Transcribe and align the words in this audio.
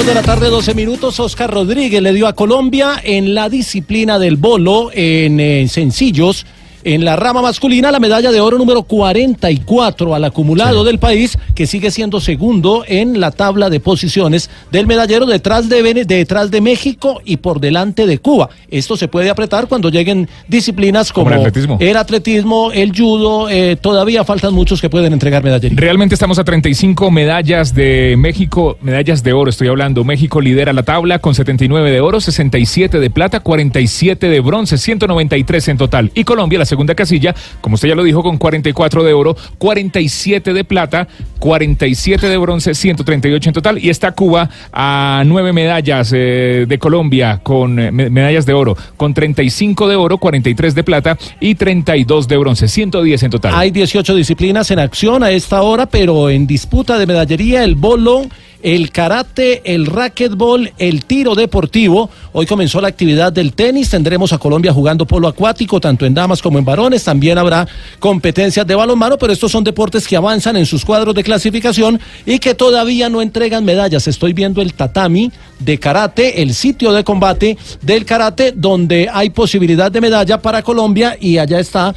De 0.05 0.13
la 0.13 0.21
tarde, 0.21 0.49
12 0.49 0.75
minutos. 0.75 1.19
Oscar 1.19 1.51
Rodríguez 1.51 2.01
le 2.01 2.13
dio 2.13 2.27
a 2.27 2.33
Colombia 2.33 3.01
en 3.03 3.33
la 3.33 3.49
disciplina 3.49 4.19
del 4.19 4.37
bolo 4.37 4.91
en 4.93 5.39
eh, 5.39 5.67
sencillos. 5.67 6.45
En 6.89 7.03
la 7.03 7.17
rama 7.17 7.41
masculina, 7.41 7.91
la 7.91 7.99
medalla 7.99 8.31
de 8.31 8.39
oro 8.39 8.57
número 8.57 8.83
44 8.83 10.15
al 10.15 10.23
acumulado 10.23 10.85
del 10.85 10.99
país, 10.99 11.37
que 11.53 11.67
sigue 11.67 11.91
siendo 11.91 12.21
segundo 12.21 12.85
en 12.87 13.19
la 13.19 13.31
tabla 13.31 13.69
de 13.69 13.81
posiciones 13.81 14.49
del 14.71 14.87
medallero 14.87 15.25
detrás 15.25 15.67
de, 15.67 15.83
Vene- 15.83 16.05
detrás 16.05 16.49
de 16.49 16.61
México 16.61 17.19
y 17.25 17.35
por 17.37 17.59
delante 17.59 18.07
de 18.07 18.19
Cuba. 18.19 18.49
Esto 18.71 18.95
se 18.95 19.09
puede 19.09 19.29
apretar 19.29 19.67
cuando 19.67 19.89
lleguen 19.89 20.29
disciplinas 20.47 21.11
como, 21.11 21.25
Como 21.25 21.35
el 21.41 21.47
atletismo. 21.47 21.77
el 21.81 21.97
atletismo, 21.97 22.71
el 22.71 22.93
judo. 22.97 23.49
eh, 23.49 23.75
todavía 23.75 24.23
faltan 24.23 24.53
muchos 24.53 24.79
que 24.79 24.89
pueden 24.89 25.11
entregar 25.11 25.43
medallería. 25.43 25.77
Realmente 25.77 26.15
estamos 26.15 26.39
a 26.39 26.45
35 26.45 27.11
medallas 27.11 27.75
de 27.75 28.15
México, 28.17 28.77
medallas 28.81 29.23
de 29.23 29.33
oro, 29.33 29.49
estoy 29.49 29.67
hablando. 29.67 30.05
México 30.05 30.39
lidera 30.39 30.71
la 30.71 30.83
tabla 30.83 31.19
con 31.19 31.35
79 31.35 31.91
de 31.91 31.99
oro, 31.99 32.21
67 32.21 33.01
de 33.01 33.09
plata, 33.09 33.41
47 33.41 34.29
de 34.29 34.39
bronce, 34.39 34.77
193 34.77 35.67
en 35.67 35.77
total. 35.77 36.11
Y 36.15 36.23
Colombia, 36.23 36.59
la 36.59 36.65
segunda 36.65 36.76
casilla, 36.95 37.33
como 37.61 37.75
usted 37.75 37.89
ya 37.89 37.95
lo 37.95 38.03
dijo, 38.03 38.21
con 38.23 38.37
44 38.37 39.03
de 39.03 39.13
oro, 39.13 39.35
47 39.57 40.53
de 40.53 40.63
plata, 40.63 41.07
47 41.39 42.27
de 42.27 42.37
bronce, 42.37 42.73
138 42.75 43.49
en 43.49 43.53
total. 43.53 43.77
Y 43.83 43.89
está 43.89 44.11
Cuba 44.11 44.49
a 44.71 45.23
nueve 45.25 45.53
medallas 45.53 46.11
eh, 46.15 46.65
de 46.67 46.77
Colombia 46.79 47.39
con 47.43 47.79
eh, 47.79 47.91
me- 47.91 48.09
medallas 48.09 48.45
de 48.45 48.53
oro, 48.53 48.75
con 48.97 49.13
35 49.13 49.87
de 49.87 49.95
oro, 49.95 50.17
43 50.17 50.75
de 50.75 50.83
plata 50.83 51.17
y 51.39 51.55
32 51.55 52.27
de 52.27 52.37
bronce, 52.37 52.67
110 52.67 53.23
en 53.23 53.31
total. 53.31 53.53
Hay 53.55 53.71
18 53.71 54.15
disciplinas 54.15 54.71
en 54.71 54.79
acción 54.79 55.23
a 55.23 55.31
esta 55.31 55.61
hora, 55.61 55.85
pero 55.85 56.29
en 56.29 56.45
disputa 56.47 56.97
de 56.97 57.05
medallería 57.07 57.63
el 57.63 57.75
bolo, 57.75 58.23
el 58.63 58.91
karate, 58.91 59.61
el 59.73 59.85
racquetball, 59.85 60.71
el 60.77 61.05
tiro 61.05 61.35
deportivo. 61.35 62.09
Hoy 62.33 62.45
comenzó 62.45 62.81
la 62.81 62.87
actividad 62.87 63.31
del 63.31 63.53
tenis. 63.53 63.89
Tendremos 63.89 64.33
a 64.33 64.37
Colombia 64.37 64.73
jugando 64.73 65.05
polo 65.05 65.27
acuático, 65.27 65.79
tanto 65.79 66.05
en 66.05 66.13
damas 66.13 66.41
como 66.41 66.59
en 66.59 66.65
varones. 66.65 67.03
También 67.03 67.37
habrá 67.37 67.67
competencias 67.99 68.65
de 68.65 68.75
balonmano, 68.75 69.17
pero 69.17 69.33
estos 69.33 69.51
son 69.51 69.63
deportes 69.63 70.07
que 70.07 70.15
avanzan 70.15 70.57
en 70.57 70.65
sus 70.65 70.83
cuadros 70.83 71.15
de 71.15 71.23
clasificación 71.23 71.99
y 72.25 72.39
que 72.39 72.55
todavía 72.55 73.09
no 73.09 73.21
entregan 73.21 73.65
medallas. 73.65 74.07
Estoy 74.07 74.33
viendo 74.33 74.61
el 74.61 74.73
tatami 74.73 75.31
de 75.59 75.79
karate, 75.79 76.41
el 76.41 76.53
sitio 76.53 76.91
de 76.93 77.03
combate 77.03 77.57
del 77.81 78.05
karate, 78.05 78.53
donde 78.55 79.09
hay 79.11 79.29
posibilidad 79.29 79.91
de 79.91 80.01
medalla 80.01 80.41
para 80.41 80.61
Colombia 80.61 81.17
y 81.19 81.37
allá 81.37 81.59
está 81.59 81.93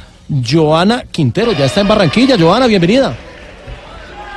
Joana 0.49 1.03
Quintero, 1.11 1.51
ya 1.53 1.65
está 1.65 1.81
en 1.81 1.87
Barranquilla. 1.87 2.37
Joana, 2.39 2.67
bienvenida. 2.67 3.30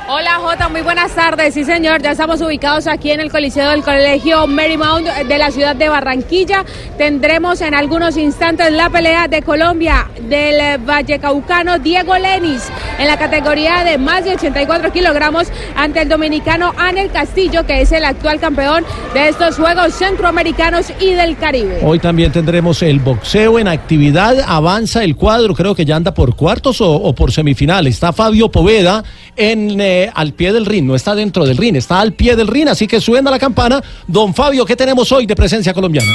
Hola 0.07 0.35
Jota, 0.35 0.69
muy 0.69 0.81
buenas 0.81 1.15
tardes. 1.15 1.55
Sí 1.55 1.63
señor, 1.63 1.99
ya 1.99 2.11
estamos 2.11 2.39
ubicados 2.39 2.85
aquí 2.85 3.09
en 3.09 3.19
el 3.19 3.31
Coliseo 3.31 3.71
del 3.71 3.81
Colegio 3.81 4.45
Marymount 4.45 5.07
de 5.07 5.37
la 5.39 5.49
ciudad 5.49 5.75
de 5.75 5.89
Barranquilla. 5.89 6.63
Tendremos 6.95 7.59
en 7.61 7.73
algunos 7.73 8.15
instantes 8.15 8.71
la 8.71 8.91
pelea 8.91 9.27
de 9.27 9.41
Colombia 9.41 10.07
del 10.29 10.77
Vallecaucano 10.85 11.79
Diego 11.79 12.15
Lenis 12.19 12.69
en 12.99 13.07
la 13.07 13.17
categoría 13.17 13.83
de 13.83 13.97
más 13.97 14.23
de 14.23 14.35
84 14.35 14.91
kilogramos 14.93 15.47
ante 15.75 16.03
el 16.03 16.09
dominicano 16.09 16.71
Anel 16.77 17.09
Castillo, 17.09 17.65
que 17.65 17.81
es 17.81 17.91
el 17.91 18.05
actual 18.05 18.39
campeón 18.39 18.85
de 19.15 19.29
estos 19.29 19.55
Juegos 19.57 19.95
Centroamericanos 19.95 20.93
y 20.99 21.13
del 21.13 21.35
Caribe. 21.35 21.79
Hoy 21.81 21.97
también 21.97 22.31
tendremos 22.31 22.83
el 22.83 22.99
boxeo 22.99 23.57
en 23.57 23.67
actividad. 23.67 24.37
Avanza 24.45 25.03
el 25.03 25.15
cuadro, 25.15 25.55
creo 25.55 25.73
que 25.73 25.83
ya 25.83 25.95
anda 25.95 26.13
por 26.13 26.35
cuartos 26.35 26.79
o, 26.79 27.15
por 27.15 27.31
semifinales. 27.31 27.95
Está 27.95 28.13
Fabio 28.13 28.51
Poveda 28.51 29.03
en, 29.35 29.81
eh, 29.81 29.94
al 30.13 30.33
pie 30.33 30.53
del 30.53 30.65
ring, 30.65 30.85
no 30.85 30.95
está 30.95 31.15
dentro 31.15 31.45
del 31.45 31.57
ring, 31.57 31.75
está 31.75 31.99
al 31.99 32.13
pie 32.13 32.35
del 32.35 32.47
ring. 32.47 32.67
Así 32.67 32.87
que 32.87 32.99
suena 33.01 33.31
la 33.31 33.39
campana. 33.39 33.81
Don 34.07 34.33
Fabio, 34.33 34.65
¿qué 34.65 34.75
tenemos 34.75 35.11
hoy 35.11 35.25
de 35.25 35.35
presencia 35.35 35.73
colombiana? 35.73 36.11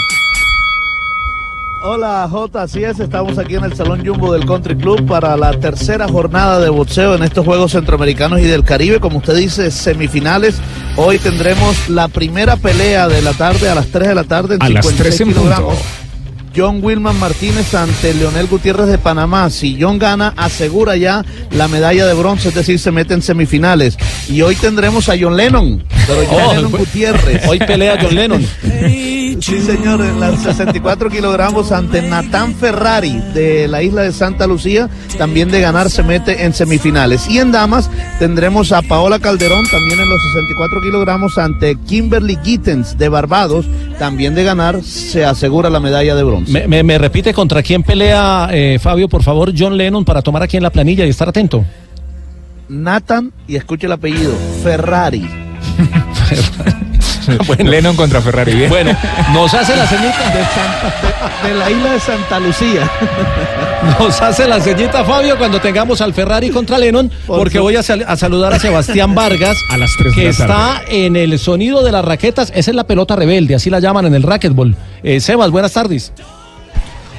Hola 1.83 2.29
J, 2.31 2.63
así 2.63 2.85
es, 2.85 3.01
estamos 3.01 3.39
aquí 3.39 3.55
en 3.55 3.65
el 3.65 3.75
Salón 3.75 4.05
Jumbo 4.05 4.35
del 4.35 4.45
Country 4.45 4.77
Club 4.77 5.07
para 5.07 5.35
la 5.39 5.59
tercera 5.59 6.07
jornada 6.07 6.61
de 6.61 6.69
boxeo 6.69 7.15
en 7.15 7.23
estos 7.23 7.47
Juegos 7.47 7.73
Centroamericanos 7.73 8.39
y 8.41 8.43
del 8.43 8.65
Caribe, 8.65 9.01
como 9.01 9.17
usted 9.17 9.35
dice, 9.35 9.71
semifinales. 9.71 10.61
Hoy 10.97 11.19
tendremos 11.19 11.89
la 11.89 12.09
primera 12.09 12.57
pelea 12.57 13.09
de 13.09 13.23
la 13.23 13.33
tarde 13.33 13.71
a 13.71 13.75
las 13.75 13.87
3 13.87 14.09
de 14.09 14.15
la 14.15 14.25
tarde 14.25 14.57
en 14.57 14.63
A 14.63 14.69
las 14.69 14.87
56 14.87 15.17
3 15.17 15.21
en 15.21 15.35
punto. 15.35 15.73
John 16.55 16.81
Wilman 16.83 17.19
Martínez 17.19 17.75
ante 17.75 18.15
Leonel 18.15 18.47
Gutiérrez 18.47 18.87
de 18.87 18.99
Panamá. 18.99 19.51
Si 19.51 19.77
John 19.81 19.99
gana, 19.99 20.33
asegura 20.37 20.97
ya 20.97 21.25
la 21.53 21.69
medalla 21.69 22.07
de 22.07 22.15
bronce, 22.15 22.49
es 22.49 22.55
decir, 22.55 22.79
se 22.79 22.91
mete 22.91 23.15
en 23.15 23.23
semifinales. 23.23 23.97
Y 24.29 24.43
hoy 24.43 24.55
tendremos 24.57 25.09
a 25.09 25.15
John 25.21 25.37
Lennon, 25.37 25.83
pero 26.07 26.23
John 26.29 26.41
Oh, 26.41 26.55
Lennon 26.55 26.73
Gutiérrez. 26.73 27.47
Hoy 27.49 27.59
pelea 27.59 27.99
John 28.01 28.15
Lennon. 28.15 28.47
Sí, 29.41 29.63
señor, 29.63 30.01
en 30.03 30.21
las 30.21 30.43
64 30.43 31.09
kilogramos 31.09 31.73
ante 31.73 32.03
Natán 32.03 32.55
Ferrari 32.55 33.19
de 33.33 33.69
la 33.69 33.83
isla 33.83 34.03
de 34.03 34.13
Santa 34.13 34.47
Lucía. 34.47 34.89
También 35.19 35.51
de 35.51 35.61
ganar 35.61 35.89
se 35.89 36.03
mete 36.03 36.45
en 36.45 36.53
semifinales. 36.53 37.29
Y 37.29 37.39
en 37.39 37.53
damas 37.53 37.91
tendremos 38.19 38.73
a 38.73 38.83
Paola 38.83 39.19
Calderón 39.19 39.65
también 39.71 39.99
en 40.01 40.09
los 40.09 40.23
64 40.23 40.81
kilogramos 40.83 41.39
ante 41.39 41.77
Kimberly 41.87 42.39
Gittens 42.43 42.99
de 42.99 43.09
Barbados. 43.09 43.67
También 43.99 44.35
de 44.35 44.45
ganar 44.45 44.83
se 44.83 45.25
asegura 45.25 45.71
la 45.71 45.81
medalla 45.81 46.15
de 46.15 46.23
bronce. 46.23 46.50
Me, 46.51 46.67
me- 46.67 46.83
me 46.83 46.99
repite 46.99 47.33
contra 47.33 47.63
quién 47.63 47.83
pelea, 47.83 48.49
eh, 48.53 48.79
Fabio, 48.81 49.09
por 49.09 49.23
favor, 49.23 49.53
John 49.57 49.77
Lennon, 49.77 50.05
para 50.05 50.21
tomar 50.23 50.43
aquí 50.43 50.57
en 50.57 50.63
la 50.63 50.71
planilla 50.71 51.07
y 51.07 51.11
estar 51.11 51.29
atento. 51.29 51.65
Nathan, 52.69 53.33
y 53.49 53.57
escuche 53.57 53.87
el 53.87 53.93
apellido, 53.93 54.33
Ferrari. 54.63 55.29
Lennon 57.59 57.95
contra 57.97 58.21
Ferrari. 58.21 58.55
Bien. 58.55 58.69
Bueno, 58.69 58.97
nos 59.33 59.53
hace 59.55 59.77
la 59.77 59.87
ceñita 59.87 60.31
de, 60.31 60.45
Santa- 60.45 61.43
de- 61.43 61.49
de 61.49 61.55
la 61.55 61.71
isla 61.71 61.93
de 61.93 62.01
Santa 62.01 62.41
Lucía. 62.41 62.91
Nos 63.99 64.21
hace 64.21 64.47
la 64.47 64.61
ceñita 64.61 65.05
Fabio 65.05 65.39
cuando 65.39 65.59
tengamos 65.61 66.01
al 66.03 66.13
Ferrari 66.13 66.51
contra 66.51 66.79
Lennon, 66.79 67.11
porque 67.27 67.59
voy 67.59 67.77
a, 67.77 67.83
sal- 67.83 68.05
a 68.07 68.15
saludar 68.17 68.53
a 68.53 68.59
Sebastián 68.59 69.15
Vargas, 69.15 69.57
A 69.71 69.77
las 69.79 69.91
que 70.15 70.25
la 70.25 70.31
está 70.31 70.83
en 70.89 71.17
el 71.17 71.39
sonido 71.39 71.83
de 71.83 71.91
las 71.93 72.05
raquetas. 72.05 72.53
Esa 72.55 72.71
es 72.71 72.75
la 72.77 72.85
pelota 72.85 73.17
rebelde, 73.17 73.55
así 73.55 73.71
la 73.71 73.81
llaman 73.81 74.07
en 74.07 74.15
el 74.15 74.23
racquetball. 74.23 74.77
Eh, 75.03 75.21
Sebas, 75.21 75.51
buenas 75.51 75.73
tardes. 75.73 76.13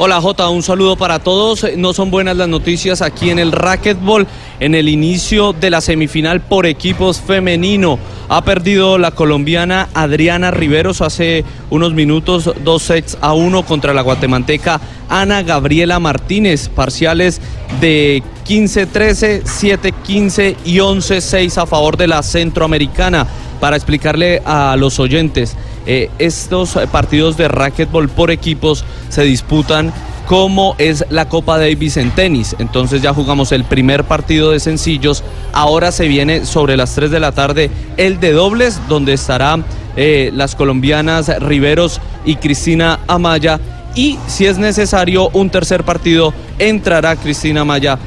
Hola 0.04 0.20
Jota, 0.20 0.50
un 0.50 0.64
saludo 0.64 0.96
para 0.96 1.20
todos. 1.20 1.64
No 1.78 1.94
son 1.94 2.10
buenas 2.10 2.36
las 2.36 2.50
noticias 2.50 3.04
aquí 3.04 3.30
en 3.30 3.38
el 3.38 3.52
racquetball. 3.52 4.26
En 4.60 4.74
el 4.74 4.90
inicio 4.90 5.54
de 5.54 5.70
la 5.70 5.80
semifinal 5.80 6.42
por 6.42 6.66
equipos 6.66 7.22
femenino 7.22 8.00
ha 8.28 8.44
perdido 8.44 8.98
la 8.98 9.12
colombiana 9.12 9.90
Adriana 9.94 10.50
Riveros 10.50 11.02
hace 11.02 11.46
unos 11.70 11.94
minutos 11.94 12.52
dos 12.64 12.82
sets 12.82 13.16
a 13.22 13.34
uno 13.34 13.64
contra 13.64 13.94
la 13.94 14.02
guatemalteca 14.02 14.82
Ana 15.08 15.44
Gabriela 15.44 16.00
Martínez. 16.00 16.68
Parciales 16.70 17.40
de 17.80 18.24
15-13, 18.48 19.44
7-15 19.44 20.56
y 20.66 20.78
11-6 20.78 21.62
a 21.62 21.68
favor 21.68 21.96
de 21.96 22.08
la 22.08 22.24
centroamericana. 22.24 23.28
Para 23.62 23.78
explicarle 23.78 24.42
a 24.44 24.76
los 24.76 25.00
oyentes, 25.00 25.56
eh, 25.86 26.10
estos 26.20 26.78
partidos 26.92 27.38
de 27.38 27.48
racquetball 27.48 28.10
por 28.10 28.32
equipos 28.32 28.84
se 29.10 29.24
disputan 29.24 29.94
como 30.28 30.76
es 30.78 31.06
la 31.10 31.30
Copa 31.30 31.58
Davis 31.60 31.98
en 31.98 32.10
tenis. 32.12 32.56
Entonces 32.58 33.02
ya 33.02 33.14
jugamos 33.14 33.52
el 33.52 33.64
primer 33.64 34.04
partido 34.06 34.52
de 34.52 34.60
sencillos. 34.60 35.24
Ahora 35.54 35.92
se 35.92 36.08
viene 36.08 36.46
sobre 36.46 36.76
las 36.76 36.96
3 36.96 37.12
de 37.12 37.20
la 37.20 37.34
tarde 37.34 37.70
el 37.98 38.20
de 38.20 38.32
dobles, 38.32 38.80
donde 38.90 39.14
estarán 39.14 39.64
eh, 39.96 40.32
las 40.34 40.56
colombianas 40.56 41.28
Riveros 41.40 42.02
y 42.26 42.38
Cristina 42.38 43.00
Amaya. 43.08 43.60
Y 43.94 44.18
si 44.28 44.46
es 44.46 44.58
necesario 44.58 45.30
un 45.34 45.50
tercer 45.50 45.84
partido, 45.84 46.34
entrará 46.60 47.16
Cristina 47.16 47.62
Amaya 47.62 48.00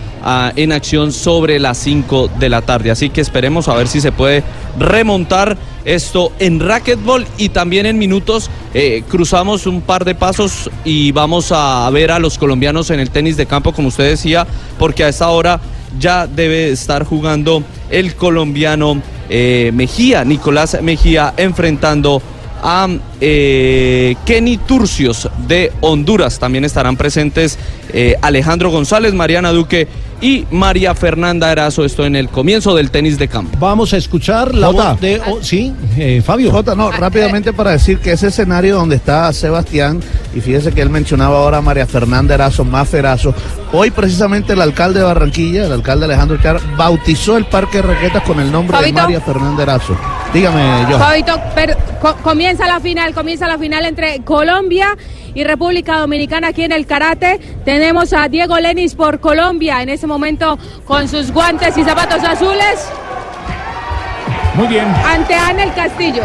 en 0.57 0.73
acción 0.73 1.13
sobre 1.13 1.59
las 1.59 1.79
5 1.79 2.31
de 2.39 2.49
la 2.49 2.63
tarde. 2.63 2.91
Así 2.91 3.11
que 3.11 3.21
esperemos 3.21 3.69
a 3.69 3.75
ver 3.75 3.89
si 3.89 4.01
se 4.01 4.13
puede 4.13 4.43
remontar 4.79 5.59
esto 5.85 6.33
en 6.39 6.61
racquetball 6.61 7.27
y 7.37 7.51
también 7.51 7.87
en 7.87 7.99
minutos 7.99 8.51
eh, 8.73 9.03
cruzamos 9.09 9.67
un 9.67 9.83
par 9.83 10.05
de 10.05 10.15
pasos 10.15 10.71
y 10.85 11.13
vamos 11.13 11.53
a 11.53 11.89
ver 11.91 12.11
a 12.11 12.19
los 12.19 12.39
colombianos 12.39 12.91
en 12.91 13.01
el 13.01 13.11
tenis 13.11 13.37
de 13.37 13.47
campo, 13.47 13.73
como 13.73 13.89
usted 13.89 14.09
decía, 14.09 14.47
porque 14.79 15.05
a 15.05 15.09
esta 15.09 15.29
hora 15.29 15.61
ya 15.99 16.27
debe 16.27 16.71
estar 16.71 17.05
jugando 17.05 17.63
el 17.91 18.15
colombiano 18.15 19.01
eh, 19.29 19.71
Mejía, 19.75 20.25
Nicolás 20.25 20.79
Mejía, 20.83 21.35
enfrentando 21.37 22.23
a 22.63 22.89
eh, 23.21 24.17
Kenny 24.25 24.57
Turcios 24.57 25.29
de 25.47 25.71
Honduras. 25.83 26.39
También 26.39 26.65
estarán 26.65 26.97
presentes 26.97 27.59
Alejandro 28.23 28.71
González, 28.71 29.15
Mariana 29.15 29.53
Duque 29.53 29.87
y 30.25 30.47
María 30.51 30.95
Fernanda 30.95 31.53
Erazo. 31.53 31.85
Esto 31.85 32.07
en 32.07 32.17
el 32.17 32.31
comienzo 32.31 32.75
del 32.75 32.91
tenis 32.91 33.19
de 33.19 33.29
campo. 33.29 33.59
Vamos 33.61 33.93
a 33.93 33.99
escuchar 33.99 34.55
la 34.55 34.69
Jota. 34.69 34.93
voz 34.93 35.01
de... 35.03 35.21
oh, 35.27 35.39
sí, 35.43 35.71
eh, 35.99 36.23
Fabio. 36.25 36.51
Jota, 36.51 36.75
no, 36.75 36.91
rápidamente 36.91 37.53
para 37.53 37.73
decir 37.73 37.99
que 37.99 38.13
ese 38.13 38.29
escenario 38.29 38.77
donde 38.77 38.97
está 38.97 39.31
Sebastián, 39.35 40.01
y 40.35 40.41
fíjese 40.41 40.73
que 40.73 40.81
él 40.81 40.89
mencionaba 40.89 41.37
ahora 41.37 41.59
a 41.59 41.61
María 41.61 41.87
Fernanda 41.87 42.35
Erazo, 42.35 42.65
más 42.65 42.95
Erazo, 42.95 43.35
hoy 43.77 43.91
precisamente 43.91 44.53
el 44.53 44.61
alcalde 44.61 45.01
de 45.01 45.05
Barranquilla, 45.07 45.67
el 45.67 45.73
alcalde 45.73 46.05
Alejandro 46.07 46.37
Char, 46.41 46.61
bautizó 46.77 47.37
el 47.37 47.45
parque 47.47 47.79
de 47.79 47.83
raquetas 47.95 48.23
con 48.23 48.39
el 48.41 48.51
nombre 48.51 48.77
Fabito. 48.77 48.97
de 48.97 49.03
María 49.03 49.21
Fernanda 49.21 49.63
Erazo. 49.63 49.97
Dígame, 50.33 50.87
yo. 50.91 50.99
Fabito, 50.99 51.41
per- 51.55 51.77
co- 52.01 52.17
comienza 52.23 52.67
la 52.67 52.81
final, 52.81 53.13
comienza 53.15 53.47
la 53.47 53.59
final 53.59 53.85
entre 53.85 54.23
Colombia 54.25 54.97
y 55.35 55.43
República 55.45 55.99
Dominicana 55.99 56.49
aquí 56.49 56.63
en 56.63 56.73
el 56.73 56.87
karate. 56.87 57.41
Tenemos 57.65 58.13
a 58.13 58.29
Diego 58.29 58.59
Lenis 58.59 58.95
por 58.95 59.21
Colombia 59.21 59.83
en 59.83 59.89
ese 59.89 60.07
momento 60.07 60.59
con 60.87 61.09
sus 61.09 61.33
guantes 61.33 61.77
y 61.77 61.83
zapatos 61.85 62.23
azules 62.23 62.89
Muy 64.55 64.69
bien. 64.69 64.87
ante 65.07 65.35
Anel 65.35 65.73
Castillo. 65.75 66.23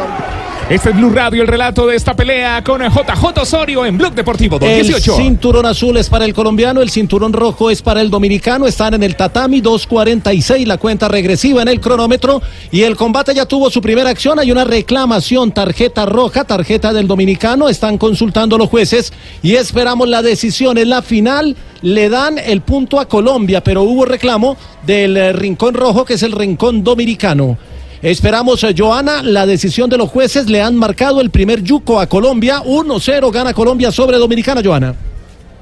Este 0.70 0.92
es 0.92 0.96
Blue 0.96 1.10
Radio, 1.10 1.42
el 1.42 1.48
relato 1.48 1.88
de 1.88 1.96
esta 1.96 2.16
pelea 2.16 2.64
con 2.64 2.80
JJ 2.84 3.42
Osorio 3.42 3.88
en 3.88 3.98
Blog 3.98 4.14
Deportivo 4.14 4.58
El 4.58 4.88
2018. 4.88 5.16
cinturón 5.18 5.66
azul 5.66 5.98
es 5.98 6.10
para 6.10 6.26
el 6.26 6.34
colombiano, 6.36 6.84
el 6.84 6.92
cinturón 6.92 7.34
rojo 7.34 7.72
es 7.72 7.82
para 7.82 8.02
el 8.02 8.12
dominicano. 8.12 8.68
Están 8.68 8.94
en 8.94 9.02
el 9.02 9.16
tatami 9.16 9.64
2.46, 9.64 10.68
la 10.68 10.78
cuenta 10.78 11.08
regresiva 11.08 11.64
en 11.64 11.70
el 11.70 11.80
cronómetro. 11.80 12.44
Y 12.70 12.84
el 12.84 12.96
combate 12.96 13.34
ya 13.34 13.48
tuvo 13.48 13.72
su 13.72 13.82
primera 13.82 14.12
acción. 14.12 14.38
Hay 14.38 14.52
una 14.52 14.64
reclamación, 14.64 15.52
tarjeta 15.52 16.06
roja, 16.06 16.44
tarjeta 16.44 16.94
del 16.94 17.08
dominicano. 17.08 17.68
Están 17.68 17.98
consultando 17.98 18.56
los 18.56 18.70
jueces 18.70 19.12
y 19.42 19.56
esperamos 19.56 20.08
la 20.08 20.22
decisión. 20.22 20.78
En 20.78 20.90
la 20.92 21.02
final 21.02 21.58
le 21.82 22.10
dan 22.10 22.38
el 22.38 22.62
punto 22.62 23.00
a 23.00 23.08
Colombia, 23.08 23.64
pero 23.64 23.82
hubo 23.82 24.06
reclamo 24.06 24.56
del 24.86 25.18
eh, 25.18 25.34
rincón 25.34 25.74
rojo, 25.74 26.06
que 26.06 26.14
es 26.14 26.22
el 26.22 26.32
rincón 26.32 26.84
dominicano. 26.84 27.58
Esperamos, 28.02 28.64
eh, 28.64 28.74
Joana, 28.78 29.22
la 29.22 29.46
decisión 29.46 29.90
de 29.90 29.98
los 29.98 30.10
jueces. 30.10 30.50
Le 30.50 30.62
han 30.62 30.76
marcado 30.76 31.20
el 31.20 31.30
primer 31.30 31.62
yuco 31.62 32.00
a 32.00 32.08
Colombia. 32.08 32.62
1-0 32.64 33.32
gana 33.32 33.54
Colombia 33.54 33.92
sobre 33.92 34.18
Dominicana, 34.18 34.62
Joana. 34.64 34.96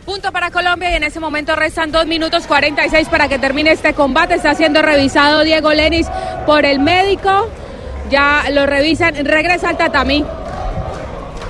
Punto 0.06 0.32
para 0.32 0.52
Colombia 0.52 0.92
y 0.92 0.96
en 0.96 1.04
ese 1.04 1.20
momento 1.20 1.56
restan 1.56 1.92
2 1.92 2.06
minutos 2.06 2.48
46 2.48 3.10
para 3.10 3.28
que 3.28 3.40
termine 3.40 3.72
este 3.72 3.94
combate. 3.94 4.36
Está 4.36 4.54
siendo 4.54 4.82
revisado 4.82 5.44
Diego 5.44 5.74
Lenis 5.74 6.08
por 6.46 6.64
el 6.64 6.80
médico. 6.80 7.50
Ya 8.12 8.46
lo 8.52 8.66
revisan. 8.66 9.16
Regresa 9.26 9.70
al 9.70 9.78
tatami. 9.78 10.24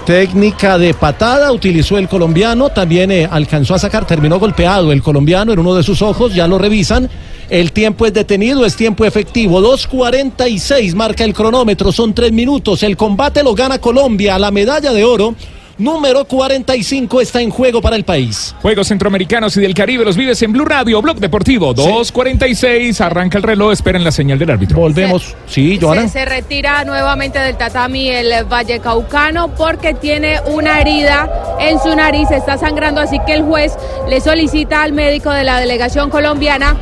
Técnica 0.06 0.78
de 0.78 0.94
patada 0.94 1.52
utilizó 1.52 1.98
el 1.98 2.08
colombiano, 2.08 2.70
también 2.70 3.12
eh, 3.12 3.28
alcanzó 3.30 3.76
a 3.76 3.80
sacar, 3.80 4.06
terminó 4.06 4.40
golpeado 4.40 4.94
el 4.94 5.04
colombiano 5.04 5.52
en 5.52 5.60
uno 5.60 5.76
de 5.76 5.84
sus 5.84 6.02
ojos, 6.02 6.34
ya 6.34 6.48
lo 6.48 6.58
revisan. 6.58 7.10
El 7.50 7.72
tiempo 7.72 8.06
es 8.06 8.14
detenido, 8.14 8.66
es 8.66 8.76
tiempo 8.76 9.06
efectivo. 9.06 9.62
2.46 9.62 10.94
marca 10.96 11.24
el 11.24 11.34
cronómetro, 11.34 11.92
son 11.92 12.14
tres 12.14 12.32
minutos. 12.34 12.84
El 12.84 12.98
combate 12.98 13.42
lo 13.42 13.56
gana 13.56 13.80
Colombia, 13.80 14.38
la 14.38 14.52
medalla 14.52 14.92
de 14.92 15.06
oro. 15.06 15.34
Número 15.78 16.26
45 16.26 17.22
está 17.22 17.40
en 17.40 17.52
juego 17.52 17.82
para 17.82 17.96
el 17.96 18.04
país. 18.04 18.56
Juegos 18.64 18.88
Centroamericanos 18.88 19.56
y 19.58 19.62
del 19.62 19.76
Caribe 19.76 20.04
los 20.04 20.18
vives 20.18 20.42
en 20.42 20.52
Blue 20.52 20.66
Radio, 20.66 21.02
Blog 21.04 21.20
Deportivo 21.20 21.74
246. 21.74 23.00
Arranca 23.00 23.38
el 23.38 23.44
reloj, 23.44 23.74
esperen 23.74 24.04
la 24.04 24.12
señal 24.12 24.40
del 24.40 24.50
árbitro. 24.50 24.80
Volvemos. 24.80 25.36
Sí, 25.46 25.78
Joana. 25.80 26.02
Se, 26.04 26.10
se 26.10 26.26
retira 26.26 26.84
nuevamente 26.84 27.38
del 27.38 27.58
tatami 27.58 28.10
el 28.10 28.46
Vallecaucano 28.46 29.54
porque 29.56 29.94
tiene 29.94 30.42
una 30.48 30.82
herida 30.82 31.30
en 31.60 31.80
su 31.80 31.96
nariz, 31.96 32.32
está 32.32 32.58
sangrando, 32.58 33.00
así 33.00 33.20
que 33.28 33.36
el 33.36 33.44
juez 33.44 33.74
le 34.10 34.20
solicita 34.20 34.82
al 34.82 34.94
médico 34.94 35.30
de 35.30 35.44
la 35.44 35.60
delegación 35.60 36.10
colombiana 36.10 36.76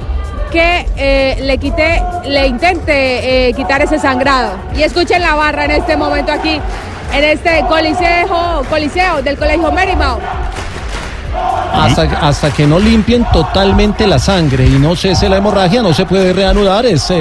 que 0.55 0.85
eh, 0.95 1.37
le 1.41 1.57
quite, 1.57 2.01
le 2.25 2.47
intente 2.47 3.49
eh, 3.49 3.53
quitar 3.53 3.81
ese 3.81 3.99
sangrado. 3.99 4.53
Y 4.73 4.83
escuchen 4.83 5.21
la 5.21 5.35
barra 5.35 5.65
en 5.65 5.71
este 5.71 5.97
momento 5.97 6.31
aquí, 6.31 6.61
en 7.13 7.23
este 7.25 7.65
coliseo, 7.67 8.63
coliseo 8.69 9.21
del 9.21 9.37
Colegio 9.37 9.69
Marymount. 9.69 10.23
Hasta, 11.73 12.03
hasta 12.25 12.51
que 12.51 12.65
no 12.65 12.79
limpien 12.79 13.25
totalmente 13.33 14.07
la 14.07 14.17
sangre 14.17 14.65
y 14.65 14.79
no 14.79 14.95
cese 14.95 15.27
la 15.27 15.37
hemorragia, 15.37 15.81
no 15.81 15.93
se 15.93 16.05
puede 16.05 16.31
reanudar. 16.31 16.85
Es 16.85 17.11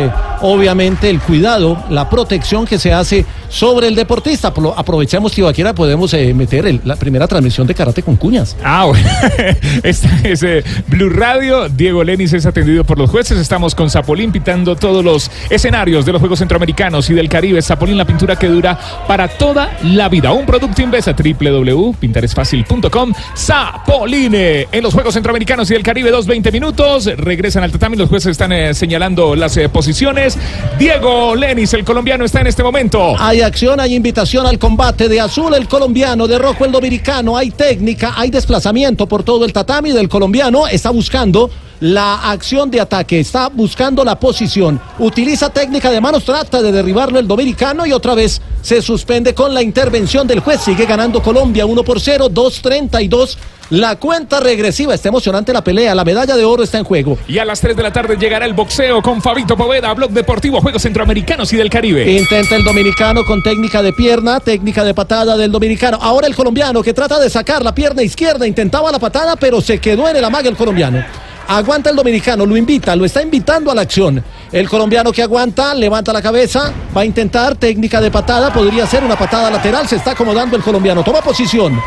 obviamente 0.40 1.10
el 1.10 1.20
cuidado, 1.20 1.76
la 1.90 2.08
protección 2.08 2.64
que 2.64 2.78
se 2.78 2.92
hace 2.92 3.26
sobre 3.54 3.87
el 3.88 3.94
deportista. 3.94 4.52
Apro- 4.52 4.75
Aprovechamos 4.76 5.32
que 5.32 5.40
Ibaquera 5.40 5.75
podemos 5.75 6.12
eh, 6.14 6.34
meter 6.34 6.66
el- 6.66 6.80
la 6.84 6.96
primera 6.96 7.28
transmisión 7.28 7.66
de 7.66 7.75
karate 7.75 8.02
con 8.02 8.16
cuñas. 8.16 8.56
Ah, 8.64 8.87
bueno. 8.87 9.08
Esta 9.82 10.08
es 10.25 10.42
eh, 10.42 10.64
Blue 10.88 11.08
Radio. 11.11 11.68
Diego 11.68 12.02
Lenis 12.02 12.32
es 12.32 12.46
atendido 12.46 12.82
por 12.84 12.99
los 12.99 13.08
jueces. 13.11 13.38
Estamos 13.38 13.75
con 13.75 13.88
Zapolín 13.90 14.32
pintando 14.32 14.75
todos 14.76 15.04
los 15.04 15.30
escenarios 15.50 16.04
de 16.04 16.12
los 16.12 16.20
Juegos 16.20 16.40
Centroamericanos 16.40 17.08
y 17.11 17.14
del 17.14 17.28
Caribe. 17.28 17.62
Zapolín, 17.62 17.96
la 17.96 18.04
pintura 18.04 18.34
que 18.37 18.49
dura 18.49 18.78
para 19.06 19.28
toda 19.28 19.76
la 19.84 20.08
vida. 20.08 20.32
Un 20.32 20.46
producto 20.46 20.82
inversa 20.82 21.12
www.pintaresfacil.com. 21.14 23.12
Zapoline 23.37 24.66
en 24.73 24.82
los 24.82 24.92
Juegos 24.94 25.14
Centroamericanos 25.14 25.70
y 25.70 25.75
del 25.75 25.82
Caribe. 25.82 26.11
Dos 26.11 26.26
20 26.26 26.50
minutos. 26.50 27.06
Regresan 27.16 27.62
al 27.62 27.70
tatami. 27.73 27.96
Los 27.96 28.08
jueces 28.08 28.32
están 28.32 28.52
eh, 28.52 28.75
señalando 28.75 29.37
las 29.37 29.56
eh, 29.56 29.68
posiciones. 29.68 30.37
Diego 30.78 31.37
Lenis, 31.37 31.73
el 31.75 31.84
colombiano, 31.84 32.25
está 32.25 32.40
en 32.40 32.49
este 32.49 32.62
momento. 32.62 33.14
Hay 33.18 33.42
acción, 33.44 33.80
hay 33.80 33.94
invitación 33.94 34.46
al 34.46 34.58
combate 34.58 35.08
de 35.08 35.20
azul 35.20 35.54
el 35.54 35.68
colombiano, 35.68 36.26
de 36.26 36.38
rojo 36.38 36.64
el 36.64 36.72
dominicano, 36.72 37.36
hay 37.36 37.50
técnica, 37.50 38.14
hay 38.16 38.30
desplazamiento 38.30 39.06
por 39.06 39.22
todo 39.22 39.44
el 39.44 39.52
tatami 39.52 39.92
del 39.92 40.08
colombiano, 40.08 40.66
está 40.66 40.90
buscando 40.90 41.50
la 41.80 42.30
acción 42.30 42.70
de 42.70 42.80
ataque, 42.80 43.20
está 43.20 43.48
buscando 43.48 44.04
la 44.04 44.18
posición, 44.18 44.80
utiliza 44.98 45.50
técnica 45.50 45.90
de 45.90 46.00
manos, 46.00 46.24
trata 46.24 46.62
de 46.62 46.72
derribarlo 46.72 47.18
el 47.18 47.28
dominicano 47.28 47.84
y 47.86 47.92
otra 47.92 48.14
vez 48.14 48.40
se 48.62 48.80
suspende 48.80 49.34
con 49.34 49.52
la 49.52 49.62
intervención 49.62 50.26
del 50.26 50.40
juez, 50.40 50.62
sigue 50.62 50.86
ganando 50.86 51.22
Colombia 51.22 51.66
1 51.66 51.82
por 51.84 52.00
0, 52.00 52.30
2.32 52.30 53.36
La 53.71 53.97
cuenta 53.97 54.40
regresiva, 54.40 54.94
está 54.94 55.09
emocionante 55.09 55.52
la 55.52 55.64
pelea, 55.64 55.94
la 55.94 56.04
medalla 56.04 56.37
de 56.37 56.44
oro 56.44 56.62
está 56.62 56.78
en 56.78 56.85
juego. 56.85 57.18
Y 57.26 57.38
a 57.38 57.44
las 57.44 57.61
3 57.61 57.76
de 57.76 57.83
la 57.83 57.92
tarde 57.92 58.16
llegará 58.16 58.44
el 58.44 58.52
boxeo 58.52 59.00
con 59.00 59.23
Fabito 59.23 59.56
Poveda, 59.56 59.92
Blog 59.94 60.11
Deportivo, 60.11 60.61
Juegos 60.61 60.83
Centroamericanos 60.83 61.52
y 61.52 61.56
del 61.56 61.71
Caribe. 61.71 62.11
Intenta 62.12 62.56
el 62.56 62.64
dominicano 62.64 63.25
con 63.25 63.42
técnica 63.42 63.83
de 63.83 63.92
pierna, 63.92 64.38
técnica 64.40 64.85
de 64.85 64.92
patada 64.92 65.37
del 65.37 65.50
dominicano. 65.50 65.99
Ahora 66.00 66.26
el 66.26 66.37
colombiano 66.37 66.83
que 66.83 66.92
trata 66.92 67.18
de 67.18 67.30
sacar 67.30 67.64
la 67.64 67.75
pierna 67.75 68.02
izquierda, 68.02 68.47
intentaba 68.47 68.92
la 68.92 68.99
patada, 68.99 69.37
pero 69.37 69.61
se 69.61 69.78
quedó 69.78 70.09
en 70.09 70.16
el 70.16 70.25
amague 70.25 70.49
el 70.49 70.56
colombiano. 70.56 71.02
Aguanta 71.47 71.90
el 71.90 71.97
dominicano, 71.97 72.47
lo 72.47 72.56
invita, 72.56 72.97
lo 72.97 73.04
está 73.04 73.23
invitando 73.23 73.71
a 73.71 73.75
la 73.75 73.83
acción. 73.83 74.23
El 74.50 74.68
colombiano 74.68 75.12
que 75.12 75.23
aguanta, 75.23 75.75
levanta 75.75 76.12
la 76.12 76.23
cabeza, 76.23 76.73
va 76.97 77.02
a 77.02 77.04
intentar 77.04 77.56
técnica 77.56 78.00
de 78.00 78.11
patada, 78.11 78.52
podría 78.52 78.87
ser 78.87 79.04
una 79.04 79.16
patada 79.16 79.50
lateral, 79.50 79.87
se 79.87 79.97
está 79.97 80.12
acomodando 80.12 80.56
el 80.56 80.62
colombiano, 80.62 81.02
toma 81.02 81.21
posición. 81.21 81.78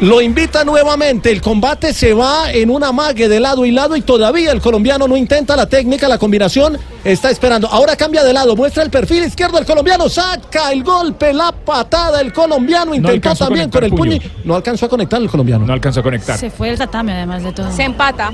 Lo 0.00 0.20
invita 0.20 0.64
nuevamente, 0.64 1.30
el 1.30 1.40
combate 1.40 1.94
se 1.94 2.12
va 2.14 2.52
en 2.52 2.68
una 2.68 2.90
mague 2.92 3.28
de 3.28 3.38
lado 3.40 3.64
y 3.64 3.70
lado 3.70 3.96
y 3.96 4.02
todavía 4.02 4.50
el 4.52 4.60
colombiano 4.60 5.06
no 5.06 5.16
intenta 5.16 5.54
la 5.56 5.66
técnica, 5.66 6.08
la 6.08 6.18
combinación, 6.18 6.76
está 7.04 7.30
esperando. 7.30 7.68
Ahora 7.68 7.96
cambia 7.96 8.24
de 8.24 8.32
lado, 8.32 8.56
muestra 8.56 8.82
el 8.82 8.90
perfil 8.90 9.22
izquierdo 9.24 9.56
el 9.58 9.64
colombiano, 9.64 10.08
saca 10.08 10.72
el 10.72 10.82
golpe, 10.82 11.32
la 11.32 11.52
patada, 11.52 12.20
el 12.20 12.32
colombiano 12.32 12.94
intentó 12.94 13.34
también 13.36 13.70
con 13.70 13.84
el 13.84 13.90
puño. 13.90 14.18
No 14.42 14.56
alcanzó 14.56 14.86
a 14.86 14.88
conectar 14.88 15.22
el 15.22 15.30
colombiano. 15.30 15.64
No 15.64 15.72
alcanzó 15.72 16.00
a 16.00 16.02
conectar. 16.02 16.38
Se 16.38 16.50
fue 16.50 16.70
el 16.70 16.76
tatame 16.78 17.12
además 17.12 17.42
de 17.44 17.52
todo. 17.52 17.70
Se 17.72 17.84
empata. 17.84 18.32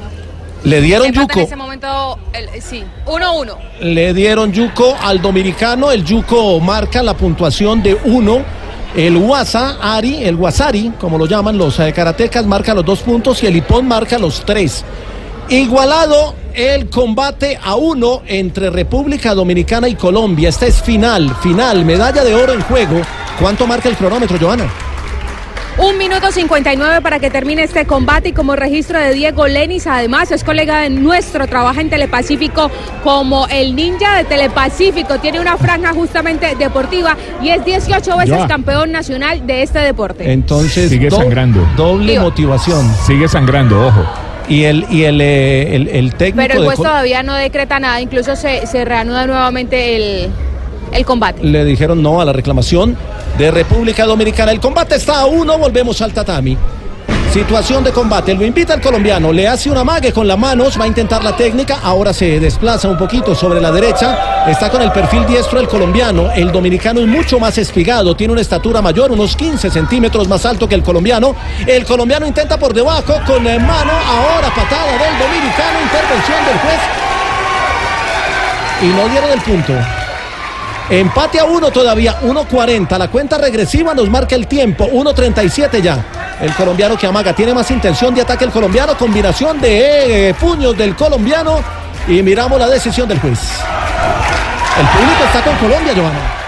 Le 0.64 0.80
dieron 0.80 1.06
empata 1.06 1.22
en 1.24 1.28
yuco. 1.28 1.40
ese 1.46 1.56
momento, 1.56 2.18
el- 2.32 2.62
sí, 2.62 2.82
1-1. 3.06 3.56
Le 3.80 4.12
dieron 4.12 4.50
yuco 4.52 4.96
al 5.02 5.20
dominicano. 5.22 5.90
El 5.90 6.04
yuco 6.04 6.58
marca 6.60 7.02
la 7.02 7.14
puntuación 7.14 7.82
de 7.82 7.96
uno. 8.04 8.42
El 8.94 9.16
Wasa, 9.16 9.78
Ari, 9.80 10.24
el 10.24 10.34
Wasari, 10.34 10.92
como 10.98 11.16
lo 11.16 11.26
llaman 11.26 11.56
los 11.56 11.78
eh, 11.78 11.92
karatecas, 11.92 12.44
marca 12.44 12.74
los 12.74 12.84
dos 12.84 13.00
puntos 13.00 13.42
y 13.42 13.46
el 13.46 13.56
Ipón 13.56 13.86
marca 13.86 14.18
los 14.18 14.44
tres. 14.44 14.84
Igualado 15.48 16.34
el 16.54 16.90
combate 16.90 17.58
a 17.62 17.76
uno 17.76 18.22
entre 18.26 18.70
República 18.70 19.34
Dominicana 19.34 19.88
y 19.88 19.94
Colombia. 19.94 20.48
Esta 20.48 20.66
es 20.66 20.82
final, 20.82 21.34
final, 21.36 21.84
medalla 21.84 22.24
de 22.24 22.34
oro 22.34 22.52
en 22.52 22.62
juego. 22.62 23.00
¿Cuánto 23.38 23.66
marca 23.66 23.88
el 23.88 23.96
cronómetro, 23.96 24.38
Joana? 24.40 24.89
Un 25.78 25.96
minuto 25.96 26.30
59 26.30 27.00
para 27.00 27.18
que 27.20 27.30
termine 27.30 27.62
este 27.62 27.86
combate 27.86 28.30
y 28.30 28.32
como 28.32 28.54
registro 28.54 28.98
de 28.98 29.14
Diego 29.14 29.46
Lenis, 29.48 29.86
además 29.86 30.30
es 30.30 30.44
colega 30.44 30.80
de 30.82 30.90
nuestro, 30.90 31.46
trabaja 31.46 31.80
en 31.80 31.88
Telepacífico 31.88 32.70
como 33.02 33.46
el 33.48 33.74
ninja 33.74 34.16
de 34.18 34.24
Telepacífico, 34.24 35.18
tiene 35.20 35.40
una 35.40 35.56
franja 35.56 35.94
justamente 35.94 36.54
deportiva 36.56 37.16
y 37.42 37.48
es 37.48 37.64
18 37.64 38.16
veces 38.18 38.36
Ya. 38.40 38.46
campeón 38.46 38.92
nacional 38.92 39.46
de 39.46 39.62
este 39.62 39.78
deporte. 39.78 40.30
Entonces, 40.30 40.90
Sigue 40.90 41.08
do- 41.08 41.16
sangrando. 41.16 41.66
doble 41.76 42.12
Digo. 42.12 42.24
motivación. 42.24 42.86
Sigue 43.06 43.26
sangrando, 43.28 43.86
ojo. 43.86 44.04
Y 44.48 44.64
el, 44.64 44.84
y 44.90 45.04
el, 45.04 45.20
eh, 45.20 45.76
el, 45.76 45.88
el 45.88 46.14
técnico 46.14 46.46
Pero 46.48 46.60
el 46.60 46.66
juez 46.66 46.76
todavía 46.78 47.22
no 47.22 47.34
decreta 47.34 47.78
nada, 47.80 48.00
incluso 48.02 48.36
se, 48.36 48.66
se 48.66 48.84
reanuda 48.84 49.26
nuevamente 49.26 49.96
el, 49.96 50.30
el 50.92 51.04
combate. 51.06 51.42
le 51.42 51.64
dijeron 51.64 52.02
no 52.02 52.20
a 52.20 52.24
la 52.24 52.32
reclamación 52.32 52.96
de 53.40 53.50
República 53.50 54.04
Dominicana. 54.04 54.52
El 54.52 54.60
combate 54.60 54.96
está 54.96 55.20
a 55.20 55.26
uno, 55.26 55.56
volvemos 55.56 56.02
al 56.02 56.12
tatami. 56.12 56.58
Situación 57.32 57.82
de 57.82 57.90
combate, 57.90 58.34
lo 58.34 58.44
invita 58.44 58.74
el 58.74 58.82
colombiano, 58.82 59.32
le 59.32 59.48
hace 59.48 59.70
una 59.70 59.82
mague 59.82 60.12
con 60.12 60.26
las 60.26 60.36
manos, 60.36 60.78
va 60.78 60.84
a 60.84 60.88
intentar 60.88 61.24
la 61.24 61.34
técnica, 61.36 61.78
ahora 61.82 62.12
se 62.12 62.38
desplaza 62.40 62.88
un 62.88 62.98
poquito 62.98 63.34
sobre 63.34 63.60
la 63.60 63.70
derecha, 63.70 64.44
está 64.48 64.68
con 64.68 64.82
el 64.82 64.90
perfil 64.90 65.24
diestro 65.26 65.60
el 65.60 65.68
colombiano, 65.68 66.30
el 66.32 66.50
dominicano 66.50 67.00
es 67.00 67.06
mucho 67.06 67.38
más 67.38 67.56
espigado, 67.56 68.16
tiene 68.16 68.32
una 68.32 68.42
estatura 68.42 68.82
mayor, 68.82 69.12
unos 69.12 69.36
15 69.36 69.70
centímetros 69.70 70.28
más 70.28 70.44
alto 70.44 70.68
que 70.68 70.74
el 70.74 70.82
colombiano, 70.82 71.36
el 71.66 71.84
colombiano 71.84 72.26
intenta 72.26 72.58
por 72.58 72.74
debajo 72.74 73.14
con 73.26 73.44
la 73.44 73.58
mano, 73.60 73.92
ahora 73.92 74.52
patada 74.54 74.92
del 74.92 75.18
dominicano, 75.18 75.80
intervención 75.82 76.44
del 76.46 76.58
juez 76.58 76.80
y 78.82 78.86
no 78.86 79.08
dieron 79.08 79.30
el 79.30 79.40
punto. 79.40 79.99
Empate 80.90 81.38
a 81.38 81.44
uno 81.44 81.70
todavía, 81.70 82.20
1.40. 82.20 82.98
La 82.98 83.08
cuenta 83.08 83.38
regresiva 83.38 83.94
nos 83.94 84.10
marca 84.10 84.34
el 84.34 84.48
tiempo, 84.48 84.88
1.37 84.90 85.80
ya. 85.80 86.04
El 86.40 86.52
colombiano 86.54 86.96
que 86.96 87.06
amaga 87.06 87.32
tiene 87.32 87.54
más 87.54 87.70
intención 87.70 88.12
de 88.12 88.22
ataque 88.22 88.44
el 88.44 88.50
colombiano, 88.50 88.98
combinación 88.98 89.60
de 89.60 90.30
eh, 90.30 90.34
puños 90.34 90.76
del 90.76 90.96
colombiano 90.96 91.60
y 92.08 92.20
miramos 92.22 92.58
la 92.58 92.68
decisión 92.68 93.06
del 93.06 93.20
juez. 93.20 93.38
El 94.80 94.86
público 94.88 95.24
está 95.26 95.44
con 95.44 95.56
Colombia, 95.58 95.92
Giovanna. 95.92 96.39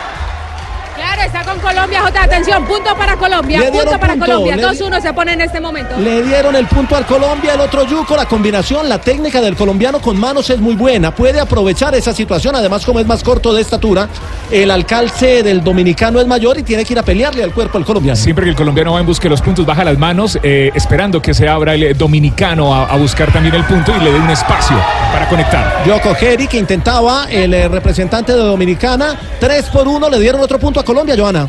Colombia, 1.63 2.01
J, 2.03 2.23
atención, 2.23 2.65
punto 2.67 2.95
para 2.97 3.17
Colombia, 3.17 3.61
punto 3.71 3.99
para 3.99 4.13
punto, 4.15 4.27
Colombia, 4.27 4.57
le- 4.57 4.63
2-1 4.67 5.01
se 5.01 5.13
pone 5.15 5.33
en 5.33 5.41
este 5.41 5.61
momento. 5.61 5.97
Le 5.99 6.23
dieron 6.23 6.55
el 6.57 6.67
punto 6.67 6.97
al 6.97 7.07
Colombia, 7.07 7.55
el 7.55 7.61
otro 7.61 7.85
Yuco, 7.87 8.17
la 8.17 8.27
combinación, 8.27 8.89
la 8.89 8.99
técnica 9.01 9.41
del 9.41 9.57
colombiano 9.57 10.01
con 10.01 10.19
manos 10.19 10.51
es 10.51 10.59
muy 10.59 10.75
buena, 10.75 11.15
puede 11.15 11.41
aprovechar 11.41 11.95
esa 11.95 12.13
situación, 12.13 12.55
además 12.57 12.85
como 12.85 13.01
es 13.01 13.07
más 13.07 13.23
corto 13.23 13.55
de 13.55 13.63
estatura, 13.63 14.09
el 14.51 14.71
alcance 14.71 15.43
del 15.43 15.63
dominicano 15.65 16.21
es 16.21 16.27
mayor 16.27 16.59
y 16.59 16.63
tiene 16.63 16.85
que 16.85 16.93
ir 16.95 16.99
a 16.99 17.03
pelearle 17.03 17.43
al 17.45 17.53
cuerpo 17.53 17.79
al 17.79 17.85
colombiano. 17.85 18.17
Siempre 18.17 18.45
que 18.45 18.51
el 18.51 18.57
colombiano 18.57 18.93
va 18.95 19.01
en 19.01 19.07
busca 19.07 19.25
de 19.25 19.31
los 19.31 19.41
puntos, 19.41 19.65
baja 19.65 19.85
las 19.85 19.97
manos, 19.99 20.39
eh, 20.43 20.71
esperando 20.75 21.23
que 21.23 21.33
se 21.33 21.49
abra 21.49 21.75
el 21.75 21.83
eh, 21.85 21.95
dominicano 21.95 22.75
a, 22.75 22.87
a 22.87 22.97
buscar 22.97 23.33
también 23.33 23.55
el 23.55 23.65
punto 23.65 23.93
y 23.97 24.05
le 24.05 24.13
dé 24.13 24.19
un 24.19 24.31
espacio 24.31 24.77
para 25.13 25.29
conectar. 25.29 25.85
Yoko 25.87 26.15
Geri 26.15 26.47
que 26.49 26.59
intentaba 26.59 27.27
el 27.31 27.55
eh, 27.55 27.69
representante 27.69 28.33
de 28.33 28.39
Dominicana, 28.39 29.17
3 29.41 29.67
por 29.67 29.87
1, 29.89 30.11
le 30.11 30.19
dieron 30.19 30.41
otro 30.41 30.59
punto 30.59 30.81
a 30.81 30.85
Colombia, 30.85 31.15
Joana. 31.17 31.49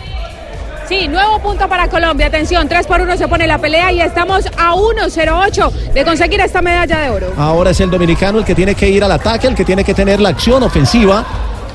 Sí, 0.88 1.07
nuevo 1.07 1.39
punto 1.39 1.67
para 1.69 1.88
Colombia. 1.88 2.27
Atención, 2.27 2.67
3 2.67 2.86
por 2.88 3.01
1 3.01 3.17
se 3.17 3.27
pone 3.27 3.48
la 3.48 3.57
pelea 3.57 3.91
y 3.91 4.01
estamos 4.01 4.45
a 4.57 4.74
1-0-8 4.75 5.72
de 5.93 6.03
conseguir 6.03 6.41
esta 6.41 6.62
medalla 6.62 7.00
de 7.00 7.10
oro. 7.10 7.33
Ahora 7.38 7.72
es 7.72 7.79
el 7.79 7.89
dominicano 7.89 8.39
el 8.39 8.45
que 8.45 8.53
tiene 8.53 8.75
que 8.75 8.89
ir 8.89 9.03
al 9.03 9.12
ataque, 9.12 9.48
el 9.48 9.55
que 9.55 9.63
tiene 9.63 9.83
que 9.83 9.93
tener 9.93 10.19
la 10.19 10.29
acción 10.29 10.62
ofensiva. 10.62 11.25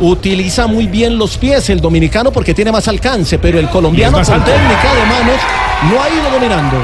Utiliza 0.01 0.67
muy 0.67 0.87
bien 0.87 1.19
los 1.19 1.39
pies 1.39 1.71
el 1.71 1.81
dominicano 1.81 2.31
porque 2.31 2.55
tiene 2.55 2.71
más 2.71 2.87
alcance, 2.87 3.39
pero 3.39 3.59
el 3.59 3.69
colombiano 3.69 4.19
con 4.19 4.25
técnica 4.45 4.95
de 4.95 5.07
manos 5.07 5.41
no 5.91 6.03
ha 6.03 6.09
ido 6.09 6.31
dominando. 6.31 6.77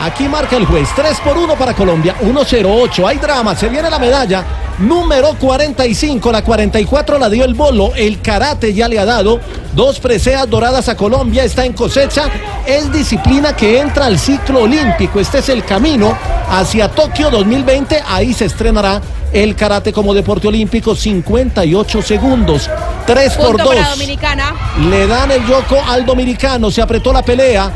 Aquí 0.00 0.28
marca 0.28 0.56
el 0.56 0.64
juez, 0.66 0.88
3 0.96 1.20
por 1.20 1.36
1 1.36 1.54
para 1.56 1.74
Colombia, 1.74 2.14
1-0-8. 2.22 3.06
Hay 3.06 3.18
drama, 3.18 3.54
se 3.54 3.68
viene 3.68 3.90
la 3.90 3.98
medalla. 3.98 4.44
Número 4.82 5.36
45, 5.38 6.32
la 6.32 6.42
44 6.42 7.16
la 7.16 7.28
dio 7.28 7.44
el 7.44 7.54
bolo, 7.54 7.92
el 7.94 8.20
karate 8.20 8.74
ya 8.74 8.88
le 8.88 8.98
ha 8.98 9.04
dado. 9.04 9.38
Dos 9.74 10.00
preseas 10.00 10.50
doradas 10.50 10.88
a 10.88 10.96
Colombia, 10.96 11.44
está 11.44 11.64
en 11.64 11.72
cosecha. 11.72 12.24
Es 12.66 12.92
disciplina 12.92 13.54
que 13.54 13.78
entra 13.78 14.06
al 14.06 14.18
ciclo 14.18 14.62
olímpico. 14.62 15.20
Este 15.20 15.38
es 15.38 15.48
el 15.50 15.64
camino 15.64 16.18
hacia 16.48 16.88
Tokio 16.88 17.30
2020. 17.30 18.02
Ahí 18.08 18.34
se 18.34 18.46
estrenará 18.46 19.00
el 19.32 19.54
karate 19.54 19.92
como 19.92 20.14
deporte 20.14 20.48
olímpico, 20.48 20.96
58 20.96 22.02
segundos. 22.02 22.68
3 23.06 23.34
por 23.34 23.46
Punto 23.50 23.64
2. 23.64 23.74
para 23.76 23.90
Dominicana. 23.90 24.54
Le 24.90 25.06
dan 25.06 25.30
el 25.30 25.46
yoco 25.46 25.80
al 25.88 26.04
dominicano, 26.04 26.72
se 26.72 26.82
apretó 26.82 27.12
la 27.12 27.22
pelea. 27.22 27.70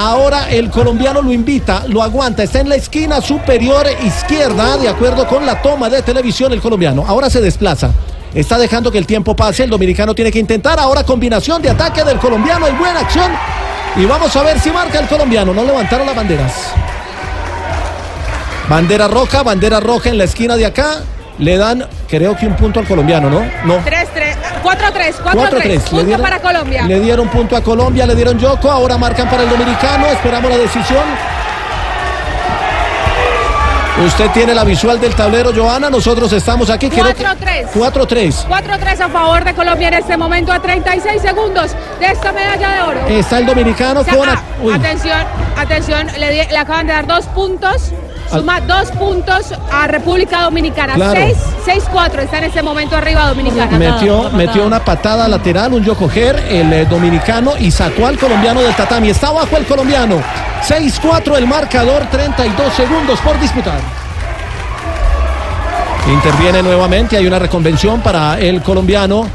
Ahora 0.00 0.48
el 0.48 0.70
colombiano 0.70 1.20
lo 1.20 1.32
invita, 1.32 1.82
lo 1.88 2.04
aguanta, 2.04 2.44
está 2.44 2.60
en 2.60 2.68
la 2.68 2.76
esquina 2.76 3.20
superior 3.20 3.84
izquierda, 4.04 4.76
de 4.76 4.88
acuerdo 4.88 5.26
con 5.26 5.44
la 5.44 5.60
toma 5.60 5.90
de 5.90 6.02
televisión 6.02 6.52
el 6.52 6.60
colombiano. 6.60 7.04
Ahora 7.04 7.28
se 7.28 7.40
desplaza. 7.40 7.90
Está 8.32 8.58
dejando 8.58 8.92
que 8.92 8.98
el 8.98 9.08
tiempo 9.08 9.34
pase, 9.34 9.64
el 9.64 9.70
dominicano 9.70 10.14
tiene 10.14 10.30
que 10.30 10.38
intentar. 10.38 10.78
Ahora 10.78 11.02
combinación 11.02 11.60
de 11.60 11.70
ataque 11.70 12.04
del 12.04 12.18
colombiano 12.18 12.68
en 12.68 12.78
buena 12.78 13.00
acción. 13.00 13.32
Y 13.96 14.04
vamos 14.04 14.36
a 14.36 14.42
ver 14.44 14.60
si 14.60 14.70
marca 14.70 15.00
el 15.00 15.08
colombiano. 15.08 15.52
No 15.52 15.64
levantaron 15.64 16.06
las 16.06 16.14
banderas. 16.14 16.52
Bandera 18.68 19.08
roja, 19.08 19.42
bandera 19.42 19.80
roja 19.80 20.10
en 20.10 20.18
la 20.18 20.24
esquina 20.24 20.54
de 20.54 20.66
acá. 20.66 21.00
Le 21.40 21.56
dan, 21.56 21.84
creo 22.08 22.36
que 22.36 22.46
un 22.46 22.54
punto 22.54 22.78
al 22.78 22.86
colombiano, 22.86 23.30
¿no? 23.30 23.40
No. 23.64 23.84
3-3, 23.84 24.27
4-3, 24.68 25.14
4-3. 25.22 25.34
4-3. 25.34 25.64
Le 25.64 25.78
Punto 25.80 26.04
dieron- 26.04 26.22
para 26.22 26.38
Colombia. 26.40 26.82
Le 26.86 27.00
dieron 27.00 27.28
punto 27.28 27.56
a 27.56 27.60
Colombia, 27.62 28.06
le 28.06 28.14
dieron 28.14 28.38
Yoko, 28.38 28.70
ahora 28.70 28.98
marcan 28.98 29.28
para 29.28 29.42
el 29.44 29.48
dominicano, 29.50 30.06
esperamos 30.06 30.50
la 30.50 30.58
decisión. 30.58 31.04
Usted 34.06 34.30
tiene 34.30 34.54
la 34.54 34.62
visual 34.62 35.00
del 35.00 35.12
tablero, 35.16 35.50
Joana, 35.52 35.90
nosotros 35.90 36.32
estamos 36.32 36.70
aquí. 36.70 36.88
creo 36.88 37.06
que- 37.06 37.14
4-3. 37.24 37.66
4-3. 37.74 38.44
4-3 38.48 39.00
a 39.00 39.08
favor 39.08 39.42
de 39.44 39.54
Colombia 39.54 39.88
en 39.88 39.94
este 39.94 40.16
momento 40.16 40.52
a 40.52 40.60
36 40.60 41.20
segundos 41.20 41.72
de 41.98 42.06
esta 42.06 42.30
medalla 42.30 42.68
de 42.74 42.82
oro. 42.82 43.00
Está 43.08 43.38
el 43.38 43.46
dominicano 43.46 44.00
O 44.00 44.04
sea, 44.04 44.14
con... 44.16 44.28
ah, 44.28 44.40
atención, 44.72 45.18
atención, 45.56 46.06
le, 46.16 46.30
di- 46.30 46.48
le 46.48 46.58
acaban 46.58 46.86
de 46.86 46.92
dar 46.92 47.06
dos 47.08 47.26
puntos. 47.26 47.90
Suma 48.30 48.60
dos 48.60 48.90
puntos 48.92 49.54
a 49.72 49.86
República 49.86 50.42
Dominicana. 50.42 50.94
Claro. 50.94 51.20
6, 51.64 51.84
6-4 51.90 52.18
está 52.20 52.38
en 52.38 52.44
este 52.44 52.62
momento 52.62 52.96
arriba 52.96 53.26
Dominicana. 53.26 53.78
Metió, 53.78 54.30
metió 54.30 54.66
una 54.66 54.84
patada 54.84 55.26
lateral, 55.28 55.72
un 55.72 55.84
Yokoger, 55.84 56.36
el 56.48 56.72
eh, 56.72 56.84
dominicano, 56.84 57.56
y 57.58 57.70
sacó 57.70 58.06
al 58.06 58.18
colombiano 58.18 58.60
del 58.60 58.74
tatami. 58.74 59.10
Está 59.10 59.28
abajo 59.28 59.56
el 59.56 59.64
colombiano. 59.64 60.16
6-4 60.66 61.36
el 61.36 61.46
marcador, 61.46 62.06
32 62.10 62.72
segundos 62.74 63.18
por 63.20 63.38
disputar. 63.40 63.80
Interviene 66.12 66.62
nuevamente, 66.62 67.16
hay 67.16 67.26
una 67.26 67.38
reconvención 67.38 68.00
para 68.00 68.38
el 68.38 68.62
colombiano. 68.62 69.28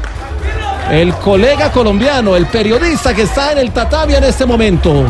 El 0.90 1.14
colega 1.14 1.72
colombiano, 1.72 2.36
el 2.36 2.46
periodista 2.46 3.14
que 3.14 3.22
está 3.22 3.52
en 3.52 3.58
el 3.58 3.72
tatami 3.72 4.14
en 4.14 4.24
este 4.24 4.44
momento. 4.44 5.06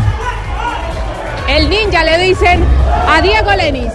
El 1.49 1.69
ninja 1.69 2.03
le 2.05 2.19
dicen 2.19 2.65
a 3.09 3.21
Diego 3.21 3.53
Lenis. 3.53 3.93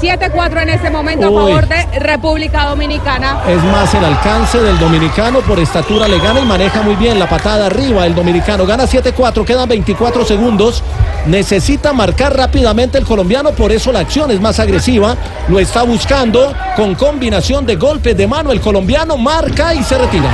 7-4 0.00 0.60
en 0.62 0.68
este 0.68 0.90
momento 0.90 1.30
Uy. 1.30 1.36
a 1.36 1.40
favor 1.46 1.68
de 1.68 1.98
República 2.00 2.66
Dominicana. 2.66 3.38
Es 3.48 3.62
más 3.64 3.94
el 3.94 4.04
alcance 4.04 4.60
del 4.60 4.78
dominicano 4.78 5.40
por 5.40 5.58
estatura 5.58 6.06
le 6.06 6.18
gana 6.18 6.40
y 6.40 6.44
maneja 6.44 6.82
muy 6.82 6.96
bien 6.96 7.18
la 7.18 7.26
patada 7.26 7.64
arriba 7.66 8.04
el 8.04 8.14
dominicano. 8.14 8.66
Gana 8.66 8.84
7-4, 8.84 9.44
quedan 9.46 9.66
24 9.68 10.26
segundos. 10.26 10.82
Necesita 11.24 11.94
marcar 11.94 12.36
rápidamente 12.36 12.98
el 12.98 13.06
colombiano, 13.06 13.52
por 13.52 13.72
eso 13.72 13.90
la 13.90 14.00
acción 14.00 14.30
es 14.30 14.38
más 14.40 14.58
agresiva. 14.60 15.16
Lo 15.48 15.58
está 15.58 15.82
buscando 15.82 16.52
con 16.76 16.94
combinación 16.94 17.64
de 17.64 17.76
golpes 17.76 18.14
de 18.18 18.26
mano. 18.26 18.52
El 18.52 18.60
colombiano 18.60 19.16
marca 19.16 19.72
y 19.74 19.82
se 19.82 19.96
retira. 19.96 20.28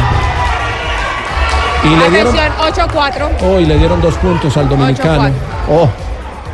Y 1.84 1.96
le 1.96 2.10
dieron, 2.10 2.36
Atención, 2.36 2.88
8-4. 2.90 3.28
hoy 3.48 3.64
le 3.66 3.78
dieron 3.78 4.00
dos 4.00 4.14
puntos 4.16 4.56
al 4.56 4.68
dominicano. 4.68 5.30
Oh, 5.70 5.88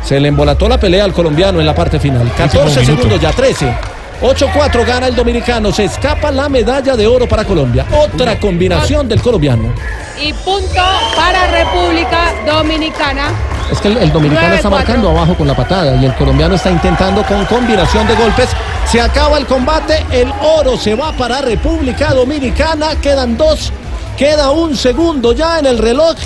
se 0.03 0.19
le 0.19 0.27
embolató 0.29 0.67
la 0.67 0.79
pelea 0.79 1.03
al 1.03 1.13
colombiano 1.13 1.59
en 1.59 1.65
la 1.65 1.75
parte 1.75 1.99
final. 1.99 2.31
14 2.37 2.81
minuto. 2.81 2.95
segundos 2.95 3.21
ya, 3.21 3.31
13. 3.31 3.73
8-4 4.21 4.85
gana 4.85 5.07
el 5.07 5.15
dominicano. 5.15 5.71
Se 5.71 5.85
escapa 5.85 6.31
la 6.31 6.49
medalla 6.49 6.95
de 6.95 7.07
oro 7.07 7.27
para 7.27 7.45
Colombia. 7.45 7.85
Otra 7.91 8.39
combinación 8.39 9.07
del 9.07 9.21
colombiano. 9.21 9.73
Y 10.21 10.33
punto 10.33 10.81
para 11.15 11.47
República 11.47 12.33
Dominicana. 12.45 13.29
Es 13.71 13.79
que 13.79 13.87
el, 13.87 13.97
el 13.97 14.11
dominicano 14.11 14.55
está 14.55 14.67
9-4. 14.67 14.71
marcando 14.71 15.09
abajo 15.09 15.35
con 15.35 15.47
la 15.47 15.55
patada 15.55 15.95
y 15.95 16.05
el 16.05 16.13
colombiano 16.15 16.55
está 16.55 16.69
intentando 16.71 17.23
con 17.23 17.45
combinación 17.45 18.07
de 18.07 18.15
golpes. 18.15 18.49
Se 18.85 18.99
acaba 18.99 19.37
el 19.37 19.45
combate, 19.45 20.03
el 20.11 20.33
oro 20.41 20.75
se 20.75 20.95
va 20.95 21.13
para 21.13 21.41
República 21.41 22.13
Dominicana. 22.13 22.95
Quedan 23.01 23.37
dos, 23.37 23.71
queda 24.17 24.51
un 24.51 24.75
segundo 24.75 25.31
ya 25.31 25.59
en 25.59 25.67
el 25.67 25.77
reloj. 25.77 26.17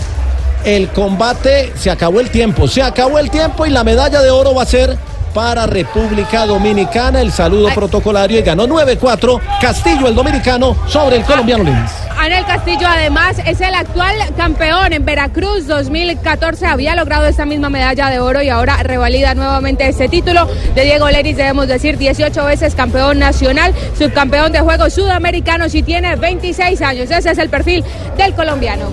El 0.65 0.89
combate 0.89 1.74
se 1.75 1.91
acabó 1.91 2.22
el 2.22 2.29
tiempo, 2.29 2.67
se 2.67 2.82
acabó 2.82 3.20
el 3.20 3.29
tiempo 3.29 3.65
y 3.65 3.70
la 3.70 3.84
medalla 3.84 4.22
de 4.22 4.32
oro 4.32 4.55
va 4.55 4.63
a 4.63 4.65
ser 4.65 4.98
para 5.34 5.65
República 5.65 6.46
Dominicana. 6.46 7.22
El 7.22 7.32
saludo 7.32 7.70
protocolario 7.74 8.39
y 8.39 8.43
ganó 8.43 8.65
9-4 8.67 9.41
Castillo 9.60 10.08
el 10.08 10.15
dominicano 10.15 10.77
sobre 10.88 11.17
el 11.17 11.24
colombiano 11.24 11.63
Lins. 11.63 11.91
Anel 12.23 12.45
Castillo 12.45 12.87
además 12.87 13.35
es 13.45 13.59
el 13.59 13.75
actual 13.75 14.15
campeón 14.37 14.93
en 14.93 15.03
Veracruz 15.03 15.67
2014. 15.67 16.65
Había 16.65 16.95
logrado 16.95 17.25
esta 17.25 17.45
misma 17.45 17.69
medalla 17.69 18.09
de 18.09 18.21
oro 18.21 18.41
y 18.41 18.47
ahora 18.47 18.77
revalida 18.81 19.35
nuevamente 19.35 19.85
ese 19.89 20.07
título. 20.07 20.47
De 20.73 20.83
Diego 20.85 21.09
Leris 21.09 21.35
debemos 21.35 21.67
decir 21.67 21.97
18 21.97 22.45
veces 22.45 22.75
campeón 22.75 23.19
nacional, 23.19 23.73
subcampeón 23.99 24.53
de 24.53 24.61
Juegos 24.61 24.93
Sudamericanos 24.93 25.75
y 25.75 25.83
tiene 25.83 26.15
26 26.15 26.81
años. 26.81 27.11
Ese 27.11 27.31
es 27.31 27.37
el 27.37 27.49
perfil 27.49 27.83
del 28.17 28.33
colombiano. 28.35 28.85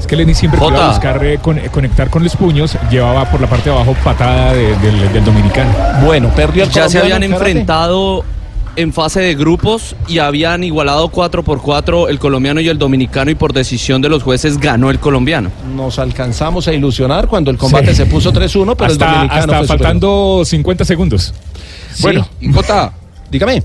Es 0.00 0.06
que 0.06 0.16
Lenny 0.16 0.32
siempre 0.32 0.58
que 0.58 0.66
iba 0.66 0.74
a 0.74 0.80
Jota. 0.80 0.90
buscar 0.92 1.24
eh, 1.26 1.38
con- 1.42 1.58
eh, 1.58 1.68
conectar 1.70 2.08
con 2.08 2.24
los 2.24 2.34
puños, 2.36 2.74
llevaba 2.90 3.26
por 3.26 3.38
la 3.42 3.48
parte 3.48 3.68
de 3.68 3.76
abajo 3.76 3.94
patada 4.02 4.54
de- 4.54 4.74
del, 4.78 5.12
del 5.12 5.24
dominicano. 5.26 5.70
Bueno, 6.06 6.30
perdió 6.34 6.64
el 6.64 6.70
Ya 6.70 6.88
se 6.88 7.00
habían 7.00 7.22
enfrentado 7.22 8.24
en 8.78 8.92
fase 8.92 9.20
de 9.20 9.34
grupos 9.34 9.96
y 10.06 10.18
habían 10.20 10.62
igualado 10.62 11.08
4 11.08 11.42
por 11.42 11.60
4 11.60 12.08
el 12.08 12.18
colombiano 12.20 12.60
y 12.60 12.68
el 12.68 12.78
dominicano 12.78 13.30
y 13.30 13.34
por 13.34 13.52
decisión 13.52 14.00
de 14.00 14.08
los 14.08 14.22
jueces 14.22 14.58
ganó 14.58 14.90
el 14.90 15.00
colombiano. 15.00 15.50
Nos 15.74 15.98
alcanzamos 15.98 16.68
a 16.68 16.72
ilusionar 16.72 17.26
cuando 17.26 17.50
el 17.50 17.58
combate 17.58 17.88
Sí. 17.90 17.96
se 17.96 18.06
puso 18.06 18.32
3-1, 18.32 18.76
pero 18.76 18.86
el 18.86 18.92
hasta 18.92 19.06
dominicano 19.06 19.40
hasta 19.40 19.58
fue 19.58 19.66
faltando 19.66 20.42
50 20.44 20.84
segundos. 20.84 21.34
Bueno, 22.00 22.28
Jota, 22.54 22.92
dígame. 23.30 23.62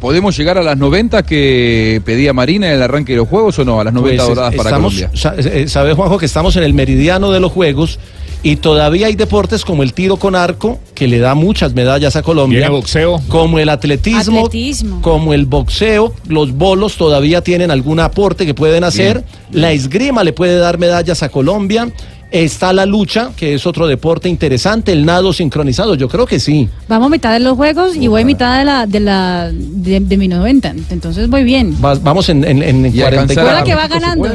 ¿Podemos 0.00 0.36
llegar 0.36 0.58
a 0.58 0.62
las 0.62 0.76
90 0.76 1.22
que 1.24 2.02
pedía 2.04 2.32
Marina 2.32 2.68
en 2.68 2.74
el 2.74 2.82
arranque 2.82 3.12
de 3.12 3.18
los 3.18 3.28
juegos 3.28 3.58
o 3.58 3.64
no? 3.64 3.80
A 3.80 3.84
las 3.84 3.94
90 3.94 4.24
Pues, 4.24 4.34
doradas 4.36 4.54
para 4.54 4.68
estamos- 4.70 4.94
Colombia. 4.94 5.18
sa- 5.18 5.34
eh, 5.38 5.68
Sabe, 5.68 5.94
Juanjo, 5.94 6.18
que 6.18 6.26
estamos 6.26 6.54
en 6.56 6.64
el 6.64 6.74
meridiano 6.74 7.30
de 7.32 7.40
los 7.40 7.50
Juegos 7.50 7.98
y 8.42 8.56
todavía 8.56 9.06
hay 9.06 9.14
deportes 9.16 9.64
como 9.64 9.82
el 9.82 9.94
tiro 9.94 10.18
con 10.18 10.36
arco, 10.36 10.78
que 10.94 11.08
le 11.08 11.18
da 11.18 11.34
muchas 11.34 11.72
medallas 11.74 12.14
a 12.14 12.22
Colombia. 12.22 12.58
Viene 12.58 12.70
boxeo. 12.72 13.20
Como 13.28 13.58
el 13.58 13.70
atletismo, 13.70 14.40
Atletismo. 14.46 15.00
como 15.00 15.32
el 15.32 15.46
boxeo, 15.46 16.14
los 16.28 16.52
bolos 16.52 16.96
todavía 16.96 17.40
tienen 17.40 17.70
algún 17.70 17.98
aporte 17.98 18.44
que 18.44 18.52
pueden 18.54 18.84
hacer. 18.84 19.24
La 19.50 19.72
esgrima 19.72 20.22
le 20.24 20.32
puede 20.34 20.58
dar 20.58 20.78
medallas 20.78 21.22
a 21.22 21.30
Colombia. 21.30 21.88
Está 22.30 22.72
la 22.72 22.86
lucha, 22.86 23.30
que 23.36 23.54
es 23.54 23.66
otro 23.66 23.86
deporte 23.86 24.28
interesante, 24.28 24.90
el 24.92 25.04
nado 25.06 25.32
sincronizado, 25.32 25.94
yo 25.94 26.08
creo 26.08 26.26
que 26.26 26.40
sí. 26.40 26.68
Vamos 26.88 27.06
a 27.06 27.10
mitad 27.10 27.32
de 27.32 27.38
los 27.40 27.56
juegos 27.56 27.94
y 27.96 28.08
voy 28.08 28.22
a 28.22 28.24
mitad 28.24 28.58
de 28.58 28.64
la 28.64 28.86
de 28.86 29.00
la 29.00 29.50
de, 29.52 30.00
de 30.00 30.16
mi 30.16 30.26
90. 30.26 30.74
Entonces 30.90 31.28
voy 31.28 31.44
bien. 31.44 31.76
Va- 31.82 31.94
vamos 31.94 32.28
en, 32.28 32.42
en, 32.44 32.62
en 32.62 32.86
Y 32.86 32.98
44. 32.98 33.28
Recuerda 33.28 33.62
que 33.64 33.74
va 33.74 33.86
ganando. 33.86 34.28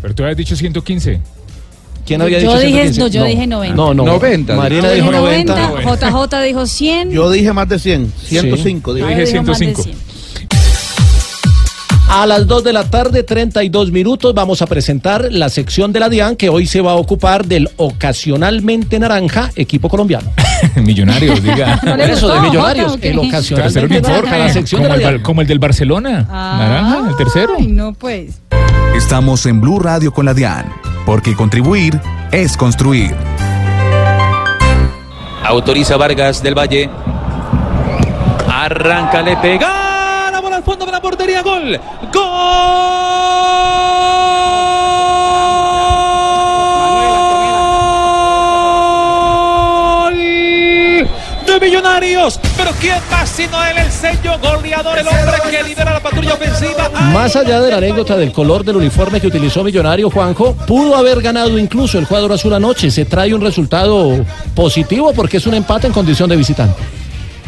Pero 0.00 0.14
tú 0.14 0.22
habías 0.22 0.36
dicho 0.38 0.54
115. 0.54 1.20
¿Quién 2.06 2.20
había 2.22 2.38
Yo 2.38 2.50
dicho 2.52 2.60
dije- 2.60 2.92
115? 2.92 3.00
no, 3.00 3.06
yo 3.08 3.24
dije 3.24 3.46
90. 3.46 3.74
No, 3.76 3.94
no. 3.94 4.04
90. 4.04 4.54
Marina 4.54 4.82
Yo 4.88 4.94
dijo 4.94 5.06
dije 5.10 5.44
90. 5.44 5.68
90, 5.70 6.10
JJ 6.10 6.42
dijo 6.46 6.66
100. 6.66 7.10
Yo 7.10 7.30
dije 7.30 7.52
más 7.52 7.68
de 7.68 7.78
100, 7.78 8.12
105. 8.26 8.90
Yo 8.90 8.94
dije. 9.06 9.08
dije 9.20 9.32
dijo 9.32 9.42
más 9.42 9.58
de 9.58 9.64
105. 9.74 9.98
100. 12.14 12.22
A 12.22 12.26
las 12.26 12.46
2 12.46 12.64
de 12.64 12.72
la 12.72 12.84
tarde, 12.84 13.22
32 13.22 13.90
minutos, 13.90 14.34
vamos 14.34 14.62
a 14.62 14.66
presentar 14.66 15.28
la 15.32 15.48
sección 15.48 15.92
de 15.92 16.00
la 16.00 16.08
DIAN 16.08 16.36
que 16.36 16.48
hoy 16.48 16.66
se 16.66 16.80
va 16.80 16.92
a 16.92 16.94
ocupar 16.94 17.44
del 17.44 17.68
ocasionalmente 17.76 18.98
naranja 18.98 19.50
equipo 19.56 19.88
colombiano. 19.88 20.30
Millonarios, 20.76 21.42
diga. 21.42 21.80
¿No 21.82 21.96
le 21.96 22.04
Por 22.04 22.10
eso, 22.10 22.32
de 22.32 22.40
millonarios, 22.40 22.98
el 23.02 23.18
ocasionalmente 23.18 24.00
naranja, 24.00 24.38
la 24.38 24.52
sección 24.52 24.82
de 24.82 24.88
como 24.88 25.00
la 25.00 25.08
el, 25.08 25.22
como 25.22 25.40
el 25.40 25.46
del 25.46 25.58
Barcelona. 25.58 26.26
Naranja, 26.30 27.10
el 27.10 27.16
tercero. 27.16 27.54
Ay, 27.58 27.66
no, 27.66 27.92
pues. 27.94 28.40
Estamos 28.94 29.44
en 29.46 29.60
Blue 29.60 29.80
Radio 29.80 30.12
con 30.12 30.24
la 30.24 30.34
DIAN, 30.34 30.72
porque 31.04 31.34
contribuir 31.34 32.00
es 32.30 32.56
construir. 32.56 33.14
Autoriza 35.44 35.96
Vargas 35.96 36.42
del 36.42 36.56
Valle. 36.56 36.88
Arranca, 38.48 39.20
le 39.20 39.36
pega. 39.36 39.83
Al 40.64 40.70
fondo 40.70 40.86
de 40.86 40.92
la 40.92 41.02
portería. 41.02 41.42
Gol. 41.42 41.78
Gol. 42.10 42.24
De 51.46 51.60
Millonarios. 51.60 52.40
Pero 52.56 52.70
¿quién 52.80 52.96
más 53.10 53.28
sino 53.28 53.62
él, 53.66 53.76
el 53.76 53.92
sello 53.92 54.38
goleador, 54.38 54.96
el 55.00 55.06
hombre 55.06 55.34
que 55.50 55.62
lidera 55.64 55.92
la 55.92 56.00
patrulla 56.00 56.32
ofensiva? 56.32 56.88
Más 57.12 57.36
allá 57.36 57.60
de 57.60 57.70
la 57.70 57.76
anécdota 57.76 58.16
del 58.16 58.32
color 58.32 58.64
del 58.64 58.76
uniforme 58.76 59.20
que 59.20 59.26
utilizó 59.26 59.62
Millonario 59.62 60.08
Juanjo, 60.08 60.54
pudo 60.66 60.96
haber 60.96 61.20
ganado 61.20 61.58
incluso 61.58 61.98
el 61.98 62.06
cuadro 62.06 62.32
azul 62.32 62.54
anoche. 62.54 62.90
Se 62.90 63.04
trae 63.04 63.34
un 63.34 63.42
resultado 63.42 64.24
positivo 64.54 65.12
porque 65.12 65.36
es 65.36 65.46
un 65.46 65.52
empate 65.52 65.88
en 65.88 65.92
condición 65.92 66.30
de 66.30 66.36
visitante. 66.36 66.80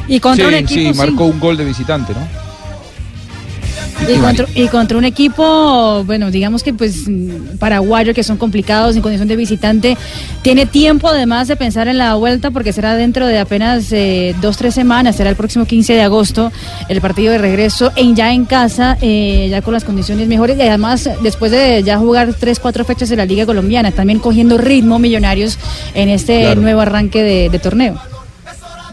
Y 0.07 0.21
contra 0.21 0.45
sí, 0.45 0.49
un 0.49 0.55
equipo 0.59 0.81
sí, 0.81 0.93
sí. 0.93 0.99
marcó 0.99 1.25
un 1.25 1.41
gol 1.41 1.57
de 1.57 1.65
visitante, 1.65 2.13
¿no? 2.13 2.46
Y 4.09 4.19
contra, 4.19 4.47
y 4.55 4.69
contra 4.69 4.99
un 4.99 5.05
equipo, 5.05 6.05
bueno, 6.05 6.31
digamos 6.31 6.63
que 6.63 6.73
pues 6.75 7.05
paraguayo, 7.59 8.15
que 8.15 8.23
son 8.23 8.37
complicados 8.37 8.95
en 8.95 9.03
condición 9.03 9.27
de 9.27 9.37
visitante, 9.37 9.97
tiene 10.43 10.67
tiempo 10.67 11.09
además 11.09 11.49
de 11.49 11.57
pensar 11.57 11.89
en 11.89 11.99
la 11.99 12.15
vuelta 12.15 12.51
porque 12.51 12.73
será 12.73 12.95
dentro 12.95 13.27
de 13.27 13.39
apenas 13.39 13.91
eh, 13.93 14.35
dos, 14.41 14.57
tres 14.59 14.75
semanas, 14.75 15.17
será 15.17 15.31
el 15.31 15.37
próximo 15.37 15.65
15 15.65 15.95
de 15.95 16.03
agosto 16.03 16.53
el 16.89 17.01
partido 17.01 17.33
de 17.33 17.39
regreso 17.39 17.91
en 17.97 18.15
ya 18.15 18.33
en 18.33 18.45
casa, 18.45 18.97
eh, 19.01 19.49
ya 19.51 19.63
con 19.63 19.73
las 19.75 19.85
condiciones 19.85 20.29
mejores 20.29 20.57
y 20.59 20.63
además 20.63 21.09
después 21.23 21.51
de 21.51 21.83
ya 21.83 21.99
jugar 21.99 22.35
tres, 22.39 22.61
cuatro 22.61 22.85
fechas 22.85 23.11
en 23.11 23.17
la 23.19 23.25
Liga 23.25 23.47
Colombiana, 23.47 23.91
también 23.93 24.19
cogiendo 24.19 24.59
ritmo 24.59 24.99
millonarios 24.99 25.59
en 25.95 26.11
este 26.11 26.41
Claro. 26.43 26.61
nuevo 26.61 26.81
arranque 26.83 27.23
de, 27.23 27.49
de 27.49 27.59
torneo. 27.59 27.99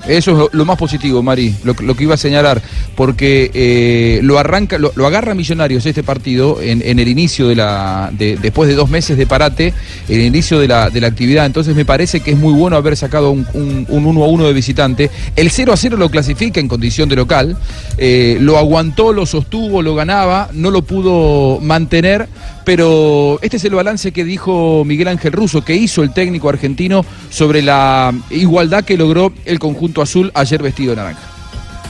Eso 0.08 0.48
es 0.48 0.54
lo, 0.54 0.66
más 0.66 0.78
positivo, 0.78 1.24
Mari, 1.24 1.56
lo, 1.64 1.76
que 1.76 2.04
iba 2.04 2.16
a 2.16 2.18
señalar, 2.18 2.62
porque 2.96 3.50
eh, 3.54 4.20
lo 4.22 4.38
arranca, 4.38 4.78
lo, 4.78 4.92
agarra 5.08 5.34
Millonarios 5.34 5.86
este 5.86 6.04
partido 6.04 6.62
en, 6.62 6.82
el 7.00 7.08
inicio 7.08 7.48
de 7.48 7.56
la, 7.56 8.10
de- 8.12 8.36
después 8.36 8.68
de 8.68 8.76
dos 8.76 8.90
meses 8.90 9.18
de 9.18 9.26
parate, 9.26 9.74
en 10.10 10.20
el 10.20 10.26
inicio 10.26 10.60
de 10.60 10.68
la, 10.68 10.90
de 10.90 11.00
la 11.00 11.08
actividad. 11.08 11.46
Entonces 11.46 11.76
me 11.76 11.86
parece 11.86 12.20
que 12.20 12.32
es 12.32 12.38
muy 12.38 12.54
bueno 12.54 12.76
haber 12.76 12.98
sacado 12.98 13.32
un, 13.32 13.48
un, 13.54 13.86
un 13.88 14.06
1 14.06 14.24
a 14.24 14.28
1 14.28 14.48
de 14.48 14.54
visitante. 14.54 15.10
El 15.36 15.50
0 15.50 15.72
a 15.72 15.78
0 15.78 15.96
lo 15.98 16.10
clasifica 16.10 16.60
en 16.60 16.68
condición 16.68 17.08
de 17.08 17.16
local, 17.16 17.58
eh, 17.98 18.38
lo 18.42 18.58
aguantó, 18.58 19.14
lo 19.14 19.26
sostuvo, 19.26 19.82
lo 19.82 19.96
ganaba, 19.96 20.50
no 20.54 20.70
lo 20.70 20.82
pudo 20.82 21.60
mantener, 21.62 22.28
pero 22.66 23.40
este 23.42 23.58
es 23.58 23.66
el 23.66 23.76
balance 23.76 24.12
que 24.12 24.24
dijo 24.24 24.84
Miguel 24.86 25.08
Ángel 25.08 25.32
Russo, 25.32 25.64
que 25.64 25.76
hizo 25.76 26.04
el 26.04 26.14
técnico 26.14 26.50
argentino 26.50 27.06
sobre 27.30 27.62
la 27.62 28.14
igualdad 28.30 28.84
que 28.84 28.98
logró 28.98 29.32
el 29.46 29.60
conjunto 29.60 30.02
azul 30.02 30.32
ayer 30.34 30.62
vestido 30.62 30.92
de 30.92 30.98
naranja. 30.98 31.34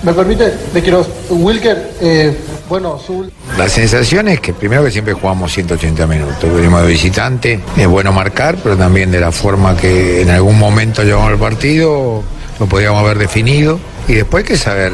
Me 0.04 0.12
permite, 0.12 0.54
de 0.74 0.84
Quiroz, 0.84 1.08
Wilker, 1.30 1.92
eh, 2.02 2.38
bueno, 2.68 3.00
su... 3.00 3.32
La 3.58 3.70
sensación 3.70 4.28
es 4.28 4.42
que 4.42 4.52
primero 4.54 4.84
que 4.84 4.92
siempre 4.92 5.14
jugamos 5.14 5.54
180 5.54 6.06
minutos, 6.08 6.54
venimos 6.54 6.82
de 6.82 6.88
visitante, 6.90 7.60
es 7.78 7.88
bueno 7.88 8.12
marcar, 8.12 8.58
pero 8.62 8.76
también 8.76 9.12
de 9.12 9.22
la 9.22 9.32
forma 9.32 9.78
que 9.78 10.22
en 10.22 10.30
algún 10.30 10.60
momento 10.60 11.04
llevamos 11.04 11.32
el 11.32 11.40
partido, 11.40 12.22
lo 12.60 12.66
podíamos 12.66 13.00
haber 13.00 13.18
definido 13.18 13.80
y 14.08 14.16
después 14.16 14.44
hay 14.44 14.48
que 14.50 14.58
saber, 14.58 14.92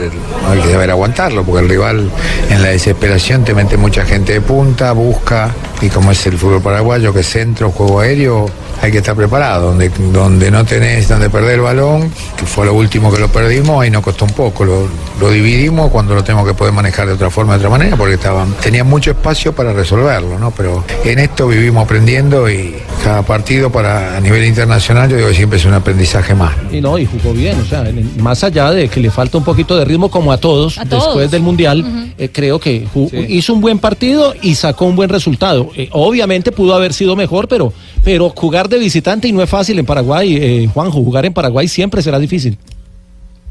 hay 0.48 0.62
que 0.62 0.72
saber 0.72 0.92
aguantarlo, 0.92 1.44
porque 1.44 1.64
el 1.64 1.70
rival 1.70 2.12
en 2.52 2.62
la 2.62 2.70
desesperación 2.70 3.44
te 3.44 3.56
mete 3.56 3.78
mucha 3.78 4.06
gente 4.06 4.34
de 4.34 4.42
punta, 4.42 4.92
busca, 4.92 5.52
y 5.82 5.90
como 5.90 6.12
es 6.12 6.26
el 6.26 6.38
fútbol 6.38 6.62
paraguayo, 6.62 7.14
que 7.14 7.22
es 7.22 7.28
centro, 7.30 7.72
juego 7.72 8.00
aéreo, 8.02 8.50
hay 8.82 8.92
que 8.92 8.98
estar 9.00 9.16
preparado. 9.16 9.68
Donde, 9.68 9.90
donde 10.12 10.52
no 10.52 10.66
tenés 10.66 11.08
donde 11.08 11.30
perder 11.30 11.56
el 11.56 11.62
balón, 11.62 12.12
que 12.38 12.46
fue 12.46 12.66
lo 12.66 12.74
último 12.74 13.12
que 13.12 13.20
lo 13.20 13.28
perdimos, 13.30 13.82
ahí 13.82 13.90
nos 13.90 14.04
costó 14.04 14.26
un 14.26 14.32
poco. 14.32 14.66
Lo, 14.66 14.88
lo 15.20 15.32
dividimos 15.32 15.90
cuando 15.92 16.16
lo 16.16 16.24
tenemos 16.24 16.48
que 16.48 16.54
poder 16.54 16.74
manejar 16.74 17.08
de 17.08 17.14
otra 17.14 17.30
forma, 17.30 17.54
de 17.54 17.60
otra 17.60 17.70
manera, 17.70 17.96
porque 17.96 18.16
estaban, 18.16 18.54
tenían 18.62 18.88
mucho 18.88 19.12
espacio 19.12 19.54
para 19.54 19.74
resolverlo, 19.74 20.38
¿no? 20.40 20.52
Pero 20.52 20.84
en 21.04 21.20
esto 21.20 21.48
vivimos 21.48 21.84
aprendiendo 21.86 22.50
y 22.50 22.76
cada 23.04 23.22
partido 23.22 23.72
para 23.72 24.18
a 24.18 24.20
nivel 24.20 24.46
internacional 24.46 25.10
yo 25.10 25.16
digo 25.18 25.30
que 25.30 25.36
siempre 25.36 25.60
es 25.60 25.66
un 25.66 25.74
aprendizaje 25.74 26.36
más. 26.36 26.54
Y 26.72 26.82
no, 26.82 26.98
y 26.98 27.06
jugó 27.06 27.34
bien, 27.34 27.60
o 27.60 27.66
sea, 27.66 27.86
más 28.18 28.44
allá 28.44 28.72
de 28.72 28.88
que 28.90 29.00
le 29.00 29.10
falta 29.12 29.38
un 29.38 29.44
poquito 29.44 29.78
de 29.78 29.86
ritmo 29.86 30.10
como 30.12 30.32
a 30.32 30.38
todos, 30.38 30.78
A 30.78 30.86
todos. 30.86 31.06
después 31.06 31.32
del 31.32 31.42
Mundial, 31.42 32.14
eh, 32.18 32.30
creo 32.32 32.60
que 32.60 32.88
hizo 33.30 33.54
un 33.54 33.62
buen 33.62 33.80
partido 33.80 34.34
y 34.42 34.56
sacó 34.56 34.86
un 34.86 34.96
buen 34.96 35.10
resultado. 35.10 35.69
Eh, 35.76 35.90
obviamente 35.92 36.52
pudo 36.52 36.74
haber 36.74 36.94
sido 36.94 37.16
mejor, 37.16 37.48
pero, 37.48 37.74
pero 38.04 38.30
jugar 38.30 38.70
de 38.70 38.78
visitante 38.78 39.28
y 39.28 39.32
no 39.32 39.42
es 39.42 39.50
fácil 39.50 39.80
en 39.80 39.86
Paraguay, 39.86 40.36
eh, 40.36 40.70
Juanjo, 40.74 41.04
jugar 41.04 41.26
en 41.26 41.34
Paraguay 41.34 41.68
siempre 41.68 42.02
será 42.02 42.20
difícil. 42.20 42.58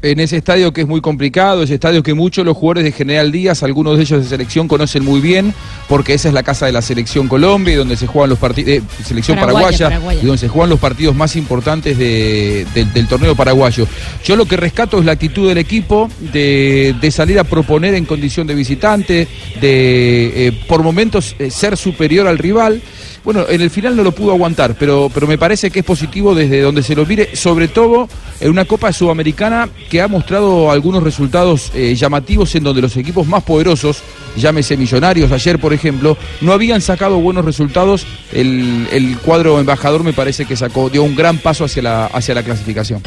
En 0.01 0.19
ese 0.21 0.37
estadio 0.37 0.71
que 0.71 0.81
es 0.81 0.87
muy 0.87 1.01
complicado, 1.01 1.61
ese 1.63 1.73
estadio 1.73 2.01
que 2.03 2.13
muchos 2.13 2.45
los 2.45 2.55
jugadores 2.55 2.85
de 2.85 2.91
General 2.93 3.31
Díaz, 3.31 3.63
algunos 3.63 3.97
de 3.97 4.03
ellos 4.03 4.23
de 4.23 4.29
selección 4.29 4.67
conocen 4.67 5.03
muy 5.03 5.19
bien, 5.19 5.53
porque 5.89 6.13
esa 6.13 6.29
es 6.29 6.33
la 6.33 6.43
casa 6.43 6.65
de 6.67 6.71
la 6.71 6.81
selección 6.81 7.27
Colombia 7.27 7.73
y 7.73 7.77
donde 7.77 7.97
se 7.97 8.07
juegan 8.07 8.29
los 8.29 8.39
partidos, 8.39 8.69
eh, 8.69 8.81
selección 9.05 9.37
Paraguaya, 9.37 9.65
paraguaya, 9.77 9.89
paraguaya. 9.89 10.19
y 10.21 10.25
donde 10.25 10.37
se 10.39 10.47
juegan 10.47 10.69
los 10.69 10.79
partidos 10.79 11.15
más 11.15 11.35
importantes 11.35 11.97
de- 11.97 12.65
del- 12.73 12.93
del 12.93 13.07
torneo 13.07 13.35
paraguayo. 13.35 13.87
Yo 14.23 14.35
lo 14.37 14.45
que 14.45 14.55
rescato 14.55 14.99
es 14.99 15.05
la 15.05 15.11
actitud 15.11 15.47
del 15.49 15.57
equipo 15.57 16.09
de, 16.31 16.95
de 17.01 17.11
salir 17.11 17.37
a 17.37 17.43
proponer 17.43 17.93
en 17.95 18.05
condición 18.05 18.47
de 18.47 18.55
visitante, 18.55 19.27
de 19.59 20.47
eh, 20.47 20.51
por 20.67 20.81
momentos 20.83 21.35
eh, 21.39 21.49
ser 21.51 21.75
superior 21.75 22.27
al 22.27 22.37
rival. 22.37 22.81
Bueno, 23.23 23.45
en 23.49 23.61
el 23.61 23.69
final 23.69 23.95
no 23.95 24.03
lo 24.03 24.13
pudo 24.13 24.31
aguantar, 24.31 24.75
pero, 24.79 25.11
pero 25.13 25.27
me 25.27 25.37
parece 25.37 25.69
que 25.69 25.79
es 25.79 25.85
positivo 25.85 26.33
desde 26.33 26.61
donde 26.61 26.81
se 26.83 26.95
lo 26.95 27.05
mire, 27.05 27.35
sobre 27.35 27.67
todo 27.67 28.07
en 28.39 28.49
una 28.49 28.65
Copa 28.65 28.93
Sudamericana 28.93 29.69
que 29.89 30.01
ha 30.01 30.07
mostrado 30.07 30.71
algunos 30.71 31.03
resultados 31.03 31.71
eh, 31.75 31.95
llamativos 31.95 32.55
en 32.55 32.63
donde 32.63 32.81
los 32.81 32.95
equipos 32.95 33.27
más 33.27 33.43
poderosos, 33.43 34.01
llámese 34.37 34.77
Millonarios, 34.77 35.31
ayer 35.31 35.59
por 35.59 35.73
ejemplo, 35.73 36.17
no 36.39 36.53
habían 36.53 36.81
sacado 36.81 37.19
buenos 37.19 37.43
resultados. 37.43 38.05
El, 38.31 38.87
el 38.91 39.17
cuadro 39.17 39.59
embajador 39.59 40.03
me 40.03 40.13
parece 40.13 40.45
que 40.45 40.55
sacó, 40.55 40.89
dio 40.89 41.03
un 41.03 41.15
gran 41.15 41.37
paso 41.39 41.65
hacia 41.65 41.83
la, 41.83 42.05
hacia 42.05 42.33
la 42.33 42.43
clasificación. 42.43 43.01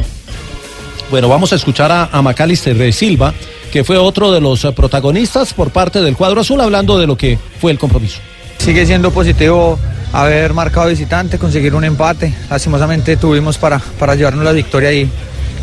Bueno, 1.11 1.29
vamos 1.29 1.53
a 1.53 1.57
escuchar 1.57 1.91
a, 1.91 2.11
a 2.13 2.23
Macalister 2.23 2.77
de 2.77 2.93
Silva, 2.93 3.35
que 3.71 3.83
fue 3.83 3.97
otro 3.97 4.31
de 4.31 4.41
los 4.41 4.65
eh, 4.65 4.73
protagonistas 4.73 5.55
por 5.55 5.71
parte 5.71 6.03
del 6.03 6.17
cuadro 6.17 6.43
azul, 6.43 6.61
hablando 6.61 6.99
de 6.99 7.07
lo 7.07 7.17
que 7.17 7.39
fue 7.61 7.73
el 7.73 7.79
compromiso. 7.79 8.19
Sigue 8.59 8.87
siendo 8.87 9.11
positivo 9.11 9.79
haber 10.13 10.53
marcado 10.53 10.89
visitante, 10.89 11.39
conseguir 11.39 11.75
un 11.75 11.85
empate. 11.85 12.33
Lastimosamente 12.51 13.17
tuvimos 13.17 13.59
para, 13.59 13.79
para 13.79 14.15
llevarnos 14.15 14.45
la 14.45 14.53
victoria 14.53 14.93
y, 14.93 15.11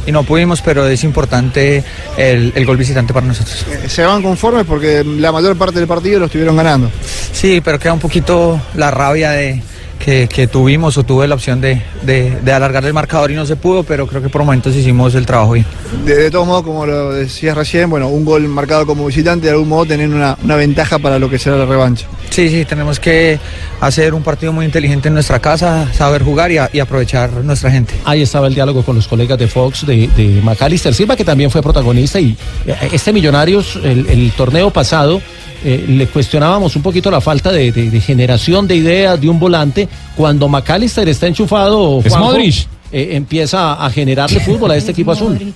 y 0.06 0.12
no 0.12 0.24
pudimos, 0.24 0.62
pero 0.62 0.88
es 0.88 1.04
importante 1.04 1.84
el, 2.18 2.52
el 2.56 2.66
gol 2.66 2.78
visitante 2.78 3.14
para 3.14 3.28
nosotros. 3.28 3.66
Se 3.88 4.06
van 4.06 4.22
conformes 4.22 4.66
porque 4.66 5.04
la 5.04 5.32
mayor 5.32 5.58
parte 5.58 5.80
del 5.80 5.88
partido 5.88 6.20
lo 6.20 6.26
estuvieron 6.26 6.56
ganando. 6.56 6.90
Sí, 7.32 7.62
pero 7.64 7.80
queda 7.80 7.94
un 7.94 8.00
poquito 8.00 8.60
la 8.76 8.92
rabia 8.92 9.32
de 9.32 9.62
que, 10.00 10.28
que 10.28 10.48
tuvimos 10.48 10.98
o 10.98 11.04
tuve 11.04 11.28
la 11.28 11.36
opción 11.36 11.60
de, 11.62 11.82
de- 12.04 12.40
de 12.42 12.52
alargar 12.54 12.86
el 12.86 12.94
marcador 12.94 13.30
y 13.32 13.36
no 13.36 13.46
se 13.46 13.56
pudo, 13.58 13.84
pero 13.84 14.08
creo 14.08 14.22
que 14.22 14.30
por 14.30 14.42
momentos 14.44 14.74
hicimos 14.76 15.14
el 15.16 15.26
trabajo 15.26 15.52
bien. 15.54 15.66
De, 16.06 16.16
de 16.16 16.32
todos 16.32 16.48
modos, 16.48 16.64
como 16.64 16.86
lo 16.86 17.12
decías 17.14 17.56
recién, 17.56 17.90
bueno, 17.90 18.08
un 18.08 18.24
gol 18.26 18.48
marcado 18.48 18.86
como 18.86 19.06
visitante, 19.06 19.48
de 19.48 19.52
algún 19.52 19.68
modo 19.70 19.86
tener 19.86 20.10
una, 20.10 20.38
una 20.44 20.56
ventaja 20.56 21.00
para 21.00 21.20
lo 21.20 21.30
que 21.30 21.38
será 21.38 21.58
la 21.58 21.66
revancha. 21.66 22.08
Sí, 22.30 22.48
sí, 22.50 22.64
tenemos 22.66 23.00
que 23.00 23.40
hacer 23.82 24.14
un 24.14 24.24
partido 24.24 24.54
muy 24.54 24.66
inteligente 24.66 25.10
en 25.10 25.16
nuestra 25.16 25.40
casa, 25.40 25.88
saber 25.94 26.24
jugar 26.24 26.52
y, 26.52 26.58
a- 26.60 26.70
y 26.72 26.80
aprovechar 26.80 27.32
nuestra 27.44 27.70
gente. 27.70 27.94
Ahí 28.06 28.22
estaba 28.22 28.48
el 28.48 28.56
diálogo 28.56 28.84
con 28.84 28.96
los 28.96 29.08
colegas 29.08 29.38
de 29.38 29.48
Fox, 29.48 29.86
de, 29.86 30.08
de 30.16 30.40
Macalister 30.42 30.94
Silva, 30.94 31.16
que 31.18 31.26
también 31.26 31.52
fue 31.52 31.62
protagonista. 31.62 32.20
Y 32.20 32.38
eh, 32.66 32.76
este 32.94 33.12
Millonarios, 33.12 33.76
el, 33.84 34.08
el 34.08 34.32
torneo 34.32 34.70
pasado, 34.70 35.22
eh, 35.66 35.84
le 35.90 36.08
cuestionábamos 36.08 36.78
un 36.78 36.82
poquito 36.82 37.12
la 37.12 37.20
falta 37.20 37.52
de, 37.52 37.74
de- 37.74 37.90
de 37.90 38.00
generación 38.00 38.66
de 38.66 38.76
ideas 38.78 39.20
de 39.20 39.28
un 39.28 39.40
volante. 39.40 39.89
Cuando 40.16 40.48
Macalister 40.48 41.08
está 41.10 41.28
enchufado, 41.28 42.02
Es 42.04 42.12
Juanjo, 42.12 42.32
Modric. 42.32 42.68
eh, 42.92 43.10
empieza 43.14 43.74
a 43.74 43.90
generarle 43.90 44.40
fútbol 44.42 44.72
a 44.72 44.76
este 44.76 44.92
equipo 44.92 45.12
azul. 45.12 45.54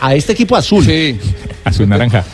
A 0.00 0.14
este 0.14 0.32
equipo 0.32 0.56
azul. 0.56 0.84
Sí. 0.84 1.18
Azul 1.64 1.88
naranja. 1.88 2.24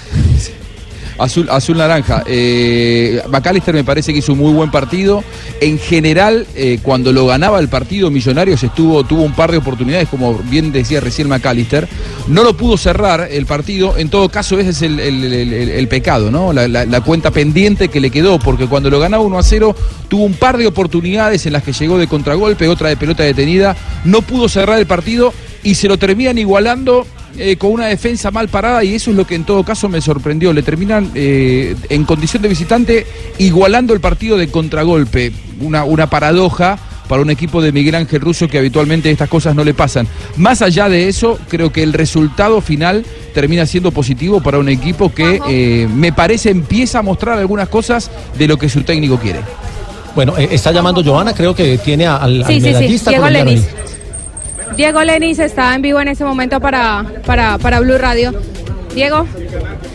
Azul, 1.19 1.49
azul 1.51 1.77
naranja. 1.77 2.25
Eh, 2.27 3.23
McAllister 3.31 3.75
me 3.75 3.85
parece 3.85 4.13
que 4.13 4.19
hizo 4.21 4.33
un 4.33 4.39
muy 4.39 4.53
buen 4.53 4.71
partido. 4.71 5.23
En 5.61 5.79
general, 5.79 6.47
eh, 6.55 6.79
cuando 6.83 7.13
lo 7.13 7.27
ganaba 7.27 7.61
el 7.61 7.69
partido, 7.69 8.11
Millonarios 8.11 8.63
estuvo, 8.63 9.05
tuvo 9.05 9.23
un 9.23 9.33
par 9.33 9.51
de 9.53 9.59
oportunidades, 9.59 10.09
como 10.09 10.35
bien 10.39 10.73
decía 10.73 11.01
recién 11.01 11.29
McAllister. 11.29 11.89
No 12.29 12.43
lo 12.45 12.57
pudo 12.57 12.77
cerrar 12.77 13.29
el 13.31 13.47
partido. 13.47 13.97
En 13.97 14.09
todo 14.09 14.29
caso, 14.29 14.59
ese 14.59 14.71
es 14.71 14.83
el, 14.83 15.89
pecado, 15.89 16.31
¿no? 16.31 16.53
La, 16.53 16.67
la- 16.69 16.87
la 16.87 17.01
cuenta 17.03 17.31
pendiente 17.31 17.89
que 17.89 18.01
le 18.01 18.11
quedó, 18.11 18.39
porque 18.39 18.67
cuando 18.67 18.91
lo 18.91 18.99
ganaba 18.99 19.23
1 19.23 19.39
a 19.39 19.43
0, 19.43 19.77
tuvo 20.09 20.25
un 20.25 20.35
par 20.35 20.57
de 20.59 20.67
oportunidades 20.67 21.47
en 21.47 21.53
las 21.53 21.63
que 21.63 21.73
llegó 21.73 21.99
de 21.99 22.07
contragolpe, 22.07 22.69
otra 22.69 22.89
de 22.89 22.97
pelota 22.97 23.23
detenida. 23.23 23.77
No 24.05 24.23
pudo 24.23 24.49
cerrar 24.49 24.79
el 24.79 24.87
partido 24.87 25.33
y 25.63 25.75
se 25.75 25.89
lo 25.89 25.97
terminan 25.99 26.39
igualando 26.39 27.07
eh, 27.39 27.57
con 27.57 27.73
una 27.73 27.87
defensa 27.87 28.31
mal 28.31 28.49
parada 28.49 28.85
y 28.85 28.95
eso 28.95 29.11
es 29.11 29.17
lo 29.17 29.27
que 29.27 29.35
en 29.35 29.45
todo 29.45 29.65
caso 29.65 29.89
me 29.89 30.01
sorprendió. 30.01 30.53
Le 30.53 30.63
terminan 30.63 31.11
eh, 31.15 31.75
en 31.89 32.05
condición 32.05 32.43
de 32.43 32.49
visitante 32.49 33.07
igualando 33.39 33.95
el 33.95 34.01
partido 34.01 34.37
de 34.37 34.49
contragolpe. 34.49 35.33
Una, 35.61 35.85
una 35.85 36.11
paradoja 36.11 36.79
para 37.09 37.23
un 37.23 37.31
equipo 37.31 37.61
de 37.61 37.73
Miguel 37.73 37.95
Ángel 37.95 38.21
Russo 38.21 38.49
que 38.49 38.59
habitualmente 38.59 39.11
estas 39.11 39.29
cosas 39.29 39.55
no 39.55 39.65
le 39.65 39.75
pasan. 39.75 40.09
Más 40.37 40.63
allá 40.63 40.89
de 40.89 41.09
eso, 41.09 41.39
creo 41.49 41.71
que 41.71 41.83
el 41.83 41.93
resultado 41.93 42.61
final 42.61 43.05
termina 43.35 43.67
siendo 43.67 43.91
positivo 43.91 44.41
para 44.41 44.59
un 44.59 44.69
equipo 44.69 45.13
que 45.13 45.41
eh, 45.49 45.89
me 45.95 46.13
parece 46.13 46.51
empieza 46.51 47.01
a 47.01 47.03
mostrar 47.03 47.39
algunas 47.39 47.69
cosas 47.69 48.11
de 48.39 48.49
lo 48.49 48.59
que 48.59 48.69
su 48.69 48.83
técnico 48.83 49.19
quiere. 49.19 49.41
Bueno, 50.15 50.37
eh, 50.37 50.49
está 50.53 50.73
llamando 50.73 51.03
Joana, 51.03 51.35
creo 51.35 51.55
que 51.55 51.79
tiene 51.79 52.07
al, 52.07 52.43
al 52.43 52.47
Sí, 52.47 52.55
sí, 52.55 52.61
sí, 52.61 52.67
medallista 52.67 53.13
Diego. 54.77 55.03
Lenis. 55.03 55.39
Está 55.39 55.75
en 55.75 55.83
vivo 55.83 56.01
en 56.01 56.09
este 56.09 56.25
momento 56.25 56.61
para, 56.61 57.05
para, 57.27 57.59
para 57.59 57.81
Blue 57.81 57.99
Radio. 57.99 58.33
Diego, 58.95 59.27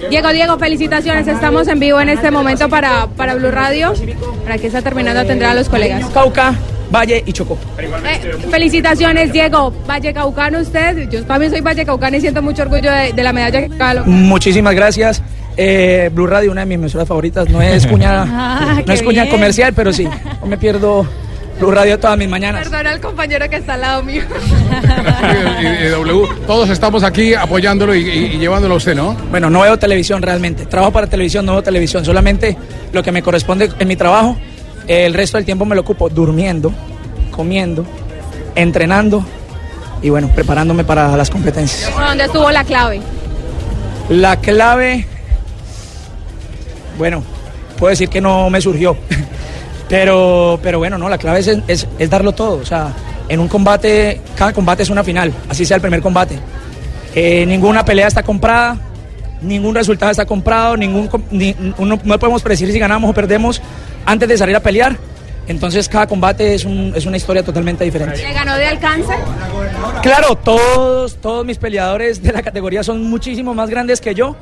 Diego, 0.09 0.29
Diego, 0.29 0.57
felicitaciones. 0.57 1.27
Estamos 1.27 1.67
en 1.67 1.79
vivo 1.79 1.99
en 2.01 2.09
este 2.09 2.31
momento 2.31 2.67
para, 2.67 3.05
para 3.07 3.35
Blue 3.35 3.51
Radio. 3.51 3.93
Para 4.43 4.57
que 4.57 4.67
está 4.67 4.81
terminando 4.81 5.19
atender 5.21 5.47
a 5.47 5.53
los 5.53 5.69
colegas. 5.69 6.05
Cauca, 6.11 6.55
Valle 6.91 7.21
y 7.25 7.31
Chocó. 7.31 7.59
Eh, 7.77 8.33
felicitaciones, 8.49 9.31
Diego. 9.31 9.71
Valle 9.87 10.13
Caucano, 10.13 10.59
usted. 10.59 11.07
Yo 11.09 11.23
también 11.25 11.51
soy 11.51 11.61
Valle 11.61 11.85
Caucano 11.85 12.17
y 12.17 12.21
siento 12.21 12.41
mucho 12.41 12.63
orgullo 12.63 12.91
de, 12.91 13.13
de 13.13 13.23
la 13.23 13.33
medalla 13.33 13.67
que 13.67 13.73
acaba. 13.75 14.03
Muchísimas 14.05 14.73
gracias. 14.73 15.21
Eh, 15.57 16.09
Blue 16.13 16.25
Radio, 16.27 16.51
una 16.51 16.61
de 16.61 16.65
mis 16.67 16.75
emisoras 16.75 17.07
favoritas. 17.07 17.47
No 17.49 17.61
es 17.61 17.85
cuña, 17.85 18.23
Ah, 18.27 18.81
no 18.85 18.93
es 18.93 19.03
cuña 19.03 19.23
bien. 19.23 19.35
comercial, 19.35 19.73
pero 19.75 19.93
sí. 19.93 20.07
No 20.41 20.47
me 20.47 20.57
pierdo 20.57 21.05
Blue 21.59 21.71
Radio 21.71 21.99
todas 21.99 22.17
mis 22.17 22.29
mañanas. 22.29 22.63
Perdona 22.67 22.91
al 22.91 22.99
compañero 23.01 23.49
que 23.49 23.55
está 23.55 23.73
al 23.73 23.81
lado 23.81 24.03
mío. 24.03 24.21
y, 25.61 25.85
y 25.85 25.87
W, 25.89 26.27
todos 26.45 26.69
estamos 26.69 27.03
aquí 27.03 27.33
apoyándolo 27.33 27.95
y, 27.95 28.07
y- 28.07 28.25
y 28.35 28.37
llevándolo 28.37 28.75
a 28.75 28.77
usted, 28.77 28.95
¿no? 28.95 29.15
Bueno, 29.31 29.49
no 29.49 29.61
veo 29.61 29.77
televisión 29.79 30.21
realmente. 30.21 30.65
Trabajo 30.67 30.93
para 30.93 31.07
televisión, 31.07 31.45
no 31.45 31.53
veo 31.53 31.63
televisión. 31.63 32.05
Solamente 32.05 32.55
lo 32.93 33.01
que 33.01 33.11
me 33.11 33.23
corresponde 33.23 33.71
en 33.79 33.87
mi 33.87 33.95
trabajo. 33.95 34.37
El 34.87 35.13
resto 35.15 35.37
del 35.37 35.45
tiempo 35.45 35.65
me 35.65 35.73
lo 35.75 35.81
ocupo 35.81 36.09
durmiendo, 36.09 36.71
comiendo, 37.31 37.85
entrenando 38.55 39.25
y 40.01 40.09
bueno, 40.09 40.29
preparándome 40.33 40.83
para 40.83 41.17
las 41.17 41.29
competencias. 41.29 41.91
¿Dónde 41.97 42.25
estuvo 42.25 42.49
la 42.51 42.63
clave? 42.63 43.01
La 44.09 44.37
clave, 44.37 45.05
bueno, 46.97 47.21
puedo 47.77 47.89
decir 47.89 48.07
que 48.07 48.21
no 48.21 48.49
me 48.49 48.61
surgió, 48.61 48.95
pero, 49.89 50.59
pero 50.61 50.79
bueno, 50.79 50.97
no, 50.97 51.07
la 51.09 51.17
clave 51.17 51.39
es, 51.39 51.47
es- 51.67 51.87
es 51.97 52.09
darlo 52.09 52.31
todo. 52.33 52.57
O 52.61 52.65
sea, 52.65 52.93
en 53.29 53.39
un 53.39 53.47
combate, 53.47 54.21
cada 54.35 54.53
combate 54.53 54.83
es 54.83 54.89
una 54.89 55.03
final, 55.03 55.31
así 55.49 55.65
sea 55.65 55.75
el 55.75 55.81
primer 55.81 56.01
combate. 56.01 56.37
Eh, 57.15 57.45
ninguna 57.45 57.83
pelea 57.83 58.07
está 58.07 58.23
comprada, 58.23 58.77
ningún 59.41 59.73
resultado 59.75 60.11
está 60.11 60.25
comprado, 60.25 60.77
ningún, 60.77 61.09
ni- 61.31 61.55
uno- 61.77 61.99
no 62.03 62.19
podemos 62.19 62.41
predecir 62.41 62.71
si 62.71 62.79
ganamos 62.79 63.09
o 63.09 63.13
perdemos 63.13 63.61
antes 64.05 64.27
de 64.29 64.37
salir 64.37 64.55
a 64.55 64.59
pelear. 64.59 64.95
Entonces 65.47 65.87
cada 65.87 66.07
combate 66.07 66.53
es, 66.55 66.65
un- 66.65 66.91
es 66.93 67.05
una 67.05 67.15
historia 67.15 67.41
totalmente 67.43 67.85
diferente. 67.85 68.17
¿Le 68.21 68.33
ganó 68.33 68.55
de 68.57 68.65
alcance? 68.65 69.13
Claro, 70.01 70.35
todos, 70.35 71.15
todos 71.21 71.45
mis 71.45 71.57
peleadores 71.57 72.21
de 72.21 72.33
la 72.33 72.41
categoría 72.41 72.83
son 72.83 73.03
muchísimo 73.03 73.53
más 73.53 73.69
grandes 73.69 74.01
que 74.01 74.13
yo, 74.13 74.35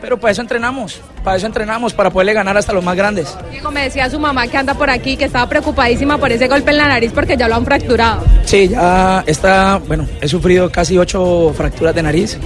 pero 0.00 0.18
para 0.18 0.32
eso 0.32 0.42
entrenamos, 0.42 1.00
para 1.24 1.36
eso 1.36 1.46
entrenamos, 1.46 1.92
para 1.92 2.10
poderle 2.10 2.32
ganar 2.32 2.56
hasta 2.56 2.72
los 2.72 2.84
más 2.84 2.96
grandes. 2.96 3.36
Diego 3.50 3.70
me 3.70 3.82
decía 3.82 4.08
su 4.08 4.18
mamá 4.18 4.46
que 4.46 4.56
anda 4.56 4.74
por 4.74 4.90
aquí, 4.90 5.16
que 5.16 5.24
estaba 5.24 5.48
preocupadísima 5.48 6.18
por 6.18 6.30
ese 6.32 6.48
golpe 6.48 6.70
en 6.70 6.78
la 6.78 6.88
nariz 6.88 7.12
porque 7.14 7.36
ya 7.36 7.48
lo 7.48 7.56
han 7.56 7.64
fracturado. 7.64 8.22
Sí, 8.44 8.68
ya 8.68 9.24
está, 9.26 9.80
bueno, 9.86 10.06
he 10.20 10.28
sufrido 10.28 10.70
casi 10.70 10.96
ocho 10.98 11.52
fracturas 11.56 11.94
de 11.94 12.02
nariz. 12.02 12.38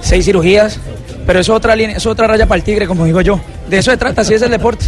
seis 0.00 0.24
cirugías, 0.24 0.78
pero 1.26 1.40
eso 1.40 1.52
es 1.52 1.56
otra 1.56 1.76
línea, 1.76 1.96
es 1.96 2.06
otra 2.06 2.26
raya 2.26 2.46
para 2.46 2.56
el 2.56 2.64
tigre, 2.64 2.86
como 2.86 3.04
digo 3.04 3.20
yo. 3.20 3.40
De 3.68 3.78
eso 3.78 3.90
se 3.90 3.96
trata, 3.96 4.22
así 4.22 4.34
es 4.34 4.42
el 4.42 4.50
deporte. 4.50 4.86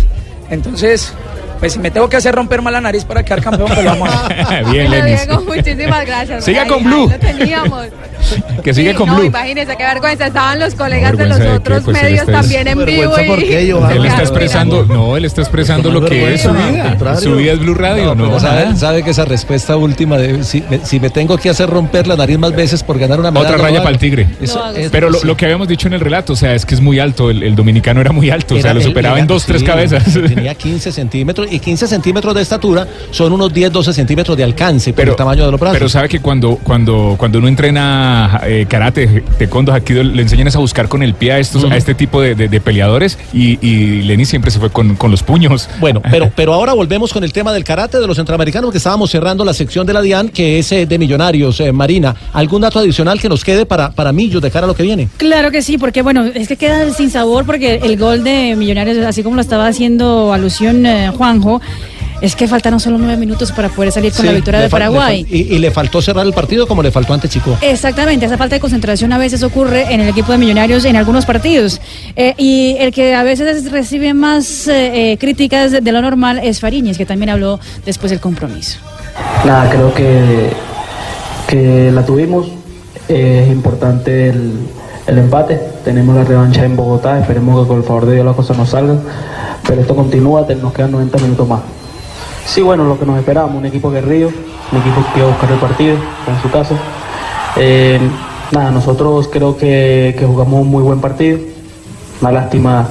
Entonces, 0.50 1.12
pues 1.62 1.74
si 1.74 1.78
me 1.78 1.92
tengo 1.92 2.08
que 2.08 2.16
hacer 2.16 2.34
romper 2.34 2.60
más 2.60 2.72
la 2.72 2.80
nariz 2.80 3.04
para 3.04 3.22
quedar 3.24 3.40
campeón, 3.40 3.68
pues 3.68 3.84
lo 3.84 3.90
vamos 3.90 4.08
a 4.08 4.26
hacer. 4.26 4.64
Bien, 4.72 4.88
Bueno. 4.88 5.04
Diego, 5.06 5.40
muchísimas 5.46 6.04
gracias. 6.04 6.44
Siga 6.44 6.66
con 6.66 6.78
ahí 6.78 6.84
Blue. 6.84 7.08
lo 7.08 7.18
teníamos. 7.20 7.86
Que 8.62 8.72
sigue 8.72 8.92
Sí, 8.92 8.96
con 8.96 9.08
no, 9.08 9.16
Blue. 9.16 9.24
imagínense 9.26 9.76
qué 9.76 9.82
vergüenza. 9.82 10.26
Estaban 10.28 10.58
los 10.58 10.74
colegas 10.74 11.16
de 11.18 11.26
los 11.26 11.38
de 11.38 11.44
qué, 11.44 11.50
otros 11.50 11.82
pues, 11.84 12.02
medios 12.02 12.24
también 12.26 12.66
en 12.68 12.84
vivo. 12.84 13.12
Y- 13.18 13.52
Él 13.52 14.06
está 14.06 14.20
expresando, 14.22 14.84
no, 14.86 15.16
él 15.16 15.24
está 15.24 15.42
expresando 15.42 15.90
lo 15.90 16.04
que 16.04 16.34
es 16.34 16.42
su 16.42 16.52
vida. 16.52 16.96
Su 17.20 17.36
vida 17.36 17.52
es 17.52 17.58
Blue 17.58 17.74
Radio, 17.74 18.14
no. 18.14 18.38
sabe, 18.40 19.02
que 19.02 19.10
esa 19.10 19.24
respuesta 19.24 19.76
última 19.76 20.16
de 20.18 20.44
si 20.44 20.62
me, 20.68 20.78
si 20.84 20.98
me 21.00 21.10
tengo 21.10 21.36
que 21.36 21.50
hacer 21.50 21.68
romper 21.68 22.06
la 22.06 22.16
nariz 22.16 22.38
más 22.38 22.52
veces 22.52 22.82
por 22.82 22.98
ganar 22.98 23.20
una 23.20 23.30
medalla. 23.30 23.50
Otra 23.54 23.62
raya 23.62 23.78
para 23.80 23.90
el 23.90 23.98
tigre. 23.98 24.28
Eso 24.40 24.72
es- 24.74 24.90
Pero 24.90 25.10
lo, 25.10 25.18
sí. 25.18 25.26
lo 25.26 25.36
que 25.36 25.44
habíamos 25.44 25.68
dicho 25.68 25.88
en 25.88 25.94
el 25.94 26.00
relato, 26.00 26.32
o 26.32 26.36
sea, 26.36 26.54
es 26.54 26.64
que 26.64 26.74
es 26.74 26.80
muy 26.80 26.98
alto. 27.00 27.28
El, 27.30 27.42
el 27.42 27.54
dominicano 27.54 28.00
era 28.00 28.12
muy 28.12 28.30
alto. 28.30 28.54
o 28.54 28.60
sea, 28.60 28.72
lo 28.72 28.80
superaba 28.80 29.16
era- 29.16 29.22
en 29.22 29.26
dos, 29.26 29.44
tres 29.44 29.62
cabezas. 29.62 30.04
Tenía 30.14 30.54
15 30.54 30.90
centímetros 30.92 31.51
y 31.52 31.58
15 31.60 31.86
centímetros 31.86 32.34
de 32.34 32.42
estatura 32.42 32.86
son 33.10 33.32
unos 33.32 33.52
10, 33.52 33.72
12 33.72 33.92
centímetros 33.92 34.36
de 34.36 34.44
alcance 34.44 34.92
por 34.92 35.08
el 35.08 35.16
tamaño 35.16 35.44
de 35.44 35.50
los 35.52 35.60
brazos. 35.60 35.76
Pero 35.78 35.88
sabe 35.88 36.08
que 36.08 36.20
cuando, 36.20 36.56
cuando, 36.56 37.14
cuando 37.18 37.38
uno 37.38 37.48
entrena 37.48 38.40
eh, 38.44 38.66
karate, 38.68 39.22
taekwondo, 39.38 39.72
aikido, 39.72 40.02
le 40.02 40.22
enseñan 40.22 40.48
es 40.48 40.56
a 40.56 40.58
buscar 40.58 40.88
con 40.88 41.02
el 41.02 41.14
pie 41.14 41.32
a, 41.32 41.38
estos, 41.38 41.64
a 41.64 41.76
este 41.76 41.94
tipo 41.94 42.20
de, 42.20 42.34
de- 42.34 42.48
de 42.48 42.60
peleadores 42.60 43.18
y, 43.32 43.58
y 43.66 44.02
Lenny 44.02 44.24
siempre 44.24 44.50
se 44.50 44.58
fue 44.58 44.70
con, 44.70 44.94
con 44.96 45.10
los 45.10 45.22
puños. 45.22 45.68
Bueno, 45.80 46.02
pero, 46.10 46.30
pero 46.34 46.54
ahora 46.54 46.72
volvemos 46.72 47.12
con 47.12 47.24
el 47.24 47.32
tema 47.32 47.52
del 47.52 47.64
karate 47.64 47.98
de 47.98 48.06
los 48.06 48.16
centroamericanos, 48.16 48.70
que 48.70 48.78
estábamos 48.78 49.10
cerrando 49.10 49.44
la 49.44 49.54
sección 49.54 49.86
de 49.86 49.92
la 49.92 50.02
DIAN, 50.02 50.28
que 50.28 50.58
es 50.58 50.70
eh, 50.72 50.86
de 50.86 50.98
Millonarios. 50.98 51.60
Eh, 51.60 51.72
Marina, 51.72 52.14
¿algún 52.32 52.62
dato 52.62 52.78
adicional 52.78 53.20
que 53.20 53.28
nos 53.28 53.44
quede 53.44 53.66
para, 53.66 53.90
para 53.90 54.12
Millos 54.12 54.42
de 54.42 54.50
cara 54.50 54.64
a 54.64 54.68
lo 54.68 54.74
que 54.74 54.82
viene? 54.82 55.08
Claro 55.16 55.50
que 55.50 55.62
sí, 55.62 55.78
porque 55.78 56.02
bueno, 56.02 56.24
es 56.24 56.48
que 56.48 56.56
queda 56.56 56.90
sin 56.92 57.10
sabor 57.10 57.44
porque 57.46 57.76
el 57.82 57.96
gol 57.96 58.22
de 58.24 58.54
Millonarios, 58.56 58.98
así 59.04 59.22
como 59.22 59.36
lo 59.36 59.42
estaba 59.42 59.66
haciendo 59.66 60.32
alusión 60.32 60.84
eh, 60.86 61.10
Juanjo, 61.42 61.60
es 62.20 62.36
que 62.36 62.46
faltaron 62.46 62.78
solo 62.78 62.98
nueve 62.98 63.16
minutos 63.16 63.50
para 63.50 63.68
poder 63.68 63.90
salir 63.90 64.12
con 64.12 64.24
la 64.24 64.30
victoria 64.32 64.60
de 64.60 64.68
Paraguay. 64.68 65.26
y, 65.28 65.54
y 65.54 65.58
le 65.58 65.72
faltó 65.72 66.00
cerrar 66.00 66.24
el 66.24 66.32
partido 66.32 66.68
como 66.68 66.80
le 66.80 66.92
faltó 66.92 67.12
ante 67.14 67.28
Chico. 67.28 67.58
Exactamente, 67.60 68.26
esa 68.26 68.38
falta 68.38 68.54
de 68.54 68.60
concentración 68.60 69.12
a 69.12 69.18
veces 69.18 69.42
ocurre 69.42 69.92
en 69.92 70.00
el 70.00 70.08
equipo 70.08 70.30
de 70.30 70.38
Millonarios 70.38 70.84
en 70.84 70.94
algunos 70.94 71.26
partidos. 71.26 71.80
Eh, 72.14 72.34
y 72.38 72.76
el 72.78 72.92
que 72.92 73.14
a 73.16 73.24
veces 73.24 73.70
recibe 73.72 74.14
más 74.14 74.68
eh, 74.68 75.12
eh, 75.12 75.18
críticas 75.18 75.72
de, 75.72 75.80
de 75.80 75.92
lo 75.92 76.00
normal 76.00 76.38
es 76.44 76.60
Fariñez, 76.60 76.96
que 76.96 77.06
también 77.06 77.30
habló 77.30 77.58
después 77.84 78.10
del 78.10 78.20
compromiso. 78.20 78.78
Nada, 79.44 79.68
creo 79.68 79.92
que, 79.92 80.50
que 81.48 81.90
la 81.92 82.04
tuvimos. 82.06 82.46
Eh, 83.08 83.46
es 83.46 83.52
importante 83.52 84.28
el, 84.28 84.52
el 85.08 85.18
empate. 85.18 85.60
Tenemos 85.84 86.14
la 86.14 86.22
revancha 86.22 86.64
en 86.64 86.76
Bogotá. 86.76 87.18
Esperemos 87.18 87.62
que 87.62 87.68
con 87.68 87.78
el 87.78 87.82
favor 87.84 88.06
de 88.06 88.14
Dios 88.14 88.26
las 88.26 88.36
cosas 88.36 88.56
nos 88.56 88.68
salgan. 88.70 89.00
Pero 89.66 89.80
esto 89.80 89.94
continúa, 89.94 90.46
nos 90.60 90.72
quedan 90.72 90.92
90 90.92 91.18
minutos 91.18 91.48
más. 91.48 91.60
Sí, 92.46 92.60
bueno, 92.60 92.84
lo 92.84 92.98
que 92.98 93.06
nos 93.06 93.18
esperábamos, 93.18 93.56
un 93.56 93.66
equipo 93.66 93.90
guerrillo, 93.90 94.28
un 94.28 94.78
equipo 94.78 95.04
que 95.12 95.20
iba 95.20 95.28
a 95.28 95.30
buscar 95.30 95.50
el 95.50 95.58
partido, 95.58 95.96
en 96.26 96.42
su 96.42 96.50
casa. 96.50 96.74
Eh, 97.56 98.00
nada, 98.50 98.70
nosotros 98.70 99.28
creo 99.32 99.56
que, 99.56 100.14
que 100.18 100.26
jugamos 100.26 100.62
un 100.62 100.68
muy 100.68 100.82
buen 100.82 101.00
partido. 101.00 101.38
Una 102.20 102.32
lástima 102.32 102.88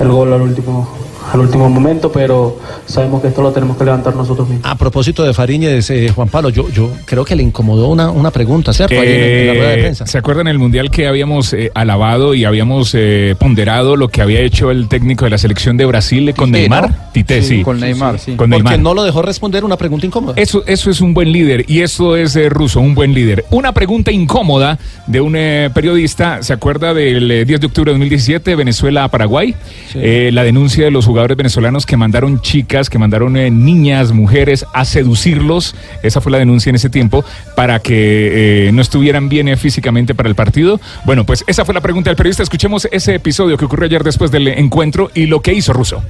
el 0.00 0.08
gol 0.08 0.32
al 0.32 0.42
último, 0.42 0.88
al 1.32 1.40
último 1.40 1.68
momento, 1.68 2.10
pero 2.12 2.58
sabemos 2.86 3.22
que 3.22 3.28
esto 3.28 3.42
lo 3.42 3.52
tenemos 3.52 3.76
que 3.76 3.84
levantar 3.84 4.14
nosotros 4.14 4.48
mismos. 4.48 4.66
A 4.70 4.74
propósito 4.76 5.22
de 5.24 5.32
Fariñez, 5.34 5.90
eh, 5.90 6.10
Juan 6.14 6.28
Pablo, 6.28 6.50
yo, 6.50 6.68
yo 6.70 6.90
creo 7.06 7.24
que 7.24 7.34
le 7.34 7.42
incomodó 7.42 7.88
una, 7.88 8.10
una 8.10 8.30
pregunta, 8.30 8.72
¿cierto? 8.72 8.94
Ahí 8.94 9.08
en, 9.08 9.14
en 9.22 9.46
la 9.48 9.54
rueda 9.54 9.68
de 9.70 9.74
Eh, 9.74 9.82
prensa. 9.82 10.06
¿Se 10.06 10.18
acuerdan 10.18 10.46
el 10.48 10.58
mundial 10.58 10.90
que 10.90 11.06
habíamos 11.06 11.52
eh, 11.52 11.70
alabado 11.74 12.34
y 12.34 12.44
habíamos 12.44 12.92
eh, 12.94 13.34
ponderado 13.38 13.96
lo 13.96 14.08
que 14.08 14.22
había 14.22 14.40
hecho 14.40 14.70
el 14.70 14.88
técnico 14.88 15.24
de 15.24 15.30
la 15.30 15.38
selección 15.38 15.76
de 15.76 15.86
Brasil 15.86 16.32
con 16.36 16.48
Tite, 16.50 16.58
Neymar? 16.60 16.90
¿no? 16.90 16.96
Tite, 17.12 17.42
sí. 17.42 17.62
Con 17.62 17.80
Neymar, 17.80 18.18
sí. 18.18 18.36
Con 18.36 18.50
Porque 18.50 18.62
Neymar. 18.62 18.78
no 18.80 18.94
lo 18.94 19.02
dejó 19.04 19.22
responder 19.22 19.64
una 19.64 19.76
pregunta 19.76 20.06
incómoda. 20.06 20.34
Eso, 20.36 20.62
eso 20.66 20.90
es 20.90 21.00
un 21.00 21.14
buen 21.14 21.32
líder 21.32 21.64
y 21.68 21.80
eso 21.80 22.16
es 22.16 22.36
eh, 22.36 22.48
ruso, 22.48 22.80
un 22.80 22.94
buen 22.94 23.14
líder. 23.14 23.44
Una 23.50 23.72
pregunta 23.72 24.12
incómoda 24.12 24.78
de 25.06 25.20
un 25.20 25.34
eh, 25.36 25.70
periodista, 25.74 26.42
¿se 26.42 26.52
acuerda 26.52 26.92
del 26.94 27.30
eh, 27.30 27.44
10 27.44 27.60
de 27.60 27.66
octubre 27.66 27.90
de 27.90 27.94
2017, 27.94 28.54
Venezuela 28.56 29.04
a 29.04 29.08
Paraguay? 29.08 29.54
Eh, 29.94 30.30
la 30.32 30.44
denuncia 30.44 30.84
de 30.84 30.90
los 30.90 31.04
jugadores 31.06 31.13
venezolanos 31.14 31.86
que 31.86 31.96
mandaron 31.96 32.40
chicas, 32.40 32.90
que 32.90 32.98
mandaron 32.98 33.36
eh, 33.36 33.50
niñas, 33.50 34.12
mujeres 34.12 34.66
a 34.72 34.84
seducirlos, 34.84 35.74
esa 36.02 36.20
fue 36.20 36.32
la 36.32 36.38
denuncia 36.38 36.70
en 36.70 36.76
ese 36.76 36.90
tiempo, 36.90 37.24
para 37.56 37.80
que 37.80 38.68
eh, 38.68 38.72
no 38.72 38.82
estuvieran 38.82 39.28
bien 39.28 39.48
eh, 39.48 39.56
físicamente 39.56 40.14
para 40.14 40.28
el 40.28 40.34
partido. 40.34 40.80
Bueno, 41.04 41.24
pues 41.24 41.44
esa 41.46 41.64
fue 41.64 41.74
la 41.74 41.80
pregunta 41.80 42.10
del 42.10 42.16
periodista. 42.16 42.42
Escuchemos 42.42 42.88
ese 42.90 43.14
episodio 43.14 43.56
que 43.56 43.64
ocurrió 43.64 43.86
ayer 43.86 44.04
después 44.04 44.30
del 44.30 44.48
encuentro 44.48 45.10
y 45.14 45.26
lo 45.26 45.40
que 45.40 45.54
hizo 45.54 45.72
Russo. 45.72 46.02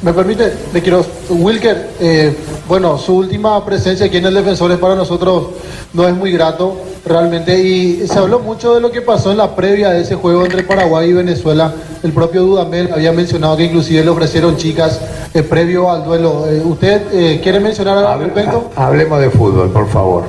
Me 0.00 0.12
permite, 0.12 0.52
le 0.72 0.80
quiero, 0.80 1.04
Wilker, 1.28 1.88
eh, 1.98 2.32
bueno, 2.68 2.96
su 2.98 3.16
última 3.16 3.64
presencia 3.64 4.06
aquí 4.06 4.18
en 4.18 4.26
el 4.26 4.34
Defensores 4.34 4.78
para 4.78 4.94
nosotros 4.94 5.48
no 5.92 6.06
es 6.06 6.14
muy 6.14 6.30
grato 6.30 6.76
realmente 7.04 7.58
y 7.58 8.06
se 8.06 8.16
habló 8.16 8.38
mucho 8.38 8.74
de 8.74 8.80
lo 8.80 8.92
que 8.92 9.02
pasó 9.02 9.32
en 9.32 9.38
la 9.38 9.56
previa 9.56 9.90
de 9.90 10.02
ese 10.02 10.14
juego 10.14 10.44
entre 10.44 10.62
Paraguay 10.62 11.10
y 11.10 11.14
Venezuela. 11.14 11.72
El 12.04 12.12
propio 12.12 12.42
Dudamel 12.42 12.92
había 12.92 13.10
mencionado 13.10 13.56
que 13.56 13.64
inclusive 13.64 14.04
le 14.04 14.10
ofrecieron 14.10 14.56
chicas 14.56 15.00
eh, 15.34 15.42
previo 15.42 15.90
al 15.90 16.04
duelo. 16.04 16.46
Eh, 16.48 16.62
¿Usted 16.64 17.42
quiere 17.42 17.58
mencionar 17.58 17.98
algo 17.98 18.10
al 18.10 18.20
respecto? 18.20 18.70
Hablemos 18.76 19.20
de 19.20 19.30
fútbol, 19.30 19.70
por 19.70 19.88
favor. 19.88 20.24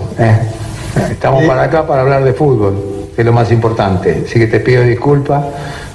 Estamos 1.11 1.43
para 1.43 1.63
acá 1.63 1.85
para 1.85 2.01
hablar 2.01 2.23
de 2.23 2.33
fútbol, 2.33 2.73
que 3.15 3.21
es 3.21 3.25
lo 3.25 3.33
más 3.33 3.51
importante. 3.51 4.23
Así 4.25 4.39
que 4.39 4.47
te 4.47 4.59
pido 4.59 4.81
disculpas, 4.81 5.45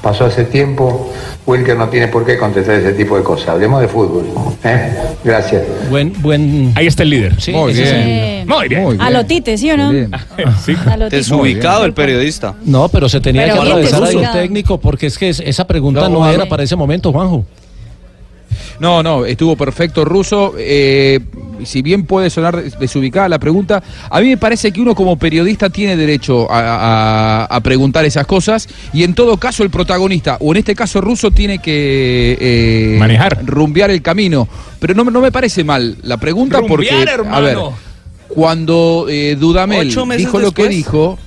pasó 0.01 0.27
hace 0.27 0.45
tiempo, 0.45 1.11
Wilker 1.47 1.77
no 1.77 1.89
tiene 1.91 2.09
por 2.09 2.25
qué 2.25 2.39
contestar 2.39 2.77
ese 2.77 2.93
tipo 2.95 3.17
de 3.19 3.23
cosas. 3.23 3.49
Hablemos 3.51 3.81
de 3.83 3.89
fútbol. 3.89 4.25
¿eh? 4.65 4.95
Gracias. 5.23 5.63
Buen, 5.91 6.13
buen. 6.23 6.73
Ahí 6.75 6.87
está 6.87 7.03
el 7.03 7.11
líder. 7.11 7.39
Sí, 7.41 7.53
Muy 7.53 7.75
bien. 7.75 7.87
el- 7.87 8.47
Muy 8.47 8.69
bien. 8.69 9.01
A 9.01 9.11
lo 9.11 9.27
Tite, 9.27 9.59
¿sí 9.59 9.71
o 9.71 9.77
no? 9.77 9.89
A 9.91 10.97
lo 10.97 11.05
Tite. 11.07 11.17
Desubicado 11.17 11.85
el 11.85 11.93
periodista. 11.93 12.55
No, 12.65 12.89
pero 12.89 13.09
se 13.11 13.21
tenía 13.21 13.43
Pero 13.43 13.55
que 13.57 13.61
atravesar 13.61 14.05
ahí 14.05 14.17
un 14.17 14.33
técnico 14.33 14.79
porque 14.81 15.07
es 15.07 15.19
que 15.19 15.29
es- 15.29 15.41
esa 15.41 15.67
pregunta 15.67 16.09
No, 16.09 16.27
era 16.31 16.47
para 16.47 16.63
ese 16.63 16.77
momento, 16.77 17.13
Juanjo. 17.13 17.45
No, 18.81 19.03
no, 19.03 19.25
estuvo 19.25 19.57
perfecto 19.57 20.05
ruso. 20.05 20.55
Eh, 20.59 21.21
si 21.65 21.81
bien 21.83 22.05
puede 22.07 22.29
sonar 22.29 22.61
des- 22.63 22.79
desubicada 22.79 23.29
la 23.29 23.39
pregunta, 23.39 23.83
a 24.11 24.21
mí 24.21 24.29
me 24.29 24.37
parece 24.37 24.73
que 24.73 24.81
uno 24.81 24.95
como 24.95 25.17
periodista 25.19 25.71
tiene 25.71 25.97
derecho 25.97 26.51
a, 26.51 26.59
a- 26.61 27.45
a 27.45 27.61
preguntar 27.61 28.05
esas 28.05 28.27
cosas 28.27 28.69
y 28.93 29.05
en 29.05 29.15
todo 29.15 29.37
caso 29.37 29.63
el 29.63 29.71
protagonista, 29.71 30.37
o 30.41 30.51
en 30.53 30.59
este 30.59 30.75
caso 30.75 31.01
ruso, 31.01 31.31
tiene 31.31 31.59
que 31.61 32.37
eh, 32.41 32.97
Manejar. 32.99 33.45
rumbear 33.47 33.91
el 33.91 34.03
camino. 34.03 34.49
Pero 34.81 34.95
no, 34.95 35.05
me- 35.05 35.13
no 35.13 35.21
me 35.21 35.31
parece 35.33 35.63
mal 35.65 35.97
la 36.03 36.17
pregunta 36.17 36.61
porque, 36.69 36.91
Rumbear, 36.91 37.09
a 37.33 37.41
ver, 37.41 37.51
hermano. 37.53 37.73
cuando 38.29 39.07
eh, 39.09 39.37
Dudamel 39.39 39.89
dijo 40.19 40.39
lo 40.41 40.53
que 40.53 40.69
dijo, 40.69 41.19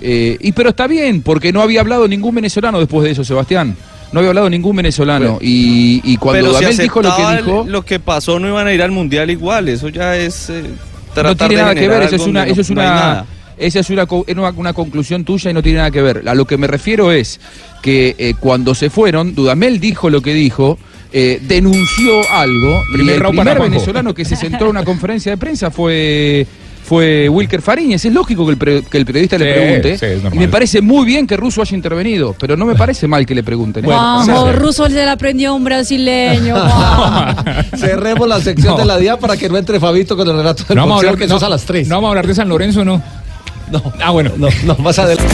eh, 0.00 0.36
y 0.40 0.50
pero 0.52 0.70
está 0.70 0.86
bien, 0.88 1.22
porque 1.22 1.52
no 1.52 1.62
había 1.62 1.80
hablado 1.80 2.08
ningún 2.08 2.34
venezolano 2.34 2.80
después 2.80 3.04
de 3.04 3.12
eso, 3.12 3.22
Sebastián. 3.24 3.76
No 4.12 4.20
había 4.20 4.28
hablado 4.28 4.50
ningún 4.50 4.76
venezolano. 4.76 5.38
y, 5.40 6.00
y 6.04 6.16
cuando 6.18 6.40
Pero 6.40 6.58
si 6.58 6.64
Dudamel 6.64 6.78
dijo 6.78 7.02
lo 7.02 7.16
que 7.16 7.36
dijo. 7.36 7.64
lo 7.66 7.84
que 7.84 7.98
pasó, 7.98 8.38
no 8.38 8.48
iban 8.48 8.66
a 8.66 8.72
ir 8.72 8.82
al 8.82 8.90
mundial 8.90 9.30
igual. 9.30 9.68
Eso 9.68 9.88
ya 9.88 10.16
es. 10.16 10.50
eh, 10.50 10.64
no 11.16 11.36
tiene 11.36 11.56
nada 11.56 11.74
que 11.74 11.88
ver, 11.88 12.02
eso 12.02 12.16
es 12.16 12.26
una, 12.26 12.46
eso 12.46 12.60
es 12.60 12.70
una, 12.70 13.24
esa 13.56 13.80
es 13.80 13.90
una, 13.90 14.06
una, 14.56 14.72
conclusión 14.72 15.24
tuya 15.24 15.50
y 15.50 15.54
no 15.54 15.62
tiene 15.62 15.78
nada 15.78 15.90
que 15.90 16.02
ver. 16.02 16.22
A 16.26 16.34
lo 16.34 16.46
que 16.46 16.56
me 16.56 16.66
refiero 16.66 17.12
es 17.12 17.40
que 17.82 18.14
eh, 18.18 18.34
cuando 18.38 18.74
se 18.74 18.90
fueron, 18.90 19.34
Dudamel 19.34 19.80
dijo 19.80 20.10
lo 20.10 20.22
que 20.22 20.34
dijo, 20.34 20.78
eh, 21.12 21.40
denunció 21.42 22.20
algo 22.30 22.82
y 22.96 23.08
el 23.10 23.22
primer 23.22 23.60
venezolano 23.60 24.14
que 24.14 24.24
se 24.24 24.36
sentó 24.36 24.64
en 24.64 24.70
una 24.70 24.84
conferencia 24.86 25.32
de 25.32 25.38
prensa 25.38 25.70
fue 25.70 26.46
fue 26.84 27.28
Wilker 27.28 27.62
Fariñez. 27.62 28.04
Es 28.04 28.12
lógico 28.12 28.44
que 28.44 28.52
el, 28.52 28.58
pre- 28.58 28.82
que 28.82 28.98
el 28.98 29.04
periodista 29.06 29.38
le 29.38 29.52
pregunte. 29.54 29.98
sí, 29.98 30.06
y 30.32 30.38
me 30.38 30.48
parece 30.48 30.80
muy 30.82 31.06
bien 31.06 31.26
que 31.26 31.36
Russo 31.36 31.62
haya 31.62 31.74
intervenido, 31.76 32.34
pero 32.38 32.56
no 32.56 32.66
me 32.66 32.74
parece 32.74 33.06
mal 33.08 33.24
que 33.24 33.34
le 33.34 33.42
pregunten. 33.42 33.84
¿eh? 33.84 33.88
Juanjo, 33.88 34.52
Russo 34.52 34.88
se 34.88 35.04
la 35.04 35.12
aprendió 35.12 35.50
a 35.50 35.52
un 35.54 35.64
brasileño. 35.64 36.56
Cerremos 37.76 38.28
la 38.28 38.40
sección 38.40 38.74
No. 38.74 38.78
de 38.78 38.84
la 38.84 38.98
DIA 38.98 39.16
para 39.18 39.36
que 39.36 39.48
no 39.48 39.56
entre 39.58 39.78
Fabito 39.80 40.16
con 40.16 40.28
el 40.28 40.36
relato 40.36 40.64
del 40.64 40.76
No 40.76 40.82
vamos, 40.82 40.92
a 40.92 40.96
boxeo, 40.96 41.10
hablar, 41.10 41.28
que 41.28 41.32
no, 41.40 41.46
a 41.46 41.48
las 41.48 41.64
3. 41.64 41.88
no 41.88 41.94
vamos 41.96 42.08
a 42.08 42.10
hablar 42.10 42.26
de 42.26 42.34
San 42.34 42.48
Lorenzo, 42.48 42.84
¿no? 42.84 43.02
No. 43.70 43.82
Ah, 44.02 44.10
bueno. 44.10 44.32
No, 44.36 44.48
no, 44.64 44.74
más 44.76 44.98
adelante. 44.98 45.32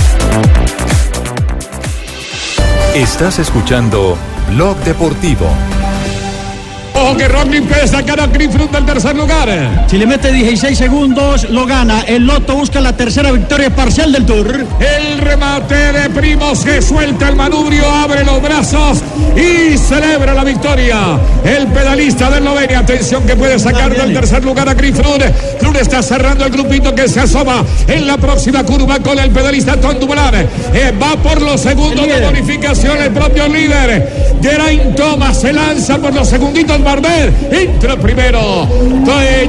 Estás 2.94 3.38
escuchando 3.38 4.16
Blog 4.54 4.76
Deportivo. 4.84 5.46
Ojo 7.00 7.16
que 7.16 7.28
Rodney 7.28 7.60
puede 7.60 7.86
sacar 7.86 8.20
a 8.20 8.26
Greenfield 8.26 8.72
del 8.72 8.84
tercer 8.84 9.14
lugar. 9.14 9.86
Si 9.88 9.96
le 9.96 10.06
mete 10.06 10.32
16 10.32 10.76
segundos, 10.76 11.48
lo 11.48 11.64
gana. 11.64 12.02
El 12.02 12.26
Loto 12.26 12.56
busca 12.56 12.80
la 12.80 12.92
tercera 12.92 13.30
victoria 13.30 13.70
parcial 13.70 14.10
del 14.10 14.26
Tour. 14.26 14.66
El 14.80 15.18
remate 15.18 15.92
de 15.92 16.10
Primos 16.10 16.64
que 16.64 16.82
suelta 16.82 17.28
el 17.28 17.36
manubrio, 17.36 17.88
abre 17.88 18.24
los 18.24 18.42
brazos 18.42 18.98
y 19.36 19.78
celebra 19.78 20.34
la 20.34 20.42
victoria. 20.42 21.20
El 21.44 21.68
pedalista 21.68 22.30
del 22.30 22.44
Lovenia, 22.44 22.80
atención 22.80 23.24
que 23.24 23.36
puede 23.36 23.60
sacar 23.60 23.94
del 23.96 24.12
tercer 24.12 24.44
lugar 24.44 24.68
a 24.68 24.74
Greenfield. 24.74 25.32
Froome 25.60 25.80
está 25.80 26.02
cerrando 26.02 26.44
el 26.46 26.50
grupito 26.50 26.92
que 26.94 27.06
se 27.06 27.20
asoma 27.20 27.64
en 27.86 28.06
la 28.06 28.16
próxima 28.16 28.64
curva 28.64 28.98
con 28.98 29.18
el 29.18 29.30
pedalista 29.30 29.76
Dumoulin. 29.76 30.48
Eh, 30.74 30.92
va 31.00 31.16
por 31.22 31.40
los 31.40 31.60
segundos 31.60 32.08
de 32.08 32.20
bonificación 32.20 33.00
el 33.00 33.12
propio 33.12 33.46
líder. 33.46 34.36
Geraint 34.42 34.96
Thomas 34.96 35.40
se 35.40 35.52
lanza 35.52 35.98
por 35.98 36.12
los 36.14 36.28
segunditos 36.28 36.80
Bardet. 36.88 37.52
Entra 37.52 37.96
primero. 37.96 38.66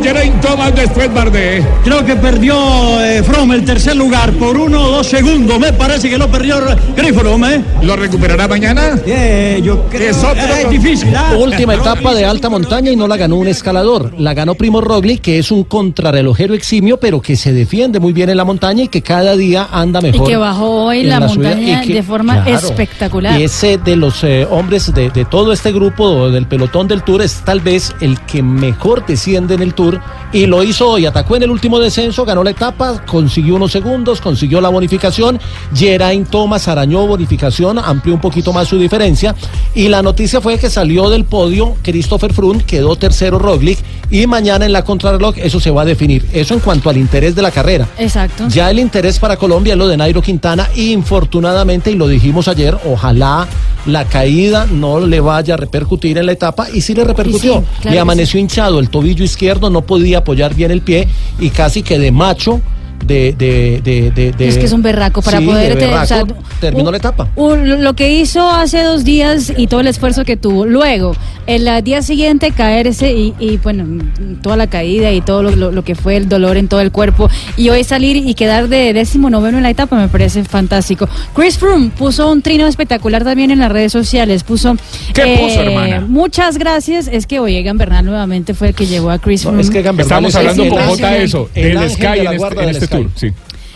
Geraint 0.04 0.42
Thomas 0.42 0.76
después 0.76 1.14
Bardet. 1.14 1.64
Creo 1.86 2.06
que 2.06 2.16
perdió 2.18 2.56
eh, 3.02 3.24
From 3.24 3.52
el 3.54 3.64
tercer 3.64 3.96
lugar 3.96 4.32
por 4.34 4.58
uno 4.58 4.84
o 4.84 4.92
dos 4.92 5.08
segundos. 5.08 5.58
Me 5.58 5.72
parece 5.72 6.10
que 6.10 6.18
lo 6.18 6.28
perdió 6.30 6.58
Griffith, 6.98 7.20
¿eh? 7.46 7.62
¿Lo 7.82 7.96
recuperará 7.96 8.48
mañana? 8.48 9.00
Eh, 9.06 9.62
yo 9.64 9.86
creo 9.90 10.10
Es 10.12 10.18
otro 10.18 10.44
es 10.44 10.70
difícil. 10.70 11.16
¿ah? 11.16 11.34
Última 11.38 11.76
etapa 11.76 12.14
de 12.14 12.26
alta 12.26 12.50
montaña 12.50 12.92
y 12.92 12.96
no 12.98 13.08
la 13.08 13.16
ganó 13.16 13.38
un 13.38 13.48
escalador. 13.48 14.14
La 14.18 14.34
ganó 14.34 14.56
Primo 14.56 14.82
Roglic, 14.82 15.22
que 15.22 15.40
es 15.40 15.50
un 15.52 15.64
contrarrelojero 15.64 16.54
eximio, 16.54 17.00
pero 17.00 17.22
que 17.22 17.38
se 17.38 17.54
defiende 17.54 18.00
muy 18.02 18.12
bien 18.12 18.30
en 18.30 18.36
la 18.38 18.44
montaña 18.44 18.84
y 18.84 18.88
que 18.90 19.02
cada 19.02 19.38
día 19.38 19.68
anda 19.72 20.00
Y 20.02 20.12
mejor. 20.12 20.28
que 20.28 20.36
bajó 20.36 20.86
hoy 20.88 21.02
en 21.02 21.10
la, 21.10 21.20
montaña 21.22 21.84
y 21.84 21.88
que- 21.88 21.94
de 21.94 22.04
forma 22.04 22.44
claro. 22.44 22.68
espectacular. 22.68 23.40
Y 23.40 23.44
ese 23.44 23.78
de 23.78 23.96
los 23.96 24.24
eh, 24.26 24.46
hombres 24.50 24.94
de, 24.94 25.10
de 25.10 25.24
todo 25.26 25.54
este 25.54 25.72
grupo 25.72 26.30
del 26.30 26.46
pelotón 26.48 26.88
del 26.88 27.04
Tour 27.04 27.22
es 27.30 27.42
tal 27.46 27.60
vez 27.60 27.94
el 28.02 28.20
que 28.22 28.42
mejor 28.42 29.06
desciende 29.06 29.54
en 29.54 29.62
el 29.62 29.74
Tour 29.76 30.02
y 30.34 30.48
lo 30.48 30.64
hizo 30.64 30.90
hoy. 30.90 31.06
Atacó 31.06 31.36
en 31.36 31.44
el 31.44 31.52
último 31.52 31.80
descenso, 31.80 32.26
ganó 32.26 32.44
la 32.44 32.50
etapa, 32.50 33.06
consiguió 33.06 33.56
unos 33.56 33.72
segundos, 33.72 34.20
consiguió 34.20 34.60
la 34.62 34.70
bonificación. 34.70 35.40
Geraint 35.74 36.30
Thomas 36.30 36.68
arañó 36.68 37.06
bonificación, 37.06 37.78
amplió 37.78 38.16
un 38.16 38.22
poquito 38.22 38.52
más 38.52 38.68
su 38.68 38.78
diferencia. 38.78 39.36
Y 39.76 39.88
la 39.90 40.02
noticia 40.02 40.42
fue 40.42 40.58
que 40.58 40.70
salió 40.70 41.10
del 41.10 41.26
podio 41.26 41.76
Christopher 41.84 42.34
Froome, 42.34 42.64
quedó 42.64 42.96
tercero 42.96 43.38
Roglic 43.38 43.80
y 44.12 44.26
mañana 44.26 44.66
en 44.66 44.74
la 44.74 44.84
contrarreloj 44.84 45.36
eso 45.38 45.60
se 45.60 45.70
va 45.70 45.84
a 45.84 45.86
definir. 45.86 46.28
Eso 46.34 46.56
en 46.56 46.60
cuanto 46.60 46.90
al 46.90 46.98
interés 46.98 47.36
de 47.36 47.44
la 47.44 47.52
carrera. 47.52 47.88
Exacto. 47.98 48.48
Ya 48.48 48.72
el 48.72 48.80
interés 48.80 49.20
para 49.20 49.38
Colombia 49.38 49.74
es 49.74 49.78
lo 49.80 49.88
de 49.88 49.98
Nairo 49.98 50.22
Quintana. 50.22 50.68
Infortunadamente, 50.76 51.92
y 51.92 51.96
lo 51.96 52.08
dijimos 52.08 52.48
ayer, 52.48 52.76
ojalá 52.86 53.48
la 53.86 54.06
caída 54.06 54.68
no 54.70 55.00
le 55.00 55.20
vaya 55.20 55.54
a 55.54 55.58
repercutir 55.58 56.18
en 56.18 56.26
la 56.26 56.32
etapa. 56.32 56.68
Y 56.74 56.82
sí 56.82 56.94
le 56.94 57.04
repercutió. 57.04 57.19
Sí, 57.26 57.68
claro 57.82 57.94
le 57.94 58.00
amaneció 58.00 58.40
hinchado 58.40 58.80
el 58.80 58.90
tobillo 58.90 59.24
izquierdo, 59.24 59.70
no 59.70 59.82
podía 59.82 60.20
apoyar 60.20 60.54
bien 60.54 60.72
el 60.72 60.82
pie 60.82 61.08
y 61.40 61.50
casi 61.50 61.84
que 61.84 62.00
de 62.00 62.12
macho. 62.12 62.62
De, 63.06 63.34
de, 63.38 63.82
de, 63.84 64.12
de- 64.12 64.32
de- 64.32 64.48
es 64.48 64.58
que 64.58 64.66
es 64.66 64.72
un 64.74 64.82
berraco 64.82 65.22
para 65.22 65.40
Sí, 65.40 65.46
poder 65.46 65.78
te- 65.78 65.86
o 65.86 66.06
sea, 66.06 66.24
berraco, 66.24 66.44
terminó 66.60 66.86
un- 66.86 66.92
la 66.92 66.98
etapa. 66.98 67.28
un- 67.36 67.84
lo 67.84 67.94
que 67.96 68.12
hizo 68.14 68.50
hace 68.50 68.84
dos 68.84 69.04
días 69.04 69.52
y 69.58 69.68
todo 69.68 69.80
el 69.80 69.88
esfuerzo 69.88 70.26
que 70.26 70.38
tuvo. 70.38 70.66
Luego, 70.66 71.16
el 71.48 71.68
eh, 71.68 71.82
día 71.82 72.02
siguiente 72.02 72.52
caerse 72.52 73.12
y, 73.14 73.34
y, 73.40 73.58
bueno, 73.58 74.04
toda 74.44 74.58
la 74.58 74.68
caída 74.68 75.12
y 75.12 75.22
todo 75.22 75.42
lo, 75.44 75.56
lo- 75.56 75.72
lo 75.72 75.84
que 75.84 75.96
fue 75.96 76.18
el 76.18 76.30
dolor 76.30 76.58
en 76.58 76.68
todo 76.68 76.82
el 76.82 76.92
cuerpo. 76.92 77.30
Y 77.58 77.70
hoy 77.70 77.84
salir 77.84 78.18
y 78.18 78.34
quedar 78.36 78.68
de 78.68 78.94
décimo 78.94 79.30
noveno 79.30 79.58
en 79.58 79.64
la 79.64 79.70
etapa 79.72 79.96
me 79.96 80.08
parece 80.08 80.44
fantástico. 80.44 81.08
Chris 81.34 81.58
Froome 81.58 81.90
puso 81.98 82.30
un 82.32 82.42
trino 82.42 82.68
espectacular 82.68 83.24
también 83.24 83.50
en 83.52 83.60
las 83.60 83.72
redes 83.72 83.92
sociales. 83.92 84.44
Puso. 84.44 84.74
eh, 84.74 84.78
¿Qué 85.14 85.38
puso, 85.42 85.62
hermana? 85.62 86.02
Muchas 86.08 86.58
gracias. 86.58 87.08
Es 87.08 87.26
que 87.26 87.40
hoy 87.40 87.56
Egan 87.56 87.78
Bernal 87.78 88.06
nuevamente 88.06 88.54
fue 88.54 88.70
el 88.70 88.76
que 88.76 88.86
llevó 88.86 89.10
a 89.10 89.20
Chris 89.20 89.44
Froome. 89.44 89.62
es 89.62 89.70
que 89.70 89.80
Egan 89.80 89.96
Bernal 89.98 90.26
Estamos 90.26 90.30
es 90.30 90.36
hablando 90.36 90.64
el 90.64 90.70
con 90.70 90.80
J 90.84 91.08
ángel- 91.10 91.22
eso, 91.24 91.50
el 91.56 91.78
ángel 91.78 91.90
Sky 91.92 92.04
en 92.06 92.34
este, 92.34 92.64
en 92.64 92.70
este. 92.70 92.88
Tour. 92.90 93.10
Sí. 93.16 93.32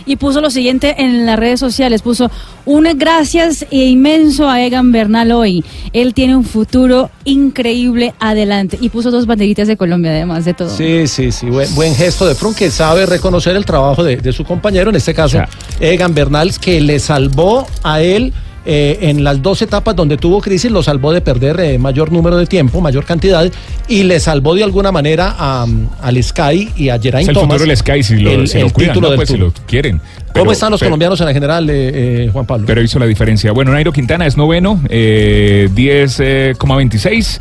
y 0.06 0.18
puso 0.18 0.42
lo 0.42 0.50
siguiente 0.50 0.96
en 0.98 1.26
las 1.26 1.40
redes 1.40 1.60
sociales, 1.60 2.02
puso 2.02 2.30
un 2.66 2.88
gracias 2.98 3.66
inmenso 3.72 4.50
a 4.50 4.62
Egan 4.62 4.92
Bernal 4.92 5.32
hoy. 5.32 5.64
Él 5.94 6.14
tiene 6.14 6.36
un 6.36 6.44
futuro 6.44 7.10
increíble 7.24 8.14
adelante 8.20 8.78
y 8.82 8.90
puso 8.90 9.12
dos 9.12 9.26
banderitas 9.26 9.68
de 9.68 9.78
Colombia 9.78 10.12
además 10.12 10.46
de 10.46 10.54
todo. 10.54 10.76
Sí, 10.76 11.08
sí, 11.08 11.32
sí, 11.32 11.46
buen, 11.48 11.74
buen 11.76 11.96
gesto 11.96 12.26
de 12.26 12.36
Froome 12.36 12.56
que 12.56 12.70
sabe 12.70 13.06
reconocer 13.06 13.56
el 13.56 13.66
trabajo 13.66 14.04
de, 14.04 14.18
de 14.18 14.34
su 14.34 14.44
compañero, 14.44 14.90
en 14.90 14.98
este 14.98 15.14
caso 15.14 15.40
Egan 15.80 16.14
Bernal, 16.14 16.60
que 16.60 16.82
le 16.82 17.00
salvó 17.00 17.66
a 17.84 18.02
él 18.02 18.34
eh, 18.66 18.98
en 19.02 19.24
las 19.24 19.42
dos 19.42 19.62
etapas 19.62 19.96
donde 19.96 20.18
tuvo 20.18 20.42
crisis, 20.42 20.72
lo 20.72 20.82
salvó 20.84 21.12
de 21.12 21.22
perder 21.22 21.60
eh, 21.60 21.78
mayor 21.78 22.12
número 22.12 22.38
de 22.38 22.46
tiempo, 22.46 22.80
mayor 22.82 23.04
cantidad, 23.06 23.50
y 23.88 24.04
le 24.04 24.20
salvó 24.20 24.56
de 24.56 24.64
alguna 24.64 24.92
manera 24.92 25.36
a, 25.38 25.66
al 26.02 26.24
Sky 26.24 26.70
y 26.76 26.90
a 26.90 27.00
Geraint 27.00 27.30
el 27.30 27.36
Thomas 27.36 27.56
futuro 27.58 27.68
del 27.68 27.78
Sky 27.78 28.04
si 28.04 28.18
lo, 28.18 28.32
el, 28.32 28.48
si 28.48 28.60
lo 28.60 28.68
el 28.68 28.74
cuidan, 28.74 28.94
título 28.94 29.08
¿no? 29.08 29.12
del 29.12 29.18
Pues 29.18 29.30
si 29.30 29.38
Tour. 29.38 29.46
lo 29.60 29.66
quieren. 29.68 30.00
¿Cómo 30.34 30.52
están 30.52 30.72
los 30.72 30.80
pero- 30.80 30.90
colombianos 30.90 31.20
en 31.20 31.28
la 31.28 31.34
general, 31.34 31.70
eh, 31.70 32.26
eh, 32.26 32.30
Juan 32.34 32.46
Pablo? 32.46 32.66
Pero 32.66 32.82
hizo 32.82 32.98
la 33.00 33.06
diferencia. 33.06 33.52
Bueno, 33.52 33.72
Nairo 33.72 33.92
Quintana 33.92 34.26
es 34.26 34.36
noveno, 34.38 34.80
eh, 34.90 35.70
10,26. 35.76 37.40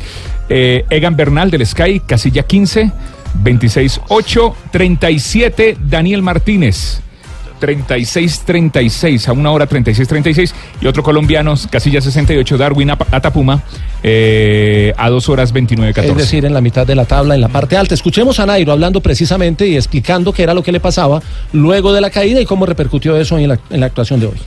Eh, 0.49 0.85
Egan 0.89 1.15
Bernal 1.15 1.49
del 1.49 1.65
Sky, 1.65 2.01
casilla 2.05 2.43
15, 2.43 2.91
26,8. 3.43 4.53
37, 4.71 5.77
Daniel 5.89 6.21
Martínez. 6.21 7.01
36-36, 7.61 9.27
a 9.27 9.33
una 9.33 9.51
hora 9.51 9.67
36-36. 9.67 10.53
Y 10.81 10.87
otro 10.87 11.03
colombiano, 11.03 11.53
casilla 11.69 12.01
68, 12.01 12.57
Darwin 12.57 12.91
Atapuma, 12.91 13.63
eh, 14.01 14.93
a 14.97 15.09
dos 15.09 15.29
horas 15.29 15.53
29-14. 15.53 16.03
Es 16.03 16.17
decir, 16.17 16.45
en 16.45 16.53
la 16.53 16.61
mitad 16.61 16.85
de 16.85 16.95
la 16.95 17.05
tabla, 17.05 17.35
en 17.35 17.41
la 17.41 17.49
parte 17.49 17.77
alta. 17.77 17.93
Escuchemos 17.93 18.39
a 18.39 18.45
Nairo 18.45 18.71
hablando 18.71 19.01
precisamente 19.01 19.67
y 19.67 19.75
explicando 19.75 20.33
qué 20.33 20.43
era 20.43 20.53
lo 20.53 20.63
que 20.63 20.71
le 20.71 20.79
pasaba 20.79 21.21
luego 21.51 21.93
de 21.93 22.01
la 22.01 22.09
caída 22.09 22.41
y 22.41 22.45
cómo 22.45 22.65
repercutió 22.65 23.15
eso 23.17 23.37
en 23.37 23.49
la, 23.49 23.59
en 23.69 23.79
la 23.79 23.85
actuación 23.85 24.19
de 24.19 24.27
hoy. 24.27 24.37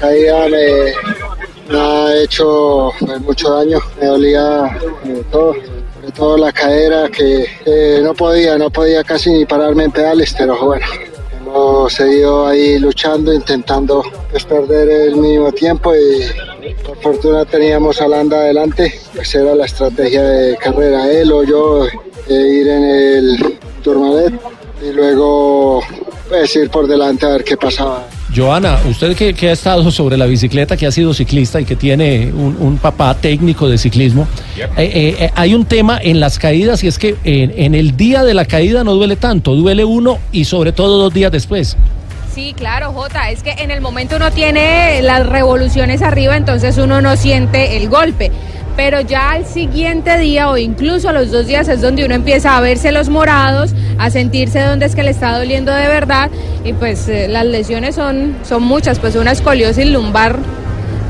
caída 0.00 0.48
me, 0.48 1.72
me 1.72 1.78
ha 1.78 2.22
hecho 2.22 2.90
pues, 2.98 3.20
mucho 3.20 3.50
daño, 3.50 3.78
me 4.00 4.06
dolía 4.06 4.78
eh, 5.04 5.22
todo, 5.30 5.54
sobre 5.94 6.12
todo 6.12 6.36
la 6.36 6.52
cadera 6.52 7.08
que 7.08 7.46
eh, 7.66 8.00
no 8.02 8.14
podía, 8.14 8.56
no 8.56 8.70
podía 8.70 9.04
casi 9.04 9.30
ni 9.30 9.44
pararme 9.44 9.84
en 9.84 9.92
pedales, 9.92 10.34
pero 10.36 10.58
bueno, 10.64 10.86
hemos 11.48 11.92
seguido 11.92 12.46
ahí 12.46 12.78
luchando, 12.78 13.32
intentando 13.32 14.02
pues, 14.30 14.44
perder 14.44 14.88
el 14.88 15.16
mínimo 15.16 15.50
tiempo 15.52 15.94
y 15.94 16.74
por 16.84 17.00
fortuna 17.00 17.44
teníamos 17.44 18.00
a 18.00 18.08
Landa 18.08 18.38
adelante, 18.38 19.00
pues 19.14 19.34
era 19.34 19.54
la 19.54 19.64
estrategia 19.64 20.22
de 20.22 20.56
carrera, 20.56 21.10
él 21.10 21.32
o 21.32 21.42
yo, 21.42 21.86
ir 22.28 22.68
en 22.68 22.84
el 22.84 23.58
Tourmalet 23.82 24.34
y 24.82 24.92
luego 24.92 25.80
pues 26.28 26.54
ir 26.56 26.68
por 26.70 26.86
delante 26.86 27.26
a 27.26 27.30
ver 27.30 27.44
qué 27.44 27.56
pasaba. 27.56 28.06
Joana, 28.34 28.78
usted 28.88 29.16
que, 29.16 29.34
que 29.34 29.48
ha 29.48 29.52
estado 29.52 29.90
sobre 29.90 30.16
la 30.16 30.26
bicicleta, 30.26 30.76
que 30.76 30.86
ha 30.86 30.92
sido 30.92 31.14
ciclista 31.14 31.60
y 31.60 31.64
que 31.64 31.76
tiene 31.76 32.30
un, 32.32 32.56
un 32.58 32.78
papá 32.78 33.14
técnico 33.14 33.68
de 33.68 33.78
ciclismo, 33.78 34.26
eh, 34.56 34.66
eh, 34.76 35.16
eh, 35.18 35.30
hay 35.34 35.54
un 35.54 35.64
tema 35.64 35.98
en 36.02 36.20
las 36.20 36.38
caídas 36.38 36.84
y 36.84 36.88
es 36.88 36.98
que 36.98 37.16
en, 37.24 37.52
en 37.56 37.74
el 37.74 37.96
día 37.96 38.24
de 38.24 38.34
la 38.34 38.44
caída 38.44 38.84
no 38.84 38.94
duele 38.94 39.16
tanto, 39.16 39.54
duele 39.54 39.84
uno 39.84 40.18
y 40.32 40.44
sobre 40.44 40.72
todo 40.72 40.98
dos 40.98 41.14
días 41.14 41.32
después. 41.32 41.76
Sí, 42.34 42.54
claro, 42.56 42.92
Jota, 42.92 43.30
es 43.30 43.42
que 43.42 43.50
en 43.50 43.72
el 43.72 43.80
momento 43.80 44.14
uno 44.14 44.30
tiene 44.30 45.02
las 45.02 45.26
revoluciones 45.26 46.02
arriba, 46.02 46.36
entonces 46.36 46.78
uno 46.78 47.00
no 47.00 47.16
siente 47.16 47.76
el 47.76 47.88
golpe. 47.88 48.30
Pero 48.78 49.00
ya 49.00 49.32
al 49.32 49.44
siguiente 49.44 50.16
día 50.18 50.48
o 50.48 50.56
incluso 50.56 51.08
a 51.08 51.12
los 51.12 51.32
dos 51.32 51.48
días 51.48 51.66
es 51.66 51.80
donde 51.80 52.04
uno 52.04 52.14
empieza 52.14 52.56
a 52.56 52.60
verse 52.60 52.92
los 52.92 53.08
morados, 53.08 53.74
a 53.98 54.08
sentirse 54.08 54.60
dónde 54.60 54.86
es 54.86 54.94
que 54.94 55.02
le 55.02 55.10
está 55.10 55.36
doliendo 55.36 55.72
de 55.72 55.88
verdad. 55.88 56.30
Y 56.64 56.74
pues 56.74 57.08
eh, 57.08 57.26
las 57.26 57.44
lesiones 57.44 57.96
son, 57.96 58.36
son 58.44 58.62
muchas, 58.62 59.00
pues 59.00 59.16
una 59.16 59.32
escoliosis 59.32 59.84
lumbar 59.84 60.38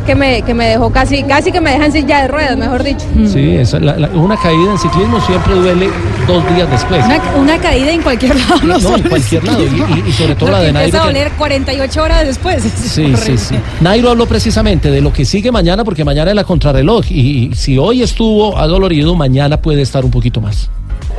que 0.09 0.15
me, 0.15 0.41
que 0.41 0.55
me 0.55 0.69
dejó 0.71 0.91
casi, 0.91 1.23
casi 1.23 1.53
que 1.53 1.61
me 1.61 1.73
deja 1.73 1.85
en 1.85 1.93
silla 1.93 2.23
de 2.23 2.29
ruedas, 2.29 2.57
mejor 2.57 2.83
dicho. 2.83 3.05
Sí, 3.31 3.57
esa- 3.57 3.79
la- 3.79 3.97
la- 3.99 4.09
una 4.09 4.39
caída 4.39 4.71
en 4.73 4.79
ciclismo 4.79 5.21
siempre 5.21 5.55
duele 5.55 5.91
dos 6.27 6.43
días 6.57 6.71
después. 6.71 7.05
Una, 7.05 7.21
una 7.37 7.59
caída 7.59 7.93
en 7.93 8.01
cualquier 8.01 8.35
lado. 8.49 8.79
No, 8.81 8.97
en 8.97 9.03
cualquier 9.03 9.45
lado, 9.45 9.63
y- 9.63 9.69
ciclismo. 9.69 9.97
y- 9.97 10.09
y 10.09 10.13
sobre 10.13 10.35
todo 10.35 10.51
la 10.51 10.61
de 10.61 10.73
Nairo 10.73 10.87
Empieza 10.87 11.05
a 11.05 11.07
doler 11.09 11.33
48 11.37 12.03
horas 12.03 12.27
después. 12.27 12.65
Es 12.65 12.73
Sí, 12.73 13.15
sí, 13.17 13.37
sí. 13.37 13.55
Nairo 13.83 14.09
habló 14.11 14.25
precisamente 14.27 14.91
de 14.91 15.03
lo 15.03 15.13
que 15.13 15.27
sigue 15.27 15.53
mañana, 15.53 15.85
porque 15.85 16.05
mañana 16.07 16.31
es 16.31 16.37
la 16.37 16.45
contrarreloj. 16.45 17.05
Y 17.11 17.51
si 17.55 17.77
hoy 17.77 18.03
estuvo 18.03 18.57
adolorido, 18.57 19.15
mañana 19.15 19.61
puede 19.61 19.83
estar 19.83 20.05
un 20.07 20.11
poquito 20.11 20.41
más. 20.41 20.71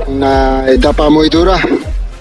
una 0.08 0.68
etapa 0.68 1.10
muy 1.12 1.30
dura 1.30 1.60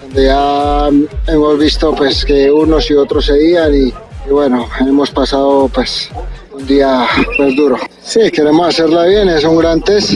donde 0.02 0.24
ya 0.26 0.88
hemos 1.32 1.58
visto 1.58 1.94
pues 1.94 2.24
que 2.26 2.50
unos 2.52 2.90
y 2.90 2.94
otros 2.94 3.24
seguían 3.26 3.74
y, 3.74 3.88
y 4.28 4.30
bueno 4.32 4.66
hemos 4.80 5.10
pasado 5.10 5.68
pues 5.72 6.10
un 6.58 6.66
día 6.66 7.06
pues 7.36 7.56
duro. 7.56 7.76
Sí 8.02 8.20
queremos 8.32 8.68
hacerla 8.68 9.04
bien 9.04 9.28
es 9.28 9.44
un 9.44 9.58
gran 9.58 9.80
test. 9.82 10.14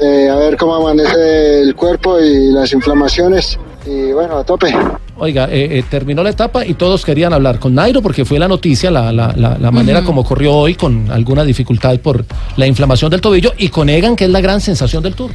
Eh, 0.00 0.28
a 0.30 0.36
ver 0.36 0.56
cómo 0.56 0.74
amanece 0.74 1.60
el 1.60 1.74
cuerpo 1.74 2.18
y 2.18 2.52
las 2.52 2.72
inflamaciones. 2.72 3.58
Y 3.86 4.12
bueno 4.12 4.36
a 4.38 4.44
tope. 4.44 4.74
Oiga, 5.16 5.48
eh, 5.50 5.78
eh, 5.78 5.84
terminó 5.88 6.22
la 6.22 6.30
etapa 6.30 6.64
y 6.64 6.74
todos 6.74 7.04
querían 7.04 7.32
hablar 7.32 7.58
con 7.58 7.74
Nairo 7.74 8.00
porque 8.00 8.24
fue 8.24 8.38
la 8.38 8.48
noticia, 8.48 8.90
la, 8.90 9.12
la, 9.12 9.34
la, 9.36 9.58
la 9.58 9.70
manera 9.70 10.02
como 10.02 10.24
corrió 10.24 10.54
hoy 10.54 10.74
con 10.74 11.10
alguna 11.10 11.44
dificultad 11.44 11.98
por 12.00 12.24
la 12.56 12.66
inflamación 12.66 13.10
del 13.10 13.20
tobillo 13.20 13.52
y 13.58 13.68
con 13.68 13.88
Egan, 13.88 14.16
que 14.16 14.24
es 14.24 14.30
la 14.30 14.40
gran 14.40 14.60
sensación 14.60 15.02
del 15.02 15.14
Tour. 15.14 15.30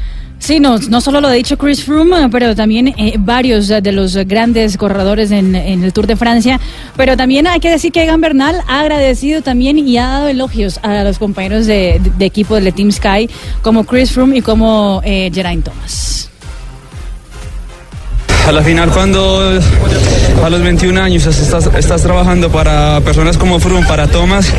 Sí, 0.46 0.60
no, 0.60 0.78
no 0.78 1.02
solo 1.02 1.22
lo 1.22 1.28
ha 1.30 1.32
dicho 1.32 1.58
Chris 1.58 1.84
Froome, 1.84 2.30
pero 2.30 2.56
también 2.56 2.90
eh, 2.90 3.16
varios 3.18 3.68
de 3.68 3.92
los 3.92 4.16
grandes 4.16 4.78
corredores 4.78 5.32
en, 5.32 5.56
en 5.56 5.84
el 5.84 5.92
Tour 5.92 6.06
de 6.06 6.16
Francia. 6.16 6.60
Pero 6.96 7.18
también 7.18 7.48
hay 7.48 7.60
que 7.60 7.72
decir 7.72 7.92
que 7.92 8.04
Egan 8.04 8.22
Bernal 8.22 8.62
ha 8.68 8.82
agradecido 8.82 9.42
también 9.42 9.80
y 9.80 9.98
ha 9.98 10.06
dado 10.06 10.28
elogios 10.28 10.80
a 10.84 11.04
los 11.04 11.18
compañeros 11.18 11.66
de, 11.66 12.00
de- 12.00 12.12
de 12.16 12.26
equipo 12.26 12.54
del 12.62 12.72
Team 12.76 12.92
Sky, 12.92 13.28
como 13.64 13.86
Chris 13.86 14.12
Froome 14.12 14.38
y 14.38 14.42
como 14.44 15.02
eh, 15.04 15.32
Geraint 15.34 15.66
Thomas. 15.66 16.30
A 18.48 18.52
la 18.52 18.62
final 18.62 18.92
cuando 18.92 19.60
a 20.44 20.50
los 20.50 20.62
21 20.62 21.02
años 21.02 21.26
estás, 21.26 22.04
trabajando 22.04 22.52
para 22.52 23.02
personas 23.02 23.38
como 23.38 23.60
Froome, 23.60 23.88
para 23.88 24.08
Thomas, 24.08 24.52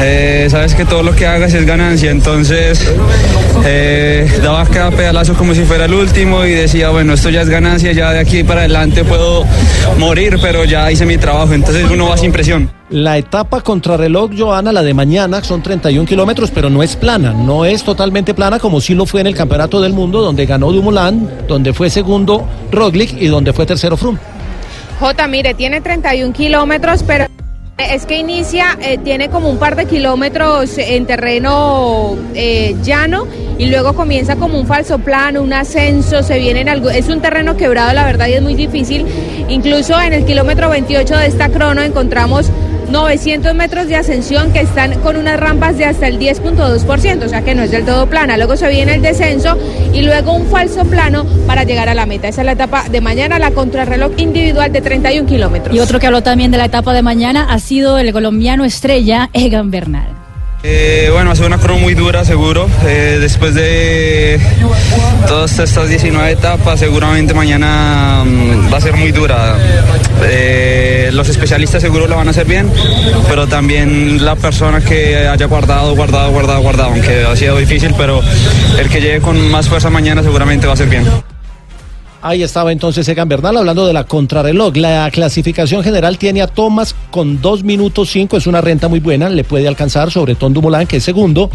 eh, 0.00 0.46
sabes 0.50 0.74
que 0.74 0.84
todo 0.84 1.02
lo 1.02 1.14
que 1.14 1.26
hagas 1.26 1.52
es 1.52 1.66
ganancia, 1.66 2.10
entonces 2.10 2.80
eh, 3.64 4.40
daba 4.42 4.64
cada 4.66 4.90
pedalazo 4.90 5.34
como 5.34 5.54
si 5.54 5.64
fuera 5.64 5.84
el 5.84 5.94
último 5.94 6.44
y 6.44 6.52
decía, 6.52 6.90
bueno, 6.90 7.14
esto 7.14 7.28
ya 7.28 7.42
es 7.42 7.48
ganancia, 7.48 7.92
ya 7.92 8.12
de 8.12 8.20
aquí 8.20 8.44
para 8.44 8.60
adelante 8.60 9.04
puedo 9.04 9.44
morir, 9.98 10.38
pero 10.40 10.64
ya 10.64 10.90
hice 10.90 11.04
mi 11.04 11.18
trabajo, 11.18 11.52
entonces 11.52 11.84
uno 11.90 12.08
va 12.08 12.16
sin 12.16 12.32
presión. 12.32 12.75
La 12.90 13.18
etapa 13.18 13.62
contrarreloj, 13.62 14.30
Joana, 14.38 14.72
la 14.72 14.84
de 14.84 14.94
mañana, 14.94 15.42
son 15.42 15.60
31 15.60 16.06
kilómetros, 16.06 16.52
pero 16.52 16.70
no 16.70 16.84
es 16.84 16.94
plana, 16.94 17.32
no 17.32 17.64
es 17.64 17.82
totalmente 17.82 18.32
plana 18.32 18.60
como 18.60 18.80
sí 18.80 18.94
lo 18.94 19.06
fue 19.06 19.22
en 19.22 19.26
el 19.26 19.34
Campeonato 19.34 19.80
del 19.80 19.92
Mundo, 19.92 20.22
donde 20.22 20.46
ganó 20.46 20.70
Dumoulin, 20.70 21.28
donde 21.48 21.72
fue 21.72 21.90
segundo 21.90 22.46
Roglic 22.70 23.20
y 23.20 23.26
donde 23.26 23.52
fue 23.52 23.66
tercero 23.66 23.96
Froome. 23.96 24.20
J, 25.00 25.26
mire, 25.26 25.54
tiene 25.54 25.80
31 25.80 26.32
kilómetros, 26.32 27.02
pero 27.02 27.26
es 27.76 28.06
que 28.06 28.18
inicia, 28.18 28.78
eh, 28.80 28.98
tiene 28.98 29.30
como 29.30 29.50
un 29.50 29.58
par 29.58 29.74
de 29.74 29.86
kilómetros 29.86 30.78
en 30.78 31.06
terreno 31.06 32.16
eh, 32.34 32.76
llano 32.84 33.26
y 33.58 33.66
luego 33.66 33.94
comienza 33.94 34.36
como 34.36 34.58
un 34.60 34.66
falso 34.66 34.98
plano, 35.00 35.42
un 35.42 35.52
ascenso, 35.52 36.22
se 36.22 36.38
viene 36.38 36.60
en 36.60 36.68
algo, 36.68 36.88
es 36.88 37.08
un 37.08 37.20
terreno 37.20 37.56
quebrado, 37.56 37.92
la 37.92 38.04
verdad, 38.06 38.28
y 38.28 38.34
es 38.34 38.42
muy 38.42 38.54
difícil. 38.54 39.04
Incluso 39.48 40.00
en 40.00 40.12
el 40.12 40.24
kilómetro 40.24 40.70
28 40.70 41.16
de 41.16 41.26
esta 41.26 41.48
crono 41.48 41.82
encontramos 41.82 42.50
900 42.90 43.54
metros 43.54 43.88
de 43.88 43.96
ascensión 43.96 44.52
que 44.52 44.60
están 44.60 45.00
con 45.00 45.16
unas 45.16 45.38
rampas 45.38 45.76
de 45.76 45.84
hasta 45.84 46.06
el 46.06 46.18
10.2%, 46.18 47.24
o 47.24 47.28
sea 47.28 47.42
que 47.42 47.54
no 47.54 47.62
es 47.62 47.70
del 47.70 47.84
todo 47.84 48.06
plana. 48.06 48.36
Luego 48.36 48.56
se 48.56 48.68
viene 48.68 48.94
el 48.94 49.02
descenso 49.02 49.56
y 49.92 50.02
luego 50.02 50.32
un 50.32 50.46
falso 50.46 50.84
plano 50.84 51.26
para 51.46 51.64
llegar 51.64 51.88
a 51.88 51.94
la 51.94 52.06
meta. 52.06 52.28
Esa 52.28 52.42
es 52.42 52.46
la 52.46 52.52
etapa 52.52 52.88
de 52.88 53.00
mañana, 53.00 53.38
la 53.38 53.50
contrarreloj 53.50 54.12
individual 54.16 54.72
de 54.72 54.80
31 54.80 55.28
kilómetros. 55.28 55.74
Y 55.74 55.80
otro 55.80 55.98
que 55.98 56.06
habló 56.06 56.22
también 56.22 56.50
de 56.50 56.58
la 56.58 56.66
etapa 56.66 56.92
de 56.92 57.02
mañana 57.02 57.46
ha 57.50 57.58
sido 57.58 57.98
el 57.98 58.12
colombiano 58.12 58.64
estrella 58.64 59.30
Egan 59.32 59.70
Bernal. 59.70 60.16
Eh, 60.68 61.10
bueno, 61.12 61.36
ser 61.36 61.46
una 61.46 61.58
crono 61.58 61.78
muy 61.78 61.94
dura, 61.94 62.24
seguro. 62.24 62.68
Eh, 62.84 63.18
después 63.20 63.54
de 63.54 64.40
todas 65.28 65.58
estas 65.60 65.88
19 65.88 66.32
etapas, 66.32 66.80
seguramente 66.80 67.34
mañana 67.34 68.24
mm, 68.24 68.72
va 68.72 68.78
a 68.78 68.80
ser 68.80 68.94
muy 68.94 69.12
dura. 69.12 69.56
Eh, 70.24 70.95
los 71.12 71.28
especialistas 71.28 71.82
seguro 71.82 72.06
lo 72.06 72.16
van 72.16 72.28
a 72.28 72.30
hacer 72.30 72.46
bien, 72.46 72.70
pero 73.28 73.46
también 73.46 74.24
la 74.24 74.36
persona 74.36 74.80
que 74.80 75.28
haya 75.28 75.46
guardado, 75.46 75.94
guardado, 75.94 76.30
guardado, 76.30 76.60
guardado, 76.60 76.90
aunque 76.90 77.24
ha 77.24 77.36
sido 77.36 77.56
difícil, 77.56 77.94
pero 77.96 78.20
el 78.78 78.88
que 78.88 79.00
llegue 79.00 79.20
con 79.20 79.50
más 79.50 79.68
fuerza 79.68 79.90
mañana 79.90 80.22
seguramente 80.22 80.66
va 80.66 80.74
a 80.74 80.76
ser 80.76 80.88
bien. 80.88 81.04
Ahí 82.28 82.42
estaba 82.42 82.72
entonces 82.72 83.06
Egan 83.06 83.28
Bernal 83.28 83.56
hablando 83.56 83.86
de 83.86 83.92
la 83.92 84.02
contrarreloj. 84.02 84.76
La 84.78 85.08
clasificación 85.12 85.84
general 85.84 86.18
tiene 86.18 86.42
a 86.42 86.48
Thomas 86.48 86.92
con 87.12 87.40
2 87.40 87.62
minutos 87.62 88.10
5, 88.10 88.36
es 88.36 88.48
una 88.48 88.60
renta 88.60 88.88
muy 88.88 88.98
buena, 88.98 89.28
le 89.28 89.44
puede 89.44 89.68
alcanzar 89.68 90.10
sobre 90.10 90.34
Tom 90.34 90.52
Dumoulin, 90.52 90.88
que 90.88 90.96
es 90.96 91.04
segundo. 91.04 91.48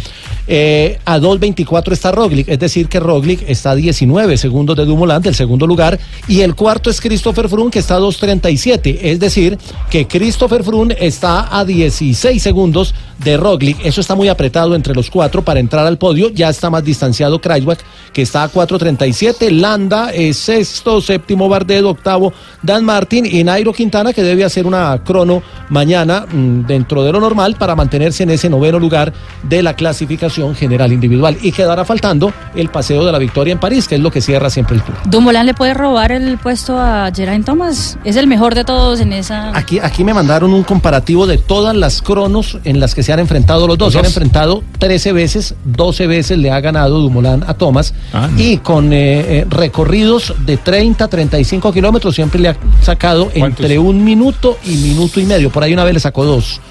Eh, 0.47 0.97
a 1.03 1.19
2.24 1.19 1.91
está 1.91 2.13
Roglic, 2.13 2.47
es 2.47 2.57
decir, 2.57 2.87
que 2.87 3.01
Roglic 3.01 3.43
está 3.49 3.71
a 3.71 3.75
19 3.75 4.37
segundos 4.37 4.77
de 4.77 4.85
Dumoulin, 4.85 5.21
del 5.21 5.35
segundo 5.35 5.67
lugar. 5.67 5.99
Y 6.29 6.39
el 6.39 6.55
cuarto 6.55 6.89
es 6.89 7.01
Christopher 7.01 7.49
Froome, 7.49 7.69
que 7.69 7.79
está 7.79 7.95
a 7.95 7.99
2.37, 7.99 8.97
es 9.01 9.19
decir, 9.19 9.57
que 9.89 10.07
Christopher 10.07 10.63
Froome 10.63 10.95
está 10.97 11.49
a 11.53 11.65
16 11.65 12.41
segundos 12.41 12.95
de 13.23 13.37
Roglic. 13.37 13.77
Eso 13.83 14.01
está 14.01 14.15
muy 14.15 14.29
apretado 14.29 14.73
entre 14.75 14.95
los 14.95 15.09
cuatro 15.09 15.43
para 15.43 15.59
entrar 15.59 15.85
al 15.85 15.97
podio. 15.97 16.29
Ya 16.29 16.49
está 16.49 16.69
más 16.69 16.83
distanciado 16.83 17.41
Kreiswag, 17.41 17.77
que 18.13 18.21
está 18.21 18.43
a 18.43 18.51
4.37. 18.51 19.51
Landa 19.51 20.11
es 20.11 20.49
sexto, 20.65 21.01
séptimo 21.01 21.49
Bardedo, 21.49 21.89
octavo 21.89 22.33
Dan 22.61 22.85
Martin 22.85 23.25
y 23.25 23.43
Nairo 23.43 23.73
Quintana, 23.73 24.13
que 24.13 24.23
debe 24.23 24.43
hacer 24.43 24.65
una 24.65 24.99
crono 25.03 25.41
mañana 25.69 26.25
mm, 26.31 26.65
dentro 26.65 27.03
de 27.03 27.11
lo 27.11 27.19
normal 27.19 27.55
para 27.57 27.75
mantenerse 27.75 28.23
en 28.23 28.29
ese 28.29 28.49
noveno 28.49 28.79
lugar 28.79 29.13
de 29.43 29.63
la 29.63 29.75
clasificación 29.75 30.55
general 30.55 30.91
individual. 30.93 31.37
Y 31.41 31.51
quedará 31.51 31.85
faltando 31.85 32.31
el 32.55 32.69
paseo 32.69 33.05
de 33.05 33.11
la 33.11 33.17
victoria 33.17 33.51
en 33.51 33.59
París, 33.59 33.87
que 33.87 33.95
es 33.95 34.01
lo 34.01 34.11
que 34.11 34.21
cierra 34.21 34.49
siempre 34.49 34.75
el 34.75 34.83
tour. 34.83 34.95
Dumoulin 35.05 35.45
le 35.45 35.53
puede 35.53 35.73
robar 35.73 36.11
el 36.11 36.37
puesto 36.37 36.79
a 36.79 37.11
Geraint 37.13 37.45
Thomas. 37.45 37.97
Es 38.03 38.15
el 38.15 38.27
mejor 38.27 38.55
de 38.55 38.63
todos 38.63 38.99
en 38.99 39.13
esa. 39.13 39.57
Aquí, 39.57 39.79
aquí 39.79 40.03
me 40.03 40.13
mandaron 40.13 40.53
un 40.53 40.63
comparativo 40.63 41.25
de 41.25 41.37
todas 41.37 41.75
las 41.75 42.01
cronos 42.01 42.57
en 42.63 42.79
las 42.79 42.93
que 42.93 43.03
se 43.03 43.11
han 43.11 43.19
enfrentado 43.19 43.67
los 43.67 43.77
dos. 43.77 43.93
Se 43.93 43.99
han 43.99 44.05
enfrentado 44.05 44.63
13 44.79 45.13
veces, 45.13 45.55
12 45.65 46.07
veces 46.07 46.37
le 46.37 46.51
ha 46.51 46.59
ganado 46.59 46.99
Dumoulin 46.99 47.43
a 47.47 47.53
Thomas. 47.55 47.93
Ah, 48.13 48.29
no. 48.31 48.39
Y 48.39 48.57
con 48.57 48.93
eh, 48.93 49.39
eh, 49.39 49.45
recorridos 49.49 50.33
de 50.45 50.57
30, 50.57 51.07
35 51.07 51.71
kilómetros 51.71 52.15
siempre 52.15 52.39
le 52.39 52.49
ha 52.49 52.57
sacado 52.81 53.31
entre 53.33 53.79
un 53.79 54.03
minuto 54.03 54.57
y 54.65 54.75
minuto 54.77 55.19
y 55.19 55.25
medio. 55.25 55.49
Por 55.49 55.63
ahí 55.63 55.73
una 55.73 55.83
vez 55.83 55.93
le 55.93 55.99
sacó 55.99 56.25
dos. 56.25 56.61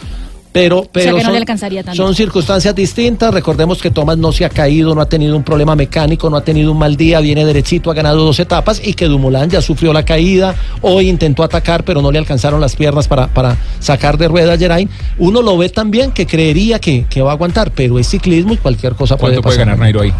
Pero, 0.52 0.88
pero 0.90 1.14
que 1.14 1.18
no 1.18 1.24
son, 1.26 1.32
le 1.32 1.38
alcanzaría 1.38 1.84
tanto. 1.84 2.02
son 2.02 2.14
circunstancias 2.14 2.74
distintas. 2.74 3.32
Recordemos 3.32 3.80
que 3.80 3.92
Thomas 3.92 4.18
no 4.18 4.32
se 4.32 4.44
ha 4.44 4.48
caído, 4.48 4.96
no 4.96 5.00
ha 5.00 5.08
tenido 5.08 5.36
un 5.36 5.44
problema 5.44 5.76
mecánico, 5.76 6.28
no 6.28 6.36
ha 6.36 6.42
tenido 6.42 6.72
un 6.72 6.78
mal 6.78 6.96
día, 6.96 7.20
viene 7.20 7.44
derechito, 7.44 7.88
ha 7.90 7.94
ganado 7.94 8.24
dos 8.24 8.40
etapas 8.40 8.82
y 8.84 8.94
que 8.94 9.06
Dumoulin 9.06 9.48
ya 9.48 9.62
sufrió 9.62 9.92
la 9.92 10.04
caída. 10.04 10.56
Hoy 10.80 11.08
intentó 11.08 11.44
atacar, 11.44 11.84
pero 11.84 12.02
no 12.02 12.10
le 12.10 12.18
alcanzaron 12.18 12.60
las 12.60 12.74
piernas 12.74 13.06
para, 13.06 13.28
para 13.28 13.56
sacar 13.78 14.18
de 14.18 14.26
rueda 14.26 14.54
a 14.54 14.58
Geraint. 14.58 14.90
Uno 15.18 15.40
lo 15.40 15.56
ve 15.56 15.68
también 15.68 16.10
que 16.10 16.26
creería 16.26 16.80
que, 16.80 17.06
que 17.08 17.22
va 17.22 17.30
a 17.30 17.34
aguantar, 17.34 17.70
pero 17.70 18.00
es 18.00 18.08
ciclismo 18.08 18.52
y 18.52 18.56
cualquier 18.56 18.94
cosa 18.94 19.16
puede 19.16 19.34
¿Cuánto 19.34 19.42
puede 19.42 19.56
pasar. 19.58 19.66
ganar 19.66 19.78
Nairo 19.78 20.00
ahí? 20.00 20.12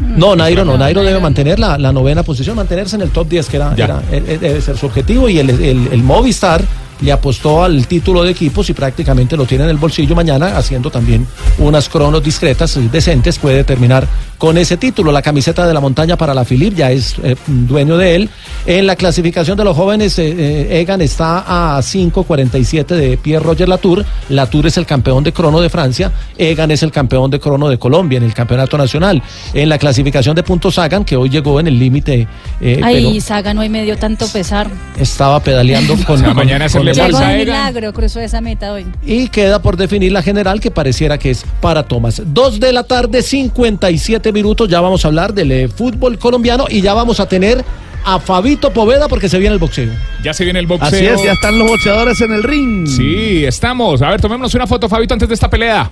No, 0.00 0.34
Nairo 0.36 0.64
no. 0.64 0.76
Nairo 0.78 1.02
debe 1.02 1.20
mantener 1.20 1.58
la, 1.58 1.76
la 1.78 1.92
novena 1.92 2.22
posición, 2.22 2.56
mantenerse 2.56 2.96
en 2.96 3.02
el 3.02 3.10
top 3.10 3.28
10, 3.28 3.48
que 3.48 3.56
era, 3.56 3.74
eh, 4.10 4.22
eh, 4.26 4.38
debe 4.40 4.60
ser 4.60 4.76
su 4.76 4.86
objetivo. 4.86 5.28
Y 5.28 5.38
el, 5.38 5.50
el- 5.50 5.88
el 5.92 6.02
Movistar 6.02 6.62
le 7.00 7.12
apostó 7.12 7.64
al 7.64 7.86
título 7.86 8.22
de 8.22 8.30
equipos 8.30 8.68
y 8.70 8.72
prácticamente 8.72 9.36
lo 9.36 9.46
tiene 9.46 9.64
en 9.64 9.70
el 9.70 9.76
bolsillo 9.76 10.14
mañana, 10.14 10.56
haciendo 10.56 10.90
también 10.90 11.26
unas 11.58 11.88
cronos 11.88 12.22
discretas 12.22 12.76
y 12.76 12.88
decentes. 12.88 13.38
Puede 13.38 13.64
terminar 13.64 14.06
con 14.38 14.56
ese 14.58 14.76
título. 14.76 15.12
La 15.12 15.22
camiseta 15.22 15.66
de 15.66 15.74
la 15.74 15.80
montaña 15.80 16.16
para 16.16 16.34
la 16.34 16.44
Philippe 16.44 16.76
ya 16.76 16.90
es 16.90 17.14
eh, 17.22 17.36
dueño 17.46 17.96
de 17.96 18.14
él. 18.16 18.30
En 18.66 18.86
la 18.86 18.96
clasificación 18.96 19.56
de 19.56 19.64
los 19.64 19.76
jóvenes, 19.76 20.18
eh, 20.18 20.34
eh, 20.38 20.80
Egan 20.80 21.00
está 21.00 21.76
a 21.76 21.80
5.47 21.80 22.86
de 22.94 23.16
Pierre 23.16 23.44
Roger 23.44 23.68
Latour. 23.68 24.04
Latour 24.28 24.66
es 24.66 24.76
el 24.76 24.86
campeón 24.86 25.24
de 25.24 25.32
crono 25.32 25.60
de 25.60 25.68
Francia. 25.68 26.12
Egan 26.38 26.70
es 26.70 26.82
el 26.82 26.90
campeón 26.92 27.30
de 27.30 27.40
crono 27.40 27.68
de 27.68 27.78
Colombia 27.78 28.18
en 28.18 28.24
el 28.24 28.34
campeonato 28.34 28.76
nacional. 28.78 29.22
En 29.54 29.68
la 29.68 29.78
clasificación 29.78 30.34
de 30.36 30.42
puntos 30.42 30.74
Sagan, 30.74 31.04
que 31.04 31.16
hoy 31.16 31.28
llegó 31.28 31.60
en 31.60 31.66
el 31.66 31.78
límite, 31.78 32.26
eh, 32.60 32.80
Ay, 32.82 33.20
Saga 33.20 33.52
no 33.54 33.60
hay 33.60 33.68
medio 33.68 33.96
tanto 33.98 34.26
pesar. 34.28 34.68
estaba 34.98 35.40
pedaleando 35.40 35.94
con, 36.06 36.18
sea, 36.18 36.28
con- 36.28 36.36
mañana 36.36 36.68
con 36.68 36.84
Llegó 36.92 37.18
de 37.18 37.38
milagro, 37.38 37.92
cruzó 37.92 38.20
esa 38.20 38.40
meta 38.40 38.72
hoy. 38.72 38.86
y 39.04 39.28
queda 39.28 39.60
por 39.60 39.76
definir 39.76 40.12
la 40.12 40.22
general 40.22 40.60
que 40.60 40.70
pareciera 40.70 41.18
que 41.18 41.30
es 41.30 41.44
para 41.60 41.82
Tomás. 41.82 42.22
Dos 42.26 42.60
de 42.60 42.72
la 42.72 42.84
tarde, 42.84 43.22
57 43.22 44.32
minutos. 44.32 44.68
Ya 44.68 44.80
vamos 44.80 45.04
a 45.04 45.08
hablar 45.08 45.34
del 45.34 45.52
eh, 45.52 45.68
fútbol 45.68 46.18
colombiano 46.18 46.66
y 46.68 46.80
ya 46.80 46.94
vamos 46.94 47.20
a 47.20 47.28
tener 47.28 47.64
a 48.04 48.18
Fabito 48.18 48.72
Poveda 48.72 49.08
porque 49.08 49.28
se 49.28 49.38
viene 49.38 49.54
el 49.54 49.58
boxeo. 49.60 49.92
Ya 50.22 50.32
se 50.32 50.44
viene 50.44 50.58
el 50.58 50.66
boxeo. 50.66 50.88
Así 50.88 51.04
es, 51.04 51.22
ya 51.22 51.32
están 51.32 51.58
los 51.58 51.68
boxeadores 51.68 52.20
en 52.20 52.32
el 52.32 52.42
ring. 52.42 52.86
Sí, 52.86 53.44
estamos. 53.44 54.00
A 54.02 54.10
ver, 54.10 54.20
tomémonos 54.20 54.54
una 54.54 54.66
foto, 54.66 54.88
Fabito, 54.88 55.14
antes 55.14 55.28
de 55.28 55.34
esta 55.34 55.50
pelea. 55.50 55.90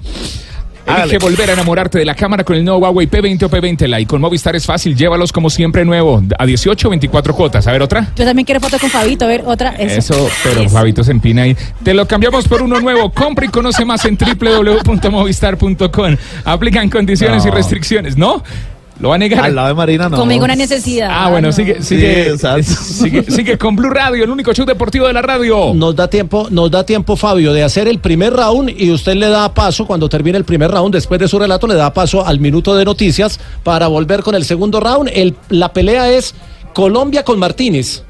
Elige 0.88 1.02
Hágale. 1.02 1.18
volver 1.18 1.50
a 1.50 1.52
enamorarte 1.52 1.98
de 1.98 2.04
la 2.04 2.14
cámara 2.14 2.44
con 2.44 2.56
el 2.56 2.64
nuevo 2.64 2.80
Huawei 2.80 3.08
P20 3.08 3.42
o 3.42 3.50
P20 3.50 3.86
Lite. 3.86 4.06
Con 4.06 4.20
Movistar 4.20 4.56
es 4.56 4.64
fácil, 4.64 4.96
llévalos 4.96 5.32
como 5.32 5.50
siempre 5.50 5.84
nuevo. 5.84 6.22
A 6.38 6.46
18 6.46 6.88
o 6.88 6.90
24 6.90 7.34
cuotas. 7.34 7.66
A 7.66 7.72
ver, 7.72 7.82
otra. 7.82 8.08
Yo 8.16 8.24
también 8.24 8.46
quiero 8.46 8.60
foto 8.60 8.78
con 8.78 8.88
Fabito, 8.90 9.24
a 9.24 9.28
ver, 9.28 9.42
otra. 9.44 9.70
Eso, 9.72 10.14
Eso, 10.14 10.28
pero 10.42 10.60
Eso. 10.62 10.70
Fabito 10.70 11.04
se 11.04 11.12
empina 11.12 11.42
ahí. 11.42 11.56
Te 11.82 11.92
lo 11.94 12.06
cambiamos 12.06 12.48
por 12.48 12.62
uno 12.62 12.80
nuevo. 12.80 13.10
Compra 13.12 13.44
y 13.44 13.48
conoce 13.48 13.84
más 13.84 14.04
en 14.06 14.16
www.movistar.com. 14.16 16.16
Aplican 16.44 16.88
condiciones 16.88 17.44
y 17.44 17.50
restricciones, 17.50 18.16
¿no? 18.16 18.42
Lo 19.00 19.10
va 19.10 19.14
a 19.14 19.18
negar. 19.18 19.44
Al 19.44 19.54
lado 19.54 19.68
de 19.68 19.74
Marina 19.74 20.08
no. 20.08 20.16
Conmigo 20.16 20.44
una 20.44 20.56
necesidad. 20.56 21.08
Ah, 21.12 21.30
bueno, 21.30 21.48
no. 21.48 21.52
sigue, 21.52 21.82
sigue, 21.82 22.30
exacto. 22.30 22.62
sigue, 22.62 23.22
sigue 23.30 23.56
con 23.56 23.76
Blue 23.76 23.90
Radio, 23.90 24.24
el 24.24 24.30
único 24.30 24.52
show 24.52 24.66
deportivo 24.66 25.06
de 25.06 25.12
la 25.12 25.22
radio. 25.22 25.72
Nos 25.74 25.94
da 25.94 26.08
tiempo, 26.08 26.48
nos 26.50 26.70
da 26.70 26.84
tiempo, 26.84 27.14
Fabio, 27.16 27.52
de 27.52 27.62
hacer 27.62 27.86
el 27.86 28.00
primer 28.00 28.32
round 28.32 28.70
y 28.76 28.90
usted 28.90 29.14
le 29.14 29.28
da 29.28 29.54
paso 29.54 29.86
cuando 29.86 30.08
termine 30.08 30.36
el 30.38 30.44
primer 30.44 30.70
round, 30.70 30.94
después 30.94 31.20
de 31.20 31.28
su 31.28 31.38
relato, 31.38 31.66
le 31.66 31.74
da 31.74 31.92
paso 31.92 32.26
al 32.26 32.40
minuto 32.40 32.74
de 32.74 32.84
noticias 32.84 33.38
para 33.62 33.86
volver 33.86 34.22
con 34.22 34.34
el 34.34 34.44
segundo 34.44 34.80
round. 34.80 35.10
El, 35.14 35.36
la 35.48 35.72
pelea 35.72 36.10
es 36.10 36.34
Colombia 36.74 37.24
con 37.24 37.38
Martínez. 37.38 38.02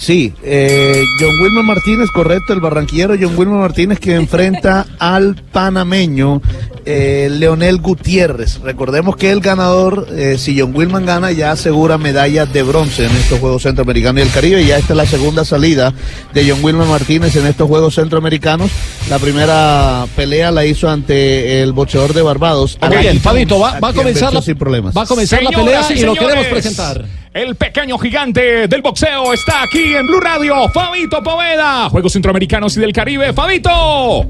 Sí, 0.00 0.32
eh, 0.42 1.04
John 1.20 1.38
Wilmer 1.42 1.62
Martínez, 1.62 2.08
correcto, 2.10 2.54
el 2.54 2.60
barranquillero 2.60 3.14
John 3.20 3.36
Wilmer 3.36 3.58
Martínez 3.58 4.00
que 4.00 4.14
enfrenta 4.14 4.86
al 4.98 5.36
panameño 5.52 6.40
eh, 6.86 7.28
Leonel 7.30 7.82
Gutiérrez. 7.82 8.60
Recordemos 8.62 9.16
que 9.16 9.30
el 9.30 9.40
ganador, 9.40 10.06
eh, 10.10 10.38
si 10.38 10.58
John 10.58 10.74
Wilman 10.74 11.04
gana, 11.04 11.32
ya 11.32 11.52
asegura 11.52 11.98
medalla 11.98 12.46
de 12.46 12.62
bronce 12.62 13.04
en 13.04 13.10
estos 13.12 13.40
Juegos 13.40 13.64
Centroamericanos 13.64 14.20
y 14.20 14.26
el 14.26 14.32
Caribe. 14.32 14.62
Y 14.62 14.68
ya 14.68 14.78
esta 14.78 14.94
es 14.94 14.96
la 14.96 15.04
segunda 15.04 15.44
salida 15.44 15.92
de 16.32 16.50
John 16.50 16.64
Wilmer 16.64 16.88
Martínez 16.88 17.36
en 17.36 17.46
estos 17.46 17.68
Juegos 17.68 17.96
Centroamericanos. 17.96 18.70
La 19.10 19.18
primera 19.18 20.06
pelea 20.16 20.50
la 20.50 20.64
hizo 20.64 20.88
ante 20.88 21.60
el 21.60 21.74
boxeador 21.74 22.14
de 22.14 22.22
Barbados. 22.22 22.78
Fabito, 23.20 23.60
va, 23.60 23.78
va 23.78 23.88
a 23.90 23.92
comenzar 23.92 24.32
la, 24.32 24.40
sin 24.40 24.56
problemas. 24.56 24.96
va 24.96 25.02
a 25.02 25.06
comenzar 25.06 25.42
la 25.42 25.50
pelea 25.50 25.86
y 25.90 26.00
y 26.00 26.02
lo 26.04 26.14
queremos 26.14 26.46
presentar. 26.46 27.19
El 27.32 27.54
pequeño 27.54 27.96
gigante 27.96 28.66
del 28.66 28.82
boxeo 28.82 29.32
está 29.32 29.62
aquí 29.62 29.94
en 29.94 30.04
Blue 30.04 30.18
Radio. 30.18 30.68
Fabito 30.70 31.22
Poveda. 31.22 31.88
Juegos 31.88 32.12
Centroamericanos 32.12 32.76
y 32.76 32.80
del 32.80 32.92
Caribe. 32.92 33.32
Fabito. 33.32 34.26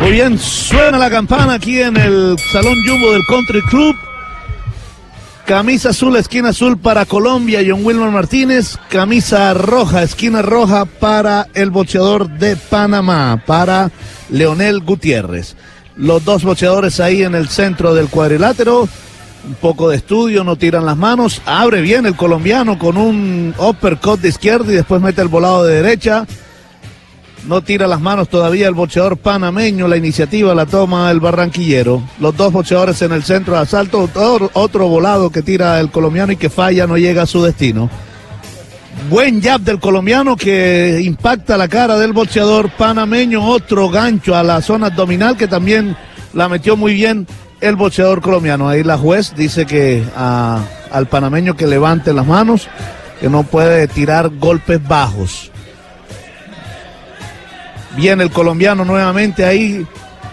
Muy 0.00 0.10
bien, 0.10 0.36
suena 0.36 0.98
la 0.98 1.08
campana 1.08 1.54
aquí 1.54 1.80
en 1.80 1.96
el 1.96 2.36
Salón 2.52 2.74
Jumbo 2.84 3.12
del 3.12 3.24
Country 3.28 3.62
Club. 3.70 3.94
Camisa 5.46 5.90
azul, 5.90 6.16
esquina 6.16 6.48
azul 6.48 6.76
para 6.76 7.06
Colombia, 7.06 7.60
John 7.64 7.84
Wilmer 7.84 8.10
Martínez. 8.10 8.76
Camisa 8.88 9.54
roja, 9.54 10.02
esquina 10.02 10.42
roja 10.42 10.86
para 10.86 11.46
el 11.54 11.70
boxeador 11.70 12.28
de 12.28 12.56
Panamá, 12.56 13.40
para 13.46 13.92
Leonel 14.28 14.80
Gutiérrez. 14.80 15.54
Los 15.94 16.24
dos 16.24 16.42
boxeadores 16.42 16.98
ahí 16.98 17.22
en 17.22 17.36
el 17.36 17.48
centro 17.48 17.94
del 17.94 18.08
cuadrilátero. 18.08 18.88
Un 19.46 19.54
poco 19.54 19.88
de 19.88 19.96
estudio, 19.96 20.42
no 20.42 20.56
tiran 20.56 20.84
las 20.84 20.96
manos. 20.96 21.40
Abre 21.46 21.80
bien 21.80 22.04
el 22.04 22.16
colombiano 22.16 22.78
con 22.78 22.96
un 22.96 23.54
uppercut 23.56 24.20
de 24.20 24.28
izquierda 24.28 24.72
y 24.72 24.74
después 24.74 25.00
mete 25.00 25.22
el 25.22 25.28
volado 25.28 25.62
de 25.64 25.82
derecha. 25.82 26.26
No 27.46 27.62
tira 27.62 27.86
las 27.86 28.00
manos 28.00 28.28
todavía 28.28 28.66
el 28.66 28.74
boxeador 28.74 29.16
panameño. 29.16 29.86
La 29.86 29.96
iniciativa 29.96 30.52
la 30.52 30.66
toma 30.66 31.12
el 31.12 31.20
barranquillero. 31.20 32.02
Los 32.18 32.36
dos 32.36 32.52
boxeadores 32.52 33.00
en 33.02 33.12
el 33.12 33.22
centro 33.22 33.54
de 33.54 33.60
asalto. 33.60 34.10
Otro, 34.54 34.88
volado 34.88 35.30
que 35.30 35.42
tira 35.42 35.78
el 35.78 35.92
colombiano 35.92 36.32
y 36.32 36.36
que 36.36 36.50
falla, 36.50 36.88
no 36.88 36.98
llega 36.98 37.22
a 37.22 37.26
su 37.26 37.40
destino. 37.44 37.88
Buen 39.08 39.40
jab 39.40 39.60
del 39.60 39.78
colombiano 39.78 40.36
que 40.36 41.00
impacta 41.04 41.56
la 41.56 41.68
cara 41.68 41.96
del 41.96 42.12
boxeador 42.12 42.68
panameño. 42.70 43.48
Otro 43.48 43.90
gancho 43.90 44.34
a 44.34 44.42
la 44.42 44.60
zona 44.60 44.88
abdominal 44.88 45.36
que 45.36 45.46
también 45.46 45.96
la 46.34 46.48
metió 46.48 46.76
muy 46.76 46.94
bien 46.94 47.28
el 47.60 47.76
boxeador 47.76 48.20
colombiano. 48.20 48.68
Ahí 48.68 48.82
la 48.82 48.98
juez 48.98 49.34
dice 49.36 49.66
que 49.66 50.04
a- 50.16 50.60
al 50.90 51.06
panameño 51.06 51.56
que 51.56 51.66
levante 51.66 52.12
las 52.12 52.26
manos, 52.26 52.68
que 53.20 53.28
no 53.28 53.42
puede 53.44 53.88
tirar 53.88 54.30
golpes 54.38 54.86
bajos. 54.86 55.50
Viene 57.96 58.24
el 58.24 58.30
colombiano 58.30 58.84
nuevamente 58.84 59.44
ahí 59.44 59.86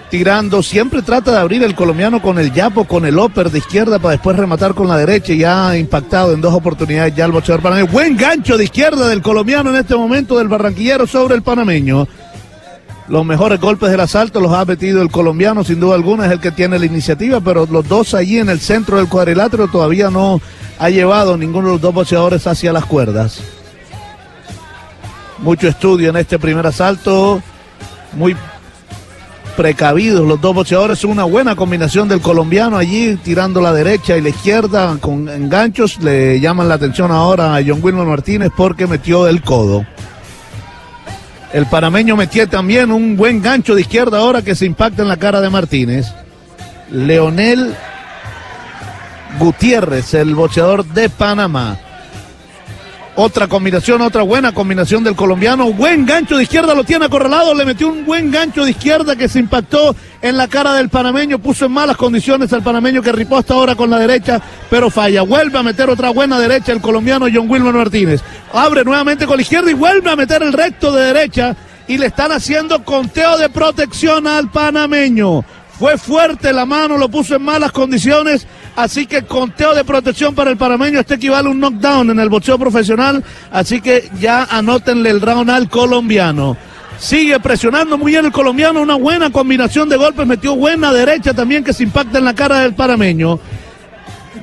tirando. 0.09 0.61
Siempre 0.61 1.01
trata 1.01 1.31
de 1.31 1.37
abrir 1.37 1.63
el 1.63 1.75
colombiano 1.75 2.21
con 2.21 2.37
el 2.37 2.51
yapo, 2.53 2.83
con 2.83 3.05
el 3.05 3.17
upper 3.17 3.49
de 3.49 3.59
izquierda 3.59 3.99
para 3.99 4.11
después 4.11 4.35
rematar 4.35 4.73
con 4.73 4.87
la 4.87 4.97
derecha. 4.97 5.33
Ya 5.33 5.69
ha 5.69 5.77
impactado 5.77 6.33
en 6.33 6.41
dos 6.41 6.53
oportunidades 6.53 7.15
ya 7.15 7.25
el 7.25 7.31
boxeador 7.31 7.61
panameño. 7.63 7.87
Buen 7.87 8.17
gancho 8.17 8.57
de 8.57 8.65
izquierda 8.65 9.07
del 9.07 9.21
colombiano 9.21 9.69
en 9.69 9.77
este 9.77 9.95
momento 9.95 10.37
del 10.37 10.49
barranquillero 10.49 11.07
sobre 11.07 11.35
el 11.35 11.41
panameño. 11.41 12.05
Los 13.09 13.25
mejores 13.25 13.59
golpes 13.59 13.91
del 13.91 13.99
asalto 13.99 14.39
los 14.39 14.53
ha 14.53 14.63
metido 14.63 15.01
el 15.01 15.11
colombiano, 15.11 15.63
sin 15.63 15.79
duda 15.79 15.95
alguna, 15.95 16.25
es 16.25 16.31
el 16.31 16.39
que 16.39 16.51
tiene 16.51 16.79
la 16.79 16.85
iniciativa, 16.85 17.41
pero 17.41 17.65
los 17.65 17.87
dos 17.87 18.13
allí 18.13 18.39
en 18.39 18.49
el 18.49 18.61
centro 18.61 18.97
del 18.97 19.09
cuadrilátero 19.09 19.67
todavía 19.67 20.09
no 20.09 20.39
ha 20.79 20.89
llevado 20.89 21.35
ninguno 21.35 21.67
de 21.67 21.73
los 21.73 21.81
dos 21.81 21.93
boxeadores 21.93 22.47
hacia 22.47 22.71
las 22.71 22.85
cuerdas. 22.85 23.41
Mucho 25.39 25.67
estudio 25.67 26.09
en 26.09 26.15
este 26.15 26.39
primer 26.39 26.65
asalto, 26.65 27.41
muy 28.13 28.37
precavidos 29.57 30.25
los 30.25 30.39
dos 30.41 30.55
boxeadores, 30.55 31.03
una 31.03 31.25
buena 31.25 31.55
combinación 31.55 32.07
del 32.07 32.21
colombiano 32.21 32.77
allí 32.77 33.17
tirando 33.17 33.61
la 33.61 33.73
derecha 33.73 34.17
y 34.17 34.21
la 34.21 34.29
izquierda 34.29 34.97
con 34.99 35.29
enganchos, 35.29 35.99
le 35.99 36.39
llaman 36.39 36.69
la 36.69 36.75
atención 36.75 37.11
ahora 37.11 37.55
a 37.55 37.61
John 37.65 37.79
Wilmer 37.81 38.05
Martínez 38.05 38.51
porque 38.55 38.87
metió 38.87 39.27
el 39.27 39.41
codo. 39.41 39.85
El 41.53 41.67
panameño 41.67 42.17
metió 42.17 42.49
también 42.49 42.91
un 42.91 43.15
buen 43.15 43.41
gancho 43.41 43.75
de 43.75 43.81
izquierda 43.81 44.17
ahora 44.17 44.41
que 44.41 44.55
se 44.55 44.65
impacta 44.65 45.03
en 45.03 45.07
la 45.07 45.17
cara 45.17 45.39
de 45.39 45.51
Martínez. 45.51 46.07
Leonel 46.89 47.75
Gutiérrez, 49.39 50.15
el 50.15 50.33
boxeador 50.33 50.83
de 50.83 51.09
Panamá. 51.09 51.77
Otra 53.15 53.47
combinación, 53.47 54.01
otra 54.01 54.23
buena 54.23 54.53
combinación 54.53 55.03
del 55.03 55.15
colombiano. 55.15 55.71
Buen 55.71 56.03
gancho 56.03 56.35
de 56.35 56.43
izquierda, 56.43 56.73
lo 56.73 56.83
tiene 56.83 57.05
acorralado. 57.05 57.53
Le 57.53 57.63
metió 57.63 57.87
un 57.87 58.05
buen 58.05 58.31
gancho 58.31 58.65
de 58.65 58.71
izquierda 58.71 59.15
que 59.15 59.29
se 59.29 59.37
impactó 59.37 59.95
en 60.19 60.35
la 60.35 60.47
cara 60.47 60.73
del 60.73 60.89
panameño. 60.89 61.37
Puso 61.37 61.65
en 61.65 61.73
malas 61.73 61.95
condiciones 61.95 62.51
al 62.53 62.63
panameño 62.63 63.03
que 63.03 63.11
riposta 63.11 63.53
ahora 63.53 63.75
con 63.75 63.91
la 63.91 63.99
derecha, 63.99 64.41
pero 64.67 64.89
falla. 64.89 65.21
Vuelve 65.21 65.59
a 65.59 65.63
meter 65.63 65.91
otra 65.91 66.09
buena 66.09 66.39
derecha 66.39 66.71
el 66.71 66.81
colombiano 66.81 67.27
John 67.31 67.47
Wilmer 67.47 67.75
Martínez. 67.75 68.21
Abre 68.51 68.83
nuevamente 68.83 69.27
con 69.27 69.35
la 69.35 69.43
izquierda 69.43 69.69
y 69.69 69.75
vuelve 69.75 70.09
a 70.09 70.15
meter 70.15 70.41
el 70.41 70.51
recto 70.51 70.91
de 70.91 71.13
derecha. 71.13 71.55
Y 71.87 71.99
le 71.99 72.07
están 72.07 72.31
haciendo 72.31 72.83
conteo 72.83 73.37
de 73.37 73.49
protección 73.49 74.25
al 74.25 74.49
panameño. 74.49 75.45
Fue 75.77 75.97
fuerte 75.97 76.53
la 76.53 76.65
mano, 76.65 76.97
lo 76.97 77.09
puso 77.09 77.35
en 77.35 77.43
malas 77.43 77.71
condiciones, 77.71 78.47
así 78.75 79.05
que 79.05 79.23
conteo 79.23 79.73
de 79.73 79.83
protección 79.83 80.35
para 80.35 80.51
el 80.51 80.57
panameño, 80.57 80.99
este 80.99 81.15
equivale 81.15 81.47
a 81.47 81.51
un 81.51 81.59
knockdown 81.59 82.09
en 82.11 82.19
el 82.19 82.29
boxeo 82.29 82.57
profesional, 82.57 83.23
así 83.51 83.81
que 83.81 84.09
ya 84.19 84.43
anótenle 84.43 85.09
el 85.09 85.21
round 85.21 85.49
al 85.49 85.69
colombiano. 85.69 86.57
Sigue 86.97 87.39
presionando 87.39 87.97
muy 87.97 88.13
bien 88.13 88.25
el 88.25 88.31
colombiano, 88.31 88.81
una 88.81 88.95
buena 88.95 89.29
combinación 89.29 89.89
de 89.89 89.97
golpes, 89.97 90.25
metió 90.25 90.55
buena 90.55 90.93
derecha 90.93 91.33
también 91.33 91.63
que 91.63 91.73
se 91.73 91.83
impacta 91.83 92.19
en 92.19 92.25
la 92.25 92.33
cara 92.33 92.59
del 92.59 92.75
panameño. 92.75 93.39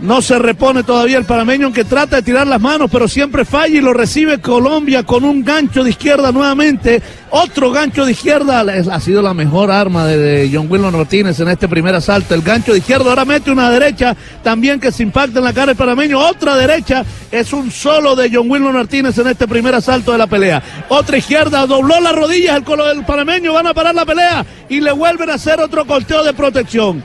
No 0.03 0.23
se 0.23 0.39
repone 0.39 0.83
todavía 0.83 1.19
el 1.19 1.27
panameño, 1.27 1.67
aunque 1.67 1.85
trata 1.85 2.17
de 2.17 2.23
tirar 2.23 2.47
las 2.47 2.61
manos, 2.61 2.89
pero 2.91 3.07
siempre 3.07 3.45
falla 3.45 3.77
y 3.77 3.83
lo 3.83 3.93
recibe 3.93 4.41
Colombia 4.41 5.03
con 5.03 5.25
un 5.25 5.45
gancho 5.45 5.85
de 5.85 5.91
izquierda 5.91 6.33
nuevamente. 6.33 7.03
Otro 7.29 7.71
gancho 7.71 8.07
de 8.07 8.13
izquierda 8.13 8.61
ha 8.61 9.01
sido 9.01 9.21
la 9.21 9.35
mejor 9.35 9.71
arma 9.71 10.07
de, 10.07 10.51
John 10.51 10.69
Wilmer 10.71 10.91
Martínez 10.91 11.39
en 11.41 11.49
este 11.49 11.69
primer 11.69 11.95
asalto. 11.95 12.35
El 12.35 12.41
gancho 12.41 12.73
de 12.73 12.79
izquierda 12.79 13.11
ahora 13.11 13.27
mete 13.27 13.51
una 13.51 13.71
derecha 13.71 14.17
también 14.43 14.81
que 14.81 14.91
se 14.91 15.03
impacta 15.03 15.39
en 15.39 15.45
la 15.45 15.53
cara 15.53 15.67
del 15.67 15.77
panameño. 15.77 16.19
Otra 16.19 16.57
derecha 16.57 17.05
es 17.31 17.53
un 17.53 17.71
solo 17.71 18.17
de 18.17 18.31
John 18.33 18.51
Wilmer 18.51 18.73
Martínez 18.73 19.19
en 19.19 19.27
este 19.27 19.47
primer 19.47 19.75
asalto 19.75 20.13
de 20.13 20.19
la 20.19 20.27
pelea. 20.27 20.63
Otra 20.89 21.19
izquierda 21.19 21.67
dobló 21.67 22.01
las 22.01 22.15
rodillas 22.15 22.57
el, 22.57 22.81
el 22.97 23.05
panameño, 23.05 23.53
van 23.53 23.67
a 23.67 23.75
parar 23.75 23.95
la 23.95 24.07
pelea 24.07 24.47
y 24.71 24.81
le 24.81 24.93
vuelven 24.93 25.29
a 25.29 25.35
hacer 25.35 25.61
otro 25.61 25.85
conteo 25.85 26.25
de 26.25 26.33
protección 26.33 27.05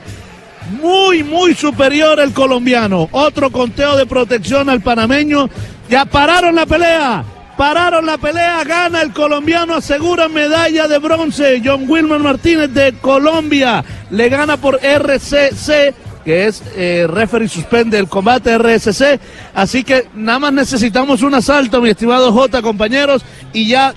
muy, 0.70 1.22
muy 1.22 1.54
superior 1.54 2.20
el 2.20 2.32
colombiano. 2.32 3.08
Otro 3.12 3.50
conteo 3.50 3.96
de 3.96 4.06
protección 4.06 4.68
al 4.68 4.80
panameño. 4.80 5.48
Ya 5.88 6.04
pararon 6.04 6.54
la 6.54 6.66
pelea. 6.66 7.24
Pararon 7.56 8.04
la 8.04 8.18
pelea, 8.18 8.62
gana 8.64 9.00
el 9.00 9.14
colombiano, 9.14 9.76
asegura 9.76 10.28
medalla 10.28 10.86
de 10.88 10.98
bronce. 10.98 11.62
John 11.64 11.86
Wilmer 11.88 12.20
Martínez 12.20 12.70
de 12.74 12.92
Colombia 13.00 13.82
le 14.10 14.28
gana 14.28 14.58
por 14.58 14.78
RCC, 14.82 15.94
que 16.22 16.46
es 16.46 16.62
eh, 16.76 17.06
referee 17.08 17.48
suspende 17.48 17.98
el 17.98 18.08
combate 18.08 18.58
RSC. 18.58 19.18
Así 19.54 19.84
que 19.84 20.06
nada 20.14 20.38
más 20.38 20.52
necesitamos 20.52 21.22
un 21.22 21.34
asalto, 21.34 21.80
mi 21.80 21.88
estimado 21.88 22.30
J, 22.30 22.60
compañeros, 22.60 23.24
y 23.54 23.68
ya 23.68 23.94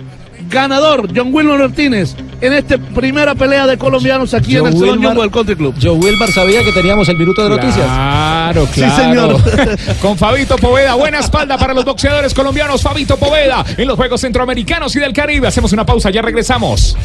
ganador 0.49 1.07
John 1.15 1.29
Wilmer 1.33 1.59
Martínez 1.59 2.15
en 2.41 2.53
esta 2.53 2.77
primera 2.77 3.35
pelea 3.35 3.67
de 3.67 3.77
colombianos 3.77 4.33
aquí 4.33 4.57
en 4.57 4.65
el 4.67 4.73
Salón 4.73 5.03
Jumbo 5.03 5.21
del 5.21 5.31
Country 5.31 5.55
Club. 5.55 5.75
Joe 5.81 5.91
Wilbar 5.91 6.31
sabía 6.31 6.63
que 6.63 6.71
teníamos 6.71 7.07
el 7.09 7.17
minuto 7.17 7.43
de 7.43 7.49
noticias. 7.49 7.85
Claro, 7.85 8.65
Sí, 8.67 8.81
claro. 8.81 9.37
señor. 9.39 9.77
Con 10.01 10.17
Fabito 10.17 10.55
Poveda, 10.57 10.95
buena 10.95 11.19
espalda 11.19 11.57
para 11.57 11.73
los 11.73 11.85
boxeadores 11.85 12.33
colombianos. 12.33 12.81
Fabito 12.81 13.17
Poveda 13.17 13.63
en 13.77 13.87
los 13.87 13.95
Juegos 13.97 14.21
Centroamericanos 14.21 14.95
y 14.95 14.99
del 14.99 15.13
Caribe. 15.13 15.47
Hacemos 15.47 15.71
una 15.73 15.85
pausa, 15.85 16.09
ya 16.09 16.21
regresamos. 16.21 16.95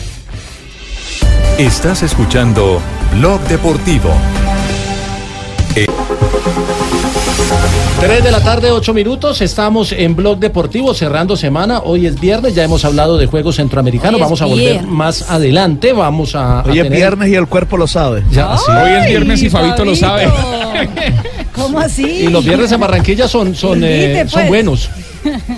Estás 1.58 2.02
escuchando 2.02 2.80
Blog 3.14 3.40
Deportivo. 3.42 4.10
Eh, 5.76 5.86
3 8.00 8.22
de 8.22 8.30
la 8.30 8.40
tarde, 8.40 8.70
8 8.70 8.92
minutos. 8.92 9.40
Estamos 9.40 9.92
en 9.92 10.14
Blog 10.14 10.38
Deportivo 10.38 10.92
cerrando 10.92 11.36
semana. 11.36 11.80
Hoy 11.80 12.06
es 12.06 12.20
viernes, 12.20 12.54
ya 12.54 12.62
hemos 12.64 12.84
hablado 12.84 13.16
de 13.16 13.26
Juegos 13.26 13.56
Centroamericanos. 13.56 14.20
Vamos 14.20 14.42
a 14.42 14.44
volver 14.46 14.72
viernes. 14.72 14.90
más 14.90 15.30
adelante. 15.30 15.92
Vamos 15.94 16.34
a. 16.34 16.60
a 16.60 16.64
Hoy 16.64 16.78
es 16.78 16.84
tener- 16.84 16.98
viernes 16.98 17.28
y 17.30 17.34
el 17.34 17.46
cuerpo 17.46 17.78
lo 17.78 17.86
sabe. 17.86 18.22
Ya, 18.30 18.56
sí. 18.58 18.70
Hoy 18.70 18.90
es 18.92 19.06
viernes 19.06 19.42
y 19.42 19.48
Fabito 19.50 19.84
lo 19.86 19.94
sabe. 19.96 20.28
¿Cómo 21.54 21.78
así? 21.78 22.04
Y 22.04 22.28
los 22.28 22.44
viernes 22.44 22.70
en 22.72 22.80
Barranquilla 22.80 23.26
son, 23.26 23.54
son, 23.54 23.80
eh, 23.84 24.24
son 24.28 24.40
pues. 24.40 24.48
buenos. 24.48 24.90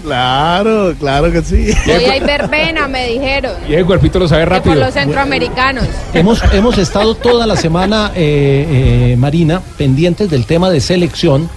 Claro, 0.04 0.94
claro 1.00 1.32
que 1.32 1.42
sí. 1.42 1.70
Hoy 1.86 2.04
hay 2.04 2.20
verbena, 2.20 2.86
me 2.86 3.08
dijeron. 3.08 3.52
Y 3.68 3.74
el 3.74 3.84
cuerpito 3.84 4.20
lo 4.20 4.28
sabe 4.28 4.42
que 4.44 4.46
por 4.50 4.56
rápido. 4.58 4.74
los 4.76 4.94
centroamericanos. 4.94 5.84
Hemos, 6.14 6.40
hemos 6.52 6.78
estado 6.78 7.16
toda 7.16 7.46
la 7.48 7.56
semana, 7.56 8.12
eh, 8.14 9.12
eh, 9.12 9.16
Marina, 9.18 9.60
pendientes 9.76 10.30
del 10.30 10.46
tema 10.46 10.70
de 10.70 10.80
selección, 10.80 11.48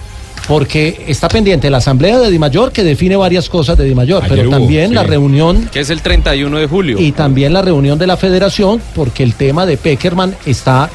porque 0.48 1.04
está 1.06 1.28
pendiente 1.28 1.70
la 1.70 1.78
asamblea 1.78 2.18
de 2.18 2.30
Dimayor 2.30 2.72
que 2.72 2.82
define 2.82 3.16
varias 3.16 3.48
cosas 3.48 3.76
de 3.78 3.84
Dimayor, 3.84 4.24
Ayer 4.24 4.36
pero 4.36 4.48
hubo, 4.48 4.58
también 4.58 4.88
sí. 4.88 4.94
la 4.94 5.02
reunión 5.04 5.68
Que 5.72 5.80
es 5.80 5.90
el 5.90 6.02
31 6.02 6.58
de 6.58 6.66
julio. 6.66 6.96
y 7.00 7.12
también 7.12 7.52
la 7.52 7.62
reunión 7.62 7.98
de 7.98 8.06
la 8.06 8.16
federación, 8.16 8.80
porque 8.94 9.22
el 9.22 9.34
tema 9.34 9.66
de 9.66 9.76
Peckerman 9.76 10.34
está 10.46 10.90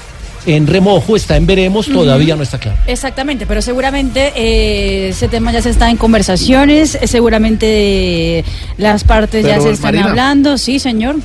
en 0.48 0.68
remojo, 0.68 1.16
está 1.16 1.38
en 1.38 1.48
veremos, 1.48 1.88
todavía 1.88 2.36
no 2.36 2.44
está 2.44 2.60
claro. 2.60 2.78
Exactamente, 2.86 3.48
pero 3.48 3.64
seguramente 3.64 4.32
eh, 4.36 5.10
ese 5.10 5.28
tema 5.28 5.52
ya 5.52 5.62
se 5.62 5.72
está 5.72 5.90
en 5.90 5.98
conversaciones, 5.98 6.96
eh, 7.02 7.08
seguramente 7.08 8.40
eh, 8.40 8.46
las 8.78 9.04
partes 9.04 9.44
ya 9.44 9.60
se 9.60 9.72
están 9.72 9.96
Marina. 9.96 10.10
hablando, 10.12 10.58
sí, 10.60 10.78
señor. 10.78 11.16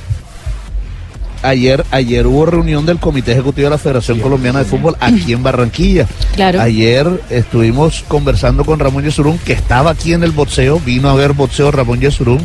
Ayer, 1.43 1.83
ayer 1.91 2.25
hubo 2.27 2.45
reunión 2.45 2.85
del 2.85 2.99
Comité 2.99 3.31
Ejecutivo 3.33 3.65
de 3.65 3.71
la 3.71 3.77
Federación 3.77 4.19
Colombiana 4.19 4.59
de 4.59 4.65
Fútbol 4.65 4.95
aquí 4.99 5.33
en 5.33 5.43
Barranquilla. 5.43 6.07
Claro. 6.35 6.61
Ayer 6.61 7.07
estuvimos 7.29 8.03
conversando 8.07 8.63
con 8.65 8.79
Ramón 8.79 9.03
Yesurún, 9.03 9.37
que 9.39 9.53
estaba 9.53 9.91
aquí 9.91 10.13
en 10.13 10.23
el 10.23 10.31
boxeo, 10.31 10.79
vino 10.79 11.09
a 11.09 11.15
ver 11.15 11.33
boxeo 11.33 11.71
Ramón 11.71 11.99
Yesurún 11.99 12.39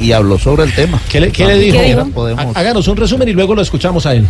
y 0.00 0.12
habló 0.12 0.38
sobre 0.38 0.64
el 0.64 0.74
tema. 0.74 1.00
¿Qué 1.10 1.20
le, 1.20 1.32
qué 1.32 1.54
dijo? 1.54 1.78
quiera 1.78 2.04
podemos- 2.04 2.56
Háganos 2.56 2.86
un 2.88 2.96
resumen 2.96 3.28
y 3.28 3.32
luego 3.32 3.54
lo 3.54 3.62
escuchamos 3.62 4.06
a 4.06 4.14
él. 4.14 4.26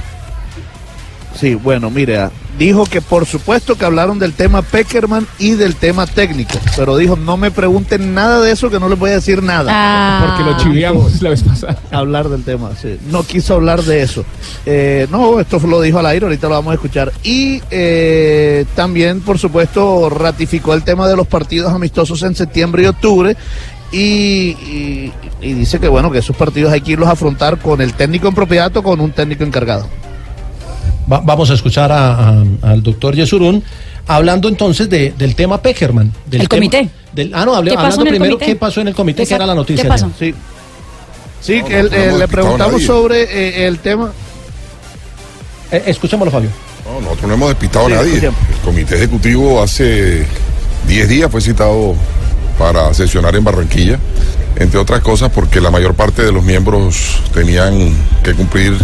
Sí, 1.39 1.55
bueno, 1.57 1.91
mire, 1.91 2.19
ah, 2.19 2.31
dijo 2.59 2.85
que 2.87 3.01
por 3.03 3.27
supuesto 3.27 3.77
que 3.77 3.85
hablaron 3.85 4.21
del 4.21 4.33
tema 4.35 4.63
Peckerman 4.63 5.27
y 5.39 5.53
del 5.53 5.75
tema 5.75 6.07
técnico, 6.07 6.59
pero 6.77 6.97
dijo, 6.97 7.17
no 7.17 7.37
me 7.37 7.51
pregunten 7.51 8.15
nada 8.15 8.41
de 8.41 8.53
eso 8.53 8.71
que 8.71 8.79
no 8.79 8.89
les 8.89 8.97
voy 8.99 9.11
a 9.11 9.15
decir 9.15 9.43
nada. 9.43 9.71
Ah. 9.75 10.25
Porque 10.37 10.49
lo 10.49 10.57
chiviamos 10.59 11.21
la 11.21 11.31
vez 11.31 11.43
pasada. 11.43 11.77
Hablar 11.91 12.29
del 12.29 12.45
tema, 12.45 12.71
sí. 12.81 12.99
No 13.11 13.25
quiso 13.25 13.55
hablar 13.55 13.83
de 13.83 14.03
eso. 14.03 14.25
Eh, 14.65 15.09
no, 15.11 15.41
esto 15.41 15.59
lo 15.67 15.81
dijo 15.81 15.99
al 15.99 16.07
aire, 16.07 16.27
ahorita 16.27 16.49
lo 16.49 16.55
vamos 16.55 16.71
a 16.71 16.75
escuchar. 16.75 17.13
Y 17.25 17.61
eh, 17.71 18.65
también, 18.77 19.21
por 19.21 19.39
supuesto, 19.39 20.09
ratificó 20.11 20.73
el 20.75 20.85
tema 20.85 21.09
de 21.09 21.17
los 21.17 21.27
partidos 21.27 21.73
amistosos 21.73 22.23
en 22.23 22.37
septiembre 22.37 22.85
y 22.85 22.87
octubre. 22.87 23.37
Y, 23.91 23.99
y- 23.99 25.13
y 25.41 25.53
dice 25.53 25.79
que 25.79 25.89
bueno, 25.89 26.11
que 26.11 26.19
esos 26.19 26.35
partidos 26.37 26.73
hay 26.73 26.81
que 26.81 26.93
irlos 26.93 27.09
a 27.09 27.13
afrontar 27.13 27.59
con 27.59 27.81
el 27.81 27.93
técnico 27.95 28.27
en 28.29 28.35
propiedad 28.35 28.75
o 28.77 28.83
con 28.83 29.01
un 29.01 29.11
técnico 29.13 29.45
encargado. 29.45 29.87
Va- 31.11 31.21
vamos 31.21 31.51
a 31.51 31.55
escuchar 31.55 31.93
a- 31.93 32.29
a- 32.31 32.45
al 32.63 32.83
doctor 32.83 33.15
Yesurún 33.15 33.63
hablando 34.07 34.49
entonces 34.49 34.89
de- 34.89 35.13
del 35.17 35.35
tema 35.35 35.61
Peckerman. 35.61 36.13
Del 36.27 36.43
El 36.43 36.49
tema- 36.49 36.61
comité. 36.61 36.89
del- 37.13 37.33
ah, 37.35 37.45
no, 37.45 37.55
hablé- 37.55 37.71
¿Qué 37.71 37.77
pasó 37.77 37.87
hablando 38.01 38.05
primero 38.11 38.35
comité? 38.37 38.47
qué 38.53 38.57
pasó 38.57 38.81
en 38.81 38.89
el 38.89 38.95
comité, 38.95 39.17
que 39.19 39.23
Exacto. 39.25 39.45
era 39.45 39.47
la 39.47 39.55
noticia. 39.55 39.83
¿Qué 39.83 39.89
pasó? 39.89 40.11
Sí. 40.19 40.35
Sí, 41.41 41.59
No, 41.61 41.65
que 41.67 41.75
no 41.75 41.81
él, 41.81 41.91
eh, 41.93 42.13
le 42.19 42.29
preguntamos 42.29 42.83
sobre 42.83 43.23
eh, 43.25 43.67
el 43.67 43.79
tema. 43.81 44.13
Eh, 45.71 45.83
escuchémoslo, 45.87 46.31
Fabio. 46.31 46.51
No, 46.87 47.01
nosotros 47.01 47.29
no 47.29 47.35
hemos 47.35 47.49
despistado 47.51 47.87
Sí, 47.87 47.93
a 47.93 47.97
nadie. 47.97 48.09
escuchemos. 48.11 48.39
El 48.51 48.57
comité 48.65 48.97
ejecutivo 48.97 49.63
hace 49.63 50.27
10 50.87 51.09
días 51.09 51.31
fue 51.31 51.41
citado 51.41 51.95
para 52.59 52.93
sesionar 52.95 53.35
en 53.37 53.45
Barranquilla, 53.45 53.99
entre 54.57 54.79
otras 54.79 55.01
cosas 55.01 55.31
porque 55.31 55.61
la 55.61 55.71
mayor 55.71 55.95
parte 55.95 56.23
de 56.23 56.33
los 56.33 56.45
miembros 56.45 57.21
tenían 57.33 57.95
que 58.23 58.35
cumplir 58.35 58.77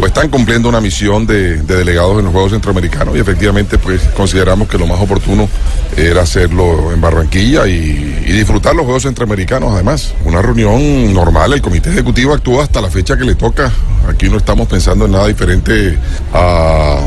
o 0.00 0.06
están 0.06 0.28
cumpliendo 0.28 0.68
una 0.68 0.80
misión 0.80 1.26
de, 1.26 1.56
de 1.62 1.76
delegados 1.76 2.18
en 2.18 2.24
los 2.24 2.32
Juegos 2.32 2.52
Centroamericanos 2.52 3.16
y 3.16 3.20
efectivamente 3.20 3.78
pues 3.78 4.00
consideramos 4.16 4.68
que 4.68 4.78
lo 4.78 4.86
más 4.86 5.00
oportuno 5.00 5.48
era 5.96 6.22
hacerlo 6.22 6.92
en 6.92 7.00
Barranquilla 7.00 7.66
y, 7.66 8.24
y 8.26 8.32
disfrutar 8.32 8.76
los 8.76 8.84
Juegos 8.84 9.02
Centroamericanos 9.02 9.72
además. 9.72 10.14
Una 10.24 10.40
reunión 10.40 11.12
normal, 11.12 11.52
el 11.52 11.60
comité 11.60 11.90
ejecutivo 11.90 12.32
actúa 12.32 12.62
hasta 12.62 12.80
la 12.80 12.90
fecha 12.90 13.16
que 13.16 13.24
le 13.24 13.34
toca. 13.34 13.72
Aquí 14.08 14.28
no 14.28 14.36
estamos 14.36 14.68
pensando 14.68 15.06
en 15.06 15.12
nada 15.12 15.26
diferente 15.26 15.98
a 16.32 17.00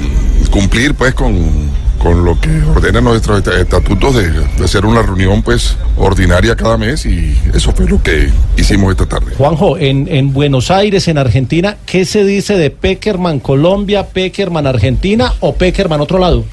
cumplir 0.51 0.93
pues 0.93 1.13
con, 1.13 1.71
con 2.01 2.25
lo 2.25 2.39
que 2.39 2.49
ordenan 2.75 3.03
nuestros 3.03 3.39
est- 3.39 3.47
estatutos 3.59 4.15
de, 4.15 4.29
de 4.31 4.63
hacer 4.65 4.85
una 4.85 5.01
reunión 5.01 5.43
pues 5.43 5.75
ordinaria 5.97 6.55
cada 6.55 6.77
mes 6.77 7.05
y 7.05 7.37
eso 7.53 7.71
fue 7.73 7.87
lo 7.87 8.01
que 8.01 8.29
hicimos 8.57 8.91
esta 8.91 9.05
tarde. 9.05 9.33
Juanjo, 9.37 9.77
en, 9.77 10.07
en 10.07 10.33
Buenos 10.33 10.71
Aires, 10.71 11.07
en 11.07 11.17
Argentina, 11.17 11.77
¿qué 11.85 12.05
se 12.05 12.23
dice 12.23 12.57
de 12.57 12.71
Peckerman 12.71 13.39
Colombia, 13.39 14.07
Peckerman 14.07 14.65
Argentina 14.67 15.33
o 15.41 15.53
Peckerman 15.55 16.01
otro 16.01 16.17
lado? 16.17 16.43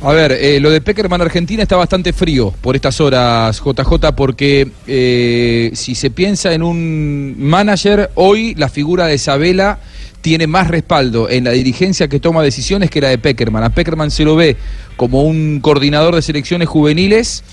A 0.00 0.12
ver, 0.12 0.30
eh, 0.32 0.60
lo 0.60 0.70
de 0.70 0.80
Peckerman 0.80 1.20
Argentina 1.22 1.62
está 1.64 1.74
bastante 1.76 2.12
frío 2.12 2.54
por 2.60 2.76
estas 2.76 3.00
horas, 3.00 3.60
JJ, 3.64 4.12
porque 4.14 4.70
eh, 4.86 5.70
si 5.74 5.96
se 5.96 6.10
piensa 6.10 6.52
en 6.52 6.62
un 6.62 7.34
manager, 7.36 8.10
hoy 8.14 8.54
la 8.54 8.68
figura 8.68 9.06
de 9.06 9.16
Isabela 9.16 9.80
tiene 10.20 10.46
más 10.46 10.68
respaldo 10.68 11.28
en 11.30 11.44
la 11.44 11.52
dirigencia 11.52 12.08
que 12.08 12.20
toma 12.20 12.42
decisiones 12.42 12.90
que 12.90 13.00
la 13.00 13.08
de 13.08 13.18
Peckerman. 13.18 13.62
A 13.64 13.70
Peckerman 13.70 14.10
se 14.10 14.24
lo 14.24 14.36
ve 14.36 14.56
como 14.96 15.22
un 15.22 15.60
coordinador 15.60 16.14
de 16.14 16.22
selecciones 16.22 16.68
juveniles, 16.68 17.44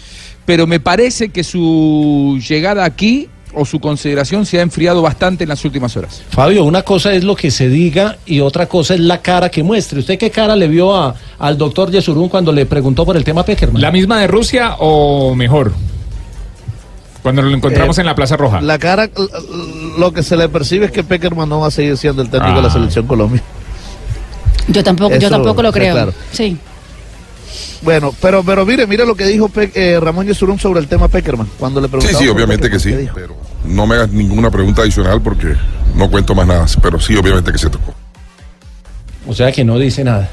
pero 0.46 0.68
me 0.68 0.80
parece 0.80 1.30
que 1.30 1.44
su 1.44 2.40
llegada 2.48 2.84
aquí 2.86 3.30
o 3.58 3.64
su 3.64 3.80
consideración 3.80 4.46
se 4.46 4.60
ha 4.60 4.62
enfriado 4.62 5.02
bastante 5.02 5.44
en 5.46 5.50
las 5.50 5.64
últimas 5.64 5.96
horas. 5.96 6.22
Fabio, 6.30 6.66
una 6.66 6.82
cosa 6.82 7.14
es 7.14 7.24
lo 7.24 7.36
que 7.38 7.52
se 7.52 7.70
diga 7.70 8.18
y 8.26 8.42
otra 8.42 8.66
cosa 8.66 8.96
es 8.96 9.00
la 9.00 9.22
cara 9.22 9.50
que 9.50 9.64
muestre. 9.64 10.00
¿Usted 10.00 10.18
qué 10.18 10.30
cara 10.30 10.56
le 10.58 10.68
vio 10.68 10.94
a- 10.94 11.16
al 11.40 11.58
doctor 11.58 11.90
Yesurún 11.90 12.28
cuando 12.28 12.52
le 12.52 12.66
preguntó 12.66 13.06
por 13.06 13.16
el 13.16 13.24
tema 13.24 13.46
Peckerman? 13.46 13.82
¿La 13.82 13.92
misma 13.92 14.20
de 14.20 14.28
Rusia 14.28 14.76
o 14.80 15.36
mejor? 15.36 15.72
Cuando 17.26 17.42
lo 17.42 17.50
encontramos 17.50 17.98
Eh, 17.98 18.02
en 18.02 18.06
la 18.06 18.14
Plaza 18.14 18.38
Roja. 18.38 18.62
La 18.62 18.78
cara, 18.78 19.10
lo 19.98 20.14
que 20.14 20.22
se 20.22 20.38
le 20.38 20.48
percibe 20.48 20.86
es 20.86 20.92
que 20.92 21.04
Peckerman 21.04 21.50
no 21.50 21.62
va 21.62 21.70
a 21.70 21.72
seguir 21.72 21.98
siendo 21.98 22.22
el 22.22 22.30
técnico 22.30 22.58
de 22.58 22.62
la 22.62 22.68
Ah. 22.68 22.72
selección 22.72 23.08
Colombia. 23.08 23.42
Yo 24.68 24.84
tampoco, 24.84 25.16
yo 25.16 25.28
tampoco 25.28 25.64
lo 25.64 25.72
creo. 25.72 25.96
claro. 25.96 26.14
Sí. 26.32 26.56
Bueno, 27.82 28.14
pero 28.22 28.44
pero 28.44 28.64
mire, 28.64 28.86
mire 28.86 29.08
lo 29.08 29.16
que 29.16 29.26
dijo 29.26 29.50
Pe- 29.50 29.72
eh, 29.74 30.00
Ramón 30.00 30.28
Yesurún 30.28 30.60
sobre 30.60 30.80
el 30.82 30.88
tema 30.88 31.08
Peckerman 31.08 31.48
cuando 31.58 31.82
le 31.82 31.88
Sí, 31.88 31.92
preguntaba. 31.94 32.20
sí, 32.20 32.28
por 32.28 32.36
obviamente 32.36 32.70
que 32.70 32.80
sí, 32.80 32.96
pero 33.16 33.36
no 33.64 33.88
me 33.88 33.96
hagas 33.96 34.10
ninguna 34.12 34.52
pregunta 34.52 34.84
adicional 34.84 35.20
porque 35.20 35.56
no 35.96 36.12
cuento 36.12 36.36
más 36.36 36.46
nada, 36.46 36.68
pero 36.80 37.00
sí, 37.00 37.16
obviamente 37.16 37.52
que 37.52 37.58
se 37.58 37.72
tocó. 37.72 37.92
O 39.28 39.34
sea 39.34 39.52
que 39.52 39.64
no 39.66 39.80
dice 39.80 40.04
nada. 40.04 40.30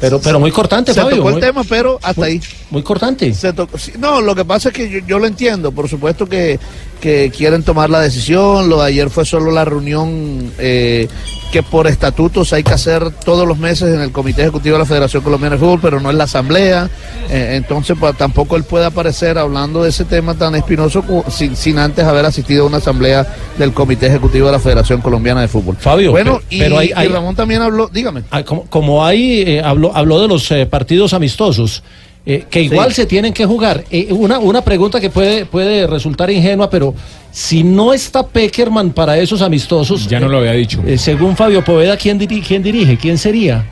Pero, 0.00 0.20
pero 0.20 0.38
muy 0.38 0.50
cortante, 0.50 0.92
Se 0.92 1.00
Fabio. 1.00 1.16
tocó 1.16 1.28
el 1.28 1.34
muy- 1.36 1.40
tema, 1.40 1.64
pero 1.64 1.98
hasta 2.02 2.20
muy- 2.20 2.28
ahí. 2.30 2.40
Muy 2.70 2.82
cortante. 2.82 3.32
Se 3.32 3.52
tocó- 3.52 3.78
no, 3.98 4.20
lo 4.20 4.34
que 4.34 4.44
pasa 4.44 4.68
es 4.68 4.74
que 4.74 4.90
yo, 4.90 4.98
yo 5.06 5.18
lo 5.18 5.26
entiendo. 5.26 5.72
Por 5.72 5.88
supuesto 5.88 6.26
que, 6.28 6.58
que 7.00 7.30
quieren 7.30 7.62
tomar 7.62 7.90
la 7.90 8.00
decisión. 8.00 8.68
Lo 8.68 8.80
de 8.82 8.88
ayer 8.88 9.10
fue 9.10 9.24
solo 9.24 9.50
la 9.50 9.64
reunión 9.64 10.52
eh, 10.58 11.08
que 11.52 11.62
por 11.62 11.86
estatutos 11.86 12.52
hay 12.52 12.62
que 12.62 12.72
hacer 12.72 13.10
todos 13.24 13.46
los 13.46 13.58
meses 13.58 13.94
en 13.94 14.00
el 14.00 14.10
Comité 14.12 14.42
Ejecutivo 14.42 14.74
de 14.74 14.80
la 14.80 14.84
Federación 14.86 15.22
Colombiana 15.22 15.56
de 15.56 15.60
Fútbol, 15.60 15.78
pero 15.80 16.00
no 16.00 16.10
en 16.10 16.18
la 16.18 16.24
Asamblea. 16.24 16.88
Eh, 17.30 17.52
entonces, 17.54 17.96
pues, 17.98 18.16
tampoco 18.16 18.56
él 18.56 18.64
puede 18.64 18.84
aparecer 18.86 19.38
hablando 19.38 19.82
de 19.82 19.90
ese 19.90 20.04
tema 20.04 20.34
tan 20.34 20.54
espinoso 20.54 21.04
sin, 21.28 21.54
sin 21.56 21.78
antes 21.78 22.04
haber 22.04 22.24
asistido 22.24 22.64
a 22.64 22.66
una 22.68 22.78
asamblea 22.78 23.26
del 23.58 23.72
Comité 23.72 24.06
Ejecutivo 24.06 24.46
de 24.46 24.52
la 24.52 24.58
Federación 24.60 25.00
Colombiana 25.00 25.40
de 25.42 25.48
Fútbol. 25.48 25.76
Fabio, 25.78 26.10
bueno, 26.10 26.40
pero- 26.40 26.44
y, 26.50 26.58
pero 26.58 26.78
hay- 26.78 26.88
y 26.88 26.92
hay- 26.94 27.08
Ramón 27.08 27.36
también 27.36 27.62
habló, 27.62 27.88
dígame. 27.92 28.22
Ah, 28.30 28.42
como, 28.42 28.62
como 28.66 29.04
hay, 29.04 29.42
eh, 29.42 29.62
habló, 29.64 29.94
habló 29.94 30.20
de 30.20 30.28
los 30.28 30.50
eh, 30.50 30.66
partidos 30.66 31.12
amistosos, 31.14 31.82
eh, 32.28 32.44
que 32.50 32.60
igual 32.62 32.88
Sí. 32.90 32.96
se 32.96 33.06
tienen 33.06 33.32
que 33.32 33.46
jugar. 33.46 33.84
Eh, 33.90 34.08
una, 34.10 34.38
una 34.40 34.60
pregunta 34.62 35.00
que 35.00 35.10
puede, 35.10 35.46
puede 35.46 35.86
resultar 35.86 36.28
ingenua, 36.30 36.68
pero 36.68 36.92
si 37.30 37.62
no 37.62 37.94
está 37.94 38.26
Peckerman 38.26 38.90
para 38.90 39.16
esos 39.18 39.40
amistosos. 39.42 40.08
Ya 40.08 40.18
no 40.20 40.28
lo 40.28 40.38
había 40.38 40.52
dicho. 40.52 40.82
eh, 40.86 40.98
según 40.98 41.36
Fabio 41.36 41.62
Poveda, 41.64 41.96
¿quién, 41.96 42.18
diri- 42.18 42.42
quién 42.44 42.62
dirige? 42.62 42.96
¿Quién 42.98 43.16
sería? 43.16 43.64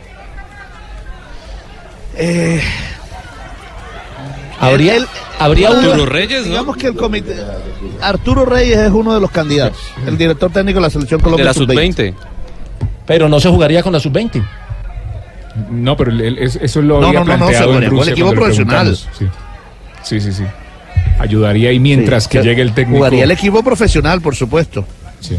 Eh, 2.16 2.61
Habría, 4.61 4.94
uno- 4.98 5.78
Arturo 5.80 6.07
Reyes, 6.07 6.42
¿no? 6.42 6.48
Digamos 6.50 6.76
que 6.76 6.86
el 6.86 6.94
comité. 6.94 7.34
Arturo 8.00 8.44
Reyes 8.44 8.78
es 8.78 8.90
uno 8.92 9.12
de 9.14 9.20
los 9.20 9.30
candidatos, 9.30 9.78
el 10.07 10.16
director 10.16 10.50
técnico 10.52 10.78
de 10.78 10.82
la 10.82 10.90
selección 10.90 11.18
De 11.18 11.24
Colombia. 11.24 11.44
la 11.46 11.55
sub-20. 11.55 11.92
sub-20. 12.12 12.14
pero 13.07 13.28
no 13.28 13.40
se 13.40 13.48
jugaría 13.50 13.82
con 13.82 13.92
la 13.92 14.00
sub-20. 14.00 14.42
No, 15.70 15.96
pero 15.96 16.11
es- 16.22 16.57
eso 16.57 16.82
lo 16.82 17.00
No, 17.00 17.07
había 17.09 17.20
no, 17.20 17.24
no, 17.26 17.32
no, 17.32 17.38
planteado 17.38 17.64
se 17.64 17.70
en 17.70 17.74
con 17.74 17.84
el 17.84 17.90
Rusia 17.90 18.12
equipo 18.12 18.30
profesional. 18.32 18.96
Sí. 18.96 19.26
sí, 20.02 20.20
sí, 20.20 20.32
sí. 20.32 20.44
Ayudaría 21.18 21.70
ahí 21.70 21.78
mientras 21.78 22.24
Sí, 22.24 22.30
que 22.30 22.42
llegue 22.42 22.62
el 22.62 22.72
técnico. 22.74 22.98
Jugaría 22.98 23.24
el 23.24 23.30
equipo 23.30 23.62
profesional, 23.62 24.20
por 24.20 24.34
supuesto. 24.34 24.84
Sí. 25.20 25.36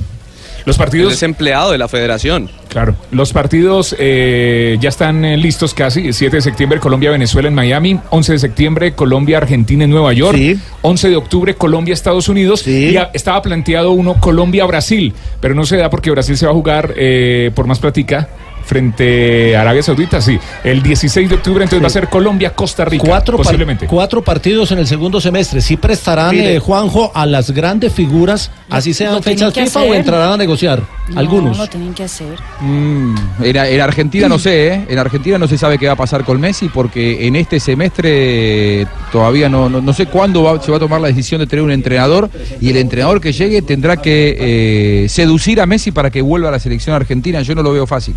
Los 0.65 0.77
Él 0.77 0.79
partidos, 0.79 1.13
es 1.13 1.21
empleado 1.21 1.71
de 1.71 1.77
la 1.77 1.87
federación. 1.87 2.49
claro, 2.69 2.95
los 3.11 3.31
partidos 3.33 3.95
eh, 3.99 4.77
ya 4.81 4.89
están 4.89 5.23
eh, 5.23 5.37
listos 5.37 5.75
casi. 5.75 6.11
7 6.11 6.37
de 6.37 6.41
septiembre 6.41 6.79
Colombia-Venezuela 6.79 7.47
en 7.49 7.53
Miami, 7.53 7.99
11 8.09 8.31
de 8.33 8.39
septiembre 8.39 8.93
Colombia-Argentina 8.93 9.83
en 9.83 9.91
Nueva 9.91 10.11
York, 10.13 10.35
Sí. 10.37 10.57
11 10.81 11.09
de 11.09 11.15
octubre 11.17 11.53
Colombia-Estados 11.55 12.29
Unidos 12.29 12.61
Sí. 12.61 12.89
y 12.93 12.97
a- 12.97 13.11
estaba 13.13 13.43
planteado 13.43 13.91
uno 13.91 14.15
Colombia-Brasil, 14.19 15.13
pero 15.39 15.53
no 15.53 15.65
se 15.67 15.77
da 15.77 15.91
porque 15.91 16.09
Brasil 16.09 16.35
se 16.35 16.47
va 16.47 16.51
a 16.53 16.55
jugar 16.55 16.93
eh, 16.97 17.51
por 17.53 17.67
más 17.67 17.77
platica 17.77 18.27
frente 18.65 19.55
a 19.55 19.61
Arabia 19.61 19.83
Saudita, 19.83 20.19
sí. 20.21 20.37
El 20.63 20.81
16 20.83 21.29
de 21.29 21.35
octubre 21.35 21.63
entonces 21.63 21.83
va 21.83 21.87
a 21.87 21.91
ser 21.91 22.09
Colombia-Costa 22.09 22.85
Rica, 22.85 23.05
Cuatro, 23.07 23.37
par- 23.37 23.45
posiblemente. 23.45 23.85
cuatro 23.87 24.21
partidos 24.23 24.71
en 24.71 24.79
el 24.79 24.87
segundo 24.87 25.21
semestre. 25.21 25.61
¿Sí 25.61 25.77
prestarán, 25.77 26.35
eh, 26.35 26.59
Juanjo, 26.59 27.11
a 27.13 27.25
las 27.25 27.51
grandes 27.51 27.93
figuras, 27.93 28.51
así 28.69 28.93
sean 28.93 29.21
fechas 29.23 29.53
FIFA, 29.53 29.79
hacer. 29.79 29.91
o 29.91 29.93
entrarán 29.93 30.31
a 30.33 30.37
negociar? 30.37 30.81
Algunos. 31.15 31.55
No, 31.57 31.63
lo 31.63 31.69
tienen 31.69 31.93
que 31.93 32.03
hacer. 32.03 32.35
Mm, 32.61 33.15
en, 33.43 33.55
en 33.55 33.81
Argentina 33.81 34.27
no 34.27 34.39
sé, 34.39 34.67
¿eh? 34.73 34.85
En 34.89 34.97
Argentina 34.97 35.37
no 35.37 35.47
se 35.47 35.57
sabe 35.57 35.77
qué 35.77 35.85
va 35.87 35.93
a 35.93 35.97
pasar 35.97 36.23
con 36.23 36.39
Messi 36.39 36.67
porque 36.69 37.27
en 37.27 37.35
este 37.35 37.59
semestre 37.59 38.87
todavía 39.11 39.47
no, 39.49 39.69
no, 39.69 39.81
no 39.81 39.93
sé 39.93 40.07
cuándo 40.07 40.43
va- 40.43 40.61
se 40.61 40.71
va 40.71 40.77
a 40.77 40.79
tomar 40.79 41.01
la 41.01 41.07
decisión 41.07 41.39
de 41.39 41.47
tener 41.47 41.63
un 41.63 41.71
entrenador 41.71 42.29
y 42.59 42.69
el 42.69 42.77
entrenador 42.77 43.21
que 43.21 43.31
llegue 43.33 43.61
tendrá 43.61 43.97
que 43.97 45.03
eh, 45.05 45.09
seducir 45.09 45.61
a 45.61 45.65
Messi 45.65 45.91
para 45.91 46.09
que 46.09 46.21
vuelva 46.21 46.49
a 46.49 46.51
la 46.51 46.59
selección 46.59 46.95
argentina. 46.95 47.41
Yo 47.41 47.53
no 47.55 47.61
lo 47.63 47.71
veo 47.71 47.85
fácil. 47.85 48.15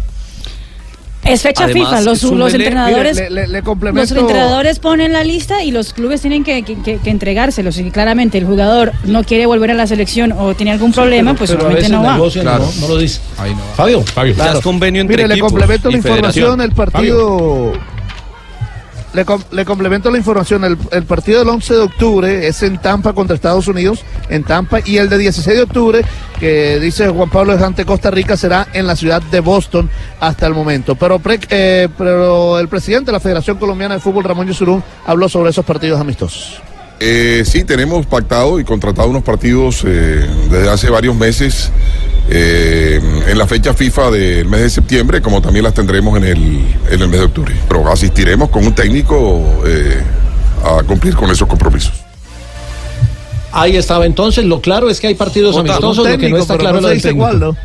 Es 1.24 1.42
fecha 1.42 1.64
Además, 1.64 1.88
FIFA, 1.90 2.00
los, 2.02 2.22
súmele- 2.22 2.36
los 2.38 2.54
entrenadores, 2.54 3.16
Mire, 3.16 3.30
le- 3.30 3.46
le- 3.48 3.48
le 3.48 3.62
los 3.92 4.10
entrenadores 4.12 4.78
ponen 4.78 5.12
la 5.12 5.24
lista 5.24 5.62
y 5.64 5.70
los 5.72 5.92
clubes 5.92 6.20
tienen 6.20 6.44
que, 6.44 6.62
que- 6.62 6.80
que- 6.80 6.98
que 6.98 7.10
entregárselos. 7.10 7.76
Y 7.78 7.90
claramente 7.90 8.38
el 8.38 8.44
jugador 8.46 8.92
no 9.04 9.24
quiere 9.24 9.44
volver 9.46 9.72
a 9.72 9.74
la 9.74 9.86
selección 9.86 10.32
o 10.32 10.54
tiene 10.54 10.70
algún 10.72 10.92
problema, 10.92 11.34
pues 11.34 11.50
pero 11.50 11.68
no 11.90 12.02
va. 12.02 12.14
negocian, 12.14 12.44
no, 12.46 12.58
no 12.80 12.88
lo 12.88 12.96
dice. 12.98 13.20
Fabio, 13.76 14.02
Fabio. 14.02 14.34
Ya 14.36 14.52
es 14.52 14.60
convenio 14.60 15.00
entre 15.02 15.16
Mire, 15.24 15.28
le 15.34 15.40
complemento 15.40 15.90
la 15.90 15.96
información, 15.96 16.56
federación. 16.56 16.60
el 16.60 16.72
partido... 16.72 17.72
Le, 19.14 19.24
com- 19.24 19.42
le 19.52 19.64
complemento 19.64 20.10
la 20.10 20.18
información, 20.18 20.64
el, 20.64 20.76
el 20.92 21.04
partido 21.04 21.38
del 21.38 21.48
11 21.48 21.74
de 21.74 21.80
octubre 21.80 22.46
es 22.46 22.62
en 22.62 22.76
Tampa 22.78 23.14
contra 23.14 23.34
Estados 23.34 23.66
Unidos, 23.66 24.04
en 24.28 24.44
Tampa, 24.44 24.80
y 24.84 24.98
el 24.98 25.08
de 25.08 25.16
16 25.16 25.56
de 25.56 25.62
octubre, 25.62 26.04
que 26.38 26.78
dice 26.78 27.08
Juan 27.08 27.30
Pablo 27.30 27.54
es 27.54 27.62
ante 27.62 27.86
Costa 27.86 28.10
Rica, 28.10 28.36
será 28.36 28.68
en 28.74 28.86
la 28.86 28.94
ciudad 28.96 29.22
de 29.22 29.40
Boston 29.40 29.88
hasta 30.20 30.46
el 30.46 30.52
momento. 30.52 30.94
Pero, 30.94 31.18
pre- 31.20 31.40
eh, 31.48 31.88
pero 31.96 32.58
el 32.58 32.68
presidente 32.68 33.06
de 33.06 33.12
la 33.12 33.20
Federación 33.20 33.56
Colombiana 33.56 33.94
de 33.94 34.00
Fútbol, 34.00 34.24
Ramón 34.24 34.46
Yesurún, 34.46 34.84
habló 35.06 35.26
sobre 35.28 35.50
esos 35.50 35.64
partidos 35.64 35.98
amistosos. 35.98 36.60
Eh, 37.00 37.44
sí, 37.46 37.64
tenemos 37.64 38.06
pactado 38.06 38.58
y 38.58 38.64
contratado 38.64 39.08
unos 39.08 39.22
partidos 39.22 39.84
eh, 39.86 40.26
desde 40.50 40.68
hace 40.68 40.90
varios 40.90 41.14
meses 41.14 41.70
eh, 42.30 43.00
en 43.26 43.38
la 43.38 43.46
fecha 43.46 43.72
FIFA 43.72 44.10
del 44.10 44.48
mes 44.48 44.60
de 44.60 44.70
septiembre, 44.70 45.22
como 45.22 45.40
también 45.40 45.64
las 45.64 45.74
tendremos 45.74 46.16
en 46.18 46.24
el, 46.24 46.76
en 46.90 47.00
el 47.00 47.08
mes 47.08 47.20
de 47.20 47.26
octubre. 47.26 47.54
Pero 47.68 47.88
asistiremos 47.88 48.50
con 48.50 48.66
un 48.66 48.74
técnico 48.74 49.62
eh, 49.66 50.02
a 50.64 50.82
cumplir 50.82 51.14
con 51.14 51.30
esos 51.30 51.48
compromisos. 51.48 51.92
Ahí 53.52 53.76
estaba 53.76 54.04
entonces, 54.04 54.44
lo 54.44 54.60
claro 54.60 54.90
es 54.90 55.00
que 55.00 55.06
hay 55.06 55.14
partidos 55.14 55.54
Jota, 55.54 55.72
amistosos, 55.72 55.98
lo 55.98 56.04
que 56.04 56.10
no 56.10 56.16
técnico, 56.18 56.38
está 56.38 56.58
claro 56.58 56.72
no 56.72 56.78
es 56.78 56.82
lo 56.82 56.88
del 56.88 56.98
dice 56.98 57.08
técnico. 57.08 57.26
cuál, 57.26 57.40
¿no? 57.40 57.56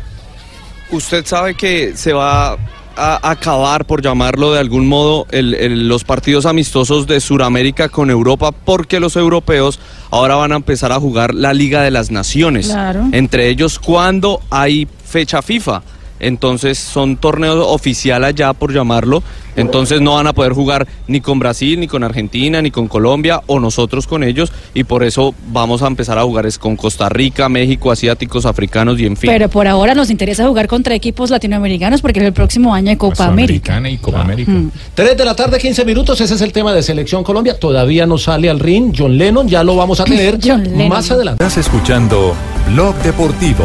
Usted 0.90 1.26
sabe 1.26 1.54
que 1.54 1.92
se 1.96 2.12
va 2.12 2.56
a 2.96 3.30
acabar, 3.30 3.84
por 3.86 4.02
llamarlo 4.02 4.52
de 4.52 4.60
algún 4.60 4.86
modo, 4.86 5.26
el- 5.30 5.54
el- 5.54 5.88
los 5.88 6.04
partidos 6.04 6.46
amistosos 6.46 7.06
de 7.06 7.20
Sudamérica 7.20 7.88
con 7.88 8.10
Europa, 8.10 8.52
porque 8.52 9.00
los 9.00 9.16
europeos 9.16 9.80
ahora 10.10 10.36
van 10.36 10.52
a 10.52 10.56
empezar 10.56 10.92
a 10.92 11.00
jugar 11.00 11.34
la 11.34 11.52
Liga 11.52 11.82
de 11.82 11.90
las 11.90 12.10
Naciones. 12.10 12.68
Claro. 12.68 13.04
Entre 13.12 13.48
ellos, 13.48 13.78
cuando 13.78 14.40
hay 14.50 14.86
fecha 15.06 15.42
FIFA. 15.42 15.82
Entonces 16.20 16.78
son 16.78 17.16
torneos 17.16 17.64
oficiales 17.68 18.34
ya, 18.34 18.52
por 18.52 18.72
llamarlo. 18.72 19.22
Entonces 19.56 20.00
no 20.00 20.14
van 20.14 20.26
a 20.26 20.32
poder 20.32 20.52
jugar 20.52 20.86
ni 21.06 21.20
con 21.20 21.38
Brasil, 21.38 21.78
ni 21.78 21.86
con 21.86 22.02
Argentina, 22.02 22.60
ni 22.60 22.70
con 22.70 22.88
Colombia, 22.88 23.40
o 23.46 23.60
nosotros 23.60 24.06
con 24.06 24.24
ellos. 24.24 24.52
Y 24.74 24.84
por 24.84 25.04
eso 25.04 25.34
vamos 25.52 25.82
a 25.82 25.86
empezar 25.86 26.18
a 26.18 26.22
jugar 26.22 26.46
es 26.46 26.58
con 26.58 26.76
Costa 26.76 27.08
Rica, 27.08 27.48
México, 27.48 27.92
asiáticos, 27.92 28.46
africanos 28.46 28.98
y 28.98 29.06
en 29.06 29.16
fin. 29.16 29.30
Pero 29.30 29.48
por 29.48 29.66
ahora 29.68 29.94
nos 29.94 30.10
interesa 30.10 30.46
jugar 30.46 30.66
contra 30.66 30.94
equipos 30.94 31.30
latinoamericanos 31.30 32.00
porque 32.00 32.20
es 32.20 32.26
el 32.26 32.32
próximo 32.32 32.74
año 32.74 32.88
de 32.88 32.98
Copa 32.98 33.26
América. 33.26 33.80
y 33.88 33.98
Copa 33.98 34.22
América. 34.22 34.50
Mm. 34.50 34.70
3 34.94 35.16
de 35.16 35.24
la 35.24 35.36
tarde, 35.36 35.58
15 35.58 35.84
minutos, 35.84 36.20
ese 36.20 36.34
es 36.34 36.40
el 36.40 36.52
tema 36.52 36.72
de 36.72 36.82
Selección 36.82 37.22
Colombia. 37.22 37.58
Todavía 37.58 38.06
no 38.06 38.18
sale 38.18 38.50
al 38.50 38.58
ring 38.60 38.92
John 38.96 39.16
Lennon, 39.16 39.48
ya 39.48 39.62
lo 39.62 39.76
vamos 39.76 40.00
a 40.00 40.04
tener 40.04 40.38
Lennon. 40.44 40.88
más 40.88 41.10
adelante. 41.10 41.44
Estás 41.44 41.58
escuchando 41.66 42.34
Blog 42.72 42.94
Deportivo. 43.02 43.64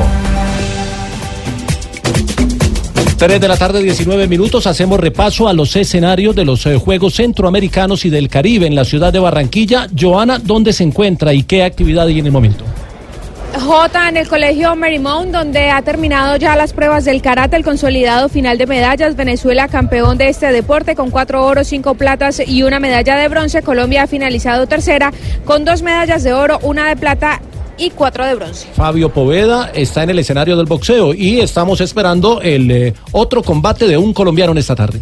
3 3.20 3.42
de 3.42 3.50
la 3.50 3.58
tarde, 3.58 3.84
19 3.84 4.30
minutos, 4.30 4.66
hacemos 4.66 4.98
repaso 4.98 5.50
a 5.50 5.54
los 5.54 5.76
escenarios 5.76 6.34
de 6.38 6.46
los 6.46 6.66
eh, 6.66 6.78
Juegos 6.78 7.16
Centroamericanos 7.16 8.06
y 8.06 8.10
del 8.10 8.30
Caribe 8.30 8.66
en 8.66 8.76
la 8.76 8.86
ciudad 8.86 9.12
de 9.12 9.20
Barranquilla. 9.20 9.88
Joana, 10.00 10.40
¿dónde 10.40 10.72
se 10.72 10.86
encuentra 10.86 11.34
y 11.34 11.44
qué 11.44 11.64
actividad 11.64 12.08
hay 12.08 12.20
en 12.20 12.28
el 12.28 12.32
momento? 12.32 12.64
J 13.60 14.08
en 14.08 14.16
el 14.16 14.26
colegio 14.30 14.74
Marymount, 14.74 15.34
donde 15.34 15.70
ha 15.70 15.82
terminado 15.82 16.38
ya 16.38 16.56
las 16.56 16.72
pruebas 16.72 17.04
del 17.04 17.22
karate, 17.22 17.58
el 17.58 17.66
consolidado 17.66 18.30
final 18.30 18.58
de 18.58 18.68
medallas. 18.68 19.18
Venezuela 19.18 19.68
campeón 19.68 20.18
de 20.18 20.30
este 20.30 20.54
deporte 20.54 20.96
con 20.96 21.12
cuatro 21.12 21.46
oros, 21.46 21.68
cinco 21.68 21.96
platas 21.96 22.42
y 22.48 22.64
una 22.64 22.80
medalla 22.80 23.18
de 23.18 23.28
bronce. 23.28 23.62
Colombia 23.64 24.04
ha 24.04 24.08
finalizado 24.08 24.66
tercera 24.66 25.12
con 25.44 25.66
dos 25.66 25.82
medallas 25.82 26.24
de 26.24 26.32
oro, 26.32 26.58
una 26.64 26.88
de 26.88 26.96
plata 26.96 27.42
y 27.80 27.90
cuatro 27.92 28.26
de 28.26 28.36
bronce. 28.36 28.68
Fabio 28.76 29.10
Poveda 29.10 29.72
está 29.74 30.04
en 30.04 30.12
el 30.12 30.20
escenario 30.20 30.58
del 30.58 30.66
boxeo 30.66 31.14
y 31.14 31.40
estamos 31.40 31.82
esperando 31.82 32.42
el 32.42 32.70
eh, 32.70 32.94
otro 33.12 33.42
combate 33.42 33.88
de 33.88 33.98
un 33.98 34.14
colombiano 34.14 34.52
en 34.52 34.58
esta 34.60 34.76
tarde. 34.76 35.02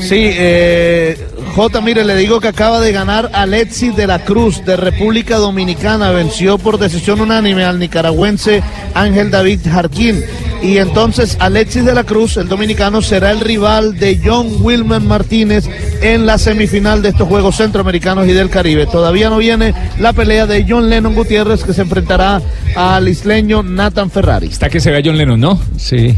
Sí, 0.00 0.30
eh, 0.32 1.16
J, 1.54 1.80
mire, 1.82 2.04
le 2.04 2.16
digo 2.16 2.40
que 2.40 2.48
acaba 2.48 2.80
de 2.80 2.90
ganar 2.90 3.30
Alexis 3.34 3.94
de 3.94 4.06
la 4.06 4.24
Cruz 4.24 4.64
de 4.64 4.76
República 4.76 5.36
Dominicana. 5.36 6.10
Venció 6.10 6.58
por 6.58 6.78
decisión 6.78 7.20
unánime 7.20 7.64
al 7.64 7.78
nicaragüense 7.78 8.62
Ángel 8.94 9.30
David 9.30 9.60
Jarquín. 9.70 10.24
Y 10.62 10.76
entonces 10.76 11.36
Alexis 11.40 11.84
de 11.84 11.94
la 11.94 12.04
Cruz, 12.04 12.36
el 12.36 12.48
dominicano, 12.48 13.00
será 13.00 13.30
el 13.30 13.40
rival 13.40 13.98
de 13.98 14.20
John 14.22 14.48
Wilman 14.60 15.06
Martínez 15.06 15.68
en 16.02 16.26
la 16.26 16.38
semifinal 16.38 17.00
de 17.02 17.10
estos 17.10 17.28
Juegos 17.28 17.56
Centroamericanos 17.56 18.28
y 18.28 18.32
del 18.32 18.50
Caribe. 18.50 18.86
Todavía 18.86 19.30
no 19.30 19.38
viene 19.38 19.74
la 19.98 20.12
pelea 20.12 20.46
de 20.46 20.66
John 20.68 20.90
Lennon 20.90 21.14
Gutiérrez 21.14 21.64
que 21.64 21.72
se 21.72 21.82
enfrentará 21.82 22.42
al 22.76 23.08
isleño 23.08 23.62
Nathan 23.62 24.10
Ferrari. 24.10 24.48
Está 24.48 24.68
que 24.68 24.80
se 24.80 24.90
vea 24.90 25.00
John 25.04 25.16
Lennon, 25.16 25.40
¿no? 25.40 25.60
Sí. 25.78 26.16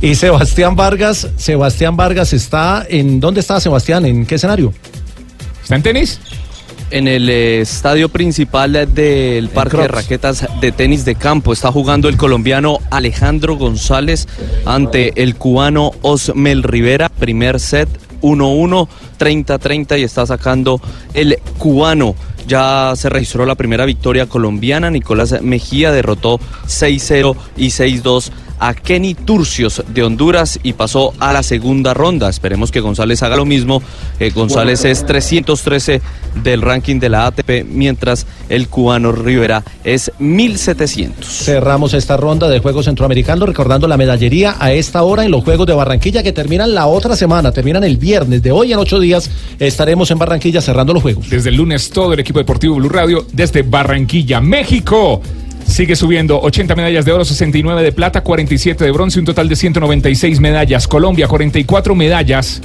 Y 0.00 0.14
Sebastián 0.14 0.74
Vargas, 0.74 1.28
Sebastián 1.36 1.96
Vargas 1.96 2.32
está 2.32 2.86
en 2.88 3.20
¿dónde 3.20 3.40
está 3.40 3.60
Sebastián? 3.60 4.06
¿En 4.06 4.24
qué 4.24 4.36
escenario? 4.36 4.72
¿Está 5.62 5.76
en 5.76 5.82
tenis? 5.82 6.18
En 6.92 7.08
el 7.08 7.30
eh, 7.30 7.62
estadio 7.62 8.10
principal 8.10 8.94
del 8.94 9.48
Parque 9.48 9.78
de 9.78 9.88
Raquetas 9.88 10.46
de 10.60 10.72
Tenis 10.72 11.06
de 11.06 11.14
Campo 11.14 11.54
está 11.54 11.72
jugando 11.72 12.06
el 12.06 12.18
colombiano 12.18 12.80
Alejandro 12.90 13.56
González 13.56 14.28
ante 14.66 15.22
el 15.22 15.36
cubano 15.36 15.92
Osmel 16.02 16.62
Rivera. 16.62 17.08
Primer 17.08 17.60
set 17.60 17.88
1-1, 18.20 18.88
30-30 19.18 20.00
y 20.00 20.02
está 20.02 20.26
sacando 20.26 20.82
el 21.14 21.38
cubano. 21.56 22.14
Ya 22.46 22.92
se 22.94 23.08
registró 23.08 23.46
la 23.46 23.54
primera 23.54 23.86
victoria 23.86 24.26
colombiana. 24.26 24.90
Nicolás 24.90 25.40
Mejía 25.40 25.92
derrotó 25.92 26.40
6-0 26.66 27.34
y 27.56 27.68
6-2 27.68 28.30
a 28.62 28.74
Kenny 28.74 29.14
Turcios 29.14 29.82
de 29.88 30.04
Honduras 30.04 30.60
y 30.62 30.74
pasó 30.74 31.14
a 31.18 31.32
la 31.32 31.42
segunda 31.42 31.94
ronda. 31.94 32.28
Esperemos 32.28 32.70
que 32.70 32.78
González 32.78 33.20
haga 33.24 33.34
lo 33.34 33.44
mismo. 33.44 33.82
Eh, 34.20 34.30
González 34.30 34.84
es 34.84 35.04
313 35.04 36.00
del 36.44 36.62
ranking 36.62 37.00
de 37.00 37.08
la 37.08 37.26
ATP, 37.26 37.64
mientras 37.68 38.24
el 38.48 38.68
cubano 38.68 39.10
Rivera 39.10 39.64
es 39.82 40.12
1700. 40.20 41.26
Cerramos 41.26 41.92
esta 41.92 42.16
ronda 42.16 42.48
de 42.48 42.60
Juegos 42.60 42.84
Centroamericanos 42.84 43.48
recordando 43.48 43.88
la 43.88 43.96
medallería 43.96 44.54
a 44.60 44.72
esta 44.72 45.02
hora 45.02 45.24
en 45.24 45.32
los 45.32 45.42
Juegos 45.42 45.66
de 45.66 45.74
Barranquilla 45.74 46.22
que 46.22 46.32
terminan 46.32 46.72
la 46.72 46.86
otra 46.86 47.16
semana, 47.16 47.50
terminan 47.50 47.82
el 47.82 47.96
viernes. 47.96 48.44
De 48.44 48.52
hoy 48.52 48.72
en 48.72 48.78
ocho 48.78 49.00
días 49.00 49.28
estaremos 49.58 50.08
en 50.12 50.18
Barranquilla 50.18 50.60
cerrando 50.60 50.94
los 50.94 51.02
Juegos. 51.02 51.28
Desde 51.28 51.48
el 51.48 51.56
lunes 51.56 51.90
todo 51.90 52.12
el 52.12 52.20
equipo 52.20 52.38
deportivo 52.38 52.76
Blue 52.76 52.88
Radio 52.88 53.26
desde 53.32 53.62
Barranquilla, 53.62 54.40
México. 54.40 55.20
Sigue 55.66 55.96
subiendo 55.96 56.40
80 56.40 56.74
medallas 56.74 57.04
de 57.04 57.12
oro, 57.12 57.24
69 57.24 57.82
de 57.82 57.92
plata, 57.92 58.22
47 58.22 58.84
de 58.84 58.90
bronce, 58.90 59.18
un 59.18 59.24
total 59.24 59.48
de 59.48 59.56
196 59.56 60.40
medallas. 60.40 60.86
Colombia, 60.86 61.26
44 61.26 61.94
medallas, 61.94 62.60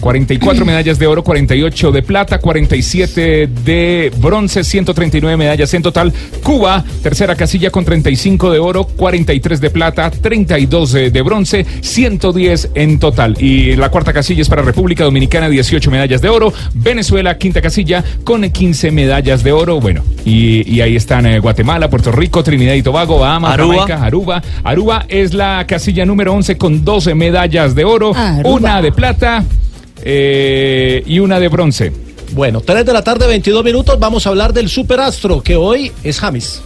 44 0.00 0.64
medallas 0.66 0.98
de 0.98 1.06
oro, 1.06 1.22
48 1.22 1.92
de 1.92 2.02
plata, 2.02 2.38
47 2.38 3.48
de 3.64 4.12
bronce, 4.18 4.64
139 4.64 5.36
medallas 5.36 5.72
en 5.74 5.82
total. 5.82 6.12
Cuba, 6.42 6.84
tercera 7.02 7.34
casilla 7.34 7.70
con 7.70 7.84
35 7.84 8.50
de 8.50 8.58
oro, 8.58 8.84
43 8.84 9.60
de 9.60 9.70
plata, 9.70 10.10
32 10.10 10.92
de, 10.92 11.22
bronce, 11.22 11.64
110 11.80 12.70
en 12.74 12.98
total. 12.98 13.36
Y 13.40 13.76
la 13.76 13.90
cuarta 13.90 14.12
casilla 14.12 14.42
es 14.42 14.48
para 14.48 14.62
República 14.62 15.04
Dominicana, 15.04 15.48
18 15.48 15.90
medallas 15.90 16.20
de 16.20 16.28
oro. 16.28 16.52
Venezuela, 16.74 17.38
quinta 17.38 17.60
casilla 17.62 18.04
con 18.24 18.48
15 18.48 18.90
medallas 18.90 19.42
de 19.42 19.52
oro. 19.52 19.80
Bueno, 19.80 20.02
y, 20.24 20.68
y 20.70 20.80
ahí 20.80 20.96
están 20.96 21.26
eh, 21.26 21.38
Guatemala, 21.38 21.88
Puerto 21.88 22.12
Rico, 22.12 22.39
Trinidad 22.42 22.74
y 22.74 22.82
Tobago, 22.82 23.18
Bahamas, 23.18 23.52
Aruba. 23.54 23.74
Jamaica, 23.74 24.04
Aruba. 24.04 24.42
Aruba 24.64 25.04
es 25.08 25.34
la 25.34 25.64
casilla 25.66 26.04
número 26.04 26.32
11 26.34 26.56
con 26.58 26.84
12 26.84 27.14
medallas 27.14 27.74
de 27.74 27.84
oro, 27.84 28.12
una 28.44 28.82
de 28.82 28.92
plata 28.92 29.44
eh, 30.02 31.02
y 31.06 31.18
una 31.18 31.38
de 31.40 31.48
bronce. 31.48 31.92
Bueno, 32.32 32.60
3 32.60 32.86
de 32.86 32.92
la 32.92 33.02
tarde, 33.02 33.26
22 33.26 33.64
minutos, 33.64 33.98
vamos 33.98 34.26
a 34.26 34.30
hablar 34.30 34.52
del 34.52 34.68
superastro 34.68 35.42
que 35.42 35.56
hoy 35.56 35.90
es 36.04 36.20
James. 36.20 36.62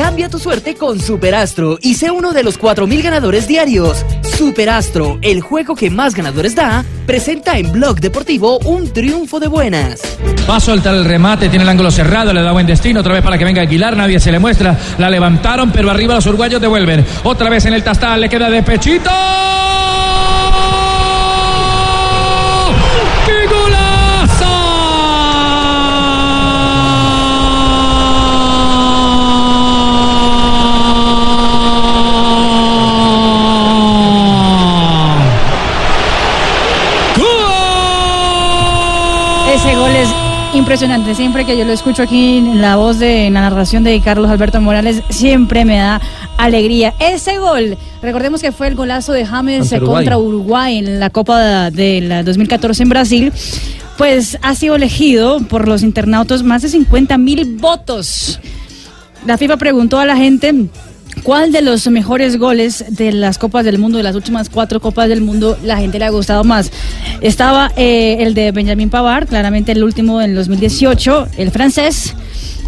Cambia 0.00 0.30
tu 0.30 0.38
suerte 0.38 0.76
con 0.76 0.98
Superastro 0.98 1.78
y 1.78 1.94
sé 1.94 2.10
uno 2.10 2.32
de 2.32 2.42
los 2.42 2.58
4.000 2.58 3.02
ganadores 3.02 3.46
diarios. 3.46 4.02
Superastro, 4.22 5.18
el 5.20 5.42
juego 5.42 5.74
que 5.74 5.90
más 5.90 6.14
ganadores 6.14 6.54
da, 6.54 6.86
presenta 7.04 7.58
en 7.58 7.70
Blog 7.70 8.00
Deportivo 8.00 8.60
un 8.60 8.90
triunfo 8.94 9.38
de 9.38 9.48
buenas. 9.48 10.00
Va 10.48 10.56
a 10.56 10.60
soltar 10.60 10.94
el 10.94 11.04
remate, 11.04 11.50
tiene 11.50 11.64
el 11.64 11.68
ángulo 11.68 11.90
cerrado, 11.90 12.32
le 12.32 12.40
da 12.40 12.50
buen 12.52 12.66
destino, 12.66 13.00
otra 13.00 13.12
vez 13.12 13.22
para 13.22 13.36
que 13.36 13.44
venga 13.44 13.60
Aguilar, 13.60 13.94
nadie 13.94 14.18
se 14.18 14.32
le 14.32 14.38
muestra, 14.38 14.74
la 14.96 15.10
levantaron, 15.10 15.70
pero 15.70 15.90
arriba 15.90 16.14
los 16.14 16.24
uruguayos 16.24 16.62
devuelven. 16.62 17.04
Otra 17.24 17.50
vez 17.50 17.66
en 17.66 17.74
el 17.74 17.84
tastal, 17.84 18.22
le 18.22 18.30
queda 18.30 18.48
de 18.48 18.62
pechito. 18.62 19.10
¡Qué 23.26 23.46
golazo! 23.54 24.60
Impresionante, 40.52 41.14
siempre 41.14 41.44
que 41.46 41.56
yo 41.56 41.64
lo 41.64 41.72
escucho 41.72 42.02
aquí 42.02 42.38
en 42.38 42.60
la 42.60 42.74
voz 42.74 42.98
de 42.98 43.26
en 43.26 43.34
la 43.34 43.42
narración 43.42 43.84
de 43.84 44.00
Carlos 44.00 44.28
Alberto 44.28 44.60
Morales, 44.60 45.00
siempre 45.08 45.64
me 45.64 45.76
da 45.76 46.00
alegría. 46.38 46.92
Ese 46.98 47.38
gol, 47.38 47.78
recordemos 48.02 48.40
que 48.40 48.50
fue 48.50 48.66
el 48.66 48.74
golazo 48.74 49.12
de 49.12 49.24
James 49.24 49.70
Uruguay. 49.70 49.94
contra 49.94 50.18
Uruguay 50.18 50.78
en 50.78 50.98
la 50.98 51.08
Copa 51.10 51.70
de 51.70 52.00
la 52.00 52.24
2014 52.24 52.82
en 52.82 52.88
Brasil, 52.88 53.32
pues 53.96 54.38
ha 54.42 54.56
sido 54.56 54.74
elegido 54.74 55.38
por 55.38 55.68
los 55.68 55.82
internautas 55.84 56.42
más 56.42 56.62
de 56.62 56.68
50 56.68 57.16
mil 57.18 57.56
votos. 57.56 58.40
La 59.26 59.38
FIFA 59.38 59.56
preguntó 59.56 60.00
a 60.00 60.04
la 60.04 60.16
gente 60.16 60.52
cuál 61.22 61.52
de 61.52 61.62
los 61.62 61.86
mejores 61.88 62.38
goles 62.38 62.84
de 62.88 63.12
las 63.12 63.38
Copas 63.38 63.64
del 63.64 63.78
Mundo, 63.78 63.98
de 63.98 64.04
las 64.04 64.16
últimas 64.16 64.48
cuatro 64.48 64.80
Copas 64.80 65.08
del 65.08 65.20
Mundo, 65.20 65.58
la 65.62 65.78
gente 65.78 65.98
le 65.98 66.04
ha 66.04 66.10
gustado 66.10 66.44
más. 66.44 66.70
Estaba 67.20 67.72
eh, 67.76 68.18
el 68.20 68.34
de 68.34 68.52
Benjamin 68.52 68.90
Pavard, 68.90 69.28
claramente 69.28 69.72
el 69.72 69.84
último 69.84 70.20
en 70.20 70.30
el 70.30 70.36
2018, 70.36 71.28
el 71.36 71.50
francés, 71.50 72.14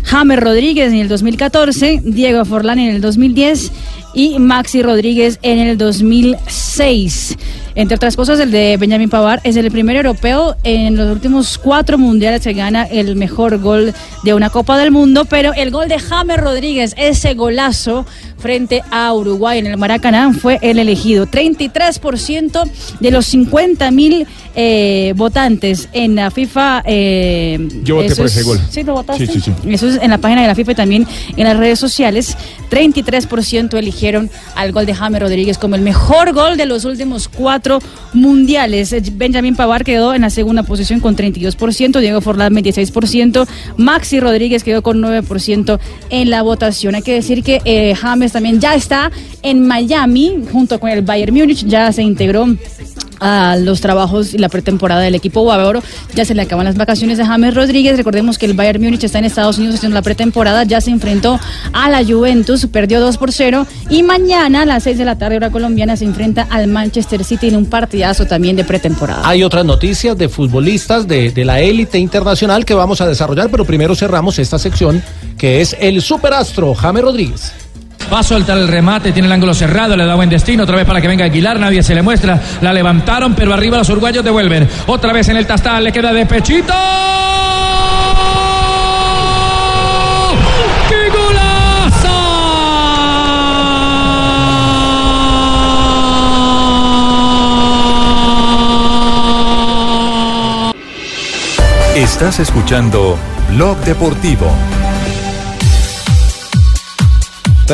James 0.04 0.40
Rodríguez 0.40 0.92
en 0.92 0.98
el 0.98 1.08
2014, 1.08 2.02
Diego 2.04 2.44
Forlán 2.44 2.78
en 2.78 2.94
el 2.94 3.00
2010 3.00 3.72
y 4.14 4.38
Maxi 4.38 4.82
Rodríguez 4.82 5.38
en 5.42 5.58
el 5.58 5.78
2006. 5.78 7.36
Entre 7.74 7.96
otras 7.96 8.16
cosas, 8.16 8.38
el 8.40 8.50
de 8.50 8.76
Benjamin 8.78 9.08
Pavard 9.08 9.40
es 9.44 9.56
el 9.56 9.70
primer 9.70 9.96
europeo 9.96 10.56
en 10.62 10.96
los 10.96 11.10
últimos 11.10 11.56
cuatro 11.56 11.96
mundiales 11.96 12.42
que 12.42 12.52
gana 12.52 12.84
el 12.84 13.16
mejor 13.16 13.58
gol 13.58 13.94
de 14.24 14.34
una 14.34 14.50
Copa 14.50 14.76
del 14.76 14.90
Mundo, 14.90 15.24
pero 15.24 15.54
el 15.54 15.70
gol 15.70 15.88
de 15.88 15.98
James 15.98 16.36
Rodríguez, 16.36 16.94
ese 16.98 17.32
golazo 17.34 18.04
frente 18.42 18.82
a 18.90 19.14
Uruguay 19.14 19.58
en 19.60 19.66
el 19.68 19.76
Maracaná, 19.78 20.32
fue 20.32 20.58
el 20.62 20.78
elegido. 20.80 21.26
33% 21.26 22.68
de 23.00 23.10
los 23.10 23.26
50 23.26 23.90
mil 23.90 24.26
eh, 24.54 25.14
votantes 25.16 25.88
en 25.92 26.14
la 26.16 26.30
FIFA. 26.30 26.82
eh, 26.84 27.58
Yo 27.84 27.96
voté 27.96 28.14
por 28.16 28.26
es- 28.26 28.32
ese 28.36 28.42
gol. 28.42 28.60
¿Sí 28.68 28.82
lo 28.82 28.94
votaste? 28.94 29.26
Sí, 29.26 29.32
sí, 29.34 29.40
sí. 29.40 29.52
Eso 29.70 29.88
es 29.88 29.98
en 30.02 30.10
la 30.10 30.18
página 30.18 30.42
de 30.42 30.48
la 30.48 30.54
FIFA 30.54 30.72
y 30.72 30.74
también 30.74 31.06
en 31.36 31.44
las 31.44 31.56
redes 31.56 31.78
sociales. 31.78 32.36
33% 32.70 33.78
eligieron 33.78 34.30
al 34.56 34.72
gol 34.72 34.86
de 34.86 34.94
James 34.94 35.20
Rodríguez 35.20 35.56
como 35.58 35.74
el 35.76 35.82
mejor 35.82 36.32
gol 36.32 36.56
de 36.56 36.66
los 36.66 36.84
últimos 36.84 37.28
cuatro 37.28 37.78
mundiales. 38.12 38.94
Benjamin 39.16 39.54
Pavard 39.56 39.84
quedó 39.84 40.14
en 40.14 40.22
la 40.22 40.30
segunda 40.30 40.62
posición 40.64 41.00
con 41.00 41.16
32%, 41.16 42.00
Diego 42.00 42.20
Forlán 42.20 42.54
26%, 42.54 43.46
Maxi 43.76 44.20
Rodríguez 44.20 44.64
quedó 44.64 44.82
con 44.82 45.00
9% 45.00 45.78
en 46.10 46.30
la 46.30 46.42
votación. 46.42 46.94
Hay 46.94 47.02
que 47.02 47.14
decir 47.14 47.42
que 47.42 47.60
eh, 47.64 47.94
James 47.94 48.31
también 48.32 48.60
ya 48.60 48.74
está 48.74 49.10
en 49.42 49.66
Miami 49.66 50.44
junto 50.50 50.80
con 50.80 50.90
el 50.90 51.02
Bayern 51.02 51.34
Múnich, 51.34 51.64
ya 51.64 51.92
se 51.92 52.02
integró 52.02 52.46
a 53.22 53.56
los 53.56 53.80
trabajos 53.80 54.34
y 54.34 54.38
la 54.38 54.48
pretemporada 54.48 55.00
del 55.00 55.14
equipo 55.14 55.44
bávaro. 55.44 55.82
Ya 56.14 56.24
se 56.24 56.34
le 56.34 56.42
acaban 56.42 56.64
las 56.64 56.76
vacaciones 56.76 57.18
de 57.18 57.24
James 57.24 57.54
Rodríguez. 57.54 57.96
Recordemos 57.96 58.36
que 58.36 58.46
el 58.46 58.54
Bayern 58.54 58.82
Múnich 58.82 59.04
está 59.04 59.20
en 59.20 59.24
Estados 59.24 59.58
Unidos 59.58 59.76
haciendo 59.76 59.94
la 59.94 60.02
pretemporada. 60.02 60.64
Ya 60.64 60.80
se 60.80 60.90
enfrentó 60.90 61.38
a 61.72 61.88
la 61.88 62.04
Juventus, 62.04 62.66
perdió 62.66 63.00
2 63.00 63.16
por 63.18 63.32
0. 63.32 63.66
Y 63.88 64.02
mañana 64.02 64.62
a 64.62 64.66
las 64.66 64.82
6 64.82 64.98
de 64.98 65.04
la 65.04 65.16
tarde, 65.18 65.36
hora 65.36 65.50
colombiana, 65.50 65.96
se 65.96 66.04
enfrenta 66.04 66.48
al 66.50 66.66
Manchester 66.66 67.22
City 67.24 67.48
en 67.48 67.56
un 67.56 67.66
partidazo 67.66 68.26
también 68.26 68.56
de 68.56 68.64
pretemporada. 68.64 69.22
Hay 69.24 69.44
otras 69.44 69.64
noticias 69.64 70.18
de 70.18 70.28
futbolistas 70.28 71.06
de, 71.06 71.30
de 71.30 71.44
la 71.44 71.60
élite 71.60 71.98
internacional 71.98 72.64
que 72.64 72.74
vamos 72.74 73.00
a 73.00 73.06
desarrollar, 73.06 73.50
pero 73.50 73.64
primero 73.64 73.94
cerramos 73.94 74.38
esta 74.40 74.58
sección 74.58 75.02
que 75.38 75.60
es 75.60 75.76
el 75.78 76.02
superastro 76.02 76.74
James 76.74 77.02
Rodríguez. 77.02 77.52
Va 78.10 78.20
a 78.20 78.22
soltar 78.22 78.56
el 78.56 78.68
remate, 78.68 79.12
tiene 79.12 79.26
el 79.26 79.32
ángulo 79.32 79.52
cerrado, 79.52 79.96
le 79.96 80.06
da 80.06 80.14
buen 80.14 80.28
destino, 80.28 80.62
otra 80.62 80.76
vez 80.76 80.86
para 80.86 81.00
que 81.00 81.08
venga 81.08 81.24
Aguilar, 81.24 81.58
nadie 81.58 81.82
se 81.82 81.94
le 81.94 82.02
muestra, 82.02 82.40
la 82.60 82.72
levantaron, 82.72 83.34
pero 83.34 83.52
arriba 83.52 83.78
los 83.78 83.88
uruguayos 83.88 84.24
devuelven. 84.24 84.68
Otra 84.86 85.12
vez 85.12 85.28
en 85.28 85.36
el 85.36 85.46
tastal, 85.46 85.84
le 85.84 85.92
queda 85.92 86.12
de 86.12 86.26
pechito. 86.26 86.72
¡Qué 90.88 91.12
Estás 101.94 102.40
escuchando 102.40 103.18
Blog 103.50 103.76
Deportivo. 103.84 104.50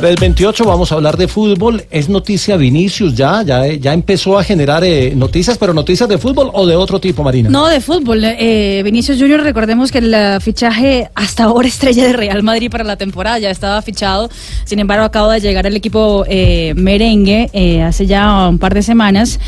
328, 0.01 0.65
vamos 0.65 0.93
a 0.93 0.95
hablar 0.95 1.17
de 1.17 1.27
fútbol. 1.27 1.85
Es 1.91 2.09
noticia 2.09 2.57
Vinicius 2.57 3.15
ya, 3.15 3.43
ya, 3.43 3.67
ya 3.67 3.93
empezó 3.93 4.39
a 4.39 4.45
generar 4.45 4.85
eh, 4.85 5.13
noticias, 5.17 5.59
pero 5.59 5.75
noticias 5.75 6.09
de 6.09 6.19
fútbol 6.19 6.51
o 6.53 6.67
de 6.67 6.77
otro 6.77 7.01
tipo, 7.01 7.23
Marina. 7.23 7.51
No, 7.51 7.67
de 7.67 7.81
fútbol. 7.81 8.23
Eh, 8.25 8.81
Vinicius 8.85 9.19
Junior, 9.19 9.41
recordemos 9.41 9.91
que 9.91 9.99
el 9.99 10.41
fichaje 10.41 11.11
hasta 11.15 11.45
ahora 11.45 11.67
estrella 11.67 12.07
de 12.07 12.13
Real 12.13 12.43
Madrid 12.43 12.71
para 12.71 12.85
la 12.85 12.97
temporada 12.97 13.39
ya 13.39 13.51
estaba 13.51 13.83
fichado. 13.83 14.31
Sin 14.65 14.79
embargo, 14.79 15.05
acaba 15.05 15.35
de 15.35 15.41
llegar 15.41 15.67
el 15.67 15.77
equipo 15.77 16.25
eh, 16.29 16.75
merengue 16.77 17.51
eh, 17.53 17.83
hace 17.83 18.07
ya 18.07 18.49
un 18.49 18.59
par 18.59 18.75
de 18.75 18.83
semanas. 18.83 19.41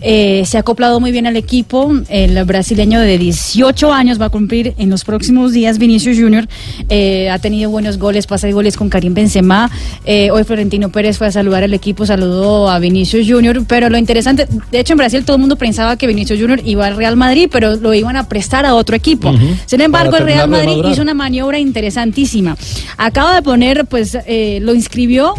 Eh, 0.00 0.42
se 0.46 0.56
ha 0.56 0.60
acoplado 0.60 1.00
muy 1.00 1.12
bien 1.12 1.26
al 1.26 1.36
equipo. 1.36 1.92
El 2.08 2.42
brasileño 2.44 3.00
de 3.00 3.18
18 3.18 3.92
años 3.92 4.20
va 4.20 4.26
a 4.26 4.30
cumplir 4.30 4.74
en 4.78 4.90
los 4.90 5.04
próximos 5.04 5.52
días. 5.52 5.78
Vinicius 5.78 6.18
Junior 6.18 6.46
eh, 6.88 7.30
ha 7.30 7.38
tenido 7.38 7.70
buenos 7.70 7.98
goles, 7.98 8.26
pasa 8.26 8.46
de 8.46 8.52
goles 8.52 8.76
con 8.76 8.88
Karim 8.88 9.14
Benzema. 9.14 9.70
Eh, 10.04 10.30
hoy 10.30 10.44
Florentino 10.44 10.90
Pérez 10.90 11.18
fue 11.18 11.28
a 11.28 11.32
saludar 11.32 11.64
al 11.64 11.74
equipo, 11.74 12.06
saludó 12.06 12.68
a 12.68 12.78
Vinicius 12.78 13.26
Junior. 13.28 13.64
Pero 13.66 13.88
lo 13.88 13.98
interesante, 13.98 14.46
de 14.70 14.80
hecho 14.80 14.92
en 14.92 14.98
Brasil 14.98 15.24
todo 15.24 15.36
el 15.36 15.40
mundo 15.40 15.56
pensaba 15.56 15.96
que 15.96 16.06
Vinicius 16.06 16.38
Junior 16.38 16.60
iba 16.64 16.86
al 16.86 16.96
Real 16.96 17.16
Madrid, 17.16 17.48
pero 17.50 17.76
lo 17.76 17.94
iban 17.94 18.16
a 18.16 18.28
prestar 18.28 18.66
a 18.66 18.74
otro 18.74 18.96
equipo. 18.96 19.32
Sin 19.66 19.80
embargo, 19.80 20.16
el 20.16 20.24
Real 20.24 20.48
Madrid 20.48 20.84
hizo 20.90 21.02
una 21.02 21.14
maniobra 21.14 21.58
interesantísima. 21.58 22.56
Acaba 22.96 23.34
de 23.34 23.42
poner, 23.42 23.86
pues, 23.86 24.16
eh, 24.26 24.58
lo 24.62 24.74
inscribió 24.74 25.34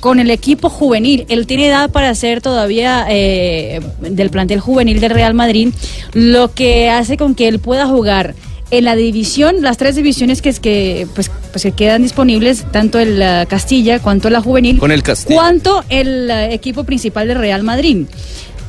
con 0.00 0.20
el 0.20 0.30
equipo 0.30 0.68
juvenil. 0.68 1.26
Él 1.28 1.46
tiene 1.46 1.68
edad 1.68 1.90
para 1.90 2.14
ser 2.14 2.40
todavía 2.40 3.06
eh, 3.08 3.80
del 4.00 4.30
plantel 4.30 4.60
juvenil 4.60 5.00
del 5.00 5.10
Real 5.10 5.34
Madrid, 5.34 5.70
lo 6.12 6.52
que 6.52 6.90
hace 6.90 7.16
con 7.16 7.34
que 7.34 7.48
él 7.48 7.58
pueda 7.58 7.86
jugar 7.86 8.34
en 8.70 8.84
la 8.84 8.96
división, 8.96 9.62
las 9.62 9.78
tres 9.78 9.96
divisiones 9.96 10.42
que 10.42 10.50
es 10.50 10.60
que 10.60 11.06
pues, 11.14 11.30
pues 11.52 11.62
que 11.62 11.72
quedan 11.72 12.02
disponibles, 12.02 12.66
tanto 12.70 12.98
el 12.98 13.20
eh, 13.22 13.46
Castilla 13.48 13.98
cuanto 13.98 14.28
la 14.30 14.42
juvenil, 14.42 14.78
Con 14.78 14.92
el 14.92 15.02
Castilla. 15.02 15.36
cuanto 15.36 15.84
el 15.88 16.30
eh, 16.30 16.52
equipo 16.52 16.84
principal 16.84 17.28
del 17.28 17.38
Real 17.38 17.62
Madrid. 17.62 18.06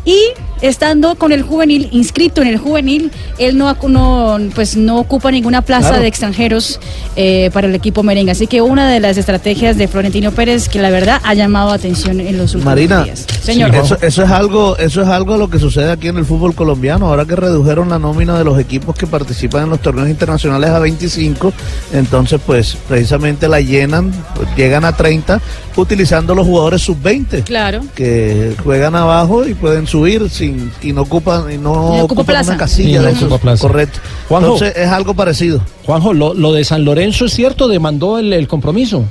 Y 0.06 0.18
estando 0.62 1.16
con 1.16 1.32
el 1.32 1.44
juvenil, 1.44 1.88
inscrito 1.92 2.42
en 2.42 2.48
el 2.50 2.58
juvenil, 2.58 3.12
él 3.38 3.58
no, 3.58 3.76
no, 3.88 4.38
pues 4.56 4.76
no 4.76 5.00
ocupa 5.00 5.32
ninguna 5.32 5.62
plaza 5.62 5.90
Claro. 5.90 6.02
de 6.04 6.08
extranjeros 6.08 6.80
eh, 7.16 7.50
para 7.54 7.68
el 7.68 7.76
equipo 7.76 8.04
merengue. 8.04 8.32
Así 8.32 8.48
que 8.48 8.62
una 8.62 8.90
de 8.90 9.00
las 9.00 9.18
estrategias 9.18 9.78
de 9.78 9.88
Florentino 9.88 10.32
Pérez 10.32 10.68
que 10.70 10.82
la 10.82 10.90
verdad 10.90 11.22
ha 11.24 11.34
llamado 11.34 11.72
atención 11.72 12.20
en 12.20 12.38
los 12.38 12.54
últimos 12.56 12.66
Marina, 12.66 13.04
días. 13.04 13.26
Señor. 13.42 13.74
eso, 13.76 13.98
eso 14.02 14.24
es 14.24 14.30
algo, 14.32 14.78
eso 14.78 15.02
es 15.02 15.08
algo 15.08 15.38
lo 15.38 15.50
que 15.50 15.60
sucede 15.60 15.92
aquí 15.92 16.08
en 16.08 16.18
el 16.18 16.26
fútbol 16.26 16.54
colombiano. 16.56 17.08
Ahora 17.08 17.26
que 17.26 17.36
redujeron 17.36 17.90
la 17.90 18.00
nómina 18.00 18.38
de 18.38 18.44
los 18.44 18.60
equipos 18.60 18.96
que 18.96 19.08
participan 19.08 19.64
en 19.64 19.70
los 19.70 19.80
torneos 19.82 20.10
internacionales 20.10 20.70
a 20.72 20.80
25, 20.80 21.54
entonces 21.94 22.40
pues 22.46 22.78
precisamente 22.88 23.48
la 23.48 23.62
llenan, 23.62 24.12
pues, 24.36 24.48
llegan 24.56 24.86
a 24.86 24.96
30 24.96 25.42
utilizando 25.76 26.36
los 26.36 26.46
jugadores 26.46 26.82
sub 26.82 27.02
20 27.02 27.44
Claro. 27.44 27.82
que 27.96 28.56
juegan 28.64 28.96
abajo 28.96 29.46
y 29.48 29.54
pueden 29.54 29.88
subir 29.90 30.30
sin 30.30 30.72
y 30.82 30.94
no 30.94 31.02
ocupan 31.02 31.52
y 31.52 31.58
no, 31.58 31.72
ocupa 31.74 32.04
ocupan 32.04 32.26
plaza. 32.28 32.52
una 32.52 32.60
casilla 32.60 33.02
de 33.02 33.14
plaza. 33.40 33.62
Correcto. 33.68 34.00
Juanjo. 34.30 34.54
Entonces 34.54 34.78
es 34.78 34.88
algo 34.90 35.14
parecido. 35.14 35.62
Juanjo, 35.86 36.14
lo, 36.14 36.34
lo 36.34 36.54
de 36.54 36.64
San 36.64 36.86
Lorenzo 36.86 37.26
es 37.26 37.34
cierto, 37.34 37.68
demandó 37.68 38.18
el, 38.20 38.32
el 38.32 38.48
compromiso. 38.48 39.04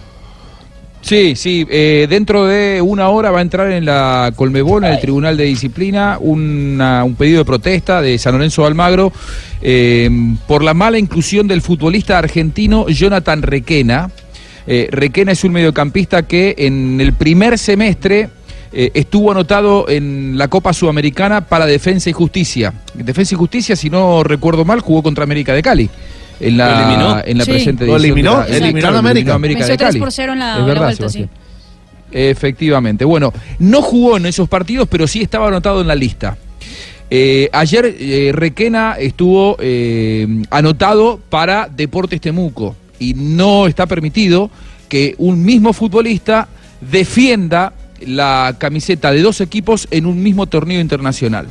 Sí, 1.00 1.34
sí, 1.36 1.64
eh, 1.70 2.06
dentro 2.10 2.44
de 2.46 2.82
una 2.82 3.08
hora 3.08 3.30
va 3.30 3.38
a 3.38 3.42
entrar 3.42 3.70
en 3.70 3.84
la 3.84 4.32
Colmebol, 4.34 4.84
en 4.84 4.92
el 4.94 5.00
Tribunal 5.00 5.36
de 5.36 5.44
Disciplina, 5.44 6.18
una- 6.20 7.04
un 7.04 7.14
pedido 7.14 7.38
de 7.38 7.44
protesta 7.44 8.02
de 8.02 8.18
San 8.18 8.32
Lorenzo 8.34 8.62
de 8.62 8.68
Almagro 8.68 9.12
eh, 9.62 10.10
por 10.48 10.62
la 10.64 10.74
mala 10.74 10.98
inclusión 10.98 11.46
del 11.46 11.62
futbolista 11.62 12.18
argentino 12.18 12.88
Jonathan 12.88 13.42
Requena. 13.42 14.10
Eh, 14.66 14.88
Requena 14.90 15.32
es 15.32 15.44
un 15.44 15.52
mediocampista 15.52 16.24
que 16.24 16.54
en 16.58 17.00
el 17.00 17.12
primer 17.14 17.58
semestre 17.58 18.28
eh, 18.72 18.90
estuvo 18.94 19.30
anotado 19.32 19.88
en 19.88 20.36
la 20.38 20.48
Copa 20.48 20.72
Sudamericana 20.72 21.42
para 21.42 21.66
Defensa 21.66 22.10
y 22.10 22.12
Justicia. 22.12 22.72
Defensa 22.94 23.34
y 23.34 23.38
Justicia, 23.38 23.76
si 23.76 23.88
no 23.90 24.22
recuerdo 24.22 24.64
mal, 24.64 24.80
jugó 24.80 25.02
contra 25.02 25.24
América 25.24 25.54
de 25.54 25.62
Cali. 25.62 25.90
En 26.40 26.56
Lo 26.56 26.64
la, 26.64 26.78
eliminó. 26.82 27.22
en 27.24 27.38
la 27.38 27.44
Sí. 27.44 27.50
presente 27.50 27.84
Lo 27.86 27.92
edición 27.96 28.04
eliminó, 28.12 28.42
de 28.44 28.50
la- 28.50 28.56
eliminó 28.66 28.86
a 28.88 28.98
América. 28.98 29.34
América 29.34 29.60
de 29.66 29.76
3 29.76 29.78
Cali. 29.78 29.98
por 29.98 30.12
0 30.12 30.32
en 30.34 30.38
la, 30.38 30.52
Es 30.52 30.54
en 30.54 30.60
la 30.60 30.66
verdad, 30.66 30.84
vuelta, 30.86 31.08
sí. 31.08 31.26
Efectivamente. 32.10 33.04
Bueno, 33.04 33.32
no 33.58 33.82
jugó 33.82 34.16
en 34.16 34.26
esos 34.26 34.48
partidos, 34.48 34.88
pero 34.90 35.06
sí 35.06 35.20
estaba 35.20 35.48
anotado 35.48 35.80
en 35.80 35.88
la 35.88 35.94
lista. 35.94 36.36
Eh, 37.10 37.48
ayer 37.52 37.94
eh, 37.98 38.30
Requena 38.34 38.96
estuvo 38.98 39.56
eh, 39.60 40.26
anotado 40.50 41.18
para 41.30 41.68
Deportes 41.74 42.20
Temuco 42.20 42.76
y 42.98 43.14
no 43.14 43.66
está 43.66 43.86
permitido 43.86 44.50
que 44.88 45.14
un 45.18 45.42
mismo 45.44 45.72
futbolista 45.72 46.48
defienda 46.80 47.72
la 48.06 48.56
camiseta 48.58 49.10
de 49.12 49.22
dos 49.22 49.40
equipos 49.40 49.88
en 49.90 50.06
un 50.06 50.22
mismo 50.22 50.46
torneo 50.46 50.80
internacional. 50.80 51.46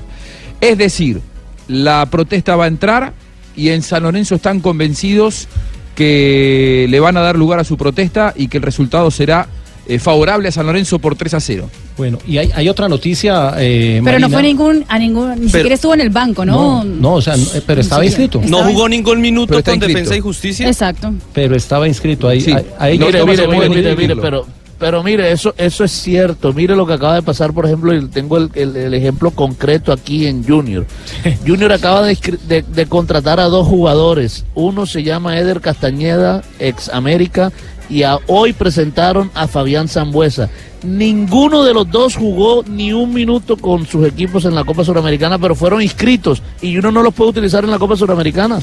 Es 0.61 0.77
decir, 0.77 1.21
la 1.67 2.05
protesta 2.09 2.55
va 2.55 2.65
a 2.65 2.67
entrar 2.67 3.13
y 3.55 3.69
en 3.69 3.81
San 3.81 4.03
Lorenzo 4.03 4.35
están 4.35 4.59
convencidos 4.59 5.47
que 5.95 6.85
le 6.89 6.99
van 6.99 7.17
a 7.17 7.21
dar 7.21 7.37
lugar 7.37 7.59
a 7.59 7.63
su 7.63 7.75
protesta 7.77 8.33
y 8.35 8.47
que 8.47 8.57
el 8.57 8.63
resultado 8.63 9.09
será 9.11 9.47
eh, 9.87 9.99
favorable 9.99 10.49
a 10.49 10.51
San 10.51 10.65
Lorenzo 10.65 10.99
por 10.99 11.15
3 11.15 11.33
a 11.33 11.39
0. 11.39 11.69
Bueno, 11.97 12.19
y 12.27 12.37
hay, 12.37 12.51
hay 12.53 12.69
otra 12.69 12.87
noticia. 12.87 13.53
eh, 13.57 14.01
Pero 14.03 14.19
no 14.19 14.29
fue 14.29 14.43
ningún, 14.43 14.85
a 14.87 14.99
ningún, 14.99 15.39
ni 15.39 15.49
siquiera 15.49 15.73
estuvo 15.75 15.93
en 15.95 16.01
el 16.01 16.09
banco, 16.11 16.45
¿no? 16.45 16.83
No, 16.83 17.13
o 17.15 17.21
sea, 17.21 17.35
no, 17.37 17.43
eh, 17.55 17.61
pero 17.65 17.81
estaba 17.81 18.05
inscrito. 18.05 18.39
No 18.45 18.63
jugó 18.65 18.87
ningún 18.87 19.19
minuto 19.21 19.53
con 19.53 19.57
inscrito. 19.73 19.87
Defensa 19.87 20.15
y 20.15 20.19
Justicia. 20.19 20.67
Exacto. 20.67 21.13
Pero 21.33 21.55
estaba 21.55 21.87
inscrito 21.87 22.27
ahí. 22.27 22.41
Sí. 22.41 22.51
ahí- 22.51 22.65
ahí 22.77 22.99
mire, 22.99 23.19
Tomás 23.19 23.37
mire, 23.37 23.47
mire, 23.47 23.69
mire, 23.69 23.95
mire, 23.95 24.15
pero, 24.17 24.45
pero 24.80 25.01
mire, 25.03 25.32
eso, 25.32 25.53
eso 25.57 25.84
es 25.84 25.91
cierto. 25.91 26.53
Mire 26.53 26.75
lo 26.75 26.86
que 26.86 26.93
acaba 26.93 27.15
de 27.15 27.21
pasar, 27.21 27.53
por 27.53 27.65
ejemplo, 27.65 27.93
y 27.95 28.05
tengo 28.07 28.38
el, 28.38 28.49
el- 28.53 28.75
el 28.75 28.93
ejemplo 28.93 29.32
concreto 29.32 29.91
aquí 29.91 30.28
en 30.28 30.43
Junior. 30.43 30.86
Junior 31.47 31.71
acaba 31.71 32.03
de- 32.05 32.63
de 32.67 32.86
contratar 32.86 33.39
a 33.39 33.45
dos 33.45 33.65
jugadores. 33.67 34.45
Uno 34.55 34.86
se 34.86 35.03
llama 35.03 35.38
Eder 35.39 35.61
Castañeda, 35.61 36.43
ex 36.59 36.89
América, 36.89 37.51
y 37.89 38.03
a- 38.03 38.19
hoy 38.28 38.53
presentaron 38.53 39.32
a 39.34 39.47
Fabián 39.47 39.88
Zambuesa. 39.88 40.49
Ninguno 40.84 41.63
de 41.63 41.73
los 41.73 41.89
dos 41.89 42.15
jugó 42.15 42.63
ni 42.63 42.93
un 42.93 43.11
minuto 43.13 43.57
con 43.57 43.88
sus 43.88 44.05
equipos 44.07 44.45
en 44.45 44.53
la 44.53 44.63
Copa 44.63 44.84
Suramericana, 44.84 45.39
pero 45.39 45.55
fueron 45.55 45.82
inscritos 45.82 46.43
y 46.61 46.78
uno 46.78 46.91
no 46.91 47.01
los 47.01 47.13
puede 47.15 47.32
utilizar 47.32 47.63
en 47.63 47.71
la 47.71 47.80
Copa 47.80 47.95
Suramericana. 47.95 48.59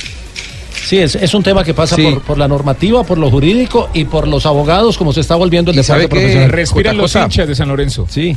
Sí, 0.84 0.98
es, 0.98 1.14
es 1.14 1.32
un 1.34 1.42
tema 1.42 1.64
que 1.64 1.74
pasa 1.74 1.96
Sí. 1.96 2.02
por, 2.04 2.20
por 2.22 2.38
la 2.38 2.46
normativa, 2.48 3.02
por 3.04 3.18
lo 3.18 3.30
jurídico 3.30 3.88
y 3.94 4.04
por 4.04 4.28
los 4.28 4.46
abogados, 4.46 4.98
como 4.98 5.12
se 5.12 5.20
está 5.20 5.34
volviendo 5.34 5.70
el 5.70 5.76
¿Y 5.76 5.80
deporte 5.80 5.86
sabe 5.92 6.02
qué? 6.04 6.08
profesional. 6.08 6.50
Respiran 6.50 6.96
los 6.96 7.14
hinchas 7.14 7.48
de 7.48 7.54
San 7.54 7.68
Lorenzo. 7.68 8.06
Sí. 8.10 8.36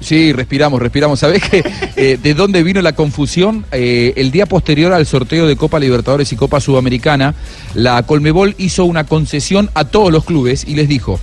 Sí, 0.00 0.32
respiramos, 0.32 0.80
respiramos. 0.80 1.18
¿Sabés 1.18 1.42
que, 1.42 1.64
eh, 1.96 2.18
de 2.22 2.34
dónde 2.34 2.62
vino 2.62 2.80
la 2.82 2.92
confusión? 2.94 3.64
Eh, 3.72 4.12
el 4.16 4.30
día 4.30 4.46
posterior 4.46 4.92
al 4.92 5.06
sorteo 5.06 5.46
de 5.48 5.56
Copa 5.56 5.80
Libertadores 5.80 6.32
y 6.32 6.36
Copa 6.36 6.60
Sudamericana, 6.60 7.34
la 7.74 8.00
Colmebol 8.04 8.54
hizo 8.58 8.84
una 8.84 9.04
concesión 9.04 9.70
a 9.74 9.86
todos 9.86 10.12
los 10.12 10.24
clubes 10.24 10.64
y 10.68 10.74
les 10.76 10.88
dijo, 10.88 11.18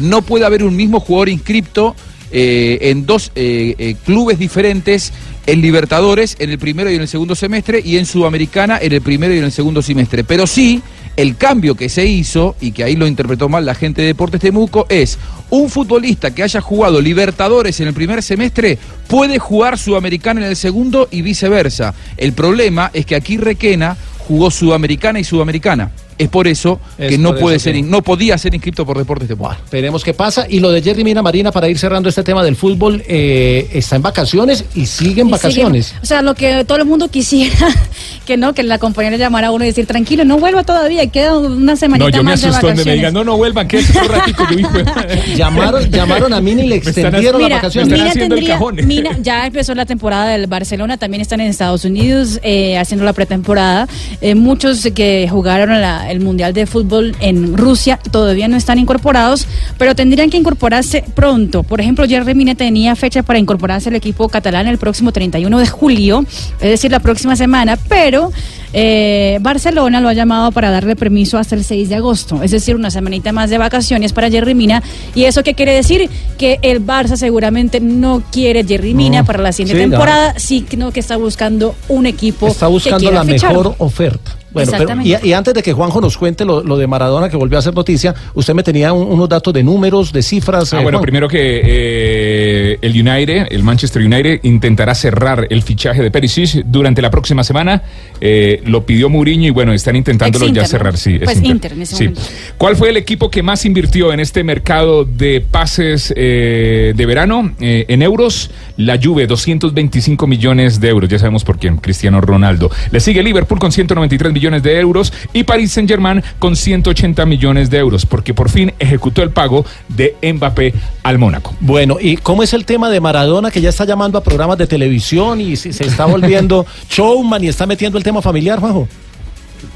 no 0.00 0.20
puede 0.20 0.44
haber 0.44 0.64
un 0.64 0.76
mismo 0.76 1.00
jugador 1.00 1.30
inscripto 1.30 1.96
eh, 2.30 2.78
en 2.90 3.06
dos 3.06 3.30
eh, 3.36 3.74
eh, 3.78 3.94
clubes 4.04 4.38
diferentes, 4.38 5.12
en 5.46 5.60
Libertadores 5.60 6.36
en 6.38 6.50
el 6.50 6.58
primero 6.58 6.90
y 6.90 6.94
en 6.94 7.02
el 7.02 7.08
segundo 7.08 7.34
semestre 7.34 7.80
y 7.84 7.96
en 7.98 8.06
Sudamericana 8.06 8.78
en 8.80 8.92
el 8.92 9.00
primero 9.00 9.34
y 9.34 9.38
en 9.38 9.44
el 9.44 9.52
segundo 9.52 9.82
semestre. 9.82 10.24
Pero 10.24 10.46
sí, 10.46 10.82
el 11.16 11.36
cambio 11.36 11.76
que 11.76 11.88
se 11.88 12.06
hizo, 12.06 12.56
y 12.60 12.72
que 12.72 12.84
ahí 12.84 12.96
lo 12.96 13.06
interpretó 13.06 13.48
mal 13.48 13.64
la 13.64 13.74
gente 13.74 14.02
de 14.02 14.08
Deportes 14.08 14.40
Temuco, 14.40 14.86
es 14.88 15.18
un 15.50 15.70
futbolista 15.70 16.34
que 16.34 16.42
haya 16.42 16.60
jugado 16.60 17.00
Libertadores 17.00 17.78
en 17.80 17.88
el 17.88 17.94
primer 17.94 18.22
semestre 18.22 18.78
puede 19.06 19.38
jugar 19.38 19.78
Sudamericana 19.78 20.40
en 20.40 20.48
el 20.48 20.56
segundo 20.56 21.08
y 21.10 21.22
viceversa. 21.22 21.94
El 22.16 22.32
problema 22.32 22.90
es 22.92 23.06
que 23.06 23.14
aquí 23.14 23.36
Requena 23.36 23.96
jugó 24.26 24.50
Sudamericana 24.50 25.20
y 25.20 25.24
Sudamericana. 25.24 25.90
Es 26.16 26.28
por 26.28 26.46
eso 26.46 26.80
Es 26.98 27.10
que 27.10 27.18
no 27.18 27.30
por 27.30 27.40
puede 27.40 27.56
eso 27.56 27.64
ser, 27.64 27.74
que- 27.74 27.82
no 27.82 28.02
podía 28.02 28.38
ser 28.38 28.54
inscrito 28.54 28.86
por 28.86 28.96
Deportes 28.98 29.28
Temuco. 29.28 29.56
Veremos 29.70 30.04
qué 30.04 30.14
pasa. 30.14 30.46
Y 30.48 30.60
lo 30.60 30.70
de 30.70 30.80
Jerry 30.82 31.02
Mina 31.04 31.22
Marina, 31.22 31.50
para 31.52 31.68
ir 31.68 31.78
cerrando 31.78 32.08
este 32.08 32.22
tema 32.22 32.42
del 32.44 32.56
fútbol, 32.56 33.02
eh, 33.06 33.68
está 33.72 33.96
en 33.96 34.02
vacaciones 34.02 34.64
y 34.74 34.86
sigue 34.86 35.22
en 35.22 35.28
Y 35.28 35.32
vacaciones. 35.32 35.86
sigue- 35.86 36.00
o 36.02 36.06
sea, 36.06 36.22
lo 36.22 36.34
que 36.34 36.64
todo 36.64 36.78
el 36.78 36.84
mundo 36.84 37.08
quisiera, 37.08 37.56
que 38.26 38.36
no, 38.36 38.54
que 38.54 38.62
la 38.62 38.78
compañera 38.78 39.16
llamara 39.16 39.48
a 39.48 39.50
uno 39.50 39.64
y 39.64 39.68
decir, 39.68 39.86
tranquilo, 39.86 40.24
no 40.24 40.38
vuelva 40.38 40.62
todavía, 40.64 41.06
queda 41.08 41.36
una 41.38 41.76
semanita 41.76 42.10
No, 42.10 42.16
yo 42.16 42.22
me 42.22 42.30
más 42.32 42.40
de 42.42 42.48
asustó 42.48 42.66
donde 42.68 42.84
me 42.84 42.94
digan, 42.94 43.12
no, 43.14 43.24
no 43.24 43.36
vuelvan, 43.36 43.66
que 43.68 43.78
es 43.78 43.90
un 43.90 44.08
ratico. 44.08 44.44
Yo 44.50 44.58
llamaron, 45.36 45.84
llamaron 45.90 46.32
a 46.32 46.40
Mina 46.40 46.62
y 46.64 46.68
le 46.68 46.76
extendieron 46.76 47.36
Mira, 47.42 47.56
las 47.56 47.62
vacaciones. 47.62 47.92
Mina, 47.98 48.12
tendría- 48.12 48.58
Mina 48.84 49.18
ya 49.20 49.46
empezó 49.46 49.74
la 49.74 49.86
temporada 49.86 50.28
del 50.28 50.46
Barcelona, 50.46 50.96
también 50.96 51.20
están 51.20 51.40
en 51.40 51.48
Estados 51.48 51.84
Unidos 51.84 52.38
eh, 52.42 52.78
haciendo 52.78 53.04
la 53.04 53.12
pretemporada. 53.12 53.88
Eh, 54.20 54.34
muchos 54.34 54.88
que 54.94 55.28
jugaron 55.30 55.80
la- 55.80 56.03
el 56.10 56.20
Mundial 56.20 56.52
de 56.52 56.66
Fútbol 56.66 57.14
en 57.20 57.56
Rusia 57.56 57.98
todavía 58.10 58.48
no 58.48 58.56
están 58.56 58.78
incorporados, 58.78 59.46
pero 59.78 59.94
tendrían 59.94 60.30
que 60.30 60.36
incorporarse 60.36 61.04
pronto. 61.14 61.62
Por 61.62 61.80
ejemplo, 61.80 62.06
Jerry 62.06 62.34
Mina 62.34 62.54
tenía 62.54 62.94
fecha 62.96 63.22
para 63.22 63.38
incorporarse 63.38 63.88
al 63.88 63.96
equipo 63.96 64.28
catalán 64.28 64.66
el 64.66 64.78
próximo 64.78 65.12
31 65.12 65.58
de 65.58 65.66
julio, 65.66 66.24
es 66.60 66.68
decir, 66.70 66.90
la 66.90 67.00
próxima 67.00 67.36
semana, 67.36 67.76
pero 67.88 68.30
eh, 68.72 69.38
Barcelona 69.40 70.00
lo 70.00 70.08
ha 70.08 70.14
llamado 70.14 70.50
para 70.50 70.70
darle 70.70 70.96
permiso 70.96 71.38
hasta 71.38 71.54
el 71.54 71.62
6 71.64 71.88
de 71.88 71.94
agosto, 71.94 72.42
es 72.42 72.50
decir, 72.50 72.74
una 72.74 72.90
semanita 72.90 73.32
más 73.32 73.50
de 73.50 73.58
vacaciones 73.58 74.12
para 74.12 74.30
Jerry 74.30 74.54
Mina. 74.54 74.82
¿Y 75.14 75.24
eso 75.24 75.42
qué 75.44 75.54
quiere 75.54 75.72
decir? 75.72 76.10
Que 76.38 76.58
el 76.62 76.84
Barça 76.84 77.16
seguramente 77.16 77.80
no 77.80 78.22
quiere 78.32 78.64
Jerry 78.64 78.94
Mina 78.94 79.20
No. 79.20 79.24
para 79.26 79.42
la 79.42 79.52
siguiente 79.52 79.80
Sí, 79.82 79.86
no. 79.86 79.90
temporada, 79.92 80.34
sino 80.38 80.90
que 80.90 81.00
está 81.00 81.16
buscando 81.16 81.74
un 81.88 82.06
equipo 82.06 82.48
Está 82.48 82.66
que 82.66 82.72
buscando 82.72 82.98
quiera 82.98 83.24
la 83.24 83.24
ficharlo. 83.24 83.58
mejor 83.62 83.74
oferta. 83.78 84.36
Bueno, 84.54 84.72
pero- 84.78 85.02
y, 85.02 85.16
y 85.28 85.32
antes 85.32 85.52
de 85.52 85.62
que 85.62 85.72
Juanjo 85.72 86.00
nos 86.00 86.16
cuente 86.16 86.44
lo, 86.44 86.62
lo 86.62 86.76
de 86.78 86.86
Maradona, 86.86 87.28
que 87.28 87.36
volvió 87.36 87.58
a 87.58 87.60
hacer 87.60 87.74
noticia, 87.74 88.14
usted 88.34 88.54
me 88.54 88.62
tenía 88.62 88.92
un- 88.92 89.08
unos 89.12 89.28
datos 89.28 89.52
de 89.52 89.62
números, 89.62 90.12
de 90.12 90.22
cifras. 90.22 90.72
Ah, 90.72 90.80
eh, 90.80 90.82
bueno, 90.82 90.98
Juan. 90.98 91.02
primero 91.02 91.28
que 91.28 91.60
eh, 91.64 92.78
el 92.80 92.92
United, 92.92 93.48
el 93.50 93.62
Manchester 93.62 94.02
United, 94.02 94.40
intentará 94.44 94.94
cerrar 94.94 95.46
el 95.50 95.62
fichaje 95.62 96.02
de 96.02 96.10
Perisic 96.10 96.64
durante 96.66 97.02
la 97.02 97.10
próxima 97.10 97.44
semana. 97.44 97.82
Eh, 98.20 98.62
lo 98.66 98.86
pidió 98.86 99.08
Mourinho 99.10 99.46
y 99.48 99.50
bueno, 99.50 99.72
están 99.72 99.96
intentándolo 99.96 100.46
ya 100.48 100.64
cerrar. 100.66 100.96
Sí, 100.96 101.16
es 101.16 101.24
Pues 101.24 101.42
Inter 101.42 101.72
en 101.72 101.82
ese 101.82 101.96
Sí. 101.96 102.04
momento. 102.04 102.22
¿Cuál 102.56 102.76
fue 102.76 102.90
el 102.90 102.96
equipo 102.96 103.30
que 103.30 103.42
más 103.42 103.64
invirtió 103.64 104.12
en 104.12 104.20
este 104.20 104.44
mercado 104.44 105.04
de 105.04 105.40
pases 105.40 106.12
eh, 106.16 106.92
de 106.96 107.06
verano 107.06 107.52
Eh, 107.60 107.84
en 107.88 108.02
euros? 108.02 108.50
La 108.76 108.98
Juve, 109.02 109.26
225 109.26 110.26
millones 110.26 110.80
de 110.80 110.88
euros. 110.88 111.08
Ya 111.08 111.18
sabemos 111.18 111.44
por 111.44 111.58
quién, 111.58 111.76
Cristiano 111.78 112.20
Ronaldo. 112.20 112.70
Le 112.90 113.00
sigue 113.00 113.22
Liverpool 113.22 113.58
con 113.58 113.72
193 113.72 114.32
millones 114.32 114.43
de 114.44 114.78
euros 114.78 115.12
y 115.32 115.44
Paris 115.44 115.72
Saint-Germain 115.72 116.22
con 116.38 116.54
180 116.54 117.24
millones 117.26 117.70
de 117.70 117.78
euros, 117.78 118.04
porque 118.04 118.34
por 118.34 118.50
fin 118.50 118.72
ejecutó 118.78 119.22
el 119.22 119.30
pago 119.30 119.64
de 119.88 120.16
Mbappé 120.22 120.74
al 121.02 121.18
Mónaco. 121.18 121.54
Bueno, 121.60 121.96
¿y 122.00 122.16
cómo 122.16 122.42
es 122.42 122.52
el 122.52 122.64
tema 122.64 122.90
de 122.90 123.00
Maradona 123.00 123.50
que 123.50 123.60
ya 123.60 123.70
está 123.70 123.84
llamando 123.84 124.18
a 124.18 124.22
programas 124.22 124.58
de 124.58 124.66
televisión 124.66 125.40
y 125.40 125.56
se, 125.56 125.72
se 125.72 125.84
está 125.84 126.04
volviendo 126.04 126.66
showman 126.90 127.42
y 127.42 127.48
está 127.48 127.66
metiendo 127.66 127.96
el 127.96 128.04
tema 128.04 128.20
familiar, 128.20 128.60
Juanjo? 128.60 128.86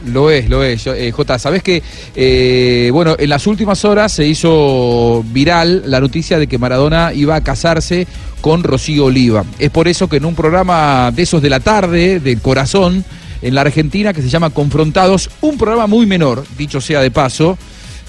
Lo 0.07 0.31
es, 0.31 0.49
lo 0.49 0.63
es. 0.63 0.87
Eh, 0.87 1.11
Jota, 1.13 1.39
sabes 1.39 1.63
que, 1.63 1.83
eh, 2.15 2.91
bueno, 2.93 3.17
en 3.19 3.29
las 3.29 3.47
últimas 3.47 3.85
horas 3.85 4.13
se 4.13 4.27
hizo 4.27 5.25
viral 5.33 5.83
la 5.87 6.01
noticia 6.01 6.39
de 6.39 6.47
que 6.47 6.59
Maradona 6.59 7.13
iba 7.13 7.35
a 7.35 7.43
casarse 7.43 8.07
con 8.41 8.63
Rocío 8.63 9.07
Oliva. 9.07 9.45
Es 9.59 9.71
por 9.71 9.89
eso 9.89 10.09
que 10.09 10.17
en 10.17 10.25
un 10.25 10.35
programa 10.35 11.11
de 11.11 11.23
esos 11.23 11.43
de 11.43 11.51
la 11.51 11.61
tarde, 11.61 12.21
del 12.21 12.41
corazón, 12.41 13.05
en 13.43 13.55
la 13.55 13.63
Argentina, 13.63 14.13
que 14.13 14.23
se 14.23 14.29
llama 14.29 14.51
Confrontados, 14.51 15.31
un 15.41 15.59
programa 15.59 15.87
muy 15.87 16.07
menor, 16.07 16.45
dicho 16.57 16.81
sea 16.81 17.01
de 17.01 17.11
paso, 17.11 17.59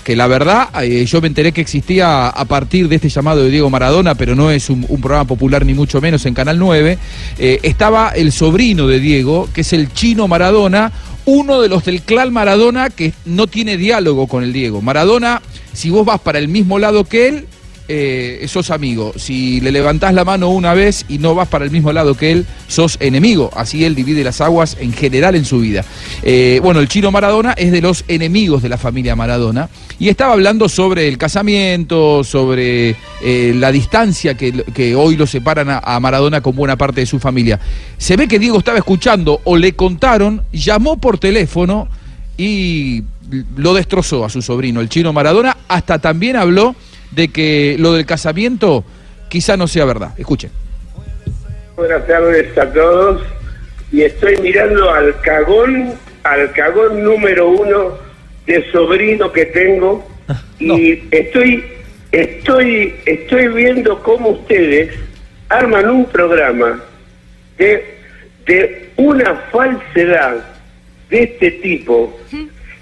que 0.04 0.16
la 0.16 0.28
verdad 0.28 0.70
eh, 0.82 1.06
yo 1.06 1.22
me 1.22 1.28
enteré 1.28 1.52
que 1.52 1.62
existía 1.62 2.30
a 2.30 2.46
partir 2.46 2.88
de 2.88 2.96
este 2.96 3.10
llamado 3.10 3.44
de 3.44 3.50
Diego 3.50 3.70
Maradona, 3.70 4.16
pero 4.16 4.36
no 4.36 4.50
es 4.50 4.70
un, 4.70 4.84
programa 4.84 5.26
popular 5.26 5.66
ni 5.66 5.74
mucho 5.74 6.02
menos 6.02 6.26
en 6.26 6.34
Canal 6.34 6.58
9, 6.58 6.98
eh, 7.38 7.60
estaba 7.64 8.10
el 8.10 8.32
sobrino 8.32 8.88
de 8.88 9.00
Diego, 9.00 9.50
que 9.54 9.62
es 9.62 9.74
el 9.74 9.94
chino 9.94 10.28
Maradona, 10.28 10.92
uno 11.26 11.62
de 11.62 11.70
los 11.70 11.86
del 11.86 12.02
clan 12.02 12.34
Maradona 12.34 12.90
que 12.90 13.14
no 13.26 13.48
tiene 13.48 13.78
diálogo 13.78 14.28
con 14.28 14.44
el 14.44 14.52
Diego. 14.52 14.82
Maradona, 14.82 15.42
si 15.74 15.90
vos 15.90 16.06
vas 16.06 16.20
para 16.20 16.40
el 16.40 16.48
mismo 16.48 16.80
lado 16.80 17.04
que 17.04 17.28
él, 17.28 17.48
eh, 17.90 18.46
sos 18.48 18.70
amigo. 18.70 19.14
Si 19.18 19.60
le 19.62 19.72
levantás 19.72 20.14
la 20.14 20.24
mano 20.24 20.50
una 20.50 20.76
vez 20.76 21.06
y 21.10 21.18
no 21.18 21.34
vas 21.34 21.48
para 21.48 21.66
el 21.66 21.72
mismo 21.72 21.92
lado 21.92 22.16
que 22.16 22.32
él, 22.32 22.46
sos 22.68 22.98
enemigo. 23.00 23.50
Así 23.56 23.84
él 23.84 23.96
divide 23.96 24.24
las 24.24 24.42
aguas 24.42 24.78
en 24.80 24.94
general 24.94 25.36
en 25.36 25.44
su 25.44 25.60
vida. 25.60 25.84
Eh, 26.22 26.60
bueno, 26.64 26.80
el 26.80 26.88
chino 26.88 27.12
Maradona 27.12 27.54
es 27.54 27.72
de 27.72 27.82
los 27.82 28.06
enemigos 28.08 28.62
de 28.62 28.70
la 28.70 28.78
familia 28.78 29.16
Maradona 29.16 29.70
y 29.98 30.08
estaba 30.08 30.34
hablando 30.34 30.70
sobre 30.70 31.08
el 31.08 31.18
casamiento, 31.18 32.24
sobre 32.24 32.96
eh, 33.24 33.54
la 33.56 33.72
distancia 33.72 34.36
que, 34.36 34.52
que 34.74 34.96
hoy 34.96 35.16
lo 35.18 35.26
separan 35.26 35.70
a, 35.70 35.80
a 35.80 36.00
Maradona 36.00 36.42
con 36.42 36.56
buena 36.56 36.78
parte 36.78 37.02
de 37.02 37.08
su 37.08 37.20
familia. 37.20 37.60
Se 37.98 38.16
ve 38.16 38.28
que 38.28 38.38
Diego 38.38 38.60
estaba 38.60 38.78
escuchando 38.78 39.42
o 39.44 39.58
le 39.58 39.74
contaron, 39.74 40.44
llamó 40.54 40.98
por 40.98 41.18
teléfono 41.18 41.88
y 42.38 43.04
lo 43.58 43.74
destrozó 43.74 44.26
a 44.26 44.30
su 44.30 44.42
sobrino, 44.42 44.80
el 44.80 44.90
chino 44.90 45.12
Maradona, 45.12 45.58
hasta 45.68 46.00
también 46.00 46.36
habló 46.36 46.76
de 47.12 47.30
que 47.30 47.76
lo 47.80 47.94
del 47.94 48.06
casamiento 48.06 48.84
quizá 49.30 49.58
no 49.58 49.68
sea 49.68 49.86
verdad. 49.86 50.12
Escuchen. 50.18 50.52
Buenas 51.76 52.06
tardes 52.08 52.58
a 52.58 52.72
todos. 52.72 53.22
Y 53.92 54.02
estoy 54.02 54.38
mirando 54.38 54.92
al 54.92 55.20
cagón, 55.22 55.94
al 56.24 56.52
cagón 56.52 57.04
número 57.04 57.50
uno 57.50 57.98
de 58.46 58.72
sobrino 58.72 59.32
que 59.32 59.46
tengo. 59.46 60.08
Y 60.60 61.04
estoy, 61.12 61.64
estoy, 62.12 62.96
estoy 63.06 63.48
viendo 63.48 64.02
cómo 64.04 64.30
ustedes 64.30 64.94
arman 65.48 65.90
un 65.90 66.06
programa 66.06 66.84
de, 67.58 67.84
de 68.46 68.90
una 68.98 69.36
falsedad 69.52 70.38
de 71.10 71.24
este 71.24 71.52
tipo, 71.52 72.20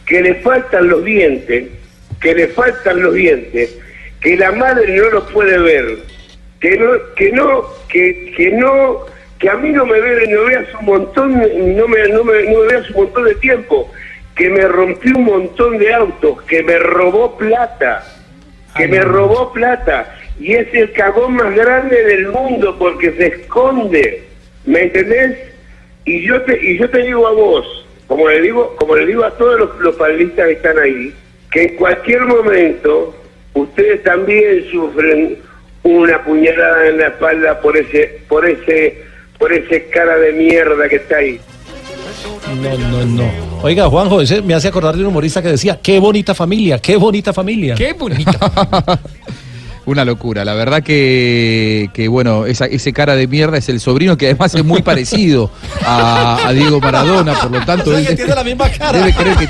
que 0.06 0.22
le 0.22 0.36
faltan 0.36 0.90
los 0.90 1.04
dientes, 1.04 1.68
que 2.20 2.34
le 2.34 2.48
faltan 2.48 3.02
los 3.02 3.14
dientes, 3.14 3.78
que 4.22 4.36
la 4.38 4.52
madre 4.52 4.96
no 4.96 5.10
lo 5.10 5.26
puede 5.28 5.58
ver, 5.60 6.00
que 6.60 6.78
no, 6.78 6.92
que 7.16 7.32
no, 7.32 7.64
que, 7.88 8.34
que 8.36 8.52
no, 8.52 9.06
que 9.40 9.50
a 9.50 9.56
mí 9.56 9.70
no 9.70 9.86
me 9.86 10.00
ve, 10.00 10.28
no 10.28 10.46
veas 10.46 10.68
un 10.80 10.86
montón, 10.86 11.34
no 11.34 11.88
me, 11.88 12.08
no 12.08 12.24
me, 12.24 12.44
no 12.44 12.62
me 12.62 12.68
veas 12.68 12.90
un 12.90 13.04
montón 13.04 13.26
de 13.26 13.36
tiempo, 13.36 13.92
que 14.36 14.50
me 14.50 14.68
rompió 14.68 15.16
un 15.16 15.26
montón 15.26 15.78
de 15.78 15.94
autos, 15.94 16.42
que 16.44 16.64
me 16.64 16.78
robó 16.80 17.38
plata, 17.38 18.04
que 18.76 18.88
me 18.88 19.02
robó 19.02 19.54
plata, 19.54 20.16
y 20.40 20.54
es 20.54 20.74
el 20.74 20.92
cagón 20.94 21.36
más 21.36 21.56
grande 21.56 22.04
del 22.04 22.30
mundo 22.30 22.76
porque 22.78 23.12
se 23.14 23.28
esconde, 23.28 24.24
¿me 24.66 24.84
entendés? 24.84 25.38
Y 26.06 26.22
yo 26.26 26.42
te, 26.44 26.60
y 26.64 26.78
yo 26.78 26.90
te 26.90 27.00
digo 27.00 27.28
a 27.28 27.32
vos, 27.32 27.86
como 28.08 28.30
le 28.30 28.42
digo, 28.42 28.76
como 28.78 28.96
le 28.96 29.06
digo 29.06 29.24
a 29.24 29.32
todos 29.32 29.60
los, 29.60 29.80
los 29.80 29.96
panelistas 29.96 30.46
que 30.48 30.54
están 30.54 30.80
ahí, 30.80 31.14
que 31.52 31.64
en 31.64 31.76
cualquier 31.76 32.22
momento 32.22 33.16
ustedes 33.54 34.04
también 34.04 34.66
sufren 34.72 35.38
una 35.84 36.24
puñalada 36.24 36.88
en 36.88 36.98
la 36.98 37.08
espalda 37.08 37.60
por 37.62 37.78
ese, 37.78 38.22
por 38.28 38.48
ese, 38.48 39.04
por 39.38 39.54
ese 39.54 39.88
cara 39.90 40.18
de 40.18 40.34
mierda 40.34 40.90
que 40.90 40.98
está 40.98 41.18
ahí. 41.18 41.40
No, 42.62 42.78
no, 42.78 43.06
no. 43.06 43.32
Oiga, 43.62 43.90
Juanjo, 43.90 44.22
ese 44.22 44.42
me 44.42 44.54
hace 44.54 44.68
acordar 44.68 44.96
de 44.96 45.02
un 45.02 45.08
humorista 45.08 45.42
que 45.42 45.50
decía, 45.50 45.80
qué 45.82 46.00
bonita 46.00 46.34
familia, 46.34 46.80
qué 46.80 46.96
bonita 46.98 47.34
familia. 47.34 47.76
Qué 47.76 47.94
bonita. 47.94 48.40
Una 49.88 50.04
locura, 50.04 50.44
la 50.44 50.54
verdad 50.54 50.84
que, 50.84 51.90
que 51.94 52.10
bueno, 52.10 52.46
esa, 52.46 52.66
ese 52.66 52.92
cara 52.92 53.16
de 53.16 53.26
mierda 53.26 53.58
es 53.58 53.70
el 53.70 53.80
sobrino 53.80 54.18
que 54.18 54.26
además 54.26 54.54
es 54.54 54.66
muy 54.66 54.82
parecido 54.82 55.50
a, 55.86 56.46
a 56.46 56.52
Diego 56.52 56.82
Maradona, 56.82 57.34
por 57.40 57.50
lo 57.52 57.64
tanto 57.66 57.98
él 57.98 58.06
tiene 58.14 58.36
la 58.36 58.44
misma 58.44 58.70
cara. 58.70 58.98
debe 59.00 59.14
creer 59.14 59.38
que, 59.38 59.48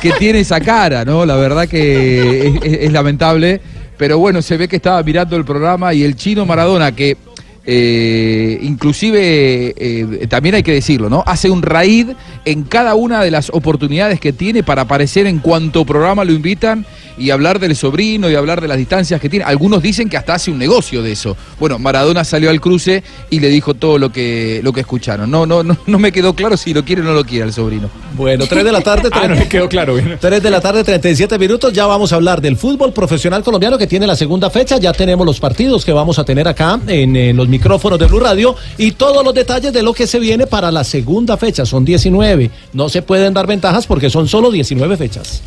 que 0.00 0.12
tiene 0.12 0.40
esa 0.40 0.60
cara, 0.62 1.04
¿no? 1.04 1.26
La 1.26 1.36
verdad 1.36 1.68
que 1.68 2.48
es, 2.48 2.54
es- 2.64 2.78
es 2.84 2.92
lamentable, 2.92 3.60
pero 3.98 4.18
bueno, 4.18 4.40
se 4.40 4.56
ve 4.56 4.66
que 4.66 4.76
estaba 4.76 5.02
mirando 5.02 5.36
el 5.36 5.44
programa 5.44 5.92
y 5.92 6.04
el 6.04 6.16
chino 6.16 6.46
Maradona 6.46 6.92
que 6.92 7.18
eh, 7.66 8.58
inclusive 8.62 9.74
eh, 9.76 10.26
también 10.28 10.54
hay 10.54 10.62
que 10.62 10.72
decirlo, 10.72 11.10
¿no? 11.10 11.22
Hace 11.26 11.50
un 11.50 11.60
raid 11.62 12.10
en 12.46 12.62
cada 12.62 12.94
una 12.94 13.22
de 13.22 13.30
las 13.30 13.50
oportunidades 13.50 14.20
que 14.20 14.32
tiene 14.32 14.62
para 14.62 14.82
aparecer 14.82 15.26
en 15.26 15.40
cuanto 15.40 15.84
programa 15.84 16.24
lo 16.24 16.32
invitan 16.32 16.86
y 17.18 17.30
hablar 17.30 17.58
del 17.58 17.76
sobrino 17.76 18.30
y 18.30 18.34
hablar 18.34 18.60
de 18.60 18.68
las 18.68 18.76
distancias 18.76 19.20
que 19.20 19.28
tiene. 19.28 19.44
Algunos 19.44 19.82
dicen 19.82 20.08
que 20.08 20.16
hasta 20.16 20.34
hace 20.34 20.50
un 20.50 20.58
negocio 20.58 21.02
de 21.02 21.12
eso. 21.12 21.36
Bueno, 21.58 21.78
Maradona 21.78 22.24
salió 22.24 22.50
al 22.50 22.60
cruce 22.60 23.02
y 23.30 23.40
le 23.40 23.48
dijo 23.48 23.74
todo 23.74 23.98
lo 23.98 24.12
que 24.12 24.60
lo 24.62 24.72
que 24.72 24.80
escucharon. 24.80 25.30
No, 25.30 25.46
no, 25.46 25.62
no, 25.62 25.76
no 25.86 25.98
me 25.98 26.12
quedó 26.12 26.34
claro 26.34 26.56
si 26.56 26.74
lo 26.74 26.84
quiere 26.84 27.02
o 27.02 27.04
no 27.04 27.12
lo 27.12 27.24
quiere 27.24 27.46
el 27.46 27.52
sobrino. 27.52 27.88
Bueno, 28.14 28.46
3 28.46 28.64
de 28.64 28.72
la 28.72 28.80
tarde. 28.80 29.10
Ah, 29.16 29.28
no 29.28 29.36
me 29.36 29.48
quedó 29.48 29.66
claro. 29.66 29.94
bien. 29.94 30.18
3 30.20 30.42
de 30.42 30.50
la 30.50 30.60
tarde, 30.60 30.84
37 30.84 31.38
minutos. 31.38 31.72
Ya 31.72 31.86
vamos 31.86 32.12
a 32.12 32.16
hablar 32.16 32.42
del 32.42 32.56
fútbol 32.56 32.92
profesional 32.92 33.42
colombiano 33.42 33.78
que 33.78 33.86
tiene 33.86 34.06
la 34.06 34.14
segunda 34.14 34.50
fecha. 34.50 34.76
Ya 34.76 34.92
tenemos 34.92 35.24
los 35.24 35.40
partidos 35.40 35.86
que 35.86 35.92
vamos 35.92 36.18
a 36.18 36.24
tener 36.24 36.46
acá 36.46 36.78
en 36.86 37.16
eh, 37.16 37.32
los 37.32 37.48
micrófonos 37.48 37.98
de 37.98 38.06
Blue 38.06 38.20
Radio 38.20 38.54
y 38.76 38.92
todos 38.92 39.24
los 39.24 39.32
detalles 39.32 39.72
de 39.72 39.82
lo 39.82 39.94
que 39.94 40.06
se 40.06 40.18
viene 40.18 40.46
para 40.46 40.70
la 40.70 40.84
segunda 40.84 41.38
fecha. 41.38 41.64
Son 41.64 41.84
19. 41.84 42.50
No 42.74 42.90
se 42.90 43.00
pueden 43.00 43.32
dar 43.32 43.46
ventajas 43.46 43.86
porque 43.86 44.10
son 44.10 44.28
solo 44.28 44.50
19 44.50 44.96
fechas. 44.98 45.42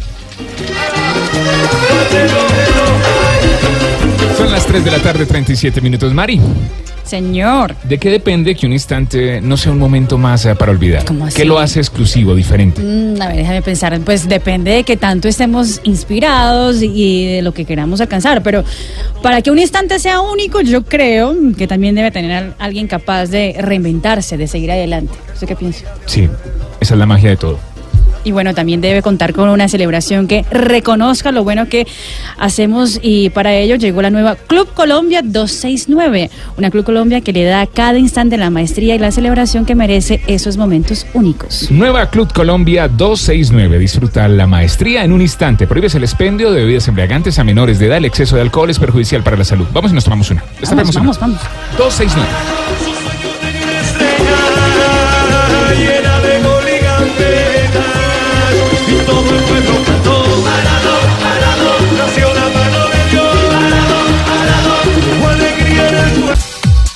Son 4.38 4.52
las 4.52 4.66
3 4.66 4.84
de 4.86 4.92
la 4.92 5.00
tarde, 5.00 5.26
37 5.26 5.82
minutos. 5.82 6.14
Mari, 6.14 6.40
Señor. 7.04 7.76
¿de 7.84 7.98
qué 7.98 8.10
depende 8.10 8.56
que 8.56 8.66
un 8.68 8.72
instante 8.74 9.42
no 9.42 9.58
sea 9.58 9.72
un 9.72 9.80
momento 9.80 10.18
más 10.18 10.46
eh, 10.46 10.56
para 10.56 10.72
olvidar? 10.72 11.04
¿Cómo 11.06 11.26
así? 11.26 11.36
¿Qué 11.38 11.46
lo 11.46 11.60
hace 11.60 11.80
exclusivo, 11.80 12.36
diferente? 12.36 12.82
Mm, 12.82 13.22
a 13.22 13.28
ver, 13.28 13.38
déjame 13.38 13.62
pensar. 13.62 14.00
Pues 14.02 14.30
depende 14.30 14.72
de 14.72 14.84
que 14.84 14.96
tanto 14.96 15.28
estemos 15.28 15.82
inspirados 15.84 16.82
y 16.82 17.26
de 17.26 17.42
lo 17.42 17.52
que 17.54 17.66
queramos 17.66 18.00
alcanzar. 18.00 18.42
Pero 18.44 18.64
para 19.24 19.42
que 19.42 19.52
un 19.52 19.60
instante 19.60 20.00
sea 20.00 20.22
único, 20.22 20.62
yo 20.62 20.84
creo 20.86 21.36
que 21.58 21.68
también 21.68 21.96
debe 21.96 22.12
tener 22.12 22.32
al- 22.32 22.56
alguien 22.60 22.88
capaz 22.88 23.26
de 23.28 23.56
reinventarse, 23.60 24.38
de 24.38 24.48
seguir 24.48 24.72
adelante. 24.72 25.14
¿Usted 25.34 25.48
qué 25.48 25.56
piensa? 25.56 25.86
Sí, 26.06 26.30
esa 26.80 26.94
es 26.94 27.00
la 27.00 27.06
magia 27.06 27.30
de 27.32 27.38
todo. 27.38 27.60
Y 28.24 28.32
bueno, 28.32 28.53
también 28.53 28.82
debe 28.82 29.01
contar 29.01 29.34
con 29.34 29.49
una 29.49 29.67
celebración 29.67 30.28
que 30.28 30.45
reconozca 30.51 31.32
lo 31.32 31.43
bueno 31.43 31.67
que 31.67 31.88
hacemos 32.38 32.99
y 33.01 33.30
para 33.30 33.53
ello 33.53 33.76
llegó 33.76 34.01
la 34.01 34.09
nueva 34.09 34.36
Club 34.36 34.67
Colombia 34.74 35.22
269, 35.24 36.30
una 36.57 36.70
Club 36.70 36.84
Colombia 36.84 37.22
que 37.22 37.34
le 37.34 37.43
da 37.43 37.61
a 37.61 37.67
cada 37.67 37.97
instante 37.97 38.38
la 38.38 38.49
maestría 38.49 38.95
y 38.95 38.99
la 38.99 39.11
celebración 39.11 39.65
que 39.65 39.76
merece 39.76 40.22
esos 40.28 40.57
momentos 40.57 41.05
únicos. 41.13 41.70
Nueva 41.72 42.09
Club 42.09 42.32
Colombia 42.34 42.88
269. 42.88 43.80
Disfruta 43.80 44.28
la 44.28 44.47
maestría 44.47 45.03
en 45.03 45.11
un 45.11 45.22
instante. 45.22 45.67
Prohíbes 45.67 45.95
el 45.95 46.03
expendio 46.03 46.51
de 46.51 46.61
bebidas 46.61 46.88
embriagantes 46.88 47.39
a 47.39 47.43
menores 47.43 47.80
de 47.80 47.88
edad. 47.88 47.97
El 47.97 48.05
exceso 48.05 48.36
de 48.36 48.41
alcohol 48.41 48.70
es 48.70 48.80
perjudicial 48.80 49.24
para 49.24 49.38
la 49.38 49.45
salud. 49.45 49.65
Vamos 49.74 49.91
y 49.91 49.95
nos 49.95 50.03
tomamos 50.03 50.30
una. 50.32 50.41
Vamos, 50.41 50.59
Destapemos 50.61 50.95
una. 50.95 51.01
vamos, 51.01 51.20
vamos. 51.20 51.39
269. 51.78 52.89
Todo 59.10 59.22
el 59.22 59.43
pueblo. 59.43 60.18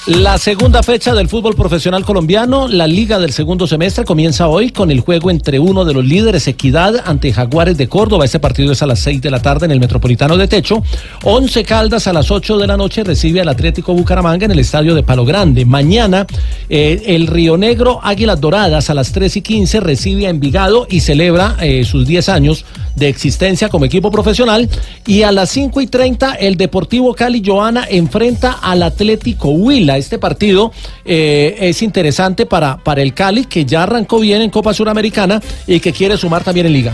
La 0.06 0.38
segunda 0.38 0.84
fecha 0.84 1.14
del 1.14 1.30
fútbol 1.30 1.56
profesional 1.56 2.04
colombiano, 2.04 2.68
la 2.68 2.88
liga 2.88 3.20
del 3.20 3.32
segundo 3.32 3.68
semestre, 3.68 4.04
comienza 4.04 4.50
hoy 4.50 4.70
con 4.70 4.92
el 4.92 5.00
juego 5.00 5.32
entre 5.32 5.60
uno 5.60 5.86
de 5.86 5.94
los 5.94 6.04
líderes, 6.04 6.46
Equidad, 6.46 6.96
ante 7.06 7.32
Jaguares 7.32 7.78
de 7.78 7.88
Córdoba. 7.88 8.26
Este 8.26 8.42
partido 8.42 8.74
es 8.74 8.82
a 8.82 8.86
las 8.86 9.00
6 9.00 9.22
de 9.22 9.32
la 9.32 9.42
tarde 9.42 9.66
en 9.66 9.72
el 9.72 9.80
Metropolitano 9.80 10.36
de 10.36 10.50
Techo. 10.50 10.84
Once 11.24 11.64
Caldas 11.64 12.06
a 12.08 12.12
las 12.12 12.32
8 12.32 12.58
de 12.58 12.68
la 12.68 12.76
noche 12.76 13.06
recibe 13.06 13.40
al 13.40 13.48
Atlético 13.48 13.94
Bucaramanga 13.94 14.44
en 14.44 14.52
el 14.52 14.60
estadio 14.60 14.94
de 14.94 15.04
Palo 15.04 15.24
Grande. 15.24 15.64
Mañana, 15.64 16.28
eh, 16.68 17.02
el 17.06 17.28
Río 17.28 17.56
Negro 17.56 18.02
Águilas 18.04 18.42
Doradas 18.42 18.90
a 18.90 18.94
las 18.94 19.14
3 19.14 19.38
y 19.38 19.42
15 19.42 19.80
recibe 19.80 20.28
a 20.28 20.32
Envigado 20.32 20.86
y 20.90 21.00
celebra 21.00 21.56
eh, 21.62 21.86
sus 21.86 22.06
10 22.06 22.28
años 22.28 22.66
de 22.96 23.10
existencia 23.10 23.70
como 23.70 23.86
equipo 23.86 24.12
profesional. 24.12 24.70
Y 25.06 25.24
a 25.24 25.32
las 25.32 25.50
5 25.52 25.82
y 25.82 25.88
30, 25.88 26.34
el 26.36 26.56
Deportivo 26.56 27.14
Cali 27.14 27.42
Joana 27.46 27.86
enfrenta 27.90 28.54
al 28.62 28.84
Atlético 28.84 29.50
Huila. 29.50 29.98
Este 29.98 30.20
partido 30.20 30.72
eh, 31.06 31.58
es 31.60 31.82
interesante 31.82 32.46
para, 32.46 32.78
para 32.78 33.02
el 33.02 33.14
Cali, 33.14 33.46
que 33.46 33.66
ya 33.66 33.84
arrancó 33.84 34.20
bien 34.20 34.42
en 34.42 34.50
Copa 34.50 34.74
Suramericana 34.74 35.42
y 35.68 35.80
que 35.80 35.92
quiere 35.92 36.18
sumar 36.18 36.44
también 36.44 36.68
en 36.68 36.74
Liga. 36.74 36.94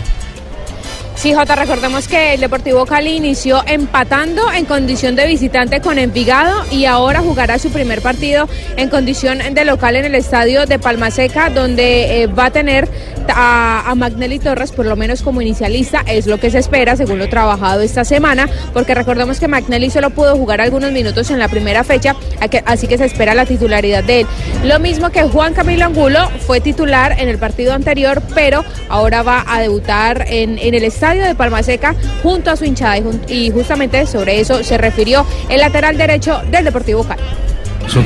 Sí, 1.20 1.34
Jota, 1.34 1.54
recordemos 1.54 2.08
que 2.08 2.32
el 2.32 2.40
Deportivo 2.40 2.86
Cali 2.86 3.14
inició 3.14 3.62
empatando 3.66 4.50
en 4.50 4.64
condición 4.64 5.16
de 5.16 5.26
visitante 5.26 5.82
con 5.82 5.98
Envigado 5.98 6.64
y 6.70 6.86
ahora 6.86 7.20
jugará 7.20 7.58
su 7.58 7.68
primer 7.68 8.00
partido 8.00 8.48
en 8.78 8.88
condición 8.88 9.40
de 9.52 9.64
local 9.66 9.96
en 9.96 10.06
el 10.06 10.14
estadio 10.14 10.64
de 10.64 10.78
Palmaseca, 10.78 11.50
donde 11.50 12.22
eh, 12.22 12.26
va 12.26 12.46
a 12.46 12.50
tener 12.50 12.88
a, 13.28 13.92
Magnelli 13.94 14.38
Torres 14.38 14.72
por 14.72 14.86
lo 14.86 14.96
menos 14.96 15.20
como 15.20 15.42
inicialista, 15.42 16.02
es 16.06 16.26
lo 16.26 16.40
que 16.40 16.50
se 16.50 16.58
espera 16.58 16.96
según 16.96 17.18
lo 17.18 17.28
trabajado 17.28 17.82
esta 17.82 18.02
semana, 18.06 18.48
porque 18.72 18.94
recordemos 18.94 19.38
que 19.38 19.46
Magnelli 19.46 19.90
solo 19.90 20.08
pudo 20.08 20.36
jugar 20.36 20.62
algunos 20.62 20.90
minutos 20.90 21.30
en 21.30 21.38
la 21.38 21.48
primera 21.48 21.84
fecha, 21.84 22.16
así 22.64 22.86
que 22.86 22.96
se 22.96 23.04
espera 23.04 23.34
la 23.34 23.44
titularidad 23.44 24.02
de 24.02 24.20
él. 24.20 24.26
Lo 24.64 24.78
mismo 24.78 25.10
que 25.10 25.22
Juan 25.24 25.52
Camilo 25.52 25.84
Angulo 25.84 26.30
fue 26.46 26.62
titular 26.62 27.16
en 27.18 27.28
el 27.28 27.36
partido 27.36 27.74
anterior, 27.74 28.22
pero 28.34 28.64
ahora 28.88 29.22
va 29.22 29.44
a 29.46 29.60
debutar 29.60 30.24
en 30.26 30.58
el 30.58 30.82
estadio 30.82 31.09
de 31.18 31.34
Palma 31.34 31.62
Seca 31.62 31.94
junto 32.22 32.50
a 32.50 32.56
su 32.56 32.64
hinchada 32.64 32.98
y, 33.28 33.50
justamente 33.50 34.06
sobre 34.06 34.40
eso 34.40 34.62
se 34.62 34.78
refirió 34.78 35.26
el 35.48 35.60
lateral 35.60 35.96
derecho 35.96 36.40
del 36.50 36.64
Deportivo 36.64 37.04
Cali. 37.04 37.22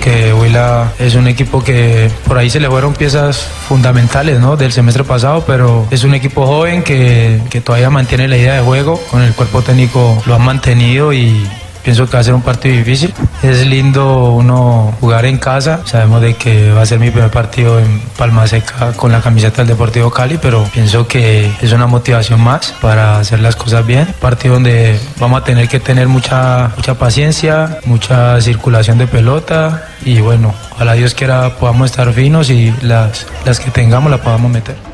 Que 0.01 0.33
Huila 0.33 0.93
es 0.99 1.15
un 1.15 1.29
equipo 1.29 1.63
que 1.63 2.11
por 2.27 2.39
ahí 2.39 2.49
se 2.49 2.59
le 2.59 2.69
fueron 2.71 2.95
piezas 2.95 3.37
fundamentales 3.69 4.41
¿no? 4.41 4.57
del 4.57 4.73
semestre 4.73 5.05
pasado, 5.05 5.45
pero 5.47 5.87
es 5.91 6.05
un 6.05 6.15
equipo 6.15 6.47
joven 6.47 6.83
que, 6.83 7.39
que 7.51 7.61
todavía 7.61 7.91
mantiene 7.91 8.27
la 8.27 8.37
idea 8.39 8.55
de 8.55 8.63
juego, 8.63 8.99
con 9.11 9.21
el 9.21 9.35
cuerpo 9.35 9.61
técnico 9.61 10.23
lo 10.27 10.37
han 10.37 10.43
mantenido 10.43 11.13
y 11.13 11.47
pienso 11.85 12.07
que 12.07 12.14
va 12.14 12.20
a 12.20 12.24
ser 12.24 12.35
un 12.35 12.43
partido 12.43 12.76
difícil. 12.76 13.14
Es 13.43 13.66
lindo 13.66 14.32
uno 14.32 14.95
jugar 15.01 15.26
en 15.26 15.39
casa, 15.39 15.82
sabemos 15.85 16.22
de 16.22 16.35
que 16.35 16.72
va 16.72 16.82
a 16.82 16.87
ser 16.87 16.99
mi 16.99 17.11
primer 17.11 17.30
partido 17.30 17.78
en 17.78 18.01
Palma 18.16 18.47
Seca 18.47 18.93
con 18.93 19.12
la 19.12 19.20
camiseta 19.20 19.59
del 19.59 19.68
Deportivo 19.68 20.11
Cali, 20.11 20.39
pero 20.41 20.64
pienso 20.72 21.07
que 21.07 21.53
es 21.61 21.72
una 21.72 21.87
motivación 21.87 22.41
más 22.41 22.74
para 22.80 23.18
hacer 23.18 23.41
las 23.41 23.55
cosas 23.55 23.87
bien. 23.87 24.07
Partido 24.20 24.55
donde 24.55 24.98
vamos 25.20 25.43
a 25.43 25.44
tener 25.44 25.69
que 25.69 25.78
tener 25.78 26.09
mucha, 26.09 26.73
mucha 26.77 26.94
paciencia, 26.94 27.78
mucha 27.85 28.40
circulación 28.40 28.98
de 28.98 29.06
pelota 29.06 29.89
y 30.05 30.20
bueno, 30.20 30.55
ojalá 30.73 30.94
Dios 30.94 31.15
quiera 31.15 31.56
podamos 31.56 31.90
estar 31.90 32.12
finos 32.12 32.51
y 32.51 32.74
las, 32.82 33.27
las 33.44 33.61
que 33.61 33.70
tengamos 33.70 34.11
las 34.11 34.20
podamos 34.20 34.51
meter. 34.51 34.94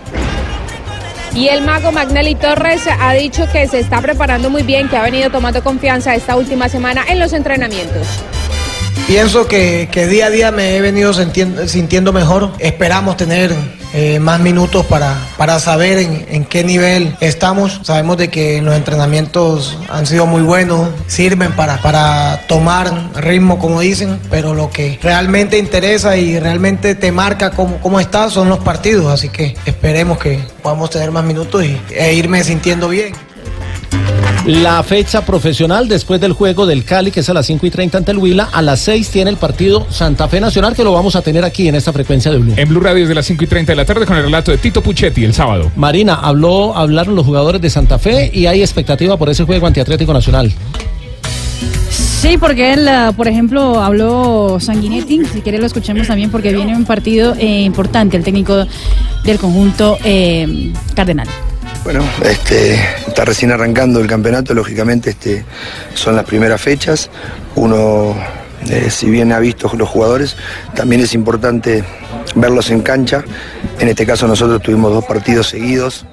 Y 1.35 1.49
el 1.49 1.63
mago 1.63 1.93
Magnelli 1.93 2.35
Torres 2.35 2.83
ha 2.87 3.13
dicho 3.13 3.47
que 3.53 3.67
se 3.69 3.79
está 3.79 4.01
preparando 4.01 4.51
muy 4.51 4.63
bien, 4.63 4.89
que 4.89 4.97
ha 4.97 5.03
venido 5.03 5.31
tomando 5.31 5.63
confianza 5.63 6.15
esta 6.15 6.37
última 6.37 6.69
semana 6.69 7.05
en 7.09 7.19
los 7.19 7.33
entrenamientos. 7.33 8.07
Pienso 9.07 9.49
que, 9.49 9.89
que 9.91 10.07
día 10.07 10.27
a 10.27 10.31
día 10.31 10.53
me 10.53 10.77
he 10.77 10.81
venido 10.81 11.13
sintiendo, 11.13 12.13
mejor. 12.13 12.53
Esperamos 12.61 13.17
tener 13.17 13.53
eh, 13.93 14.21
más 14.21 14.39
minutos 14.39 14.87
para, 14.87 15.19
para 15.37 15.59
saber 15.59 15.99
en, 15.99 16.27
en 16.31 16.45
qué 16.45 16.63
nivel 16.63 17.17
estamos. 17.21 17.81
Sabemos 17.83 18.19
de 18.19 18.29
que 18.29 18.63
los 18.63 18.75
entrenamientos 18.75 19.77
han 19.89 20.07
sido 20.07 20.27
muy 20.27 20.43
buenos, 20.43 20.91
sirven 21.09 21.53
para, 21.53 21.83
para 21.83 22.43
tomar 22.47 23.11
ritmo, 23.17 23.59
como 23.59 23.81
dicen, 23.81 24.21
pero 24.31 24.55
lo 24.55 24.71
que 24.71 24.99
realmente 25.03 25.59
interesa 25.59 26.17
y 26.17 26.39
realmente 26.39 26.95
te 26.95 27.11
marca 27.11 27.51
cómo, 27.51 27.79
cómo 27.81 27.99
estás 27.99 28.33
son 28.33 28.49
los 28.49 28.61
partidos. 28.61 29.13
Así 29.13 29.29
que 29.29 29.57
esperemos 29.67 30.19
que 30.19 30.39
podamos 30.63 30.91
tener 30.91 31.11
más 31.11 31.25
minutos 31.25 31.65
y, 31.65 31.81
e 31.91 32.15
irme 32.15 32.45
sintiendo 32.45 32.89
bien. 32.89 33.13
La 34.47 34.83
fecha 34.83 35.25
profesional 35.25 35.87
después 35.87 36.21
del 36.21 36.33
juego 36.33 36.67
del 36.67 36.85
Cali, 36.85 37.11
que 37.11 37.21
es 37.21 37.29
a 37.29 37.35
las 37.35 37.47
5 37.47 37.67
y 37.67 37.71
30 37.71 37.99
ante 37.99 38.11
el 38.11 38.19
Huila, 38.19 38.49
a 38.51 38.63
las 38.63 38.81
6 38.81 39.11
tiene 39.11 39.31
el 39.31 39.37
partido 39.37 39.87
Santa 39.91 40.29
Fe 40.29 40.41
Nacional, 40.41 40.75
que 40.75 40.83
lo 40.83 40.93
vamos 40.93 41.15
a 41.15 41.23
tener 41.23 41.45
aquí 41.45 41.69
en 41.69 41.75
esta 41.75 41.93
frecuencia 41.93 42.31
de 42.31 42.39
Blue. 42.39 42.55
En 42.57 42.69
Blue 42.69 42.81
Radio 42.81 43.03
desde 43.03 43.15
las 43.15 43.27
5 43.27 43.45
y 43.45 43.47
30 43.47 43.73
de 43.73 43.77
la 43.77 43.85
tarde 43.85 44.07
con 44.07 44.17
el 44.17 44.25
relato 44.25 44.51
de 44.51 44.59
Tito 44.59 44.83
Puchetti 44.83 45.25
el 45.25 45.35
sábado. 45.35 45.71
Marina, 45.77 46.15
habló, 46.15 46.75
hablaron 46.75 47.15
los 47.15 47.27
jugadores 47.27 47.61
de 47.61 47.69
Santa 47.69 47.99
Fe 47.99 48.31
y 48.33 48.47
hay 48.47 48.63
expectativa 48.63 49.17
por 49.19 49.29
ese 49.29 49.45
juego 49.45 49.67
antiatlético 49.67 50.13
nacional. 50.13 50.53
Sí, 51.91 52.37
porque 52.39 52.73
él, 52.73 52.89
ah, 52.89 53.13
por 53.17 53.29
ejemplo, 53.29 53.81
habló 53.81 54.59
Sanguinetti, 54.59 55.25
si 55.25 55.41
quiere 55.43 55.59
lo 55.59 55.67
escuchemos 55.67 56.07
también 56.07 56.31
porque 56.31 56.53
viene 56.53 56.77
un 56.77 56.85
partido 56.85 57.35
eh, 57.39 57.63
importante, 57.63 58.17
el 58.17 58.25
técnico 58.25 58.67
del 59.25 59.39
conjunto 59.39 59.97
eh, 60.05 60.73
Cardenal. 60.95 61.29
Bueno, 61.85 62.05
este, 62.25 62.75
está 63.07 63.25
recién 63.25 63.51
arrancando 63.53 64.01
el 64.01 64.07
campeonato, 64.07 64.53
lógicamente 64.55 65.11
este, 65.11 65.45
son 65.95 66.15
las 66.15 66.25
primeras 66.25 66.61
fechas. 66.61 67.09
Uno, 67.55 68.15
eh, 68.69 68.89
si 68.91 69.09
bien 69.09 69.33
ha 69.33 69.39
visto 69.39 69.71
los 69.77 69.89
jugadores, 69.89 70.37
también 70.75 71.01
es 71.01 71.15
importante 71.15 71.83
verlos 72.35 72.71
en 72.71 72.83
cancha. 72.83 73.25
En 73.79 73.89
este 73.89 74.05
caso 74.07 74.29
nosotros 74.29 74.61
tuvimos 74.63 74.93
dos 74.93 75.05
partidos 75.07 75.49
seguidos, 75.49 76.05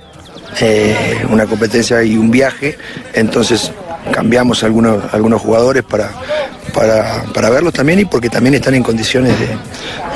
eh, 0.61 1.25
una 1.29 1.45
competencia 1.45 2.01
y 2.01 2.17
un 2.17 2.31
viaje, 2.31 2.77
entonces 3.13 3.71
cambiamos 4.13 4.63
algunos, 4.63 5.13
algunos 5.13 5.41
jugadores 5.41 5.83
para, 5.83 6.09
para, 6.73 7.23
para 7.33 7.49
verlos 7.49 7.73
también 7.73 7.99
y 7.99 8.05
porque 8.05 8.29
también 8.29 8.55
están 8.55 8.73
en 8.73 8.83
condiciones 8.83 9.33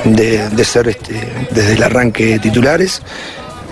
de, 0.04 0.48
de- 0.48 0.64
ser 0.64 0.88
este, 0.88 1.14
desde 1.50 1.74
el 1.74 1.82
arranque 1.82 2.38
titulares 2.38 3.02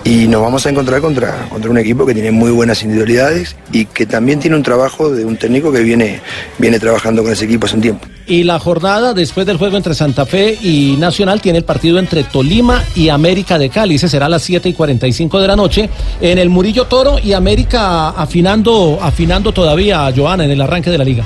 y 0.03 0.27
nos 0.27 0.41
vamos 0.41 0.65
a 0.65 0.69
encontrar 0.69 1.01
contra, 1.01 1.47
contra 1.49 1.69
un 1.69 1.77
equipo 1.77 2.05
que 2.05 2.13
tiene 2.13 2.31
muy 2.31 2.51
buenas 2.51 2.81
individualidades 2.81 3.55
y 3.71 3.85
que 3.85 4.05
también 4.05 4.39
tiene 4.39 4.55
un 4.55 4.63
trabajo 4.63 5.11
de 5.11 5.25
un 5.25 5.37
técnico 5.37 5.71
que 5.71 5.81
viene, 5.81 6.21
viene 6.57 6.79
trabajando 6.79 7.23
con 7.23 7.31
ese 7.31 7.45
equipo 7.45 7.65
hace 7.65 7.75
un 7.75 7.81
tiempo. 7.81 8.07
Y 8.25 8.43
la 8.43 8.59
jornada 8.59 9.13
después 9.13 9.45
del 9.45 9.57
juego 9.57 9.77
entre 9.77 9.93
Santa 9.93 10.25
Fe 10.25 10.57
y 10.61 10.95
Nacional 10.97 11.41
tiene 11.41 11.59
el 11.59 11.65
partido 11.65 11.99
entre 11.99 12.23
Tolima 12.23 12.83
y 12.95 13.09
América 13.09 13.59
de 13.59 13.69
Cali. 13.69 13.95
Ese 13.95 14.09
será 14.09 14.25
a 14.27 14.29
las 14.29 14.41
7 14.43 14.69
y 14.69 14.73
45 14.73 15.39
de 15.39 15.47
la 15.47 15.55
noche 15.55 15.89
en 16.19 16.37
el 16.37 16.49
Murillo 16.49 16.85
Toro 16.85 17.19
y 17.19 17.33
América 17.33 18.09
afinando, 18.09 18.99
afinando 19.01 19.51
todavía 19.51 20.07
a 20.07 20.13
Joana 20.13 20.45
en 20.45 20.51
el 20.51 20.61
arranque 20.61 20.89
de 20.89 20.97
la 20.97 21.03
liga. 21.03 21.25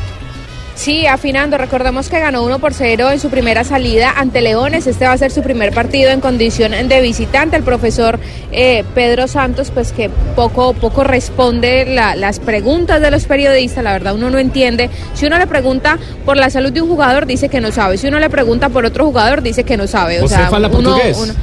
Sí, 0.75 1.07
afinando. 1.07 1.57
Recordemos 1.57 2.09
que 2.09 2.19
ganó 2.19 2.43
1 2.43 2.59
por 2.59 2.73
0 2.73 3.09
en 3.11 3.19
su 3.21 3.29
primera 3.29 3.63
salida 3.63 4.13
ante 4.17 4.41
Leones. 4.41 4.85
Este 4.87 5.05
va 5.05 5.13
a 5.13 5.17
ser 5.17 5.31
su 5.31 5.41
primer 5.41 5.73
partido 5.73 6.11
en 6.11 6.19
condición 6.19 6.73
de 6.89 7.01
visitante. 7.01 7.55
El 7.55 7.63
profesor 7.63 8.19
eh, 8.51 8.83
Pedro 8.93 9.27
Santos, 9.29 9.71
pues 9.73 9.93
que 9.93 10.09
poco, 10.35 10.73
poco 10.73 11.05
responde 11.05 11.85
la- 11.85 12.15
las 12.17 12.39
preguntas 12.39 12.99
de 12.99 13.09
los 13.09 13.23
periodistas. 13.23 13.85
La 13.85 13.93
verdad, 13.93 14.15
uno 14.15 14.29
no 14.29 14.37
entiende. 14.37 14.89
Si 15.13 15.25
uno 15.25 15.37
le 15.39 15.47
pregunta 15.47 15.97
por 16.25 16.35
la 16.35 16.49
salud 16.49 16.73
de 16.73 16.81
un 16.81 16.89
jugador, 16.89 17.25
dice 17.25 17.47
que 17.47 17.61
no 17.61 17.71
sabe. 17.71 17.97
Si 17.97 18.07
uno 18.07 18.19
le 18.19 18.29
pregunta 18.29 18.67
por 18.67 18.83
otro 18.85 19.05
jugador, 19.05 19.41
dice 19.41 19.63
que 19.63 19.77
no 19.77 19.87
sabe. 19.87 20.19
O 20.21 20.25
¿Usted 20.25 20.35
sea, 20.37 20.49
uno- 20.89 20.97
uno- 21.21 21.33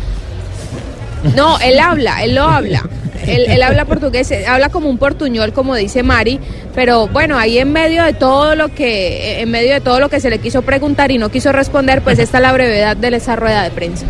No, 1.34 1.58
él 1.60 1.80
habla, 1.80 2.22
él 2.22 2.34
lo 2.34 2.42
habla. 2.44 2.82
Él, 3.26 3.46
él 3.48 3.62
habla 3.62 3.84
portugués, 3.84 4.30
eh, 4.30 4.46
habla 4.46 4.68
como 4.68 4.88
un 4.88 4.98
portuñol, 4.98 5.52
como 5.52 5.74
dice 5.74 6.02
Mari, 6.02 6.40
pero 6.74 7.08
bueno, 7.08 7.38
ahí 7.38 7.58
en 7.58 7.72
medio 7.72 8.04
de 8.04 8.12
todo 8.14 8.54
lo 8.54 8.68
que, 8.68 9.40
en 9.40 9.50
medio 9.50 9.74
de 9.74 9.80
todo 9.80 10.00
lo 10.00 10.08
que 10.08 10.20
se 10.20 10.30
le 10.30 10.38
quiso 10.38 10.62
preguntar 10.62 11.10
y 11.10 11.18
no 11.18 11.30
quiso 11.30 11.52
responder, 11.52 12.02
pues 12.02 12.18
está 12.18 12.40
la 12.40 12.52
brevedad 12.52 12.96
de 12.96 13.16
esa 13.16 13.36
rueda 13.36 13.62
de 13.62 13.70
prensa. 13.70 14.06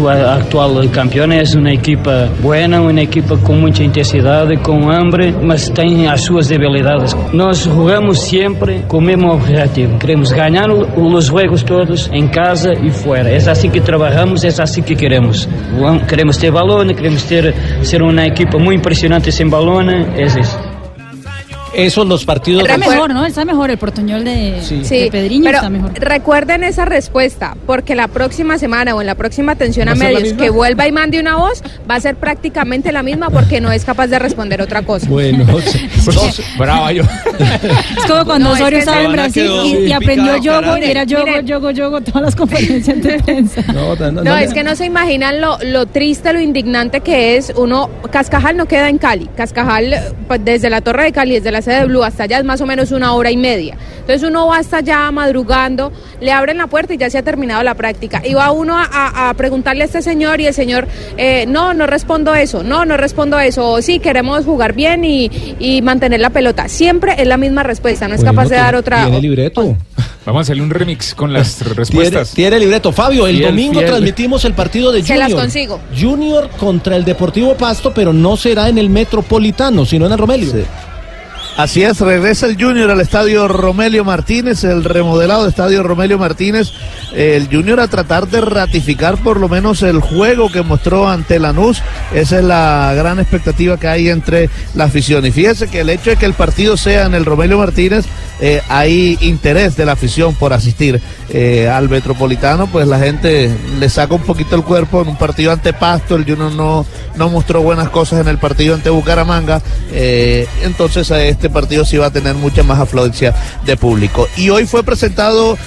O 0.00 0.08
actual 0.08 0.88
campeão 0.90 1.30
é 1.30 1.42
uma 1.54 1.72
equipa 1.72 2.30
buena, 2.40 2.80
uma 2.80 3.02
equipa 3.02 3.36
com 3.36 3.52
muita 3.52 3.84
intensidade, 3.84 4.56
com 4.56 4.90
hambre, 4.90 5.30
mas 5.42 5.68
tem 5.68 6.08
as 6.08 6.22
suas 6.22 6.48
debilidades. 6.48 7.14
Nós 7.34 7.58
jogamos 7.58 8.18
sempre 8.20 8.82
com 8.88 8.96
o 8.96 9.02
mesmo 9.02 9.30
objetivo. 9.30 9.98
Queremos 9.98 10.32
ganhar 10.32 10.70
os 10.70 11.26
jogos 11.26 11.62
todos 11.62 12.08
em 12.14 12.26
casa 12.26 12.72
e 12.72 12.90
fora. 12.90 13.28
É 13.28 13.36
assim 13.36 13.68
que 13.68 13.80
trabalhamos, 13.80 14.42
é 14.42 14.48
assim 14.48 14.80
que 14.80 14.94
queremos. 14.94 15.46
Queremos 16.08 16.38
ter 16.38 16.50
balão, 16.50 16.86
queremos 16.86 17.22
ter 17.24 17.54
ser 17.82 18.00
uma 18.00 18.26
equipa 18.26 18.58
muito 18.58 18.78
impressionante 18.80 19.30
sem 19.30 19.50
balão, 19.50 19.82
é 19.82 20.22
isso. 20.22 20.69
Esos 21.74 22.06
los 22.06 22.24
partidos. 22.24 22.62
Está 22.62 22.76
mejor, 22.78 23.12
¿no? 23.14 23.24
Está 23.26 23.44
mejor 23.44 23.70
el 23.70 23.78
portuñol 23.78 24.24
de, 24.24 24.60
Sí, 24.62 24.82
de 24.82 25.10
Pedriño, 25.10 25.44
pero 25.44 25.56
está 25.58 25.70
mejor. 25.70 25.92
recuerden 25.94 26.64
esa 26.64 26.84
respuesta, 26.84 27.56
porque 27.66 27.94
la 27.94 28.08
próxima 28.08 28.58
semana 28.58 28.94
o 28.94 29.00
en 29.00 29.06
la 29.06 29.14
próxima 29.14 29.52
atención 29.52 29.88
¿Va 29.88 29.92
a 29.92 29.94
medios 29.94 30.32
que 30.34 30.50
vuelva 30.50 30.86
y 30.88 30.92
mande 30.92 31.20
una 31.20 31.36
voz, 31.36 31.62
va 31.88 31.94
a 31.96 32.00
ser 32.00 32.16
prácticamente 32.16 32.92
la 32.92 33.02
misma 33.02 33.30
porque 33.30 33.60
no 33.60 33.70
es 33.72 33.84
capaz 33.84 34.08
de 34.08 34.18
responder 34.18 34.60
otra 34.62 34.82
cosa. 34.82 35.06
Bueno, 35.08 35.46
brava 36.58 36.92
yo. 36.92 37.02
Es 37.02 38.04
como 38.06 38.24
cuando 38.24 38.48
No, 38.50 38.54
es 38.54 38.60
Osorio 38.60 38.76
que 38.76 38.78
estaba 38.80 39.02
en 39.04 39.12
Brasil 39.12 39.50
y, 39.64 39.76
y 39.88 39.92
aprendió 39.92 40.36
yogo 40.38 40.76
y 40.78 40.84
era 40.84 41.04
yogo, 41.04 41.24
Miren. 41.26 41.46
yogo, 41.46 41.70
yogo, 41.70 42.00
todas 42.00 42.22
las 42.22 42.36
conferencias 42.36 43.02
de 43.02 43.18
prensa. 43.22 43.62
No, 43.72 44.36
es 44.36 44.52
que 44.52 44.62
no 44.62 44.74
se 44.76 44.86
imaginan 44.86 45.40
lo, 45.40 45.58
lo 45.62 45.86
triste, 45.86 46.32
lo 46.32 46.40
indignante 46.40 47.00
que 47.00 47.36
es. 47.36 47.52
Uno, 47.56 47.90
Cascajal 48.10 48.56
no 48.56 48.66
queda 48.66 48.88
en 48.88 48.98
Cali. 48.98 49.28
Cascajal, 49.36 49.94
pues, 50.26 50.44
desde 50.44 50.70
la 50.70 50.80
Torre 50.80 51.04
de 51.04 51.12
Cali, 51.12 51.34
desde 51.34 51.52
la 51.52 51.59
sede 51.62 51.80
de 51.80 51.84
Blue 51.86 52.02
hasta 52.02 52.24
allá 52.24 52.38
es 52.38 52.44
más 52.44 52.60
o 52.60 52.66
menos 52.66 52.90
una 52.92 53.12
hora 53.14 53.30
y 53.30 53.36
media. 53.36 53.76
Entonces 54.00 54.22
uno 54.28 54.46
va 54.46 54.58
hasta 54.58 54.78
allá 54.78 55.10
madrugando, 55.10 55.92
le 56.20 56.32
abren 56.32 56.58
la 56.58 56.66
puerta 56.66 56.94
y 56.94 56.96
ya 56.98 57.08
se 57.10 57.18
ha 57.18 57.22
terminado 57.22 57.62
la 57.62 57.74
práctica. 57.74 58.22
Y 58.24 58.34
va 58.34 58.50
uno 58.50 58.76
a, 58.78 58.84
a- 58.84 59.28
a 59.30 59.34
preguntarle 59.34 59.82
a 59.82 59.86
este 59.86 60.02
señor 60.02 60.40
y 60.40 60.46
el 60.46 60.54
señor, 60.54 60.88
eh, 61.16 61.44
no, 61.48 61.74
no 61.74 61.86
respondo 61.86 62.34
eso, 62.34 62.62
no, 62.62 62.84
no 62.84 62.96
respondo 62.96 63.38
eso. 63.38 63.68
O 63.70 63.82
sí, 63.82 63.98
queremos 64.00 64.44
jugar 64.44 64.72
bien 64.74 65.04
y, 65.04 65.30
y 65.58 65.82
mantener 65.82 66.20
la 66.20 66.30
pelota. 66.30 66.68
Siempre 66.68 67.14
es 67.18 67.26
la 67.26 67.36
misma 67.36 67.62
respuesta, 67.62 68.08
no 68.08 68.14
es 68.14 68.24
capaz 68.24 68.48
de 68.48 68.56
dar 68.56 68.74
otra. 68.74 69.02
Tiene 69.04 69.20
libreto. 69.20 69.76
Vamos 70.26 70.40
a 70.40 70.42
hacerle 70.42 70.62
un 70.62 70.70
remix 70.70 71.14
con 71.14 71.32
las 71.32 71.56
Tiene, 71.56 71.74
respuestas. 71.74 72.32
tiene 72.34 72.58
libreto. 72.60 72.92
Fabio, 72.92 73.26
el 73.26 73.36
Fiel, 73.38 73.48
domingo 73.48 73.74
fiel. 73.80 73.86
transmitimos 73.86 74.44
el 74.44 74.52
partido 74.52 74.92
de 74.92 75.02
Se 75.02 75.14
Junior. 75.14 75.30
las 75.30 75.40
consigo. 75.40 75.80
Junior 75.98 76.48
contra 76.58 76.94
el 76.96 77.04
Deportivo 77.04 77.54
Pasto, 77.54 77.92
pero 77.94 78.12
no 78.12 78.36
será 78.36 78.68
en 78.68 78.76
el 78.78 78.90
Metropolitano, 78.90 79.86
sino 79.86 80.06
en 80.06 80.12
el 80.12 80.18
Romelio. 80.18 80.52
Así 81.56 81.82
es, 81.82 82.00
regresa 82.00 82.46
el 82.46 82.56
Junior 82.60 82.90
al 82.90 83.00
estadio 83.00 83.46
Romelio 83.46 84.04
Martínez, 84.04 84.64
el 84.64 84.82
remodelado 84.82 85.46
estadio 85.46 85.82
Romelio 85.82 86.18
Martínez. 86.18 86.72
El 87.12 87.48
Junior 87.48 87.80
a 87.80 87.88
tratar 87.88 88.28
de 88.28 88.40
ratificar 88.40 89.18
por 89.18 89.38
lo 89.38 89.48
menos 89.48 89.82
el 89.82 90.00
juego 90.00 90.50
que 90.50 90.62
mostró 90.62 91.08
ante 91.08 91.38
Lanús. 91.38 91.82
Esa 92.14 92.38
es 92.38 92.44
la 92.44 92.94
gran 92.94 93.18
expectativa 93.18 93.78
que 93.78 93.88
hay 93.88 94.08
entre 94.08 94.48
la 94.74 94.84
afición. 94.84 95.26
Y 95.26 95.32
fíjese 95.32 95.68
que 95.68 95.80
el 95.80 95.90
hecho 95.90 96.10
de 96.10 96.16
que 96.16 96.26
el 96.26 96.34
partido 96.34 96.76
sea 96.76 97.04
en 97.04 97.14
el 97.14 97.24
Romelio 97.24 97.58
Martínez, 97.58 98.06
eh, 98.40 98.62
hay 98.68 99.18
interés 99.20 99.76
de 99.76 99.84
la 99.84 99.92
afición 99.92 100.34
por 100.34 100.52
asistir 100.52 101.00
eh, 101.28 101.68
al 101.68 101.88
Metropolitano, 101.88 102.66
pues 102.66 102.86
la 102.86 102.98
gente 102.98 103.50
le 103.78 103.88
saca 103.88 104.14
un 104.14 104.22
poquito 104.22 104.56
el 104.56 104.62
cuerpo 104.62 105.02
en 105.02 105.08
un 105.08 105.16
partido 105.16 105.52
ante 105.52 105.72
Pasto. 105.72 106.16
El 106.16 106.24
Junior 106.24 106.52
no, 106.52 106.86
no 107.16 107.28
mostró 107.28 107.62
buenas 107.62 107.90
cosas 107.90 108.20
en 108.20 108.28
el 108.28 108.38
partido 108.38 108.74
ante 108.74 108.90
Bucaramanga. 108.90 109.60
eh, 109.92 110.46
entonces 110.62 111.10
a 111.10 111.22
este 111.22 111.50
partido 111.50 111.84
sí 111.84 111.96
va 111.98 112.06
a 112.06 112.10
tener 112.10 112.34
mucha 112.34 112.62
más 112.62 112.78
afluencia 112.78 113.34
de 113.64 113.76
público. 113.76 114.26
Y 114.36 114.50
hoy 114.50 114.66
fue 114.66 114.82
presentado 114.82 115.58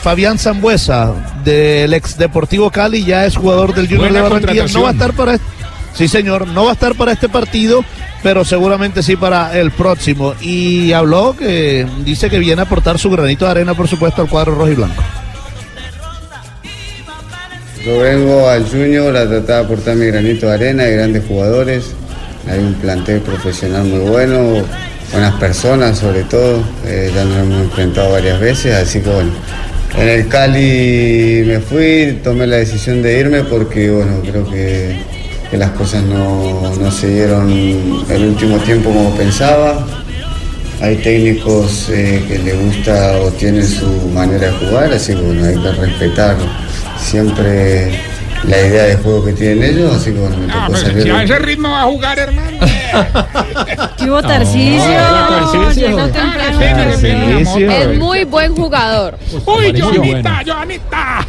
Fabián 0.00 0.38
Zambuesa 0.38 1.12
del 1.44 1.92
ex 1.94 2.16
Deportivo 2.16 2.70
Cali, 2.70 3.04
ya 3.04 3.26
es 3.26 3.36
jugador 3.36 3.74
del 3.74 3.88
Junior 3.88 4.12
de 4.12 4.20
Barranquilla. 4.20 4.66
No 4.72 4.82
va 4.82 4.90
a 4.90 4.92
estar 4.92 5.12
para 5.14 5.34
este, 5.34 5.46
sí 5.94 6.08
señor, 6.08 6.46
no 6.46 6.64
va 6.64 6.70
a 6.70 6.74
estar 6.74 6.94
para 6.94 7.12
este 7.12 7.28
partido, 7.28 7.84
pero 8.22 8.44
seguramente 8.44 9.02
sí 9.02 9.16
para 9.16 9.58
el 9.58 9.70
próximo. 9.70 10.34
Y 10.40 10.92
habló 10.92 11.36
que 11.36 11.86
dice 12.04 12.30
que 12.30 12.38
viene 12.38 12.62
a 12.62 12.64
aportar 12.64 12.98
su 12.98 13.10
granito 13.10 13.44
de 13.44 13.50
arena, 13.50 13.74
por 13.74 13.88
supuesto, 13.88 14.22
al 14.22 14.28
cuadro 14.28 14.54
rojo 14.54 14.70
y 14.70 14.74
blanco. 14.74 15.02
Yo 17.84 17.98
vengo 17.98 18.46
al 18.46 18.68
Junior 18.68 19.16
a 19.16 19.26
tratar 19.26 19.46
de 19.46 19.64
aportar 19.64 19.96
mi 19.96 20.06
granito 20.06 20.46
de 20.46 20.52
arena, 20.52 20.82
hay 20.82 20.92
grandes 20.92 21.24
jugadores, 21.26 21.92
hay 22.46 22.58
un 22.58 22.74
plantel 22.74 23.20
profesional 23.20 23.84
muy 23.84 24.00
bueno, 24.00 24.62
buenas 25.12 25.34
personas 25.36 25.98
sobre 25.98 26.24
todo, 26.24 26.62
eh, 26.84 27.10
ya 27.14 27.24
nos 27.24 27.38
hemos 27.38 27.62
enfrentado 27.62 28.12
varias 28.12 28.38
veces, 28.38 28.74
así 28.74 29.00
que 29.00 29.08
bueno, 29.08 29.30
en 29.96 30.08
el 30.08 30.28
Cali 30.28 31.42
me 31.46 31.60
fui, 31.60 32.20
tomé 32.22 32.46
la 32.46 32.56
decisión 32.56 33.00
de 33.00 33.18
irme 33.18 33.44
porque 33.44 33.90
bueno, 33.90 34.20
creo 34.22 34.48
que, 34.50 35.00
que 35.50 35.56
las 35.56 35.70
cosas 35.70 36.02
no, 36.04 36.72
no 36.80 36.90
se 36.90 37.08
dieron 37.08 37.50
el 38.08 38.24
último 38.28 38.56
tiempo 38.58 38.90
como 38.90 39.10
pensaba. 39.16 39.84
hay 40.80 40.96
técnicos 40.96 41.88
eh, 41.90 42.24
que 42.28 42.38
le 42.38 42.52
gusta 42.54 43.18
o 43.22 43.30
tienen 43.32 43.66
su 43.66 43.86
manera 44.14 44.46
de 44.46 44.52
jugar, 44.52 44.92
así 44.92 45.14
que 45.14 45.20
bueno, 45.20 45.44
hay 45.46 45.56
que 45.58 45.72
respetar 45.72 46.36
siempre 46.98 47.90
la 48.44 48.58
idea 48.58 48.84
de 48.84 48.96
juego 48.96 49.24
que 49.26 49.32
tienen 49.32 49.62
ellos, 49.62 49.94
así 49.94 50.12
que 50.12 50.18
bueno, 50.20 50.36
me 50.38 50.46
tocó 50.52 50.66
Pues, 50.68 50.80
salir. 50.80 51.02
si 51.02 51.10
a 51.10 51.22
ese 51.24 51.38
ritmo 51.40 51.68
va 51.70 51.82
a 51.82 51.84
jugar, 51.84 52.18
hermano. 52.18 52.58
¿Qué 53.98 54.10
hubo? 54.10 54.22
Tarcisio. 54.22 54.80
Llegó 55.74 56.06
temprano. 56.08 56.58
Tarcisio. 56.58 57.70
Es 57.70 57.98
muy 57.98 58.24
buen 58.24 58.54
jugador. 58.56 59.18
Uy, 59.44 59.78
Joanita, 59.78 60.42
Joanita. 60.46 61.26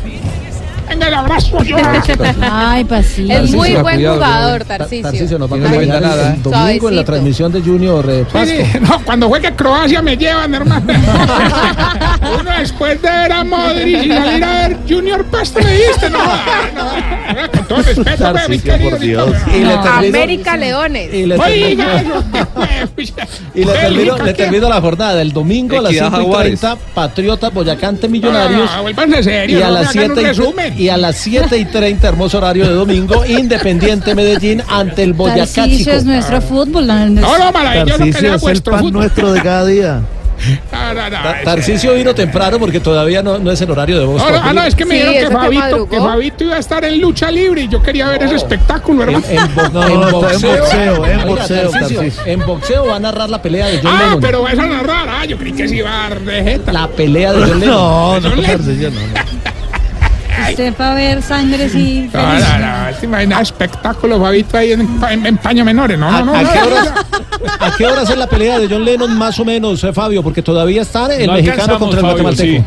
Venga, 0.91 1.07
el 1.07 1.13
abrazo, 1.13 1.57
Joana. 1.67 2.03
Ay, 2.51 2.83
pasito. 2.83 3.31
Es 3.31 3.51
muy 3.51 3.75
buen 3.75 3.95
cuidado, 3.95 4.15
jugador, 4.15 4.65
Ta- 4.65 4.77
Tarcisio. 4.79 5.03
Tarcisio 5.03 5.39
nos 5.39 5.49
va 5.49 5.55
a 5.55 5.59
acompañar 5.59 6.03
el 6.03 6.19
¿eh? 6.19 6.39
domingo 6.43 6.89
en 6.89 6.95
la 6.97 7.03
transmisión 7.05 7.51
de 7.53 7.61
Junior 7.61 8.05
eh, 8.09 8.25
Pasto. 8.31 8.53
Sí, 8.53 8.79
no, 8.81 9.01
cuando 9.05 9.29
juegue 9.29 9.55
Croacia 9.55 10.01
me 10.01 10.17
llevan, 10.17 10.53
hermano. 10.53 10.93
Uno 12.41 12.51
después 12.59 13.01
de 13.01 13.09
ver 13.09 13.31
a 13.31 13.43
Modric 13.45 14.03
y 14.03 14.07
salir 14.09 14.43
a 14.43 14.67
ver 14.67 14.77
Junior 14.89 15.23
Pasto 15.25 15.61
me 15.63 15.71
diste, 15.77 16.09
no, 16.09 16.19
no, 16.19 17.45
no, 17.53 17.60
todo 17.75 17.83
respeto, 17.83 18.09
mi 18.11 18.17
Tarcisio, 18.33 18.71
querido 18.73 18.89
por 18.89 18.99
Dios. 18.99 19.25
Nicolás. 19.27 19.47
Y 19.47 19.59
le 19.59 19.73
termino- 19.77 19.91
América 20.17 20.57
Leones. 20.57 21.13
y 21.13 21.25
le 21.25 21.37
termino-. 21.37 21.83
Y 23.53 23.63
le 23.65 23.71
termino, 23.73 24.17
le 24.17 24.33
termino 24.33 24.69
la 24.69 24.81
jornada. 24.81 25.21
El 25.21 25.31
domingo 25.33 25.77
a 25.77 25.81
las 25.81 25.91
Equidad 25.91 26.05
5 26.07 26.19
y 26.19 26.23
Jaguares. 26.23 26.59
30, 26.59 26.77
Patriotas 26.93 27.53
Boyacá 27.53 27.87
ante 27.87 28.07
Millonarios. 28.07 28.69
Ah, 28.73 28.81
y, 29.47 29.61
a 29.61 29.69
las 29.69 29.95
me 29.95 30.01
hagan 30.01 30.11
un 30.11 30.17
7 30.17 30.27
resumen. 30.27 30.73
y, 30.77 30.83
y 30.83 30.89
a 30.89 30.97
las 30.97 31.17
7 31.17 31.57
y 31.57 31.65
30, 31.65 32.07
hermoso 32.07 32.37
horario 32.37 32.67
de 32.67 32.73
domingo, 32.73 33.25
Independiente 33.31 34.15
Medellín 34.15 34.61
ante 34.69 35.03
el 35.03 35.13
Boyacá 35.13 35.45
Tarcisio 35.53 35.77
Chico. 35.85 35.91
es 35.91 36.05
nuestro 36.05 36.41
fútbol. 36.41 36.87
No, 36.87 37.07
no, 37.07 37.51
maravilloso 37.51 38.03
que 38.03 38.13
pan 38.13 38.79
fútbol. 38.79 38.91
nuestro 38.93 39.33
de 39.33 39.41
cada 39.41 39.65
día. 39.65 40.01
No, 40.71 40.93
no, 40.93 41.09
no, 41.09 41.21
Ta- 41.21 41.31
ese- 41.35 41.45
Tarcisio 41.45 41.93
vino 41.93 42.13
temprano 42.15 42.57
porque 42.59 42.79
todavía 42.79 43.21
no, 43.21 43.37
no 43.37 43.51
es 43.51 43.61
el 43.61 43.69
horario 43.71 43.99
de 43.99 44.05
no, 44.05 44.17
ah, 44.19 44.51
no, 44.53 44.63
es 44.63 44.75
que 44.75 44.85
me 44.85 44.99
Sí, 44.99 45.07
dijeron 45.07 45.29
que 45.31 45.37
Fabito, 45.37 45.89
que 45.89 45.97
Fabito 45.99 46.43
iba 46.43 46.55
a 46.55 46.59
estar 46.59 46.83
en 46.83 46.99
lucha 46.99 47.29
libre 47.31 47.61
y 47.61 47.67
yo 47.67 47.81
quería 47.81 48.07
ver 48.09 48.23
ese 48.23 48.35
espectáculo, 48.35 49.03
En, 49.03 49.09
hermano. 49.09 49.25
en 49.29 49.55
bo- 49.55 49.69
No, 49.73 49.83
en 49.87 49.91
en 49.93 50.11
boxeo, 50.11 51.05
en 51.05 51.27
boxeo, 51.27 51.69
Tarcisio. 51.71 52.11
en 52.25 52.45
boxeo 52.45 52.85
va 52.87 52.95
a 52.95 52.99
narrar 52.99 53.29
la 53.29 53.41
pelea 53.41 53.67
de 53.67 53.77
John 53.81 53.91
Ah, 53.93 54.03
Lennon. 54.03 54.19
pero 54.21 54.47
esa 54.47 54.65
no 54.65 54.75
es 54.77 54.83
rara. 54.83 55.21
Ah, 55.21 55.25
yo 55.25 55.37
creí 55.37 55.53
que 55.53 55.67
se 55.67 55.75
iba 55.75 55.89
a 56.05 56.09
dar 56.09 56.19
de 56.21 56.43
jeta. 56.43 56.71
La 56.73 56.87
pelea 56.87 57.33
de 57.33 57.39
John 57.41 57.59
Lennon. 57.59 57.75
No, 57.75 58.19
no, 58.19 58.29
no, 58.29 58.35
no. 58.35 59.50
Usted 60.49 60.73
va 60.79 60.91
a 60.91 60.95
ver 60.95 61.21
sangres 61.21 61.73
y 61.75 62.09
No, 62.13 62.21
no, 62.21 62.39
no, 62.39 62.97
te 62.99 63.05
imaginas 63.05 63.41
espectáculo, 63.43 64.19
Fabito, 64.19 64.57
ahí 64.57 64.71
en, 64.73 64.81
en, 65.09 65.25
en 65.25 65.37
paño 65.37 65.63
menores. 65.65 65.97
No, 65.99 66.07
¿A, 66.07 66.19
no, 66.19 66.25
no. 66.25 66.35
a 66.35 66.41
no, 66.43 66.51
qué 66.51 66.59
no, 66.59 66.65
horas, 66.67 66.93
¿A 67.59 67.71
qué 67.77 67.85
horas 67.87 68.09
es 68.09 68.17
la 68.17 68.27
pelea 68.27 68.59
de 68.59 68.67
John 68.69 68.83
Lennon 68.85 69.17
más 69.17 69.39
o 69.39 69.45
menos, 69.45 69.83
eh, 69.83 69.93
Fabio? 69.93 70.23
Porque 70.23 70.41
todavía 70.41 70.81
está 70.83 71.13
el 71.13 71.27
No 71.27 71.33
mexicano 71.33 71.77
contra 71.79 71.99
el 71.99 72.05
Fabio, 72.05 72.23
guatemalteco. 72.23 72.65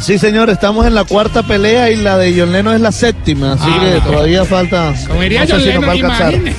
Sí, 0.00 0.18
señor, 0.18 0.48
estamos 0.50 0.86
en 0.86 0.94
la 0.94 1.04
cuarta 1.04 1.42
pelea 1.42 1.90
y 1.90 1.96
la 1.96 2.16
de 2.16 2.32
John 2.38 2.52
Leno 2.52 2.72
es 2.72 2.80
la 2.80 2.92
séptima, 2.92 3.52
así 3.54 3.64
Ah, 3.66 3.80
que 3.80 4.00
todavía 4.00 4.44
falta. 4.44 4.94
Como 5.08 5.20
diría 5.20 5.40
no 5.40 5.46
sé 5.46 5.52
John 5.52 5.62
si 5.62 5.72
nos 5.74 5.88
va 5.88 5.90
a 5.90 5.94
Lennon, 5.94 6.10
alcanzar. 6.12 6.34
imagine. 6.34 6.56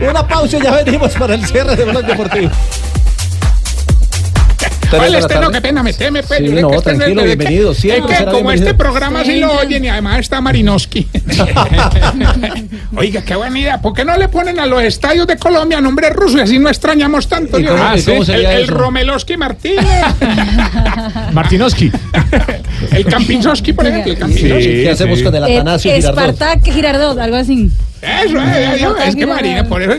Una 0.10 0.26
pausa 0.26 0.56
y 0.58 0.62
ya 0.62 0.70
venimos 0.82 1.12
para 1.14 1.34
el 1.34 1.44
cierre 1.46 1.74
de 1.76 1.84
Blog 1.84 2.04
Deportivo. 2.04 2.50
¿Cuál 4.98 5.02
de 5.02 5.10
la 5.10 5.18
este 5.18 5.34
no? 5.34 5.40
tarde. 5.40 5.52
Qué 5.54 5.60
pena, 5.60 5.82
meteme, 5.82 6.22
pues. 6.22 6.38
Sí, 6.40 6.48
no, 6.48 6.68
que 6.70 6.76
este 6.76 6.94
tranquilo, 6.94 7.20
es 7.22 7.30
el- 7.30 7.36
bienvenido, 7.38 7.70
Es 7.72 7.78
siempre 7.78 8.02
que 8.12 8.16
será 8.18 8.30
como 8.32 8.36
bienvenido. 8.48 8.66
este 8.68 8.74
programa 8.78 9.24
sí 9.24 9.38
lo 9.40 9.52
oyen 9.54 9.84
y 9.84 9.88
además 9.88 10.18
está 10.20 10.40
Marinowski. 10.40 11.08
Oiga, 12.96 13.22
qué 13.22 13.34
buena 13.36 13.58
idea. 13.58 13.80
¿Por 13.80 13.92
qué 13.94 14.04
no 14.04 14.16
le 14.16 14.28
ponen 14.28 14.58
a 14.60 14.66
los 14.66 14.82
estadios 14.82 15.26
de 15.26 15.36
Colombia 15.36 15.80
nombre 15.80 16.10
ruso 16.10 16.38
y 16.38 16.40
así 16.40 16.58
no 16.58 16.68
extrañamos 16.68 17.28
tanto? 17.28 17.58
Cómo- 17.58 17.82
Ah, 17.82 17.94
sí. 17.96 18.02
sería 18.24 18.52
el, 18.52 18.56
el 18.58 18.62
eso? 18.64 18.74
Romeloski 18.74 19.36
Martínez. 19.36 19.84
Martinoski. 21.32 21.90
el 22.92 23.04
Campinzoski, 23.06 23.72
por 23.72 23.86
ejemplo. 23.86 24.12
El 24.12 24.18
Campinzoski. 24.18 24.64
¿Qué 24.82 24.90
hacemos 24.90 25.22
con 25.22 25.34
el 25.34 25.44
Atanasio 25.44 25.92
Girardot? 25.94 26.30
Espartac 26.30 26.64
Girardot, 26.64 27.18
algo 27.18 27.36
así. 27.36 27.70
Eso, 28.02 28.38
eh, 28.38 28.78
yo- 28.80 28.96
es 28.96 29.14
que 29.14 29.26
Marina, 29.26 29.64
por 29.64 29.82
eso. 29.82 29.94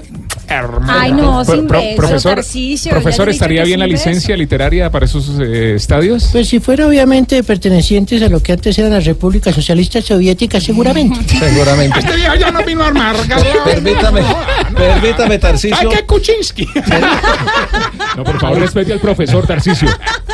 Hermano. 0.52 0.94
Ay, 0.94 1.11
no, 1.14 1.45
sin 1.45 1.68
Pro- 1.68 1.82
profesor, 1.95 2.44
profesor, 2.90 3.30
¿estaría 3.30 3.61
que 3.61 3.68
bien 3.68 3.80
la 3.80 3.88
licencia 3.88 4.36
literaria 4.36 4.90
para 4.91 5.06
esos 5.06 5.30
eh, 5.40 5.76
estadios? 5.76 6.30
Pues 6.32 6.48
si 6.49 6.60
fuera 6.60 6.88
obviamente 6.88 7.41
pertenecientes 7.44 8.22
a 8.22 8.30
lo 8.30 8.41
que 8.41 8.52
antes 8.53 8.78
eran 8.78 8.91
las 8.91 9.06
repúblicas 9.06 9.56
socialistas 9.56 10.06
soviéticas, 10.06 10.64
seguramente. 10.64 11.19
Seguramente. 11.40 11.99
Este 11.99 12.15
viejo 12.15 12.36
ya 12.36 12.52
no 12.52 12.64
vino 12.64 12.84
a 12.84 12.88
armar. 12.88 13.15
Permítame, 13.65 14.22
permítame, 14.76 15.34
¿Ay, 15.36 15.40
Tarcisio. 15.40 15.90
qué 15.90 16.06
Kuczynski? 16.06 16.68
No, 18.18 18.26
por 18.26 18.40
favor, 18.41 18.60
respete 18.60 18.91
al 18.91 18.99
profesor, 18.99 19.48
Tarcisio. 19.48 19.88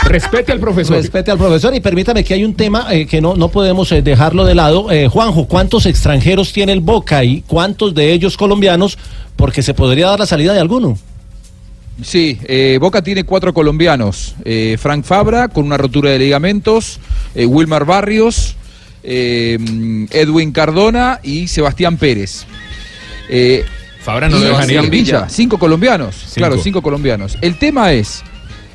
Respete 0.05 0.51
al 0.51 0.59
profesor. 0.59 0.97
Respete 0.97 1.29
al 1.29 1.37
profesor 1.37 1.75
y 1.75 1.79
permítame 1.79 2.23
que 2.23 2.33
hay 2.33 2.43
un 2.43 2.55
tema 2.55 2.87
eh, 2.91 3.05
que 3.05 3.21
no, 3.21 3.35
no 3.35 3.49
podemos 3.49 3.91
eh, 3.91 4.01
dejarlo 4.01 4.45
de 4.45 4.55
lado. 4.55 4.91
Eh, 4.91 5.07
Juanjo, 5.07 5.47
¿cuántos 5.47 5.85
extranjeros 5.85 6.51
tiene 6.53 6.71
el 6.71 6.79
Boca 6.79 7.23
y 7.23 7.41
cuántos 7.45 7.93
de 7.93 8.11
ellos 8.13 8.35
colombianos? 8.35 8.97
Porque 9.37 9.63
se 9.63 9.73
podría 9.73 10.07
dar 10.07 10.19
la 10.19 10.25
salida 10.25 10.53
de 10.53 10.59
alguno. 10.59 10.97
Sí, 12.03 12.37
eh, 12.43 12.77
Boca 12.79 13.01
tiene 13.01 13.23
cuatro 13.23 13.53
colombianos. 13.53 14.35
Eh, 14.43 14.77
Frank 14.79 15.03
Fabra 15.05 15.47
con 15.47 15.65
una 15.65 15.77
rotura 15.77 16.11
de 16.11 16.19
ligamentos, 16.19 16.99
eh, 17.33 17.45
Wilmar 17.45 17.85
Barrios, 17.85 18.55
eh, 19.03 19.57
Edwin 20.11 20.51
Cardona 20.51 21.19
y 21.23 21.47
Sebastián 21.47 21.97
Pérez. 21.97 22.45
Eh, 23.29 23.63
Fabra 24.01 24.29
no 24.29 24.37
lo. 24.37 24.45
Sebastián 24.45 24.89
Villa, 24.89 25.27
cinco 25.29 25.57
colombianos. 25.57 26.15
Claro, 26.35 26.57
cinco 26.57 26.81
colombianos. 26.81 27.37
El 27.41 27.57
tema 27.57 27.93
es, 27.93 28.21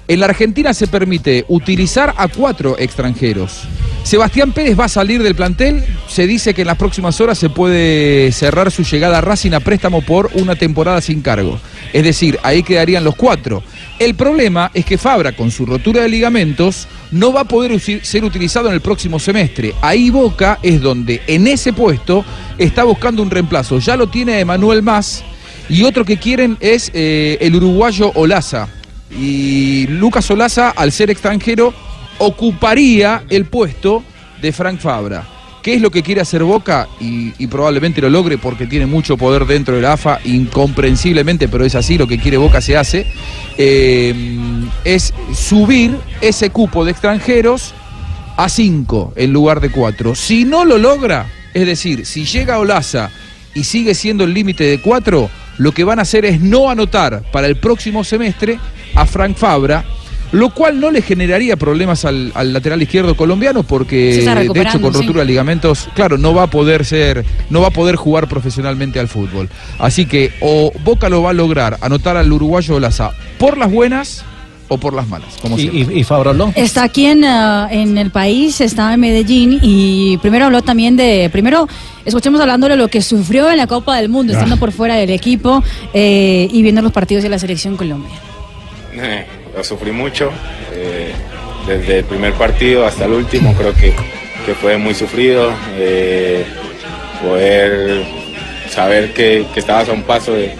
en 0.08 0.20
la 0.20 0.26
Argentina 0.26 0.74
se 0.74 0.86
permite 0.86 1.44
utilizar 1.48 2.14
a 2.16 2.28
cuatro 2.28 2.76
extranjeros. 2.78 3.62
Sebastián 4.04 4.52
Pérez 4.52 4.78
va 4.78 4.86
a 4.86 4.88
salir 4.88 5.22
del 5.22 5.34
plantel. 5.34 5.84
Se 6.08 6.26
dice 6.26 6.54
que 6.54 6.62
en 6.62 6.66
las 6.66 6.76
próximas 6.76 7.20
horas 7.20 7.38
se 7.38 7.48
puede 7.48 8.30
cerrar 8.32 8.70
su 8.70 8.82
llegada 8.82 9.18
a 9.18 9.20
Racing 9.20 9.52
a 9.52 9.60
préstamo 9.60 10.02
por 10.02 10.30
una 10.34 10.56
temporada 10.56 11.00
sin 11.00 11.22
cargo. 11.22 11.58
Es 11.92 12.02
decir, 12.04 12.38
ahí 12.42 12.62
quedarían 12.62 13.04
los 13.04 13.14
cuatro. 13.14 13.62
El 13.98 14.14
problema 14.14 14.70
es 14.74 14.84
que 14.84 14.98
Fabra, 14.98 15.32
con 15.32 15.50
su 15.50 15.64
rotura 15.64 16.02
de 16.02 16.08
ligamentos, 16.08 16.88
no 17.12 17.32
va 17.32 17.42
a 17.42 17.48
poder 17.48 17.78
ser 17.80 18.24
utilizado 18.24 18.68
en 18.68 18.74
el 18.74 18.80
próximo 18.80 19.18
semestre. 19.18 19.74
Ahí 19.80 20.10
Boca 20.10 20.58
es 20.62 20.80
donde, 20.80 21.22
en 21.26 21.46
ese 21.46 21.72
puesto, 21.72 22.24
está 22.58 22.84
buscando 22.84 23.22
un 23.22 23.30
reemplazo. 23.30 23.78
Ya 23.78 23.96
lo 23.96 24.08
tiene 24.08 24.40
Emanuel 24.40 24.82
Más. 24.82 25.22
Y 25.68 25.84
otro 25.84 26.04
que 26.04 26.18
quieren 26.18 26.56
es 26.60 26.90
eh, 26.92 27.38
el 27.40 27.54
uruguayo 27.54 28.10
Olaza. 28.14 28.68
Y 29.16 29.86
Lucas 29.86 30.28
Olaza, 30.30 30.70
al 30.70 30.90
ser 30.90 31.10
extranjero, 31.10 31.72
ocuparía 32.24 33.24
el 33.28 33.46
puesto 33.46 34.04
de 34.40 34.52
Frank 34.52 34.78
Fabra. 34.78 35.26
¿Qué 35.60 35.74
es 35.74 35.80
lo 35.80 35.90
que 35.90 36.02
quiere 36.02 36.20
hacer 36.20 36.42
Boca? 36.42 36.88
Y, 37.00 37.46
probablemente 37.46 38.00
lo 38.00 38.10
logre 38.10 38.38
porque 38.38 38.66
tiene 38.66 38.86
mucho 38.86 39.16
poder 39.16 39.44
dentro 39.44 39.76
de 39.76 39.82
la 39.82 39.92
AFA, 39.92 40.20
incomprensiblemente, 40.24 41.48
pero 41.48 41.64
es 41.64 41.74
así, 41.74 41.98
lo 41.98 42.06
que 42.06 42.18
quiere 42.18 42.36
Boca 42.36 42.60
se 42.60 42.76
hace. 42.76 43.06
eh, 43.58 44.14
es 44.84 45.12
subir 45.34 45.96
ese 46.20 46.50
cupo 46.50 46.84
de 46.84 46.92
extranjeros 46.92 47.74
a 48.36 48.48
5 48.48 49.14
en 49.16 49.32
lugar 49.32 49.60
de 49.60 49.70
4. 49.70 50.14
Si 50.14 50.44
no 50.44 50.64
lo 50.64 50.78
logra, 50.78 51.26
es 51.54 51.66
decir, 51.66 52.06
si 52.06 52.24
llega 52.24 52.58
Olaza 52.58 53.10
y 53.54 53.64
sigue 53.64 53.94
siendo 53.94 54.24
el 54.24 54.34
límite 54.34 54.64
de 54.64 54.80
4, 54.80 55.30
lo 55.58 55.72
que 55.72 55.84
van 55.84 55.98
a 55.98 56.02
hacer 56.02 56.24
es 56.24 56.40
no 56.40 56.70
anotar 56.70 57.22
para 57.30 57.46
el 57.46 57.56
próximo 57.56 58.04
semestre 58.04 58.58
a 58.94 59.06
Frank 59.06 59.36
Fabra, 59.36 59.84
lo 60.32 60.50
cual 60.50 60.80
no 60.80 60.90
le 60.90 61.02
generaría 61.02 61.56
problemas 61.56 62.04
al, 62.04 62.32
al 62.34 62.52
lateral 62.52 62.82
izquierdo 62.82 63.14
colombiano 63.16 63.62
porque 63.62 64.24
de 64.52 64.62
hecho 64.62 64.80
con 64.80 64.92
sí. 64.92 65.00
rotura 65.00 65.20
de 65.20 65.26
ligamentos, 65.26 65.88
claro, 65.94 66.18
no 66.18 66.34
va 66.34 66.44
a 66.44 66.46
poder 66.48 66.84
ser, 66.84 67.24
no 67.50 67.60
va 67.60 67.68
a 67.68 67.70
poder 67.72 67.96
jugar 67.96 68.28
profesionalmente 68.28 68.98
al 68.98 69.08
fútbol. 69.08 69.48
Así 69.78 70.06
que 70.06 70.32
o 70.40 70.72
Boca 70.84 71.08
lo 71.08 71.22
va 71.22 71.30
a 71.30 71.34
lograr 71.34 71.78
anotar 71.80 72.16
al 72.16 72.32
uruguayo 72.32 72.76
Olaza 72.76 73.12
por 73.38 73.58
las 73.58 73.70
buenas 73.70 74.24
o 74.68 74.78
por 74.78 74.94
las 74.94 75.06
malas, 75.06 75.36
como 75.42 75.58
¿Y, 75.58 75.64
y, 75.64 76.00
y? 76.00 76.06
Está 76.56 76.84
aquí 76.84 77.04
en, 77.04 77.24
ah, 77.26 77.68
en 77.70 77.98
el 77.98 78.10
país, 78.10 78.58
está 78.62 78.94
en 78.94 79.00
Medellín 79.00 79.58
y 79.60 80.16
primero 80.18 80.46
habló 80.46 80.62
también 80.62 80.96
de, 80.96 81.28
primero 81.30 81.68
escuchemos 82.06 82.40
hablándole 82.40 82.74
de 82.74 82.78
lo 82.78 82.88
que 82.88 83.02
sufrió 83.02 83.50
en 83.50 83.58
la 83.58 83.66
Copa 83.66 83.96
del 83.98 84.08
Mundo, 84.08 84.32
estando 84.32 84.56
por 84.56 84.72
fuera 84.72 84.94
del 84.94 85.10
equipo 85.10 85.62
eh, 85.92 86.48
y 86.50 86.62
viendo 86.62 86.80
los 86.80 86.92
partidos 86.92 87.22
de 87.22 87.28
la 87.28 87.38
selección 87.38 87.76
Colombia. 87.76 88.14
Eh, 88.94 89.26
lo 89.54 89.64
sufrí 89.64 89.92
mucho, 89.92 90.30
eh, 90.72 91.12
desde 91.66 91.98
el 91.98 92.04
primer 92.04 92.32
partido 92.34 92.86
hasta 92.86 93.04
el 93.04 93.12
último 93.12 93.54
creo 93.54 93.74
que, 93.74 93.94
que 94.44 94.54
fue 94.54 94.76
muy 94.78 94.94
sufrido, 94.94 95.52
eh, 95.76 96.44
poder 97.22 98.04
saber 98.68 99.12
que, 99.12 99.46
que 99.52 99.60
estabas 99.60 99.88
a 99.88 99.92
un 99.92 100.02
paso 100.02 100.32
de, 100.32 100.54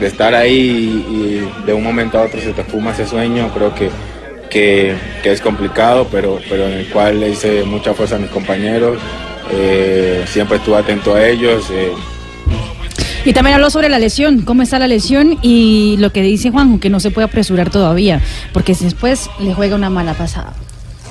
estar 0.00 0.32
ahí 0.32 1.04
y, 1.08 1.14
y 1.14 1.66
de 1.66 1.72
un 1.72 1.82
momento 1.82 2.18
a 2.18 2.22
otro 2.22 2.40
se 2.40 2.52
te 2.52 2.62
fuma 2.62 2.92
ese 2.92 3.04
sueño, 3.04 3.50
creo 3.52 3.74
que, 3.74 3.90
que, 4.48 4.94
que 5.22 5.32
es 5.32 5.40
complicado, 5.40 6.06
pero, 6.10 6.38
pero 6.48 6.66
en 6.66 6.74
el 6.74 6.88
cual 6.88 7.20
le 7.20 7.30
hice 7.30 7.64
mucha 7.64 7.94
fuerza 7.94 8.16
a 8.16 8.18
mis 8.18 8.30
compañeros, 8.30 8.98
eh, 9.50 10.24
siempre 10.26 10.58
estuve 10.58 10.76
atento 10.76 11.14
a 11.14 11.26
ellos. 11.26 11.70
Y 13.28 13.34
también 13.34 13.56
habló 13.56 13.68
sobre 13.68 13.90
la 13.90 13.98
lesión, 13.98 14.40
cómo 14.40 14.62
está 14.62 14.78
la 14.78 14.88
lesión 14.88 15.38
y 15.42 15.98
lo 15.98 16.10
que 16.14 16.22
dice 16.22 16.50
Juan, 16.50 16.78
que 16.78 16.88
no 16.88 16.98
se 16.98 17.10
puede 17.10 17.26
apresurar 17.26 17.68
todavía, 17.68 18.22
porque 18.54 18.72
después 18.72 19.28
le 19.38 19.52
juega 19.52 19.74
una 19.76 19.90
mala 19.90 20.14
pasada. 20.14 20.54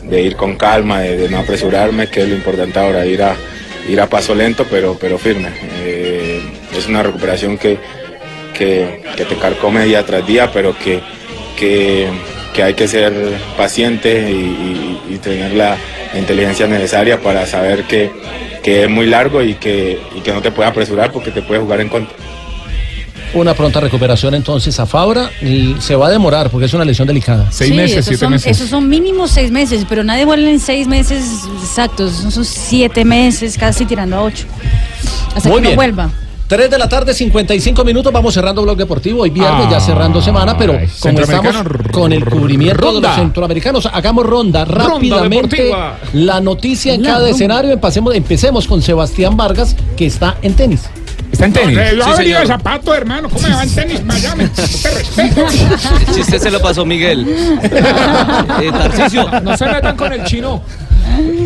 de 0.01 0.23
ir 0.23 0.35
con 0.35 0.55
calma, 0.55 1.01
de, 1.01 1.29
no 1.29 1.37
apresurarme, 1.37 2.07
que 2.07 2.23
es 2.23 2.29
lo 2.29 2.33
importante 2.33 2.79
ahora, 2.79 3.05
ir 3.05 3.21
a, 3.21 3.35
ir 3.87 4.01
a 4.01 4.09
paso 4.09 4.33
lento 4.33 4.65
pero, 4.67 4.97
pero 4.99 5.19
firme. 5.19 5.49
Eh, 5.75 6.41
es 6.75 6.87
una 6.87 7.03
recuperación 7.03 7.55
que, 7.55 7.77
que, 8.51 9.03
te 9.15 9.35
carcome 9.35 9.85
día 9.85 10.03
tras 10.03 10.25
día, 10.25 10.49
pero 10.51 10.75
que, 10.75 11.01
que, 11.55 12.09
hay 12.63 12.73
que 12.73 12.87
ser 12.87 13.13
paciente 13.55 14.31
y, 14.31 15.19
tener 15.21 15.53
la 15.53 15.77
inteligencia 16.15 16.65
necesaria 16.65 17.21
para 17.21 17.45
saber 17.45 17.83
que, 17.83 18.09
que 18.67 18.83
es 18.83 18.89
muy 18.89 19.05
largo 19.05 19.41
y 19.41 19.53
que, 19.53 19.97
y 20.13 20.19
que 20.19 20.33
no 20.33 20.41
te 20.41 20.51
puedes 20.51 20.69
apresurar 20.69 21.09
porque 21.13 21.31
te 21.31 21.41
puede 21.41 21.61
jugar 21.61 21.79
en 21.79 21.87
contra. 21.87 22.13
Una 23.33 23.53
pronta 23.53 23.79
recuperación 23.79 24.33
entonces 24.33 24.77
a 24.77 24.85
Fabra 24.85 25.31
y 25.41 25.77
se 25.79 25.95
va 25.95 26.07
a 26.07 26.09
demorar 26.09 26.49
porque 26.49 26.65
es 26.65 26.73
una 26.73 26.83
lesión 26.83 27.07
delicada. 27.07 27.49
Sí, 27.49 27.79
esos 27.79 28.19
son, 28.19 28.33
Esos 28.33 28.69
son 28.69 28.89
mínimo 28.89 29.29
seis 29.29 29.51
meses, 29.51 29.85
pero 29.87 30.03
nadie 30.03 30.25
vuelve 30.25 30.51
en 30.51 30.59
seis 30.59 30.85
meses 30.85 31.45
exactos. 31.63 32.11
Son 32.29 32.43
siete 32.43 33.05
meses, 33.05 33.57
casi 33.57 33.85
tirando 33.85 34.17
a 34.17 34.23
ocho. 34.23 34.45
Hasta 35.33 35.47
Muy 35.47 35.61
que 35.61 35.69
no 35.69 35.75
vuelva. 35.75 36.11
3 36.47 36.69
de 36.69 36.77
la 36.77 36.87
tarde, 36.87 37.13
55 37.13 37.83
minutos. 37.83 38.11
Vamos 38.13 38.33
cerrando 38.33 38.61
Blog 38.61 38.77
Deportivo. 38.77 39.23
Hoy 39.23 39.29
viernes, 39.29 39.69
ya 39.69 39.81
cerrando 39.81 40.21
semana, 40.21 40.57
pero 40.57 40.79
como 41.01 41.19
estamos 41.19 41.55
con 41.91 42.13
el 42.13 42.23
cubrimiento 42.23 42.93
de 42.93 43.01
los 43.01 43.15
centroamericanos, 43.15 43.85
hagamos 43.91 44.25
ronda 44.25 44.63
rápidamente. 44.63 45.69
la 46.13 46.39
noticia 46.39 46.93
en 46.93 47.03
La 47.03 47.09
cada 47.09 47.19
ronda. 47.19 47.31
escenario. 47.35 47.71
Empecemos, 47.71 48.15
empecemos 48.15 48.65
con 48.67 48.81
Sebastián 48.81 49.35
Vargas, 49.35 49.75
que 49.97 50.05
está 50.05 50.37
en 50.41 50.53
tenis. 50.53 50.83
Está 51.31 51.45
en 51.47 51.53
tenis. 51.53 51.77
Yo 51.97 52.03
Sí, 52.05 52.09
he 52.13 52.17
venido 52.19 52.39
de 52.39 52.47
zapato, 52.47 52.93
hermano. 52.93 53.27
¿Cómo 53.29 53.45
me 53.45 53.53
va 53.53 53.63
en 53.63 53.75
tenis 53.75 54.03
Miami? 54.05 54.45
Te 54.81 54.89
respeto. 54.91 55.45
El 56.07 56.15
chiste 56.15 56.39
se 56.39 56.49
lo 56.49 56.61
pasó 56.61 56.85
Miguel. 56.85 57.27
Eh. 58.61 58.71
No 59.43 59.57
se 59.57 59.65
metan 59.65 59.95
con 59.95 60.13
el 60.13 60.23
chino. 60.23 60.61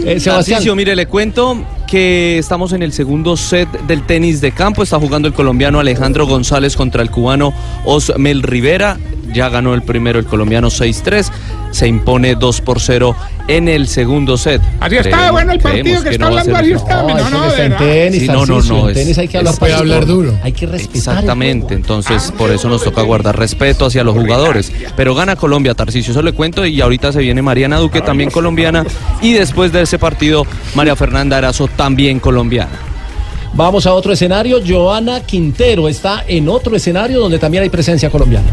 Eh, 0.06 0.20
Tarcisio, 0.24 0.76
mire, 0.76 0.96
le 0.96 1.08
cuento 1.08 1.58
que 1.92 2.38
estamos 2.38 2.72
en 2.72 2.84
el 2.84 2.94
segundo 2.94 3.36
set 3.36 3.68
del 3.86 4.04
tenis 4.06 4.40
de 4.40 4.54
campo. 4.54 4.82
Está 4.82 4.98
jugando 4.98 5.28
el 5.28 5.34
colombiano 5.34 5.78
Alejandro 5.82 6.26
González 6.26 6.78
contra 6.78 7.02
el 7.02 7.12
cubano 7.12 7.54
Osmel 7.84 8.44
Rivera. 8.44 8.98
Ya 9.34 9.50
ganó 9.50 9.74
el 9.74 9.82
primero 9.82 10.18
el 10.18 10.26
colombiano 10.26 10.70
6-3. 10.70 11.30
Se 11.72 11.88
impone 11.88 12.36
2 12.36 12.62
por 12.62 12.82
0 12.82 13.16
en 13.48 13.70
el 13.70 13.88
segundo 13.88 14.38
set. 14.38 14.62
Así 14.82 14.98
está 14.98 15.10
Creemos- 15.10 15.32
bueno 15.32 15.52
el 15.54 15.60
partido 15.60 16.04
que 16.04 16.10
está 16.10 16.20
no 16.26 16.28
hablando, 16.28 16.56
así 16.58 16.72
está. 16.74 17.02
No, 17.04 17.18
no, 17.18 17.30
no, 17.30 17.56
en 17.56 17.78
tenis, 17.78 18.22
Sí, 18.22 18.28
no, 18.28 18.46
no, 18.46 18.62
no. 18.62 18.90
en 18.90 18.94
tenis 18.94 19.18
hay 19.18 19.28
que 19.30 19.38
hablar 19.38 19.54
es- 19.54 19.60
para 19.60 19.78
es- 20.00 20.08
duro. 20.08 20.34
Hay 20.44 20.52
que 20.52 20.66
respetar. 20.66 20.98
Exactamente, 20.98 21.74
entonces 21.74 22.34
por 22.38 22.52
eso 22.52 22.68
nos 22.68 22.84
toca 22.84 23.02
guardar 23.04 23.38
respeto 23.40 23.86
hacia 23.86 24.04
los 24.04 24.14
jugadores. 24.16 24.72
Pero 24.98 25.16
gana 25.16 25.38
Colombia, 25.38 25.74
Tarcisio, 25.74 26.12
eso 26.12 26.22
le 26.22 26.34
cuento. 26.34 26.66
Y 26.66 26.82
ahorita 26.82 27.14
se 27.14 27.20
viene 27.20 27.42
Mariana 27.42 27.78
Duque, 27.78 28.02
también 28.02 28.32
colombiana. 28.32 28.86
Y 29.22 29.32
después 29.34 29.72
de 29.72 29.84
ese 29.84 29.98
partido, 29.98 30.46
María 30.76 30.98
Fernanda 30.98 31.38
Arazo, 31.38 31.70
también 31.82 32.20
colombiana. 32.20 32.78
Vamos 33.56 33.88
a 33.88 33.96
otro 33.96 34.14
escenario. 34.14 34.60
Joana 34.64 35.22
Quintero 35.22 35.90
está 35.90 36.24
en 36.28 36.48
otro 36.48 36.76
escenario 36.76 37.20
donde 37.20 37.40
también 37.40 37.64
hay 37.64 37.70
presencia 37.70 38.12
colombiana. 38.12 38.46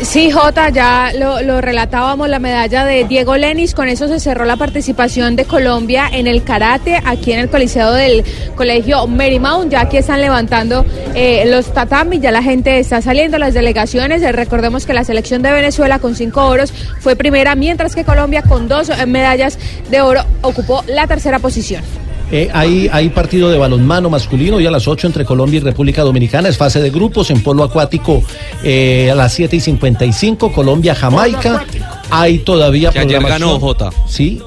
Sí, 0.00 0.32
Jota, 0.32 0.70
ya 0.70 1.12
lo, 1.16 1.42
lo 1.42 1.60
relatábamos, 1.60 2.28
la 2.28 2.40
medalla 2.40 2.84
de 2.84 3.04
Diego 3.04 3.36
Lenis, 3.36 3.72
con 3.72 3.88
eso 3.88 4.08
se 4.08 4.18
cerró 4.18 4.44
la 4.46 4.56
participación 4.56 5.36
de 5.36 5.44
Colombia 5.44 6.08
en 6.10 6.26
el 6.26 6.42
karate, 6.42 7.00
aquí 7.04 7.32
en 7.32 7.38
el 7.38 7.48
coliseo 7.48 7.92
del 7.92 8.24
colegio 8.56 9.06
Marymount, 9.06 9.70
ya 9.70 9.88
que 9.88 9.98
están 9.98 10.20
levantando 10.20 10.84
eh, 11.14 11.44
los 11.46 11.72
tatamis, 11.72 12.20
ya 12.20 12.32
la 12.32 12.42
gente 12.42 12.80
está 12.80 13.00
saliendo, 13.00 13.38
las 13.38 13.54
delegaciones, 13.54 14.22
Eh, 14.22 14.32
recordemos 14.32 14.86
que 14.86 14.94
la 14.94 15.04
selección 15.04 15.42
de 15.42 15.52
Venezuela 15.52 16.00
con 16.00 16.16
cinco 16.16 16.46
oros 16.46 16.72
fue 16.98 17.14
primera, 17.14 17.54
mientras 17.54 17.94
que 17.94 18.02
Colombia 18.02 18.42
con 18.42 18.66
dos 18.66 18.90
medallas 19.06 19.56
de 19.90 20.00
oro 20.00 20.22
ocupó 20.40 20.82
la 20.88 21.06
tercera 21.06 21.38
posición. 21.38 21.84
Eh, 22.32 22.48
hay, 22.52 22.88
hay 22.90 23.10
partido 23.10 23.50
de 23.50 23.58
balonmano 23.58 24.08
masculino 24.08 24.58
y 24.58 24.64
a 24.66 24.70
las 24.70 24.88
8 24.88 25.06
entre 25.06 25.24
Colombia 25.26 25.58
y 25.58 25.60
República 25.60 26.02
Dominicana. 26.02 26.48
Es 26.48 26.56
fase 26.56 26.80
de 26.80 26.88
grupos 26.90 27.30
en 27.30 27.42
polo 27.42 27.62
acuático 27.62 28.22
eh, 28.64 29.10
a 29.12 29.14
las 29.14 29.34
7 29.34 29.54
y 29.56 29.60
55. 29.60 30.50
Colombia, 30.52 30.94
Jamaica. 30.94 31.64
Hay 32.10 32.38
todavía 32.38 32.90
Que 32.90 33.00
ayer 33.00 33.22
ganó 33.22 33.60
Jota. 33.60 33.90
Sí. 34.08 34.40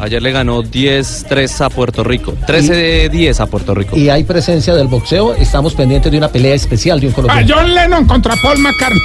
Ayer 0.00 0.22
le 0.22 0.32
ganó 0.32 0.62
10-3 0.62 1.60
a 1.60 1.68
Puerto 1.70 2.02
Rico. 2.02 2.34
13 2.46 2.74
de 2.74 3.08
10 3.10 3.38
a 3.40 3.46
Puerto 3.46 3.74
Rico. 3.74 3.96
Y 3.96 4.08
hay 4.08 4.24
presencia 4.24 4.74
del 4.74 4.88
boxeo. 4.88 5.34
Estamos 5.34 5.74
pendientes 5.74 6.10
de 6.10 6.16
una 6.18 6.28
pelea 6.30 6.54
especial 6.54 6.98
de 7.00 7.08
un 7.08 7.12
Ah, 7.12 7.16
colombiano. 7.16 7.54
John 7.54 7.74
Lennon 7.74 8.06
contra 8.06 8.34
Paul 8.42 8.58
McCartney. 8.58 9.00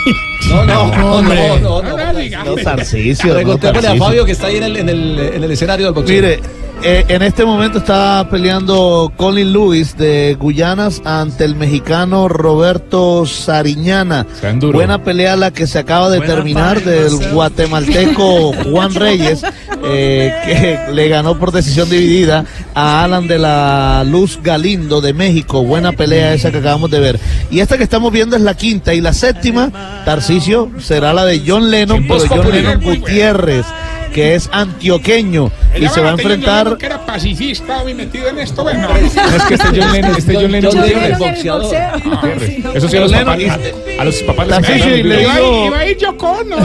No, 0.49 0.63
no, 0.65 0.87
no, 0.87 1.21
no, 1.21 1.59
no, 1.59 1.81
No, 1.81 1.97
no, 2.13 2.19
diga. 2.19 2.43
No, 2.45 2.55
Tarcisio. 2.55 3.27
no, 3.27 3.33
Preguntémosle 3.35 3.79
a 3.79 3.81
Tarcisio. 3.81 4.05
Fabio 4.05 4.25
que 4.25 4.31
está 4.31 4.47
ahí 4.47 4.55
en 4.57 4.63
el, 4.63 4.77
en 4.77 4.89
el, 4.89 5.19
en 5.35 5.43
el 5.43 5.51
escenario 5.51 5.85
del 5.87 5.93
boxeo. 5.93 6.15
Mire, 6.15 6.39
eh, 6.83 7.05
en 7.07 7.21
este 7.21 7.45
momento 7.45 7.79
está 7.79 8.27
peleando 8.29 9.11
Colin 9.17 9.51
Lewis 9.51 9.97
de 9.97 10.35
Guyanas 10.39 11.01
ante 11.03 11.43
el 11.43 11.55
mexicano 11.55 12.27
Roberto 12.27 13.25
Sariñana. 13.25 14.27
Buena 14.71 15.03
pelea 15.03 15.35
la 15.35 15.51
que 15.51 15.67
se 15.67 15.79
acaba 15.79 16.09
de 16.09 16.21
terminar 16.21 16.83
del 16.83 17.31
guatemalteco 17.31 18.53
Juan 18.71 18.93
Reyes, 18.93 19.41
eh, 19.83 20.33
que 20.45 20.93
le 20.93 21.07
ganó 21.07 21.39
por 21.39 21.51
decisión 21.51 21.89
dividida 21.89 22.45
a 22.73 23.03
Alan 23.03 23.27
de 23.27 23.39
la 23.39 24.03
Luz 24.05 24.39
Galindo 24.43 25.01
de 25.01 25.13
México. 25.13 25.63
Buena 25.63 25.91
pelea 25.91 26.33
esa 26.33 26.51
que 26.51 26.59
acabamos 26.59 26.91
de 26.91 26.99
ver. 26.99 27.19
Y 27.49 27.59
esta 27.59 27.77
que 27.77 27.83
estamos 27.83 28.11
viendo 28.11 28.35
es 28.35 28.41
la 28.41 28.53
quinta 28.55 28.93
y 28.93 29.01
la 29.01 29.13
séptima, 29.13 30.03
Tarcisio, 30.05 30.69
será 30.79 31.13
la 31.13 31.25
de 31.25 31.41
John 31.45 31.71
Lennon, 31.71 32.05
pero 32.07 32.19
John. 32.27 32.51
Lennon 32.51 32.81
Gutiérrez 32.81 33.65
que 34.15 34.33
es 34.33 34.49
antioqueño 34.53 35.51
y 35.77 35.89
se 35.89 35.99
va 35.99 36.07
a 36.07 36.11
enfrentar 36.13 36.77
que 36.77 36.85
era 36.85 37.05
pacifista 37.05 37.81
hoy 37.83 37.93
metido 37.93 38.29
en 38.29 38.39
esto, 38.39 38.63
bueno. 38.63 38.87
Es 38.95 39.43
que 39.43 39.55
este 39.55 39.67
John 39.81 39.91
Lennon, 39.91 40.15
este 40.17 40.35
John 40.35 40.51
Lennon 40.53 40.83
es 40.85 41.17
boxeador. 41.19 41.75
Eso 42.73 42.87
sí 42.87 42.95
a 42.95 43.01
los 43.01 43.11
papás, 43.11 43.37
a 43.99 44.03
los 44.05 44.15
papás 44.23 44.47
les 44.47 45.03
le 45.05 45.21
Iba 45.23 45.33
a, 45.33 45.37
digo- 45.39 45.65
iba 45.67 45.77
a 45.79 45.85
ir 45.85 45.97
yo 45.97 46.15
con, 46.17 46.49
¿no? 46.49 46.55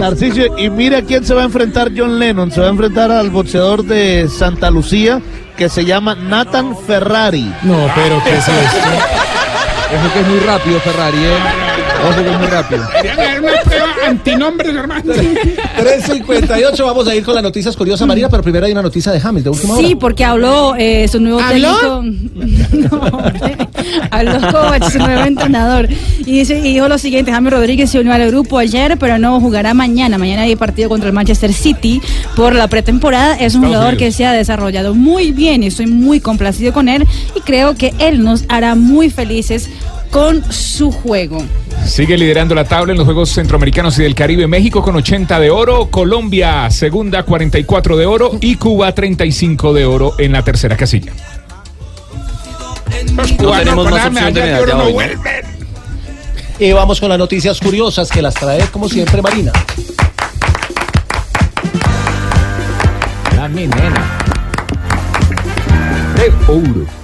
Tarcisio, 0.00 0.58
y 0.58 0.70
mira 0.70 0.98
a 0.98 1.02
quién 1.02 1.24
se 1.24 1.34
va 1.34 1.42
a 1.42 1.44
enfrentar 1.44 1.90
John 1.94 2.18
Lennon. 2.18 2.50
Se 2.50 2.60
va 2.60 2.68
a 2.68 2.70
enfrentar 2.70 3.10
al 3.10 3.28
boxeador 3.30 3.84
de 3.84 4.26
Santa 4.28 4.70
Lucía 4.70 5.20
que 5.56 5.68
se 5.68 5.84
llama 5.84 6.14
Nathan 6.14 6.74
Ferrari. 6.86 7.52
No, 7.62 7.76
pero 7.94 8.22
¿qué 8.24 8.30
es 8.38 8.48
esto? 8.48 8.78
Ojo 9.94 10.12
que 10.14 10.20
es 10.20 10.26
muy 10.28 10.38
rápido 10.40 10.80
Ferrari, 10.80 11.18
¿eh? 11.18 11.36
Ojo 12.08 12.22
que 12.24 12.30
es 12.30 12.38
muy 12.38 12.46
rápido. 12.46 12.82
Antinombres, 14.12 14.74
hermano. 14.74 15.12
3.58, 15.12 16.84
vamos 16.84 17.08
a 17.08 17.14
ir 17.14 17.24
con 17.24 17.34
las 17.34 17.42
noticias 17.42 17.76
curiosas, 17.76 18.06
María, 18.06 18.28
pero 18.28 18.42
primero 18.42 18.66
hay 18.66 18.72
una 18.72 18.82
noticia 18.82 19.10
de 19.12 19.20
James, 19.20 19.42
de 19.44 19.50
última 19.50 19.74
hora. 19.74 19.86
Sí, 19.88 19.94
porque 19.94 20.24
habló 20.24 20.74
eh, 20.78 21.08
su 21.08 21.20
nuevo 21.20 21.40
¿Habló? 21.40 22.00
técnico. 22.00 22.22
No, 22.72 22.88
hombre. 23.18 23.56
habló 24.10 24.32
Kovac, 24.50 24.90
su 24.90 24.98
nuevo 24.98 25.22
entrenador. 25.24 25.88
Y, 26.20 26.38
dice, 26.38 26.58
y 26.58 26.74
dijo 26.74 26.88
lo 26.88 26.98
siguiente: 26.98 27.32
James 27.32 27.52
Rodríguez 27.52 27.90
se 27.90 28.00
unió 28.00 28.12
al 28.12 28.26
grupo 28.28 28.58
ayer, 28.58 28.96
pero 28.98 29.18
no 29.18 29.40
jugará 29.40 29.74
mañana. 29.74 30.18
Mañana 30.18 30.42
hay 30.42 30.56
partido 30.56 30.88
contra 30.88 31.08
el 31.08 31.14
Manchester 31.14 31.52
City 31.52 32.00
por 32.36 32.54
la 32.54 32.68
pretemporada. 32.68 33.34
Es 33.34 33.54
un 33.54 33.64
Estados 33.64 33.66
jugador 33.66 33.94
Unidos. 33.94 33.98
que 33.98 34.12
se 34.12 34.26
ha 34.26 34.32
desarrollado 34.32 34.94
muy 34.94 35.32
bien 35.32 35.62
y 35.62 35.66
estoy 35.66 35.86
muy 35.86 36.20
complacido 36.20 36.72
con 36.72 36.88
él. 36.88 37.06
Y 37.36 37.40
creo 37.40 37.74
que 37.74 37.92
él 37.98 38.22
nos 38.22 38.44
hará 38.48 38.74
muy 38.74 39.10
felices 39.10 39.68
con 40.10 40.42
su 40.52 40.90
juego. 40.92 41.42
Sigue 41.86 42.16
liderando 42.16 42.54
la 42.54 42.64
tabla 42.64 42.92
en 42.92 42.98
los 42.98 43.04
Juegos 43.04 43.30
Centroamericanos 43.30 43.98
y 43.98 44.02
del 44.02 44.14
Caribe. 44.14 44.46
México 44.46 44.82
con 44.82 44.96
80 44.96 45.38
de 45.38 45.50
oro, 45.50 45.90
Colombia 45.90 46.70
segunda 46.70 47.22
44 47.22 47.96
de 47.96 48.06
oro 48.06 48.30
y 48.40 48.56
Cuba 48.56 48.94
35 48.94 49.74
de 49.74 49.84
oro 49.84 50.14
en 50.18 50.32
la 50.32 50.42
tercera 50.42 50.76
casilla. 50.76 51.12
Y 56.58 56.72
vamos 56.72 57.00
con 57.00 57.08
las 57.08 57.18
noticias 57.18 57.58
curiosas 57.60 58.10
que 58.10 58.22
las 58.22 58.34
trae, 58.34 58.60
como 58.66 58.88
siempre, 58.88 59.20
Marina. 59.20 59.52
La 63.36 63.48
mi 63.48 63.66
nena. 63.66 64.18
De 66.16 66.32
oro. 66.52 67.01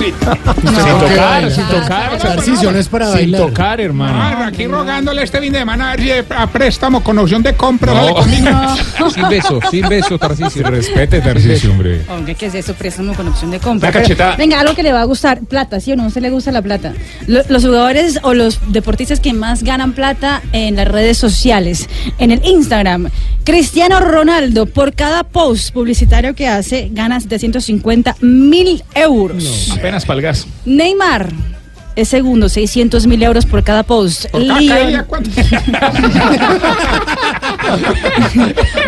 Sí. 0.00 0.06
sin 0.06 0.98
tocar, 0.98 1.50
sin 1.50 1.64
tocar. 1.66 2.18
Tarcisio, 2.18 2.72
no 2.72 2.78
es 2.78 2.88
para 2.88 3.06
Sin 3.06 3.14
bailar. 3.16 3.40
tocar, 3.42 3.80
hermano. 3.80 4.18
Ah, 4.20 4.46
aquí 4.46 4.66
rogándole 4.66 5.22
este 5.22 5.40
fin 5.40 5.52
de 5.52 5.58
semana 5.58 5.94
a 6.36 6.46
préstamo 6.46 7.02
con 7.04 7.18
opción 7.18 7.42
de 7.42 7.54
compra. 7.54 7.92
No. 7.92 8.14
Sin 9.10 9.28
besos, 9.28 9.64
sin 9.70 9.88
besos, 9.88 10.18
Tarcisio. 10.20 10.62
Respete, 10.68 11.20
Tarcisio, 11.20 11.70
hombre. 11.72 12.02
Hombre, 12.08 12.34
¿qué 12.34 12.46
es 12.46 12.54
eso? 12.54 12.74
Préstamo 12.74 13.12
con 13.14 13.28
opción 13.28 13.50
de 13.50 13.58
compra. 13.58 13.90
Pero, 13.92 14.36
venga, 14.38 14.60
algo 14.60 14.74
que 14.74 14.82
le 14.82 14.92
va 14.92 15.00
a 15.00 15.04
gustar. 15.04 15.40
Plata, 15.40 15.80
¿sí 15.80 15.92
o 15.92 15.96
no? 15.96 16.04
¿A 16.04 16.06
usted 16.06 16.20
le 16.22 16.30
gusta 16.30 16.52
la 16.52 16.62
plata? 16.62 16.92
Lo- 17.26 17.42
los 17.48 17.64
jugadores 17.64 18.18
o 18.22 18.34
los 18.34 18.58
deportistas 18.68 19.20
que 19.20 19.32
más 19.32 19.62
ganan 19.62 19.92
plata 19.92 20.42
en 20.52 20.76
las 20.76 20.86
redes 20.88 21.18
sociales, 21.18 21.88
en 22.18 22.30
el 22.30 22.44
Instagram. 22.44 23.08
Cristiano 23.44 24.00
Ronaldo, 24.00 24.66
por 24.66 24.94
cada 24.94 25.24
post 25.24 25.72
publicitario 25.72 26.34
que 26.34 26.46
hace, 26.46 26.90
gana 26.92 27.18
750 27.20 28.16
mil 28.20 28.82
euros. 28.94 29.72
Apenas 29.90 30.06
para 30.06 30.18
el 30.18 30.22
gas. 30.22 30.46
Neymar 30.64 31.32
es 31.96 32.06
segundo, 32.06 32.48
600 32.48 33.08
mil 33.08 33.20
euros 33.24 33.44
por 33.44 33.64
cada 33.64 33.82
post. 33.82 34.26
Por 34.30 34.40
Leon-. 34.40 35.04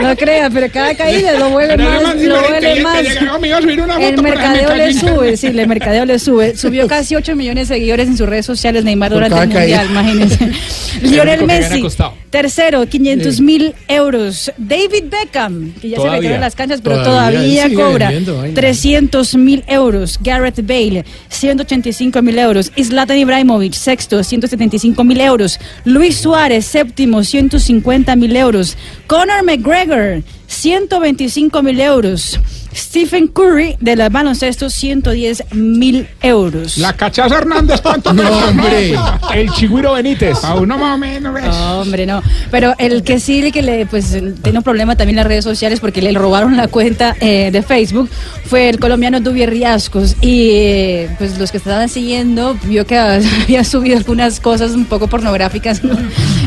no 0.00 0.16
crea, 0.16 0.50
pero 0.50 0.70
cada 0.72 0.94
caída 0.94 1.38
lo 1.38 1.50
vuelve 1.50 1.76
Pero 1.76 2.02
más, 2.02 2.16
lo 2.16 2.40
vuelve 2.40 2.82
más. 2.82 3.06
a 3.06 3.60
subir 3.60 3.80
una 3.80 3.96
El 3.96 4.22
mercadeo 4.22 4.74
le 4.74 4.94
sube, 4.94 5.36
sí, 5.36 5.46
el 5.48 5.66
mercadeo 5.66 6.04
le 6.04 6.18
sube. 6.18 6.56
Subió 6.62 6.86
casi 6.86 7.14
8 7.16 7.34
millones 7.36 7.68
de 7.68 7.76
seguidores 7.76 8.08
en 8.08 8.16
sus 8.16 8.28
redes 8.28 8.46
sociales 8.46 8.84
Neymar 8.84 9.10
Por 9.10 9.22
durante 9.22 9.42
el 9.42 9.48
mundial, 9.48 9.86
imagínense. 9.90 10.50
El 11.02 11.10
Lionel 11.10 11.44
Messi, 11.46 11.82
tercero, 12.30 12.86
500 12.86 13.40
mil 13.40 13.74
euros. 13.88 14.52
David 14.58 15.04
Beckham, 15.10 15.72
que 15.80 15.88
ya 15.88 15.96
se 15.96 16.02
Todavía. 16.02 16.16
retiró 16.16 16.34
de 16.34 16.40
las 16.40 16.54
canchas, 16.54 16.80
pero 16.82 17.02
Todavía, 17.02 17.72
cobra 17.74 18.08
vendiendo 18.08 18.38
vaina. 18.38 18.54
300 18.54 19.34
mil 19.36 19.64
euros. 19.66 20.18
Garrett 20.22 20.64
Bale, 20.66 21.04
185 21.28 22.22
mil 22.22 22.38
euros. 22.38 22.70
Zlatan 22.80 23.16
Ibrahimovic, 23.18 23.72
sexto, 23.72 24.22
175 24.22 25.02
mil 25.02 25.20
euros. 25.20 25.58
Luis 25.84 26.18
Suárez, 26.18 26.66
séptimo, 26.66 27.24
150 27.24 28.14
mil 28.16 28.36
euros. 28.36 28.61
Conor 29.06 29.42
McGregor, 29.42 30.22
125 30.46 31.62
mil 31.62 31.80
euros. 31.80 32.38
Stephen 32.74 33.28
Curry, 33.28 33.76
de 33.80 33.96
la 33.96 34.08
baloncesto, 34.08 34.70
110 34.70 35.54
mil 35.54 36.08
euros. 36.22 36.78
La 36.78 36.92
cachaza 36.94 37.38
Hernández, 37.38 37.80
¿cuánto 37.80 38.12
No, 38.12 38.28
hombre. 38.48 38.94
El 39.34 39.50
Chigüiro 39.50 39.94
Benítez. 39.94 40.42
A 40.44 40.54
uno 40.54 40.78
más 40.78 40.96
o 40.96 40.98
menos. 40.98 41.34
No, 41.42 41.80
hombre, 41.80 42.06
no. 42.06 42.22
Pero 42.50 42.74
el 42.78 43.02
que 43.02 43.20
sí, 43.20 43.40
el 43.40 43.52
que 43.52 43.62
le, 43.62 43.86
pues, 43.86 44.10
tiene 44.42 44.58
un 44.58 44.64
problema 44.64 44.96
también 44.96 45.18
en 45.18 45.24
las 45.24 45.26
redes 45.26 45.44
sociales 45.44 45.80
porque 45.80 46.02
le 46.02 46.12
robaron 46.12 46.56
la 46.56 46.68
cuenta 46.68 47.16
eh, 47.20 47.50
de 47.50 47.62
Facebook 47.62 48.08
fue 48.44 48.68
el 48.68 48.78
colombiano 48.78 49.20
Dubier 49.20 49.50
Riascos. 49.50 50.16
Y 50.20 50.50
eh, 50.52 51.10
pues 51.18 51.38
los 51.38 51.50
que 51.50 51.58
estaban 51.58 51.88
siguiendo 51.88 52.56
vio 52.64 52.86
que 52.86 52.98
había 53.42 53.64
subido 53.64 53.96
algunas 53.96 54.40
cosas 54.40 54.72
un 54.72 54.86
poco 54.86 55.08
pornográficas 55.08 55.84
¿no? 55.84 55.96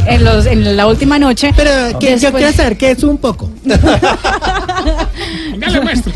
en, 0.07 0.23
los, 0.23 0.45
en 0.45 0.76
la 0.76 0.88
última 0.88 1.19
noche. 1.19 1.52
Pero 1.56 1.99
que 1.99 2.18
yo 2.18 2.31
quiero 2.31 2.52
saber 2.52 2.77
qué 2.77 2.91
es 2.91 3.03
un 3.03 3.18
poco. 3.18 3.49
Ya 5.57 5.69
le 5.69 5.81
muestro. 5.81 6.11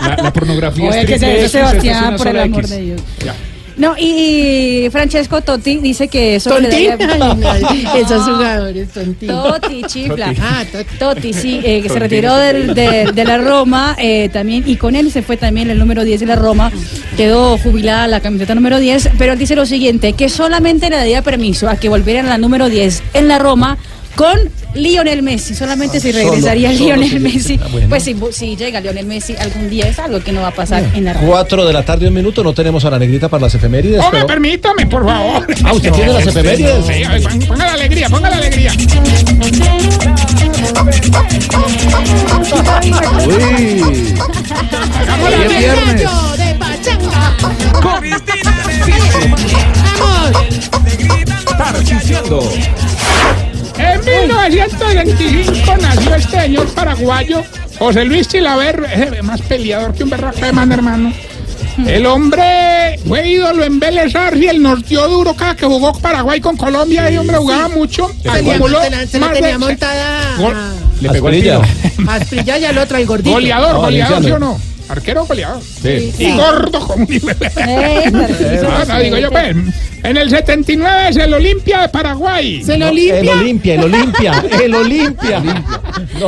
La, 0.00 0.16
la 0.22 0.32
pornografía 0.32 0.88
Oye, 0.90 1.00
es 1.00 1.06
que 1.06 1.18
se 1.18 1.40
X, 1.40 1.50
Sebastián, 1.52 2.16
por 2.16 2.28
el 2.28 2.38
amor 2.40 2.60
X. 2.60 2.70
de 2.70 2.80
Dios. 2.82 3.00
Ya. 3.24 3.34
No, 3.76 3.94
y 3.96 4.88
Francesco 4.90 5.40
Totti 5.40 5.76
dice 5.76 6.08
que 6.08 6.34
eso 6.34 6.58
le 6.58 6.68
¿Tonti? 6.68 6.86
daría- 6.88 7.36
Ay, 7.52 7.82
no, 7.84 7.94
esos 7.94 8.22
jugadores 8.24 8.88
tonti. 8.92 9.26
Totti, 9.28 9.82
chifla. 9.86 10.26
Totti. 10.26 10.40
Ah, 10.42 10.64
Totti. 10.72 10.96
Totti, 10.98 11.32
sí, 11.32 11.60
eh, 11.62 11.80
que 11.80 11.88
se 11.88 11.98
retiró 12.00 12.34
del- 12.36 12.74
de, 12.74 13.12
de 13.14 13.24
la 13.24 13.38
Roma 13.38 13.94
eh, 13.96 14.30
también, 14.32 14.64
y 14.66 14.74
con 14.74 14.96
él 14.96 15.12
se 15.12 15.22
fue 15.22 15.36
también 15.36 15.70
el 15.70 15.78
número 15.78 16.02
10 16.02 16.18
de 16.18 16.26
la 16.26 16.34
Roma, 16.34 16.72
quedó 17.16 17.56
jubilada 17.56 18.08
la 18.08 18.18
camiseta 18.18 18.56
número 18.56 18.80
10, 18.80 19.10
pero 19.16 19.34
él 19.34 19.38
dice 19.38 19.54
lo 19.54 19.64
siguiente, 19.64 20.12
que 20.14 20.28
solamente 20.28 20.90
le 20.90 20.96
daría 20.96 21.22
permiso 21.22 21.68
a 21.68 21.76
que 21.76 21.88
volviera 21.88 22.22
a 22.22 22.24
la 22.24 22.38
número 22.38 22.68
10 22.68 23.00
en 23.14 23.28
la 23.28 23.38
Roma 23.38 23.78
con 24.18 24.36
Lionel 24.74 25.22
Messi, 25.22 25.54
solamente 25.54 26.00
si 26.00 26.10
Solo- 26.12 26.30
regresaría 26.30 26.72
solo 26.76 26.96
Lionel 26.96 27.08
si- 27.10 27.18
Messi, 27.20 27.60
Ah, 27.62 27.68
bueno. 27.70 27.88
pues 27.88 28.02
si, 28.02 28.16
si 28.32 28.56
llega 28.56 28.80
Lionel 28.80 29.06
Messi 29.06 29.36
algún 29.36 29.70
día 29.70 29.86
es 29.86 29.96
algo 30.00 30.18
que 30.18 30.32
no 30.32 30.40
va 30.42 30.48
a 30.48 30.54
pasar 30.54 30.82
en 30.92 31.04
la 31.04 31.12
Roma. 31.12 31.24
Cuatro 31.28 31.64
de 31.64 31.72
la 31.72 31.84
tarde, 31.84 32.08
un 32.08 32.14
minuto. 32.14 32.42
No 32.42 32.52
tenemos 32.52 32.84
a 32.84 32.90
la 32.90 32.98
negrita 32.98 33.28
para 33.28 33.42
las 33.42 33.54
efemérides. 33.54 34.00
Hombre, 34.00 34.10
pero- 34.22 34.26
permítame, 34.26 34.86
por 34.86 35.04
favor. 35.06 35.46
Ah, 35.64 35.72
¿usted 35.72 35.92
tiene 35.92 36.12
las 36.12 36.26
efemérides? 36.26 36.84
Sí, 36.84 37.46
ponga 37.46 37.66
la 37.66 37.72
alegría, 37.74 38.08
ponga 38.10 38.28
la 38.30 38.36
alegría. 38.38 38.72
Uy. 43.26 44.14
Hoy 45.24 45.34
es 45.44 45.58
viernes. 45.58 46.02
de 46.38 46.54
pachanga. 46.58 47.36
Tarcisieando. 51.56 52.40
En 53.78 54.00
1925 54.04 55.76
nació 55.80 56.14
este 56.14 56.40
señor 56.40 56.66
paraguayo, 56.74 57.42
José 57.78 58.04
Luis 58.04 58.28
Chilaver, 58.28 58.84
eh, 58.90 59.22
más 59.22 59.40
peleador 59.42 59.94
que 59.94 60.04
un 60.04 60.10
berraco 60.10 60.40
de 60.40 60.52
man, 60.52 60.72
hermano. 60.72 61.12
El 61.86 62.06
hombre 62.06 62.98
fue 63.06 63.28
ídolo 63.28 63.62
en 63.62 63.78
Vélez 63.78 64.14
Arfiel, 64.16 64.60
nos 64.60 64.84
dio 64.84 65.06
duro 65.08 65.34
cada 65.34 65.54
que 65.54 65.64
jugó 65.64 65.92
Paraguay 65.92 66.40
con 66.40 66.56
Colombia, 66.56 67.08
y 67.10 67.16
hombre 67.18 67.36
jugaba 67.36 67.68
mucho. 67.68 68.10
Acumuló 68.28 68.80
se 68.82 69.20
la, 69.20 69.32
tenía 69.32 69.58
montada 69.58 70.36
Le 71.00 71.10
pegó 71.10 71.28
el 71.28 71.62
Asprilla. 72.08 72.58
y 72.58 72.64
al 72.64 72.78
otro, 72.78 72.96
el 72.96 73.06
gordito. 73.06 73.30
Goleador, 73.30 73.72
No, 73.74 73.80
goleador, 73.82 74.24
¿sí 74.24 74.30
o 74.32 74.38
no? 74.40 74.60
Arquero 74.88 75.26
goleador. 75.26 75.62
Sí. 75.62 76.12
Y 76.18 76.32
gordo 76.32 76.80
como 76.80 77.04
un 77.04 77.12
Eh, 77.12 78.10
Tarcisio, 78.10 78.68
Ah, 78.78 78.84
no, 78.88 79.00
digo 79.00 79.18
yo, 79.18 79.30
pues. 79.30 79.56
En 80.04 80.16
el 80.16 80.30
79 80.30 81.08
es 81.10 81.16
el 81.16 81.34
Olimpia 81.34 81.80
de 81.82 81.88
Paraguay. 81.88 82.62
¿Se 82.62 82.78
lo 82.78 82.88
El 82.88 82.94
limpia? 82.94 83.32
Olimpia, 83.34 83.74
el 83.74 83.82
Olimpia, 83.84 84.44
el 84.62 84.74
Olimpia. 84.74 85.42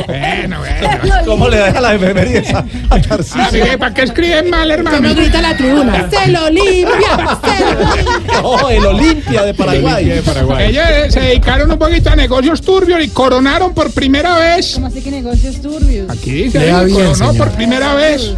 Bueno, 0.07 0.59
bueno. 0.59 0.99
¿Cómo 1.25 1.49
le 1.49 1.57
deja 1.57 1.81
las 1.81 1.95
efemérides 1.95 2.53
a, 2.53 2.65
a 2.89 3.01
Tarcisio? 3.01 3.41
Ah, 3.41 3.49
mire, 3.51 3.77
¿Para 3.77 3.93
qué 3.93 4.03
escriben 4.03 4.49
mal, 4.49 4.69
hermano? 4.71 5.13
grita 5.13 5.41
la 5.41 5.55
tribuna. 5.57 6.09
¡Se 6.23 6.31
lo 6.31 6.49
limpia! 6.49 7.39
¡Se 7.43 7.73
lo 7.73 7.95
limpia! 7.95 8.41
No, 8.41 8.69
el 8.69 8.85
Olimpia 8.85 9.43
de 9.43 9.53
Paraguay. 9.53 10.05
de 10.05 10.21
Paraguay. 10.21 10.69
Ellos 10.69 10.83
eh, 10.89 11.05
se 11.11 11.19
dedicaron 11.19 11.71
un 11.71 11.77
poquito 11.79 12.09
a 12.09 12.15
negocios 12.15 12.61
turbios 12.61 13.03
y 13.03 13.09
coronaron 13.09 13.73
por 13.73 13.91
primera 13.91 14.37
vez. 14.37 14.73
¿Cómo 14.75 14.87
así 14.87 15.01
que 15.01 15.11
negocios 15.11 15.61
turbios? 15.61 16.09
Aquí 16.09 16.31
dice, 16.31 16.59
Lea 16.59 16.79
ahí, 16.79 16.85
bien, 16.85 16.97
coronó 16.97 17.15
señor. 17.15 17.37
por 17.37 17.51
primera 17.51 17.93
vez. 17.95 18.33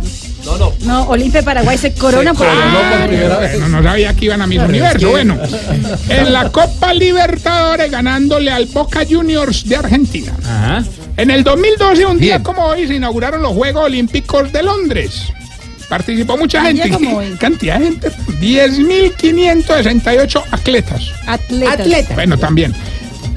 No, 0.81 1.03
Olimpia 1.09 1.41
de 1.41 1.45
Paraguay 1.45 1.77
se 1.77 1.93
corona 1.93 2.33
por 2.33 2.47
por 2.47 3.07
primera 3.07 3.39
vez. 3.39 3.59
Bueno, 3.59 3.69
no 3.69 3.83
sabía 3.83 4.13
que 4.13 4.25
iban 4.25 4.41
a 4.41 4.47
mi 4.47 4.57
universo. 4.57 5.09
Bueno, 5.09 5.37
en 6.09 6.33
la 6.33 6.51
Copa 6.51 6.93
Libertadores 6.93 7.89
ganándole 7.89 8.51
al 8.51 8.65
Boca 8.65 9.03
Juniors 9.09 9.67
de 9.67 9.75
Argentina. 9.77 10.33
Ajá. 10.43 10.83
En 11.15 11.29
el 11.29 11.43
2012, 11.43 12.05
un 12.05 12.19
día 12.19 12.41
como 12.41 12.65
hoy, 12.65 12.87
se 12.87 12.95
inauguraron 12.95 13.41
los 13.41 13.53
Juegos 13.53 13.85
Olímpicos 13.85 14.51
de 14.51 14.63
Londres. 14.63 15.27
Participó 15.87 16.37
mucha 16.37 16.63
gente. 16.63 16.89
como 16.89 17.17
hoy. 17.17 17.35
Cantidad 17.39 17.79
de 17.79 17.85
gente. 17.85 18.11
10.568 18.41 20.43
atletas. 20.49 21.11
atletas. 21.27 21.79
Atleta. 21.79 22.15
Bueno, 22.15 22.37
también. 22.37 22.73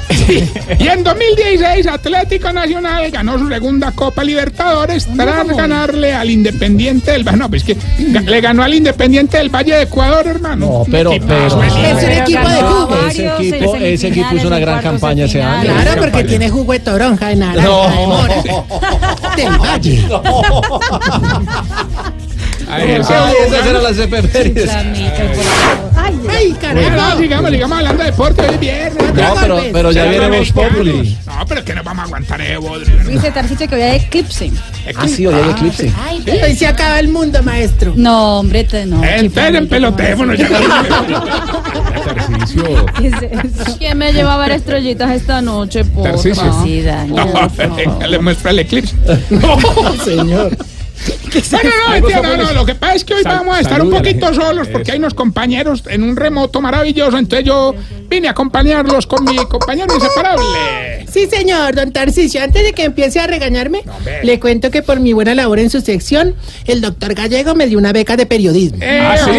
y 0.78 0.88
en 0.88 1.02
2016 1.02 1.86
Atlético 1.86 2.52
Nacional 2.52 3.10
ganó 3.10 3.38
su 3.38 3.48
segunda 3.48 3.92
Copa 3.92 4.22
Libertadores 4.22 5.06
tras 5.16 5.46
ganarle 5.48 6.14
al 6.14 6.30
Independiente 6.30 7.12
del 7.12 7.24
Valle. 7.24 7.38
No, 7.38 7.48
pues 7.50 7.64
que 7.64 7.76
le 7.98 8.40
ganó 8.40 8.62
al 8.62 8.74
Independiente 8.74 9.38
del 9.38 9.48
Valle 9.48 9.76
de 9.76 9.82
Ecuador, 9.82 10.26
hermano. 10.26 10.66
No, 10.66 10.84
pero, 10.90 11.10
pero. 11.26 11.46
Es 11.46 11.52
un 11.52 12.10
equipo 12.10 12.48
de 12.48 12.62
jugo. 12.62 12.98
Ese 13.08 13.26
equipo, 13.26 13.76
ese 13.76 14.08
equipo 14.08 14.36
hizo 14.36 14.46
una 14.46 14.58
gran 14.58 14.82
campaña 14.82 15.24
ese 15.24 15.42
año. 15.42 15.72
Claro, 15.82 16.02
porque 16.02 16.24
tiene 16.24 16.50
jugo 16.50 16.72
de 16.72 16.80
toronja, 16.80 17.28
de 17.28 17.36
naranja, 17.36 18.00
de 18.00 18.06
mora. 18.06 18.34
Del 19.36 19.58
valle. 19.58 20.04
Ay, 22.68 23.00
por 26.16 26.26
favor. 26.26 26.36
Ay, 26.36 26.46
¡Ay, 26.46 26.52
carajo! 26.60 27.14
no, 27.14 27.18
sigamos, 27.20 27.50
sigamos 27.50 27.78
hablando 27.78 28.02
de 28.02 28.10
deporte 28.10 28.42
hoy 28.42 28.54
es 28.54 28.60
viernes. 28.60 29.14
No, 29.14 29.34
pero, 29.40 29.60
pero 29.72 29.92
ya 29.92 30.04
viene 30.04 30.28
Voz 30.38 30.52
Populi. 30.52 31.18
No, 31.26 31.46
pero 31.46 31.60
es 31.60 31.66
que 31.66 31.74
no 31.74 31.82
vamos 31.82 32.02
a 32.02 32.06
aguantar 32.06 32.40
bodrio. 32.60 32.86
hermano. 32.94 33.10
Dice 33.10 33.30
Tarcito 33.30 33.68
que 33.68 33.74
hoy 33.74 33.82
hay 33.82 33.96
eclipse. 33.98 34.50
Ah, 34.96 35.06
sí, 35.08 35.26
hoy 35.26 35.34
hay 35.34 35.50
eclipse. 35.50 35.92
Hoy 36.44 36.54
se 36.56 36.66
acaba 36.66 36.98
el 37.00 37.08
mundo, 37.08 37.42
maestro. 37.42 37.92
No, 37.96 38.38
hombre, 38.40 38.64
te- 38.64 38.86
no. 38.86 39.02
Entonces 39.04 39.54
en 39.54 39.68
pelotéfono 39.68 40.34
ya. 40.34 40.48
Tarcisio. 42.04 42.86
¿Qué 42.98 43.06
es 43.08 43.14
eso? 43.14 43.76
¿Quién 43.78 43.98
me 43.98 44.12
lleva 44.12 44.34
a 44.34 44.38
ver 44.38 44.52
estrellitas 44.52 45.10
esta 45.10 45.40
noche. 45.42 45.84
Sí, 46.64 46.82
Dani. 46.82 47.12
No, 47.14 47.26
venga, 47.56 48.06
le 48.06 48.18
muestra 48.18 48.50
el 48.50 48.60
eclipse. 48.60 48.94
No, 49.30 49.58
señor. 50.04 50.56
Bueno, 51.50 51.70
no, 51.84 51.90
mentira, 51.92 52.22
no, 52.22 52.36
no, 52.36 52.52
lo 52.52 52.64
que 52.64 52.74
pasa 52.74 52.94
es 52.94 53.04
que 53.04 53.14
hoy 53.14 53.22
Sal- 53.22 53.38
vamos 53.38 53.56
a 53.56 53.60
estar 53.60 53.80
un 53.82 53.90
poquito 53.90 54.32
solos 54.34 54.68
porque 54.68 54.84
Eso. 54.84 54.92
hay 54.92 54.98
unos 54.98 55.14
compañeros 55.14 55.82
en 55.88 56.02
un 56.02 56.16
remoto 56.16 56.60
maravilloso, 56.60 57.18
entonces 57.18 57.46
yo 57.46 57.74
vine 58.08 58.28
a 58.28 58.30
acompañarlos 58.30 59.06
con 59.06 59.24
mi 59.24 59.36
compañero 59.36 59.94
inseparable. 59.94 61.04
Sí, 61.12 61.26
señor, 61.30 61.74
don 61.74 61.92
Tarcisio. 61.92 62.42
Antes 62.42 62.62
de 62.64 62.72
que 62.72 62.84
empiece 62.84 63.20
a 63.20 63.26
regañarme, 63.26 63.82
le 64.22 64.40
cuento 64.40 64.70
que 64.70 64.82
por 64.82 64.98
mi 65.00 65.12
buena 65.12 65.34
labor 65.34 65.58
en 65.58 65.70
su 65.70 65.80
sección, 65.80 66.34
el 66.64 66.80
doctor 66.80 67.14
Gallego 67.14 67.54
me 67.54 67.66
dio 67.66 67.78
una 67.78 67.92
beca 67.92 68.16
de 68.16 68.26
periodismo. 68.26 68.78
Eh, 68.80 69.00
¿Ah, 69.02 69.16
sí? 69.18 69.30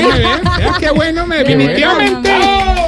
qué 0.80 0.92
bueno, 0.92 1.26
me- 1.26 1.38
definitivamente. 1.40 2.32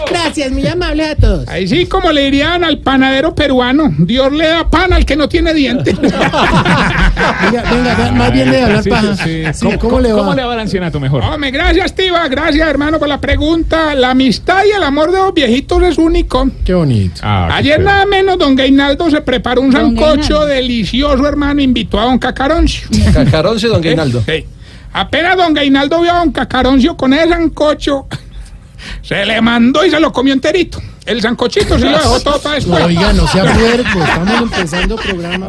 Gracias, 0.09 0.51
muy 0.51 0.65
amables 0.67 1.07
a 1.11 1.15
todos. 1.15 1.47
Ahí 1.47 1.67
sí, 1.67 1.85
como 1.85 2.11
le 2.11 2.21
dirían 2.23 2.63
al 2.63 2.79
panadero 2.79 3.35
peruano, 3.35 3.93
Dios 3.99 4.31
le 4.31 4.47
da 4.47 4.67
pan 4.69 4.91
al 4.93 5.05
que 5.05 5.15
no 5.15 5.29
tiene 5.29 5.53
dientes. 5.53 5.95
Venga, 6.01 7.63
venga, 7.71 8.11
más 8.13 8.31
bien 8.31 8.49
de 8.59 8.65
hablar 8.65 8.83
Sí, 8.83 8.89
paja. 8.89 9.15
sí, 9.17 9.43
sí. 9.53 9.53
Sí, 9.71 9.77
¿cómo 9.79 9.99
le 9.99 10.11
va? 10.13 10.19
¿Cómo 10.19 10.33
le 10.35 10.43
va 10.43 10.53
al 10.53 10.59
ancianato 10.59 10.99
mejor? 10.99 11.23
Hombre, 11.23 11.51
gracias, 11.51 11.95
Tiva. 11.95 12.27
Gracias, 12.27 12.67
hermano, 12.67 12.99
por 12.99 13.07
la 13.07 13.19
pregunta. 13.19 13.95
La 13.95 14.11
amistad 14.11 14.63
y 14.65 14.75
el 14.75 14.83
amor 14.83 15.11
de 15.11 15.17
los 15.19 15.33
viejitos 15.33 15.81
es 15.83 15.97
único. 15.97 16.49
Qué 16.65 16.73
bonito. 16.73 17.21
Ah, 17.23 17.49
Ayer 17.55 17.79
nada 17.81 18.05
menos 18.05 18.37
don 18.37 18.55
Gainaldo 18.55 19.09
se 19.09 19.21
preparó 19.21 19.61
un 19.61 19.71
Don 19.71 19.81
sancocho 19.95 20.15
Gainaldo. 20.39 20.45
delicioso, 20.47 21.27
hermano. 21.27 21.61
Invitó 21.61 21.99
a 21.99 22.05
don 22.05 22.19
Cacaroncio. 22.19 22.87
Cacaroncio, 23.13 23.69
don 23.69 23.81
Gainaldo. 23.81 24.21
Sí. 24.25 24.45
Apenas 24.91 25.37
don 25.37 25.53
Gainaldo 25.53 26.01
vio 26.01 26.11
a 26.13 26.17
don 26.19 26.31
Cacaroncio 26.31 26.97
con 26.97 27.13
ese 27.13 27.29
sancocho, 27.29 28.07
se 29.01 29.25
le 29.25 29.39
mandó 29.41 29.85
y 29.85 29.91
se 29.91 29.99
lo 29.99 30.11
comió 30.11 30.33
enterito. 30.33 30.81
El 31.09 31.21
sancochito 31.21 31.75
sí 31.77 31.85
lo 31.85 31.97
dejó 31.97 32.19
todo 32.19 32.39
para 32.39 32.55
después. 32.55 32.83
Oiga, 32.83 33.11
no 33.13 33.27
sea 33.27 33.43
puerco, 33.55 33.99
estamos 34.03 34.41
empezando 34.43 34.95
programa. 34.95 35.47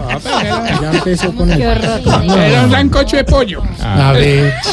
Ya 0.80 0.90
empezó 0.90 1.34
con 1.34 1.50
el... 1.50 1.60
Era 1.60 2.62
un 2.64 2.70
sancocho 2.70 3.16
de 3.18 3.24
pollo. 3.24 3.62
A 3.82 4.12
ver. 4.12 4.54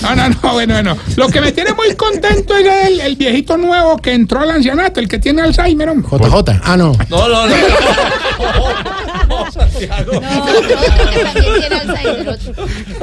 No, 0.00 0.16
no, 0.16 0.28
no, 0.28 0.52
bueno, 0.52 0.74
bueno. 0.74 0.96
Lo 1.16 1.28
que 1.28 1.40
me 1.40 1.52
tiene 1.52 1.72
muy 1.74 1.94
contento 1.94 2.56
es 2.56 2.66
el, 2.88 3.00
el 3.00 3.14
viejito 3.16 3.56
nuevo 3.56 3.96
que 3.98 4.12
entró 4.12 4.40
al 4.40 4.50
ancianato, 4.50 4.98
el 4.98 5.06
que 5.06 5.18
tiene 5.20 5.42
Alzheimer. 5.42 5.88
hombre. 5.90 6.08
JJ. 6.10 6.60
Ah, 6.64 6.76
no. 6.76 6.92
No, 7.08 7.28
no, 7.28 7.46
no. 7.46 7.54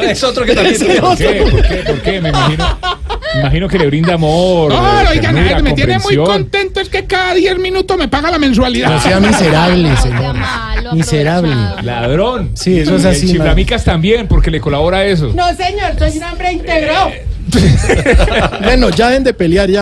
Es 0.02 0.24
otro 0.24 0.46
que 0.46 0.56
también 0.56 0.78
tiene. 0.78 0.96
¿Por 1.02 1.18
qué? 1.18 1.46
¿Por 1.52 1.62
qué? 1.62 1.76
¿Por 1.86 2.02
qué? 2.02 2.22
Me 2.22 2.30
imagino, 2.30 2.80
me 3.34 3.40
imagino 3.42 3.68
que 3.68 3.78
le 3.78 3.88
brinda 3.88 4.14
amor. 4.14 4.74
No, 4.74 5.02
eh, 5.02 5.08
oigan, 5.12 5.36
ternura, 5.36 5.60
me 5.62 5.74
tiene 5.74 6.00
muy 6.00 6.16
comprensión. 6.16 6.26
contento 6.26 6.80
es 6.80 6.90
que 6.90 7.06
cada 7.06 7.34
10 7.34 7.60
minutos 7.60 7.98
me 7.98 8.08
paga 8.08 8.32
la 8.32 8.40
mensualidad. 8.40 8.90
No 8.90 9.02
sea 9.02 9.20
miserable, 9.22 9.98
señor. 9.98 10.36
Miserable. 10.94 11.56
Ladrón. 11.84 12.52
Sí, 12.56 12.80
eso 12.80 12.96
es 12.96 13.04
Y 13.04 13.08
el 13.08 13.12
así, 13.14 13.28
Chiflamicas 13.28 13.84
también, 13.84 14.28
porque 14.28 14.50
le 14.52 14.60
colabora 14.60 15.06
eso. 15.06 15.32
No, 15.36 15.48
señor, 15.56 15.98
soy 15.98 16.18
un 16.18 16.24
hombre 16.24 16.52
integrado. 16.54 17.12
bueno, 18.64 18.90
ya 18.92 19.08
deben 19.08 19.24
de 19.24 19.34
pelear 19.34 19.70
ya. 19.70 19.78